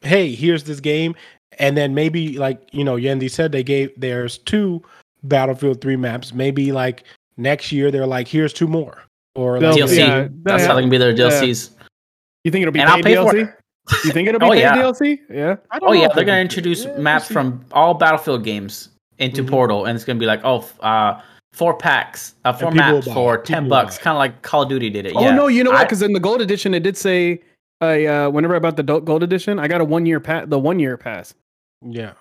"Hey, 0.00 0.34
here's 0.34 0.64
this 0.64 0.80
game." 0.80 1.14
And 1.58 1.76
then 1.76 1.94
maybe 1.94 2.38
like, 2.38 2.62
you 2.72 2.82
know, 2.82 2.96
Yendi 2.96 3.30
said 3.30 3.52
they 3.52 3.62
gave 3.62 3.92
there's 3.98 4.38
two 4.38 4.82
Battlefield 5.22 5.82
3 5.82 5.96
maps. 5.96 6.32
Maybe 6.32 6.72
like 6.72 7.04
next 7.40 7.72
year 7.72 7.90
they're 7.90 8.06
like, 8.06 8.28
"Here's 8.28 8.52
two 8.52 8.68
more." 8.68 9.02
Or 9.34 9.60
like, 9.60 9.76
DLC. 9.76 9.98
Yeah, 9.98 10.28
That's 10.42 10.64
how 10.64 10.74
they 10.74 10.82
can 10.82 10.90
be 10.90 10.98
their 10.98 11.14
DLCs. 11.14 11.70
You 12.44 12.50
think 12.50 12.62
it'll 12.62 12.72
be 12.72 12.80
and 12.80 13.02
paid 13.02 13.16
DLC? 13.16 13.54
You 14.04 14.12
think 14.12 14.28
it'll 14.28 14.40
be 14.40 14.46
oh, 14.46 14.50
paid 14.50 14.60
yeah. 14.60 14.76
DLC? 14.76 15.18
Yeah. 15.30 15.56
Oh 15.82 15.92
yeah, 15.92 16.08
they're 16.14 16.24
gonna 16.24 16.40
introduce 16.40 16.84
yeah, 16.84 16.96
maps 16.98 17.28
from 17.28 17.64
all 17.72 17.94
Battlefield 17.94 18.44
games 18.44 18.90
into 19.18 19.42
mm-hmm. 19.42 19.50
Portal, 19.50 19.84
and 19.86 19.96
it's 19.96 20.04
gonna 20.04 20.18
be 20.18 20.26
like, 20.26 20.40
oh, 20.44 20.68
uh, 20.80 21.20
four 21.52 21.74
packs, 21.74 22.34
uh, 22.44 22.52
four 22.52 22.70
maps 22.70 23.06
for 23.12 23.38
ten 23.38 23.68
bucks, 23.68 23.98
kind 23.98 24.14
of 24.14 24.18
like 24.18 24.42
Call 24.42 24.62
of 24.62 24.68
Duty 24.68 24.90
did 24.90 25.06
it. 25.06 25.12
Oh 25.14 25.22
yeah. 25.22 25.34
no, 25.34 25.46
you 25.46 25.62
know 25.62 25.70
what? 25.70 25.86
Because 25.86 26.02
in 26.02 26.12
the 26.12 26.20
Gold 26.20 26.40
Edition, 26.40 26.74
it 26.74 26.82
did 26.82 26.96
say, 26.96 27.40
I 27.80 28.06
uh, 28.06 28.30
whenever 28.30 28.56
I 28.56 28.58
bought 28.58 28.76
the 28.76 28.82
Gold 28.82 29.22
Edition, 29.22 29.58
I 29.58 29.68
got 29.68 29.80
a 29.80 29.84
one 29.84 30.06
year 30.06 30.20
pass, 30.20 30.46
the 30.48 30.58
one 30.58 30.78
year 30.78 30.96
pass. 30.96 31.34
Yeah. 31.82 32.12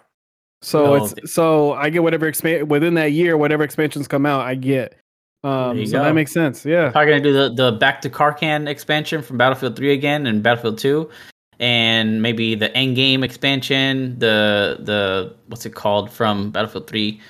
So 0.62 0.98
no, 0.98 1.06
it's 1.06 1.34
so 1.34 1.74
I 1.74 1.90
get 1.90 2.04
whatever 2.04 2.30
expan 2.30 2.68
within 2.68 2.94
that 2.96 3.14
year, 3.14 3.38
whatever 3.38 3.64
expansions 3.64 4.08
come 4.08 4.26
out, 4.26 4.42
I 4.42 4.56
get. 4.56 4.96
Um, 5.44 5.86
so 5.86 5.94
go. 5.94 6.04
that 6.04 6.16
makes 6.16 6.34
sense. 6.34 6.66
Yeah. 6.66 6.92
Probably 6.92 7.12
gonna 7.12 7.24
do 7.24 7.34
the 7.34 7.50
the 7.50 7.72
back 7.78 8.02
to 8.02 8.10
Karkand 8.10 8.68
expansion 8.68 9.22
from 9.22 9.38
Battlefield 9.38 9.76
Three 9.76 9.94
again 9.94 10.28
and 10.28 10.44
Battlefield 10.44 10.78
Two, 10.78 11.10
and 11.60 12.22
maybe 12.22 12.56
the 12.56 12.76
end 12.76 12.96
game 12.96 13.24
expansion, 13.24 14.20
the 14.20 14.78
the 14.82 15.34
what's 15.48 15.66
it 15.66 15.76
called 15.76 16.12
from 16.12 16.52
Battlefield 16.52 16.88
Three, 16.88 17.22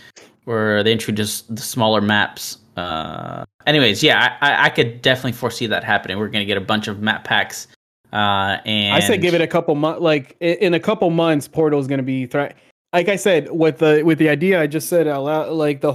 where 0.45 0.83
they 0.83 0.91
introduced 0.91 1.55
the 1.55 1.61
smaller 1.61 2.01
maps. 2.01 2.57
Uh, 2.75 3.43
anyways, 3.67 4.01
yeah, 4.01 4.37
I, 4.41 4.65
I 4.65 4.69
could 4.69 5.01
definitely 5.01 5.33
foresee 5.33 5.67
that 5.67 5.83
happening. 5.83 6.17
We're 6.17 6.29
gonna 6.29 6.45
get 6.45 6.57
a 6.57 6.61
bunch 6.61 6.87
of 6.87 7.01
map 7.01 7.25
packs. 7.25 7.67
Uh, 8.11 8.57
and 8.65 8.95
I 8.95 9.01
say 9.01 9.19
give 9.19 9.35
it 9.35 9.41
a 9.41 9.47
couple 9.47 9.75
months. 9.75 10.01
Like 10.01 10.35
in 10.39 10.73
a 10.73 10.79
couple 10.79 11.11
months, 11.11 11.47
Portal 11.47 11.79
is 11.79 11.85
gonna 11.85 12.01
be. 12.01 12.25
Thre- 12.25 12.53
like 12.91 13.07
I 13.07 13.17
said, 13.17 13.51
with 13.51 13.77
the 13.77 14.01
with 14.03 14.17
the 14.17 14.29
idea 14.29 14.59
I 14.59 14.65
just 14.65 14.89
said 14.89 15.07
out 15.07 15.25
loud, 15.25 15.51
like 15.51 15.81
the 15.81 15.93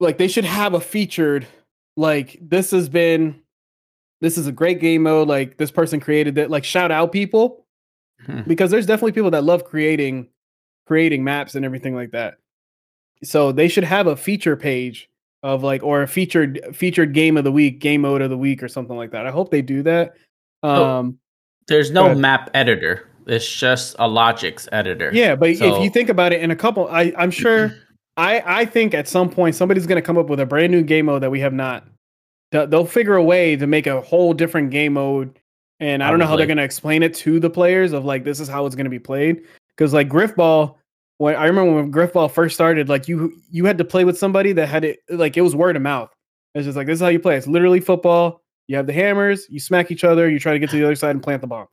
like 0.00 0.18
they 0.18 0.28
should 0.28 0.44
have 0.44 0.74
a 0.74 0.80
featured 0.80 1.46
like 1.96 2.38
this 2.40 2.70
has 2.70 2.88
been 2.88 3.40
this 4.20 4.38
is 4.38 4.46
a 4.46 4.52
great 4.52 4.80
game 4.80 5.02
mode 5.02 5.28
like 5.28 5.56
this 5.56 5.70
person 5.70 6.00
created 6.00 6.38
it 6.38 6.50
like 6.50 6.64
shout 6.64 6.90
out 6.90 7.12
people. 7.12 7.64
Hmm. 8.26 8.40
because 8.48 8.72
there's 8.72 8.86
definitely 8.86 9.12
people 9.12 9.30
that 9.30 9.44
love 9.44 9.64
creating 9.64 10.28
creating 10.86 11.22
maps 11.22 11.54
and 11.54 11.64
everything 11.64 11.94
like 11.94 12.10
that. 12.10 12.34
So 13.22 13.52
they 13.52 13.68
should 13.68 13.84
have 13.84 14.08
a 14.08 14.16
feature 14.16 14.56
page 14.56 15.08
of 15.44 15.62
like 15.62 15.84
or 15.84 16.02
a 16.02 16.08
featured 16.08 16.60
featured 16.72 17.14
game 17.14 17.36
of 17.36 17.44
the 17.44 17.52
week 17.52 17.78
game 17.78 18.00
mode 18.00 18.22
of 18.22 18.30
the 18.30 18.36
week 18.36 18.62
or 18.62 18.68
something 18.68 18.96
like 18.96 19.12
that. 19.12 19.26
I 19.26 19.30
hope 19.30 19.50
they 19.52 19.62
do 19.62 19.84
that. 19.84 20.14
Oh, 20.64 20.84
um 20.84 21.18
there's 21.68 21.90
no 21.92 22.14
map 22.14 22.50
editor. 22.54 23.08
It's 23.26 23.48
just 23.48 23.94
a 23.98 24.08
logics 24.08 24.68
editor. 24.72 25.10
Yeah 25.12 25.36
but 25.36 25.56
so. 25.56 25.76
if 25.76 25.82
you 25.82 25.90
think 25.90 26.08
about 26.08 26.32
it 26.32 26.42
in 26.42 26.50
a 26.50 26.56
couple 26.56 26.88
i 26.88 27.12
i'm 27.16 27.30
sure 27.30 27.72
I 28.18 28.42
I 28.44 28.64
think 28.66 28.92
at 28.92 29.08
some 29.08 29.30
point 29.30 29.54
somebody's 29.54 29.86
going 29.86 29.96
to 29.96 30.02
come 30.02 30.18
up 30.18 30.28
with 30.28 30.40
a 30.40 30.46
brand 30.46 30.72
new 30.72 30.82
game 30.82 31.06
mode 31.06 31.22
that 31.22 31.30
we 31.30 31.40
have 31.40 31.54
not. 31.54 31.86
They'll 32.50 32.84
figure 32.84 33.14
a 33.14 33.22
way 33.22 33.56
to 33.56 33.66
make 33.66 33.86
a 33.86 34.00
whole 34.00 34.34
different 34.34 34.70
game 34.70 34.94
mode, 34.94 35.38
and 35.80 36.02
I 36.02 36.10
don't 36.10 36.18
know 36.18 36.26
how 36.26 36.36
they're 36.36 36.46
going 36.46 36.56
to 36.58 36.64
explain 36.64 37.02
it 37.02 37.14
to 37.16 37.38
the 37.38 37.50
players 37.50 37.92
of 37.92 38.04
like 38.04 38.24
this 38.24 38.40
is 38.40 38.48
how 38.48 38.66
it's 38.66 38.74
going 38.74 38.84
to 38.84 38.90
be 38.90 38.98
played. 38.98 39.44
Because 39.76 39.92
like 39.94 40.08
Grifball, 40.08 40.74
when 41.18 41.36
I 41.36 41.46
remember 41.46 41.74
when 41.74 41.92
Grifball 41.92 42.30
first 42.30 42.54
started, 42.54 42.88
like 42.88 43.06
you 43.06 43.40
you 43.50 43.66
had 43.66 43.78
to 43.78 43.84
play 43.84 44.04
with 44.04 44.18
somebody 44.18 44.52
that 44.52 44.66
had 44.66 44.84
it 44.84 44.98
like 45.08 45.36
it 45.36 45.42
was 45.42 45.54
word 45.54 45.76
of 45.76 45.82
mouth. 45.82 46.10
It's 46.54 46.64
just 46.64 46.76
like 46.76 46.86
this 46.86 46.96
is 46.96 47.02
how 47.02 47.08
you 47.08 47.20
play. 47.20 47.36
It's 47.36 47.46
literally 47.46 47.80
football. 47.80 48.42
You 48.66 48.76
have 48.76 48.86
the 48.86 48.92
hammers, 48.92 49.46
you 49.48 49.60
smack 49.60 49.90
each 49.90 50.04
other, 50.04 50.28
you 50.28 50.38
try 50.38 50.52
to 50.52 50.58
get 50.58 50.70
to 50.70 50.76
the 50.76 50.84
other 50.84 50.94
side 50.94 51.10
and 51.10 51.22
plant 51.22 51.40
the 51.40 51.46
bomb. 51.46 51.68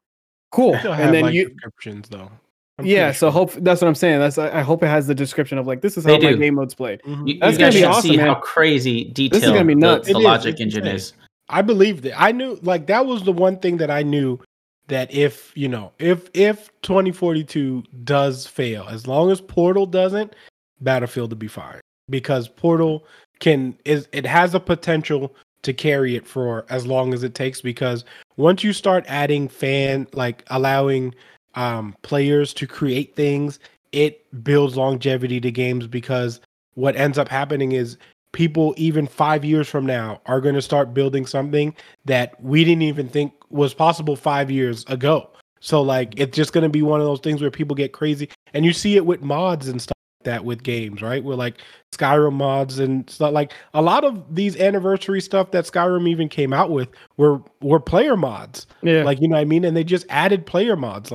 Cool. 0.51 0.75
And 0.75 1.13
then 1.13 1.23
like 1.23 1.33
you 1.33 1.49
descriptions 1.49 2.07
though. 2.09 2.29
I'm 2.77 2.85
yeah, 2.85 3.13
so 3.13 3.31
hope 3.31 3.53
that's 3.53 3.81
what 3.81 3.87
I'm 3.87 3.95
saying. 3.95 4.19
That's 4.19 4.37
I 4.37 4.61
hope 4.61 4.83
it 4.83 4.87
has 4.87 5.07
the 5.07 5.15
description 5.15 5.57
of 5.57 5.65
like 5.65 5.81
this 5.81 5.97
is 5.97 6.05
how 6.05 6.17
my 6.17 6.33
game 6.33 6.55
mode's 6.55 6.75
played. 6.75 7.01
Mm-hmm. 7.03 7.27
You, 7.27 7.39
that's 7.39 7.53
you 7.53 7.59
gonna 7.59 7.71
be 7.71 7.83
awesome, 7.85 8.01
see 8.11 8.17
man. 8.17 8.27
how 8.27 8.35
crazy 8.35 9.05
detailed 9.05 9.31
this 9.31 9.43
is 9.43 9.49
gonna 9.49 9.65
be 9.65 9.75
nuts. 9.75 10.07
the, 10.07 10.13
the 10.13 10.19
logic 10.19 10.59
engine 10.59 10.85
is. 10.85 11.13
I 11.47 11.61
believed 11.61 12.05
it. 12.05 12.13
I 12.17 12.33
knew 12.33 12.59
like 12.63 12.87
that 12.87 13.05
was 13.05 13.23
the 13.23 13.31
one 13.31 13.59
thing 13.59 13.77
that 13.77 13.89
I 13.89 14.03
knew 14.03 14.39
that 14.87 15.13
if 15.13 15.53
you 15.55 15.69
know 15.69 15.93
if 15.99 16.29
if 16.33 16.69
2042 16.81 17.83
does 18.03 18.45
fail, 18.45 18.85
as 18.89 19.07
long 19.07 19.31
as 19.31 19.39
Portal 19.39 19.85
doesn't, 19.85 20.35
Battlefield 20.81 21.29
to 21.29 21.35
be 21.37 21.47
fine 21.47 21.79
because 22.09 22.49
Portal 22.49 23.05
can 23.39 23.77
is 23.85 24.09
it 24.11 24.25
has 24.25 24.53
a 24.53 24.59
potential 24.59 25.33
to 25.61 25.73
carry 25.73 26.15
it 26.15 26.27
for 26.27 26.65
as 26.69 26.85
long 26.85 27.13
as 27.13 27.23
it 27.23 27.33
takes 27.33 27.61
because 27.61 28.05
once 28.37 28.63
you 28.63 28.71
start 28.71 29.03
adding 29.07 29.47
fan 29.47 30.07
like 30.13 30.43
allowing 30.47 31.13
um, 31.55 31.95
players 32.01 32.53
to 32.55 32.67
create 32.67 33.15
things, 33.15 33.59
it 33.91 34.43
builds 34.43 34.75
longevity 34.77 35.39
to 35.41 35.51
games 35.51 35.87
because 35.87 36.41
what 36.75 36.95
ends 36.95 37.17
up 37.17 37.29
happening 37.29 37.71
is 37.71 37.97
people 38.33 38.73
even 38.75 39.07
five 39.07 39.45
years 39.45 39.67
from 39.67 39.85
now 39.85 40.19
are 40.25 40.41
going 40.41 40.55
to 40.55 40.61
start 40.61 40.93
building 40.93 41.25
something 41.25 41.73
that 42.03 42.41
we 42.43 42.65
didn't 42.65 42.81
even 42.81 43.07
think 43.07 43.31
was 43.49 43.73
possible 43.73 44.17
five 44.17 44.51
years 44.51 44.83
ago. 44.87 45.29
So 45.61 45.81
like 45.81 46.13
it's 46.17 46.35
just 46.35 46.51
going 46.51 46.63
to 46.63 46.69
be 46.69 46.81
one 46.81 46.99
of 46.99 47.05
those 47.05 47.21
things 47.21 47.41
where 47.41 47.49
people 47.49 47.75
get 47.75 47.93
crazy, 47.93 48.29
and 48.53 48.65
you 48.65 48.73
see 48.73 48.97
it 48.97 49.05
with 49.05 49.21
mods 49.21 49.69
and 49.69 49.81
stuff 49.81 49.97
like 50.19 50.25
that 50.25 50.45
with 50.45 50.63
games, 50.63 51.01
right? 51.01 51.23
Where 51.23 51.37
like 51.37 51.61
Skyrim 51.93 52.33
mods 52.33 52.77
and 52.77 53.09
stuff 53.09 53.31
like 53.31 53.53
a 53.73 53.81
lot 53.81 54.03
of 54.03 54.35
these 54.35 54.57
anniversary 54.57 55.21
stuff 55.21 55.51
that 55.51 55.65
Skyrim 55.65 56.07
even 56.07 56.27
came 56.27 56.51
out 56.51 56.71
with 56.71 56.89
were 57.15 57.41
were 57.61 57.79
player 57.79 58.17
mods. 58.17 58.67
Yeah, 58.83 59.03
like 59.03 59.21
you 59.21 59.29
know 59.29 59.35
what 59.35 59.41
I 59.41 59.45
mean, 59.45 59.63
and 59.63 59.77
they 59.77 59.85
just 59.85 60.05
added 60.09 60.45
player 60.45 60.75
mods. 60.75 61.13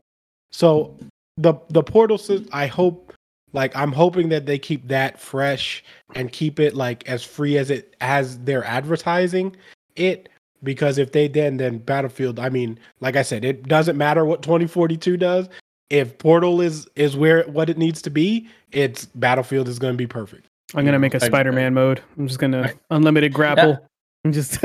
So 0.51 0.97
the 1.37 1.55
the 1.69 1.83
portal 1.83 2.19
I 2.53 2.67
hope 2.67 3.13
like 3.53 3.75
I'm 3.77 3.93
hoping 3.93 4.29
that 4.29 4.47
they 4.47 4.59
keep 4.59 4.87
that 4.89 5.19
fresh 5.19 5.83
and 6.15 6.31
keep 6.31 6.61
it 6.61 6.75
like 6.75 7.09
as 7.09 7.25
free 7.25 7.59
as 7.59 7.71
it 7.71 7.97
as 8.01 8.39
they're 8.41 8.65
advertising 8.65 9.57
it 9.97 10.29
because 10.63 10.99
if 10.99 11.13
they 11.13 11.29
then 11.29 11.57
then 11.57 11.79
Battlefield 11.79 12.39
I 12.39 12.49
mean 12.49 12.79
like 13.01 13.17
I 13.17 13.23
said 13.23 13.45
it 13.45 13.65
doesn't 13.65 13.97
matter 13.97 14.25
what 14.25 14.43
2042 14.43 15.17
does 15.17 15.49
if 15.89 16.17
Portal 16.19 16.61
is 16.61 16.87
is 16.95 17.17
where 17.17 17.45
what 17.45 17.71
it 17.71 17.79
needs 17.79 18.03
to 18.03 18.11
be 18.11 18.49
it's 18.73 19.07
Battlefield 19.07 19.69
is 19.69 19.79
going 19.79 19.95
to 19.95 19.99
be 19.99 20.07
perfect. 20.07 20.47
I'm 20.75 20.85
going 20.85 20.93
to 20.93 21.01
make 21.01 21.15
a 21.15 21.21
Spider-Man 21.21 21.75
mode. 21.75 22.01
I'm 22.17 22.29
just 22.29 22.39
going 22.39 22.53
to 22.53 22.73
unlimited 22.91 23.33
grapple. 23.33 23.85
I'm 24.25 24.33
just 24.33 24.53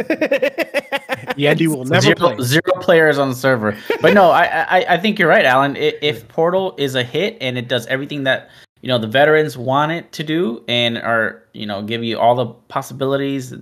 Yendi 1.38 1.68
will 1.68 1.86
never 1.86 2.02
zero, 2.02 2.16
play. 2.16 2.44
zero 2.44 2.74
players 2.82 3.18
on 3.18 3.30
the 3.30 3.36
server. 3.36 3.78
But 4.02 4.14
no, 4.14 4.32
I, 4.32 4.46
I 4.46 4.86
I 4.96 4.98
think 4.98 5.18
you're 5.18 5.30
right, 5.30 5.46
Alan. 5.46 5.76
If, 5.78 5.96
if 6.02 6.28
Portal 6.28 6.76
is 6.78 6.96
a 6.96 7.04
hit 7.04 7.38
and 7.40 7.58
it 7.58 7.70
does 7.70 7.86
everything 7.88 8.24
that 8.24 8.50
you 8.82 8.90
know 8.90 8.98
the 8.98 9.08
veterans 9.08 9.58
want 9.58 9.94
it 9.94 10.12
to 10.14 10.24
do 10.24 10.64
and 10.68 10.98
are 10.98 11.42
you 11.54 11.66
know 11.66 11.82
give 11.82 12.04
you 12.04 12.20
all 12.20 12.36
the 12.36 12.48
possibilities, 12.68 13.54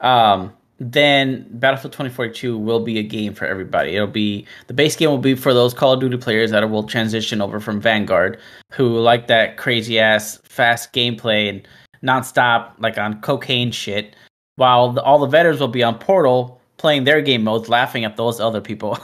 um, 0.00 0.52
then 0.80 1.46
Battlefield 1.52 1.92
2042 1.92 2.58
will 2.58 2.80
be 2.80 2.98
a 2.98 3.04
game 3.04 3.32
for 3.32 3.46
everybody. 3.46 3.94
It'll 3.94 4.08
be 4.08 4.44
the 4.66 4.74
base 4.74 4.96
game 4.96 5.10
will 5.10 5.18
be 5.18 5.36
for 5.36 5.54
those 5.54 5.72
Call 5.72 5.92
of 5.92 6.00
Duty 6.00 6.16
players 6.16 6.50
that 6.50 6.68
will 6.68 6.82
transition 6.82 7.40
over 7.40 7.60
from 7.60 7.80
Vanguard, 7.80 8.40
who 8.72 8.98
like 8.98 9.28
that 9.28 9.56
crazy 9.56 10.00
ass 10.00 10.40
fast 10.42 10.92
gameplay 10.92 11.48
and 11.48 11.66
nonstop 12.02 12.72
like 12.80 12.98
on 12.98 13.20
cocaine 13.20 13.70
shit 13.70 14.16
while 14.56 14.92
the, 14.92 15.02
all 15.02 15.18
the 15.18 15.26
veterans 15.26 15.60
will 15.60 15.68
be 15.68 15.82
on 15.82 15.98
Portal 15.98 16.60
playing 16.76 17.04
their 17.04 17.22
game 17.22 17.44
modes, 17.44 17.68
laughing 17.68 18.04
at 18.04 18.16
those 18.16 18.40
other 18.40 18.60
people. 18.60 18.98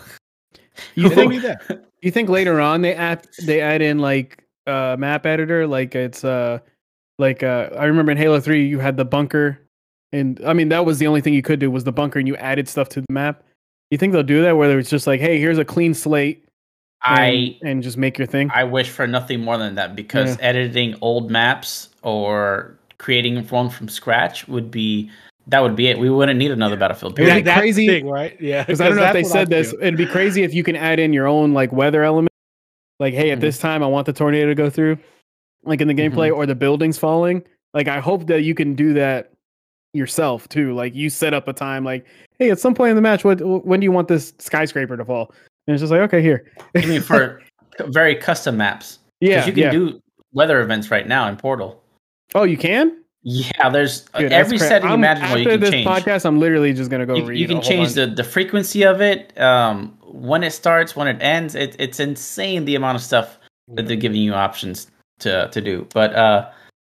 you 0.94 1.08
think 1.08 1.42
that? 1.42 1.84
You 2.02 2.10
think 2.10 2.28
later 2.28 2.60
on 2.60 2.82
they 2.82 2.94
add 2.94 3.26
they 3.44 3.60
add 3.60 3.82
in 3.82 3.98
like 3.98 4.44
uh 4.66 4.96
map 4.98 5.26
editor, 5.26 5.66
like 5.66 5.94
it's 5.94 6.24
uh 6.24 6.58
like 7.18 7.42
uh 7.42 7.70
I 7.76 7.86
remember 7.86 8.12
in 8.12 8.18
Halo 8.18 8.40
Three 8.40 8.66
you 8.66 8.78
had 8.78 8.96
the 8.96 9.04
bunker, 9.04 9.60
and 10.12 10.40
I 10.46 10.52
mean 10.52 10.68
that 10.68 10.84
was 10.84 10.98
the 10.98 11.06
only 11.06 11.20
thing 11.20 11.34
you 11.34 11.42
could 11.42 11.60
do 11.60 11.70
was 11.70 11.84
the 11.84 11.92
bunker, 11.92 12.18
and 12.18 12.28
you 12.28 12.36
added 12.36 12.68
stuff 12.68 12.88
to 12.90 13.00
the 13.00 13.12
map. 13.12 13.42
You 13.90 13.98
think 13.98 14.12
they'll 14.12 14.22
do 14.22 14.42
that? 14.42 14.56
Whether 14.56 14.78
it's 14.78 14.90
just 14.90 15.06
like, 15.06 15.20
hey, 15.20 15.38
here's 15.38 15.58
a 15.58 15.64
clean 15.64 15.94
slate. 15.94 16.44
And, 17.06 17.18
I 17.18 17.58
and 17.62 17.82
just 17.82 17.96
make 17.96 18.18
your 18.18 18.26
thing. 18.26 18.50
I 18.52 18.64
wish 18.64 18.90
for 18.90 19.06
nothing 19.06 19.40
more 19.40 19.56
than 19.56 19.76
that 19.76 19.94
because 19.94 20.36
yeah. 20.36 20.44
editing 20.44 20.96
old 21.00 21.30
maps 21.30 21.90
or 22.02 22.76
creating 22.98 23.46
one 23.46 23.70
from 23.70 23.88
scratch 23.88 24.48
would 24.48 24.70
be 24.70 25.08
that 25.48 25.60
would 25.60 25.74
be 25.74 25.88
it. 25.88 25.98
We 25.98 26.10
wouldn't 26.10 26.38
need 26.38 26.50
another 26.50 26.76
Battlefield. 26.76 27.18
It 27.18 27.24
would 27.24 27.44
be 27.44 27.50
crazy, 27.50 27.86
thing, 27.86 28.06
right? 28.06 28.38
Yeah, 28.40 28.62
because 28.66 28.80
I 28.80 28.88
don't 28.88 28.96
know 28.96 29.04
if 29.04 29.14
they 29.14 29.24
said 29.24 29.48
this. 29.48 29.72
It'd 29.74 29.96
be 29.96 30.06
crazy 30.06 30.42
if 30.42 30.54
you 30.54 30.62
can 30.62 30.76
add 30.76 30.98
in 30.98 31.12
your 31.12 31.26
own 31.26 31.52
like 31.52 31.72
weather 31.72 32.04
element. 32.04 32.28
Like, 33.00 33.14
hey, 33.14 33.30
at 33.30 33.34
mm-hmm. 33.36 33.42
this 33.42 33.58
time, 33.58 33.82
I 33.82 33.86
want 33.86 34.06
the 34.06 34.12
tornado 34.12 34.48
to 34.48 34.54
go 34.54 34.68
through, 34.68 34.98
like 35.64 35.80
in 35.80 35.88
the 35.88 35.94
gameplay, 35.94 36.30
mm-hmm. 36.30 36.36
or 36.36 36.46
the 36.46 36.54
buildings 36.54 36.98
falling. 36.98 37.42
Like, 37.72 37.88
I 37.88 38.00
hope 38.00 38.26
that 38.26 38.42
you 38.42 38.54
can 38.54 38.74
do 38.74 38.92
that 38.94 39.32
yourself 39.94 40.48
too. 40.48 40.74
Like, 40.74 40.94
you 40.94 41.08
set 41.08 41.32
up 41.32 41.48
a 41.48 41.52
time, 41.52 41.84
like, 41.84 42.06
hey, 42.38 42.50
at 42.50 42.58
some 42.58 42.74
point 42.74 42.90
in 42.90 42.96
the 42.96 43.02
match, 43.02 43.24
what 43.24 43.40
when 43.64 43.80
do 43.80 43.84
you 43.84 43.92
want 43.92 44.08
this 44.08 44.34
skyscraper 44.38 44.96
to 44.96 45.04
fall? 45.04 45.32
And 45.66 45.74
it's 45.74 45.80
just 45.80 45.90
like, 45.90 46.00
okay, 46.02 46.20
here. 46.20 46.50
I 46.74 46.84
mean, 46.84 47.00
for 47.00 47.42
very 47.86 48.16
custom 48.16 48.56
maps. 48.56 48.98
Yeah, 49.20 49.46
you 49.46 49.52
can 49.52 49.62
yeah. 49.62 49.70
do 49.70 50.02
weather 50.32 50.60
events 50.60 50.90
right 50.90 51.06
now 51.06 51.26
in 51.28 51.36
Portal. 51.36 51.82
Oh, 52.34 52.44
you 52.44 52.58
can? 52.58 53.02
Yeah, 53.30 53.68
there's 53.68 54.06
Dude, 54.18 54.32
every 54.32 54.56
setting 54.56 54.90
imaginable 54.90 55.36
you 55.36 55.44
can 55.44 55.60
change. 55.60 55.62
After 55.62 55.70
this 55.70 55.70
change. 55.70 55.86
podcast, 55.86 56.24
I'm 56.24 56.40
literally 56.40 56.72
just 56.72 56.90
gonna 56.90 57.04
go 57.04 57.14
you, 57.14 57.26
read. 57.26 57.38
You 57.38 57.46
can 57.46 57.60
change 57.60 57.92
the, 57.92 58.06
the 58.06 58.24
frequency 58.24 58.84
of 58.84 59.02
it, 59.02 59.38
um, 59.38 59.98
when 60.02 60.42
it 60.42 60.52
starts, 60.52 60.96
when 60.96 61.08
it 61.08 61.20
ends. 61.20 61.54
It, 61.54 61.76
it's 61.78 62.00
insane 62.00 62.64
the 62.64 62.74
amount 62.74 62.96
of 62.96 63.02
stuff 63.02 63.38
that 63.74 63.86
they're 63.86 63.98
giving 63.98 64.22
you 64.22 64.32
options 64.32 64.90
to 65.18 65.48
to 65.48 65.60
do. 65.60 65.86
But 65.92 66.14
uh, 66.14 66.48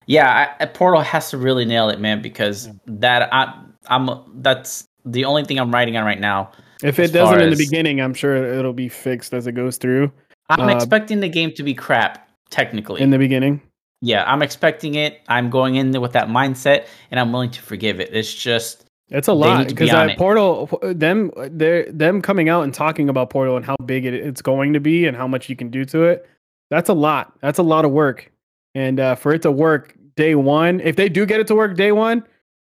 yeah, 0.07 0.55
I, 0.59 0.67
Portal 0.67 1.03
has 1.03 1.31
to 1.31 1.39
really 1.39 1.65
nail 1.65 1.89
it, 1.89 2.01
man, 2.01 2.21
because 2.21 2.69
that 2.87 3.33
I, 3.33 3.55
I'm 3.87 4.11
that's 4.43 4.89
the 5.05 5.27
only 5.27 5.45
thing 5.45 5.61
I'm 5.61 5.73
writing 5.73 5.97
on 5.97 6.05
right 6.05 6.21
now. 6.21 6.51
If 6.83 6.99
it 6.99 7.13
doesn't 7.13 7.41
in 7.41 7.51
the 7.51 7.57
beginning, 7.57 8.01
I'm 8.01 8.13
sure 8.13 8.35
it'll 8.35 8.73
be 8.73 8.89
fixed 8.89 9.35
as 9.35 9.47
it 9.47 9.53
goes 9.53 9.77
through. 9.77 10.11
I'm 10.49 10.69
uh, 10.69 10.75
expecting 10.75 11.21
the 11.21 11.29
game 11.29 11.53
to 11.53 11.63
be 11.63 11.75
crap 11.75 12.29
technically 12.51 13.03
in 13.03 13.11
the 13.11 13.19
beginning 13.19 13.63
yeah, 14.05 14.25
I'm 14.31 14.43
expecting 14.43 14.97
it. 14.97 15.23
I'm 15.29 15.49
going 15.49 15.77
in 15.77 15.91
there 15.91 16.01
with 16.01 16.13
that 16.13 16.29
mindset, 16.29 16.87
and 17.11 17.19
I'm 17.19 17.33
willing 17.33 17.51
to 17.53 17.63
forgive 17.63 18.01
it. 18.01 18.11
It's 18.13 18.35
just 18.35 18.85
it's 19.09 19.29
a 19.29 19.33
lot 19.33 19.69
because 19.69 19.91
be 19.91 19.97
uh, 19.97 20.15
Portal, 20.17 20.67
them, 20.83 21.31
they 21.37 21.87
them 21.91 22.21
coming 22.21 22.51
out 22.51 22.65
and 22.65 22.75
talking 22.75 23.09
about 23.09 23.31
Portal 23.31 23.57
and 23.57 23.65
how 23.65 23.77
big 23.87 24.05
it, 24.05 24.13
it's 24.13 24.43
going 24.43 24.75
to 24.75 24.81
be 24.81 25.07
and 25.07 25.17
how 25.17 25.27
much 25.27 25.49
you 25.49 25.57
can 25.57 25.71
do 25.71 25.87
to 25.87 26.05
it. 26.05 26.29
That's 26.71 26.91
a 26.91 26.95
lot. 26.95 27.33
That's 27.41 27.59
a 27.59 27.63
lot 27.63 27.87
of 27.87 27.93
work, 27.93 28.31
and 28.75 29.01
uh, 29.01 29.15
for 29.15 29.33
it 29.33 29.41
to 29.43 29.51
work 29.51 29.95
day 30.17 30.35
one, 30.35 30.81
if 30.81 30.97
they 30.97 31.09
do 31.09 31.25
get 31.25 31.41
it 31.41 31.47
to 31.47 31.55
work 31.55 31.75
day 31.75 31.93
one, 31.93 32.25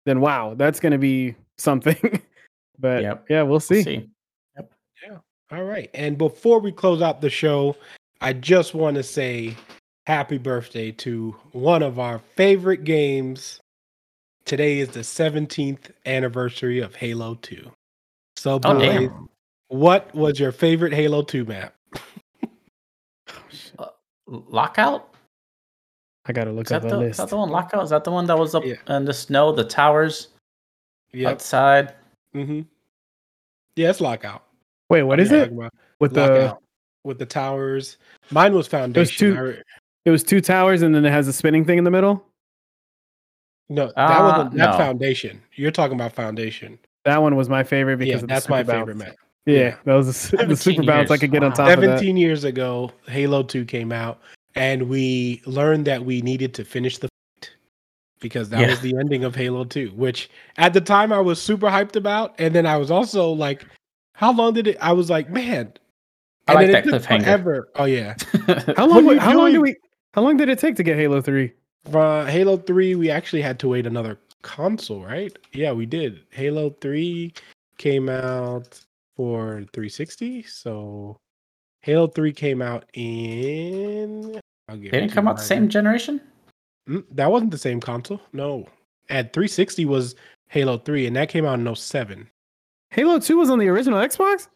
then 0.05 0.19
wow, 0.19 0.53
that's 0.55 0.82
going 0.82 0.91
to 0.91 0.97
be 0.97 1.36
something. 1.57 2.21
but 2.77 3.03
yep. 3.03 3.25
yeah, 3.29 3.43
we'll 3.43 3.61
see. 3.61 3.75
we'll 3.75 3.84
see. 3.84 4.09
Yep. 4.57 4.73
Yeah. 5.07 5.17
All 5.57 5.63
right. 5.63 5.89
And 5.93 6.17
before 6.17 6.59
we 6.59 6.73
close 6.73 7.01
out 7.01 7.21
the 7.21 7.29
show, 7.29 7.77
I 8.19 8.34
just 8.34 8.73
want 8.73 8.95
to 8.97 9.03
say 9.03 9.55
happy 10.08 10.38
birthday 10.38 10.91
to 10.91 11.36
one 11.52 11.84
of 11.84 11.99
our 11.99 12.20
favorite 12.36 12.84
games. 12.84 13.60
Today 14.45 14.80
is 14.80 14.89
the 14.89 15.02
17th 15.02 15.91
anniversary 16.06 16.80
of 16.80 16.95
Halo 16.95 17.36
2. 17.36 17.72
So, 18.36 18.60
boys, 18.60 19.10
oh, 19.12 19.30
what 19.68 20.14
was 20.16 20.39
your 20.39 20.52
favorite 20.52 20.93
Halo 20.93 21.22
2 21.22 21.45
map? 21.45 21.76
uh, 23.78 23.86
lockout? 24.28 25.14
I 26.26 26.34
gotta 26.34 26.52
look 26.52 26.68
is 26.68 26.72
at 26.72 26.82
the, 26.84 26.89
the, 26.89 26.97
list. 26.97 27.12
Is 27.12 27.18
that 27.18 27.30
the 27.30 27.38
one 27.38 27.49
lockout? 27.49 27.84
Is 27.84 27.89
that 27.89 28.04
the 28.04 28.12
one 28.12 28.26
that 28.28 28.38
was 28.38 28.56
up 28.56 28.64
yeah. 28.66 28.76
in 28.95 29.06
the 29.06 29.14
snow, 29.14 29.52
the 29.52 29.64
towers 29.64 30.30
yep. 31.14 31.34
outside? 31.34 31.95
Mm-hmm. 32.36 32.62
Yeah, 33.76 33.89
it's 33.89 34.02
lockout. 34.02 34.43
Wait, 34.89 35.04
what 35.04 35.20
is 35.20 35.32
it? 35.32 35.52
With 35.99 36.16
lockout. 36.16 36.18
the 36.18 36.58
with 37.04 37.18
the 37.18 37.26
towers. 37.26 37.97
Mine 38.30 38.54
was 38.54 38.68
foundation. 38.68 39.36
It 39.36 39.39
was 39.39 39.56
two, 39.56 39.64
it 40.06 40.12
was 40.12 40.24
two 40.24 40.41
towers, 40.41 40.82
and 40.82 40.93
then 40.93 41.06
it 41.06 41.12
has 41.12 41.28
a 41.28 41.34
spinning 41.34 41.66
thing 41.66 41.78
in 41.78 41.84
the 41.84 41.91
middle. 41.91 42.26
No, 43.70 43.88
that 43.95 43.97
uh, 43.97 44.24
was 44.24 44.54
a, 44.54 44.58
that 44.58 44.72
no. 44.72 44.78
foundation. 44.78 45.41
You're 45.54 45.72
talking 45.72 45.95
about 45.95 46.14
foundation. 46.14 46.78
That 47.06 47.22
one 47.22 47.36
was 47.36 47.49
my 47.49 47.64
favorite 47.64 47.97
because 47.97 48.22
yeah, 48.22 48.28
that's 48.28 48.49
my 48.49 48.64
bounce. 48.64 48.80
favorite 48.80 48.97
map. 48.97 49.16
Yeah, 49.45 49.58
yeah, 49.58 49.76
that 49.86 49.93
was 49.93 50.34
a, 50.34 50.38
the 50.45 50.56
super 50.56 50.82
years. 50.82 50.88
bounce 50.88 51.12
I 51.12 51.18
could 51.18 51.32
get 51.32 51.41
wow. 51.41 51.47
on 51.49 51.54
top 51.54 51.68
17 51.70 52.18
years 52.18 52.43
ago, 52.43 52.91
Halo 53.08 53.43
2 53.43 53.66
came 53.66 53.91
out, 53.91 54.20
and 54.56 54.89
we 54.89 55.41
learned 55.45 55.86
that 55.88 56.04
we 56.04 56.22
needed 56.22 56.54
to 56.56 56.66
finish 56.66 56.97
the 56.97 57.08
fight 57.08 57.12
because 58.22 58.49
that 58.49 58.62
yeah. 58.62 58.70
was 58.70 58.80
the 58.80 58.95
ending 58.97 59.26
of 59.26 59.36
Halo 59.36 59.66
2, 59.66 59.89
which 59.95 60.30
at 60.58 60.74
the 60.74 60.80
time 60.80 61.12
I 61.12 61.20
was 61.20 61.41
super 61.41 61.68
hyped 61.68 61.97
about. 61.97 62.36
And 62.38 62.56
then 62.56 62.66
I 62.66 62.78
was 62.78 62.89
also 62.89 63.30
like, 63.30 63.66
how 64.14 64.32
long 64.32 64.54
did 64.54 64.68
it? 64.68 64.78
I 64.80 64.93
was 64.93 65.10
like, 65.10 65.30
man. 65.30 65.74
I 66.47 66.54
like 66.54 66.72
that 66.72 66.86
cliffhanger. 66.86 67.24
Forever. 67.24 67.70
Oh, 67.76 67.86
yeah. 67.86 68.16
how 68.78 68.86
long, 68.86 69.18
how 69.18 69.36
long 69.36 69.52
do 69.52 69.62
we. 69.62 69.76
How 70.14 70.22
long 70.22 70.38
did 70.38 70.49
it 70.49 70.59
take 70.59 70.76
to 70.76 70.84
get 70.84 70.97
Halo 70.97 71.22
3? 71.22 71.51
Uh, 71.93 72.26
Halo 72.26 72.57
3, 72.57 72.95
we 72.95 73.09
actually 73.09 73.41
had 73.41 73.59
to 73.59 73.70
wait 73.70 73.88
another 73.88 74.20
console, 74.41 75.01
right? 75.01 75.36
Yeah, 75.53 75.72
we 75.72 75.86
did. 75.86 76.22
Halo 76.32 76.72
3 76.82 77.34
came 77.78 78.09
out 78.09 78.80
for 79.16 79.64
360. 79.74 80.43
So 80.43 81.18
Halo 81.82 82.07
3 82.07 82.34
came 82.34 82.62
out 82.62 82.86
in. 82.93 84.39
I'll 84.68 84.78
get 84.78 84.91
didn't 84.91 85.12
come 85.12 85.28
out 85.28 85.38
the 85.38 85.43
same 85.43 85.70
generation? 85.70 86.22
Mm, 86.89 87.05
that 87.12 87.32
wasn't 87.32 87.51
the 87.51 87.57
same 87.57 87.80
console. 87.80 88.22
No. 88.34 88.68
At 89.09 89.34
360 89.34 89.86
was 89.86 90.16
Halo 90.49 90.78
3, 90.78 91.07
and 91.07 91.16
that 91.16 91.30
came 91.30 91.45
out 91.45 91.59
in 91.59 91.76
07. 91.76 92.30
Halo 92.90 93.19
2 93.19 93.38
was 93.38 93.49
on 93.49 93.60
the 93.60 93.69
original 93.69 93.99
Xbox? 93.99 94.49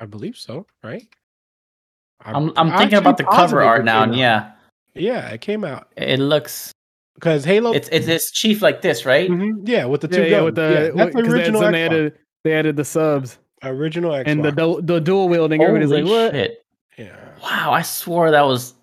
I 0.00 0.06
believe 0.06 0.36
so, 0.36 0.66
right? 0.82 1.06
I'm, 2.24 2.36
I'm, 2.36 2.52
I'm 2.56 2.78
thinking 2.78 2.98
about 2.98 3.18
the 3.18 3.24
cover 3.24 3.62
art 3.62 3.84
now, 3.84 4.02
and 4.02 4.16
yeah. 4.16 4.52
Yeah, 4.94 5.28
it 5.30 5.40
came 5.40 5.64
out. 5.64 5.88
It 5.96 6.20
looks 6.20 6.72
because 7.14 7.44
Halo. 7.44 7.72
It's 7.72 7.88
it's 7.90 8.06
this 8.06 8.30
chief 8.30 8.62
like 8.62 8.82
this, 8.82 9.04
right? 9.04 9.30
Mm-hmm. 9.30 9.66
Yeah, 9.66 9.86
with 9.86 10.00
the 10.00 10.08
two 10.08 10.22
yeah, 10.22 10.28
yeah, 10.28 10.40
with 10.42 10.54
the 10.54 10.92
yeah, 10.94 11.04
that's 11.04 11.14
the 11.14 11.22
original. 11.22 11.60
They, 11.60 11.70
they 11.72 11.84
added 11.84 12.18
they 12.44 12.52
added 12.52 12.76
the 12.76 12.84
subs. 12.84 13.38
Original 13.62 14.12
Xbox. 14.12 14.26
and 14.26 14.44
the 14.44 14.80
the 14.82 15.00
dual 15.00 15.28
wielding. 15.28 15.62
Everybody's 15.62 15.90
like, 15.90 16.04
what? 16.04 16.32
Shit. 16.32 16.64
Yeah. 16.98 17.16
Wow, 17.42 17.72
I 17.72 17.82
swore 17.82 18.30
that 18.30 18.42
was 18.42 18.74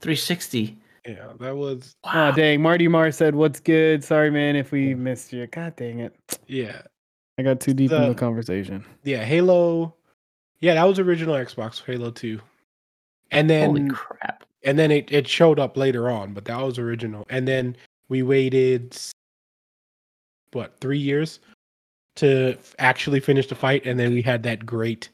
360. 0.00 0.76
Yeah, 1.06 1.32
that 1.40 1.56
was. 1.56 1.94
Wow. 2.04 2.30
Oh 2.30 2.32
dang! 2.34 2.60
Marty 2.60 2.86
Mar 2.86 3.10
said, 3.10 3.34
"What's 3.34 3.60
good? 3.60 4.04
Sorry, 4.04 4.30
man, 4.30 4.56
if 4.56 4.72
we 4.72 4.94
missed 4.94 5.32
you. 5.32 5.46
God 5.46 5.74
dang 5.76 6.00
it. 6.00 6.14
Yeah, 6.46 6.82
I 7.38 7.42
got 7.42 7.60
too 7.60 7.72
deep 7.72 7.90
the, 7.90 8.02
in 8.02 8.08
the 8.10 8.14
conversation. 8.14 8.84
Yeah, 9.04 9.24
Halo. 9.24 9.94
Yeah, 10.60 10.74
that 10.74 10.84
was 10.84 10.98
original 10.98 11.34
Xbox 11.34 11.82
Halo 11.82 12.10
Two, 12.10 12.40
and 13.30 13.48
then 13.48 13.70
holy 13.70 13.88
crap! 13.88 14.44
And 14.64 14.78
then 14.78 14.90
it, 14.90 15.10
it 15.12 15.28
showed 15.28 15.58
up 15.58 15.76
later 15.76 16.10
on, 16.10 16.34
but 16.34 16.44
that 16.46 16.60
was 16.60 16.78
original. 16.78 17.24
And 17.30 17.46
then 17.46 17.76
we 18.08 18.22
waited 18.22 18.96
what 20.52 20.78
three 20.80 20.98
years 20.98 21.40
to 22.16 22.56
actually 22.78 23.20
finish 23.20 23.46
the 23.46 23.54
fight, 23.54 23.86
and 23.86 23.98
then 23.98 24.12
we 24.12 24.22
had 24.22 24.42
that 24.42 24.66
great, 24.66 25.08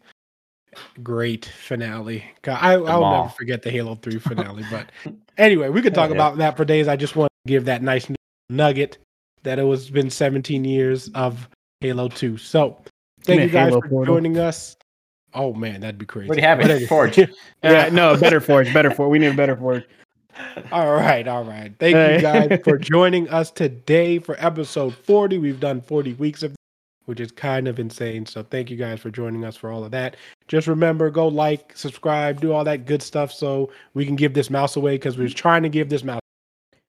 great 1.03 1.45
finale. 1.45 2.25
I 2.47 2.75
I'll 2.75 3.11
never 3.11 3.29
forget 3.31 3.63
the 3.63 3.71
Halo 3.71 3.97
Three 3.97 4.19
finale. 4.21 4.65
but 4.71 4.91
anyway, 5.37 5.69
we 5.69 5.83
could 5.83 5.95
talk 5.95 6.11
yeah. 6.11 6.17
about 6.17 6.39
that 6.39 6.57
for 6.57 6.65
days. 6.65 6.89
I 6.89 6.97
just 6.97 7.17
want 7.17 7.31
to 7.47 7.51
give 7.51 7.65
that 7.67 7.83
nice 7.83 8.07
nugget 8.49 8.99
that 9.43 9.59
it 9.59 9.65
was 9.65 9.91
been 9.91 10.09
17 10.09 10.65
years 10.65 11.11
of 11.15 11.49
Halo 11.81 12.09
Two. 12.09 12.39
So 12.39 12.79
thank 13.23 13.43
you 13.43 13.49
guys 13.49 13.69
Halo 13.69 13.81
for 13.83 13.89
portal. 13.89 14.15
joining 14.15 14.39
us. 14.39 14.77
Oh 15.35 15.53
man, 15.53 15.81
that'd 15.81 15.99
be 15.99 16.07
crazy. 16.07 16.29
What 16.29 16.37
do 16.37 16.41
you 16.41 16.47
have 16.47 16.61
it? 16.61 16.87
Forge. 16.87 17.19
yeah, 17.63 17.89
no, 17.91 18.17
better 18.17 18.41
Forge, 18.41 18.73
better 18.73 18.91
Forge. 18.91 19.11
We 19.11 19.19
need 19.19 19.29
a 19.29 19.35
better 19.35 19.57
Forge. 19.57 19.85
All 20.73 20.95
right, 20.95 21.27
all 21.29 21.45
right. 21.45 21.73
Thank 21.79 21.95
you 21.95 22.21
guys 22.21 22.61
for 22.65 22.79
joining 22.79 23.29
us 23.29 23.51
today 23.51 24.19
for 24.19 24.37
episode 24.39 24.95
40. 24.95 25.39
We've 25.39 25.61
done 25.61 25.81
40 25.81 26.15
weeks 26.15 26.43
of 26.43 26.55
which 27.07 27.21
is 27.21 27.31
kind 27.31 27.69
of 27.69 27.79
insane. 27.79 28.27
So 28.27 28.43
thank 28.43 28.71
you 28.71 28.77
guys 28.77 29.01
for 29.01 29.11
joining 29.11 29.45
us 29.45 29.57
for 29.57 29.71
all 29.71 29.85
of 29.85 29.91
that. 29.91 30.17
Just 30.49 30.67
remember, 30.67 31.11
go 31.11 31.29
like, 31.29 31.77
subscribe, 31.77 32.41
do 32.41 32.53
all 32.53 32.65
that 32.65 32.87
good 32.87 33.03
stuff 33.03 33.33
so 33.33 33.71
we 33.93 34.07
can 34.07 34.17
give 34.17 34.35
this 34.35 34.51
mouse 34.51 34.77
away 34.77 34.95
because 34.95 35.19
we're 35.19 35.29
trying 35.29 35.63
to 35.63 35.69
give 35.69 35.89
this 35.89 36.03
mouse. 36.03 36.21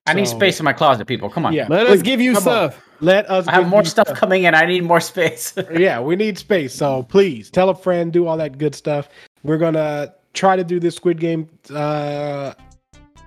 I 0.05 0.13
so, 0.13 0.19
need 0.19 0.27
space 0.27 0.59
in 0.59 0.65
my 0.65 0.73
closet, 0.73 1.05
people. 1.05 1.29
Come 1.29 1.45
on. 1.45 1.53
Yeah. 1.53 1.67
Let 1.69 1.87
please, 1.87 1.97
us 1.97 2.01
give 2.03 2.21
you 2.21 2.35
stuff. 2.35 2.75
On. 2.75 2.81
Let 3.01 3.29
us 3.29 3.47
I 3.47 3.53
have 3.53 3.67
more 3.67 3.83
stuff, 3.83 4.07
stuff 4.07 4.17
coming 4.17 4.43
in. 4.43 4.55
I 4.55 4.65
need 4.65 4.83
more 4.83 5.01
space. 5.01 5.53
yeah, 5.73 5.99
we 5.99 6.15
need 6.15 6.37
space. 6.37 6.73
So 6.73 7.03
please 7.03 7.49
tell 7.49 7.69
a 7.69 7.75
friend, 7.75 8.13
do 8.13 8.27
all 8.27 8.37
that 8.37 8.57
good 8.57 8.75
stuff. 8.75 9.09
We're 9.43 9.57
gonna 9.57 10.13
try 10.33 10.55
to 10.55 10.63
do 10.63 10.79
this 10.79 10.95
Squid 10.95 11.19
Game 11.19 11.49
uh 11.73 12.53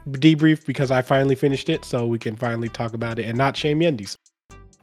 debrief 0.08 0.64
because 0.64 0.90
I 0.90 1.02
finally 1.02 1.34
finished 1.34 1.68
it, 1.68 1.84
so 1.84 2.06
we 2.06 2.18
can 2.18 2.36
finally 2.36 2.68
talk 2.68 2.94
about 2.94 3.18
it 3.18 3.26
and 3.26 3.36
not 3.36 3.56
shame 3.56 3.80
Yendies. 3.80 4.16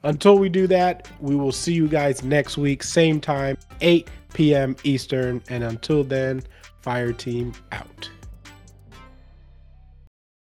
Until 0.03 0.37
we 0.37 0.49
do 0.49 0.67
that, 0.67 1.09
we 1.19 1.35
will 1.35 1.51
see 1.51 1.73
you 1.73 1.87
guys 1.87 2.23
next 2.23 2.59
week, 2.59 2.83
same 2.83 3.19
time, 3.19 3.57
8 3.81 4.07
p.m. 4.35 4.75
Eastern. 4.83 5.41
And 5.49 5.63
until 5.63 6.03
then, 6.03 6.43
Fire 6.81 7.11
Team 7.11 7.53
out. 7.71 8.09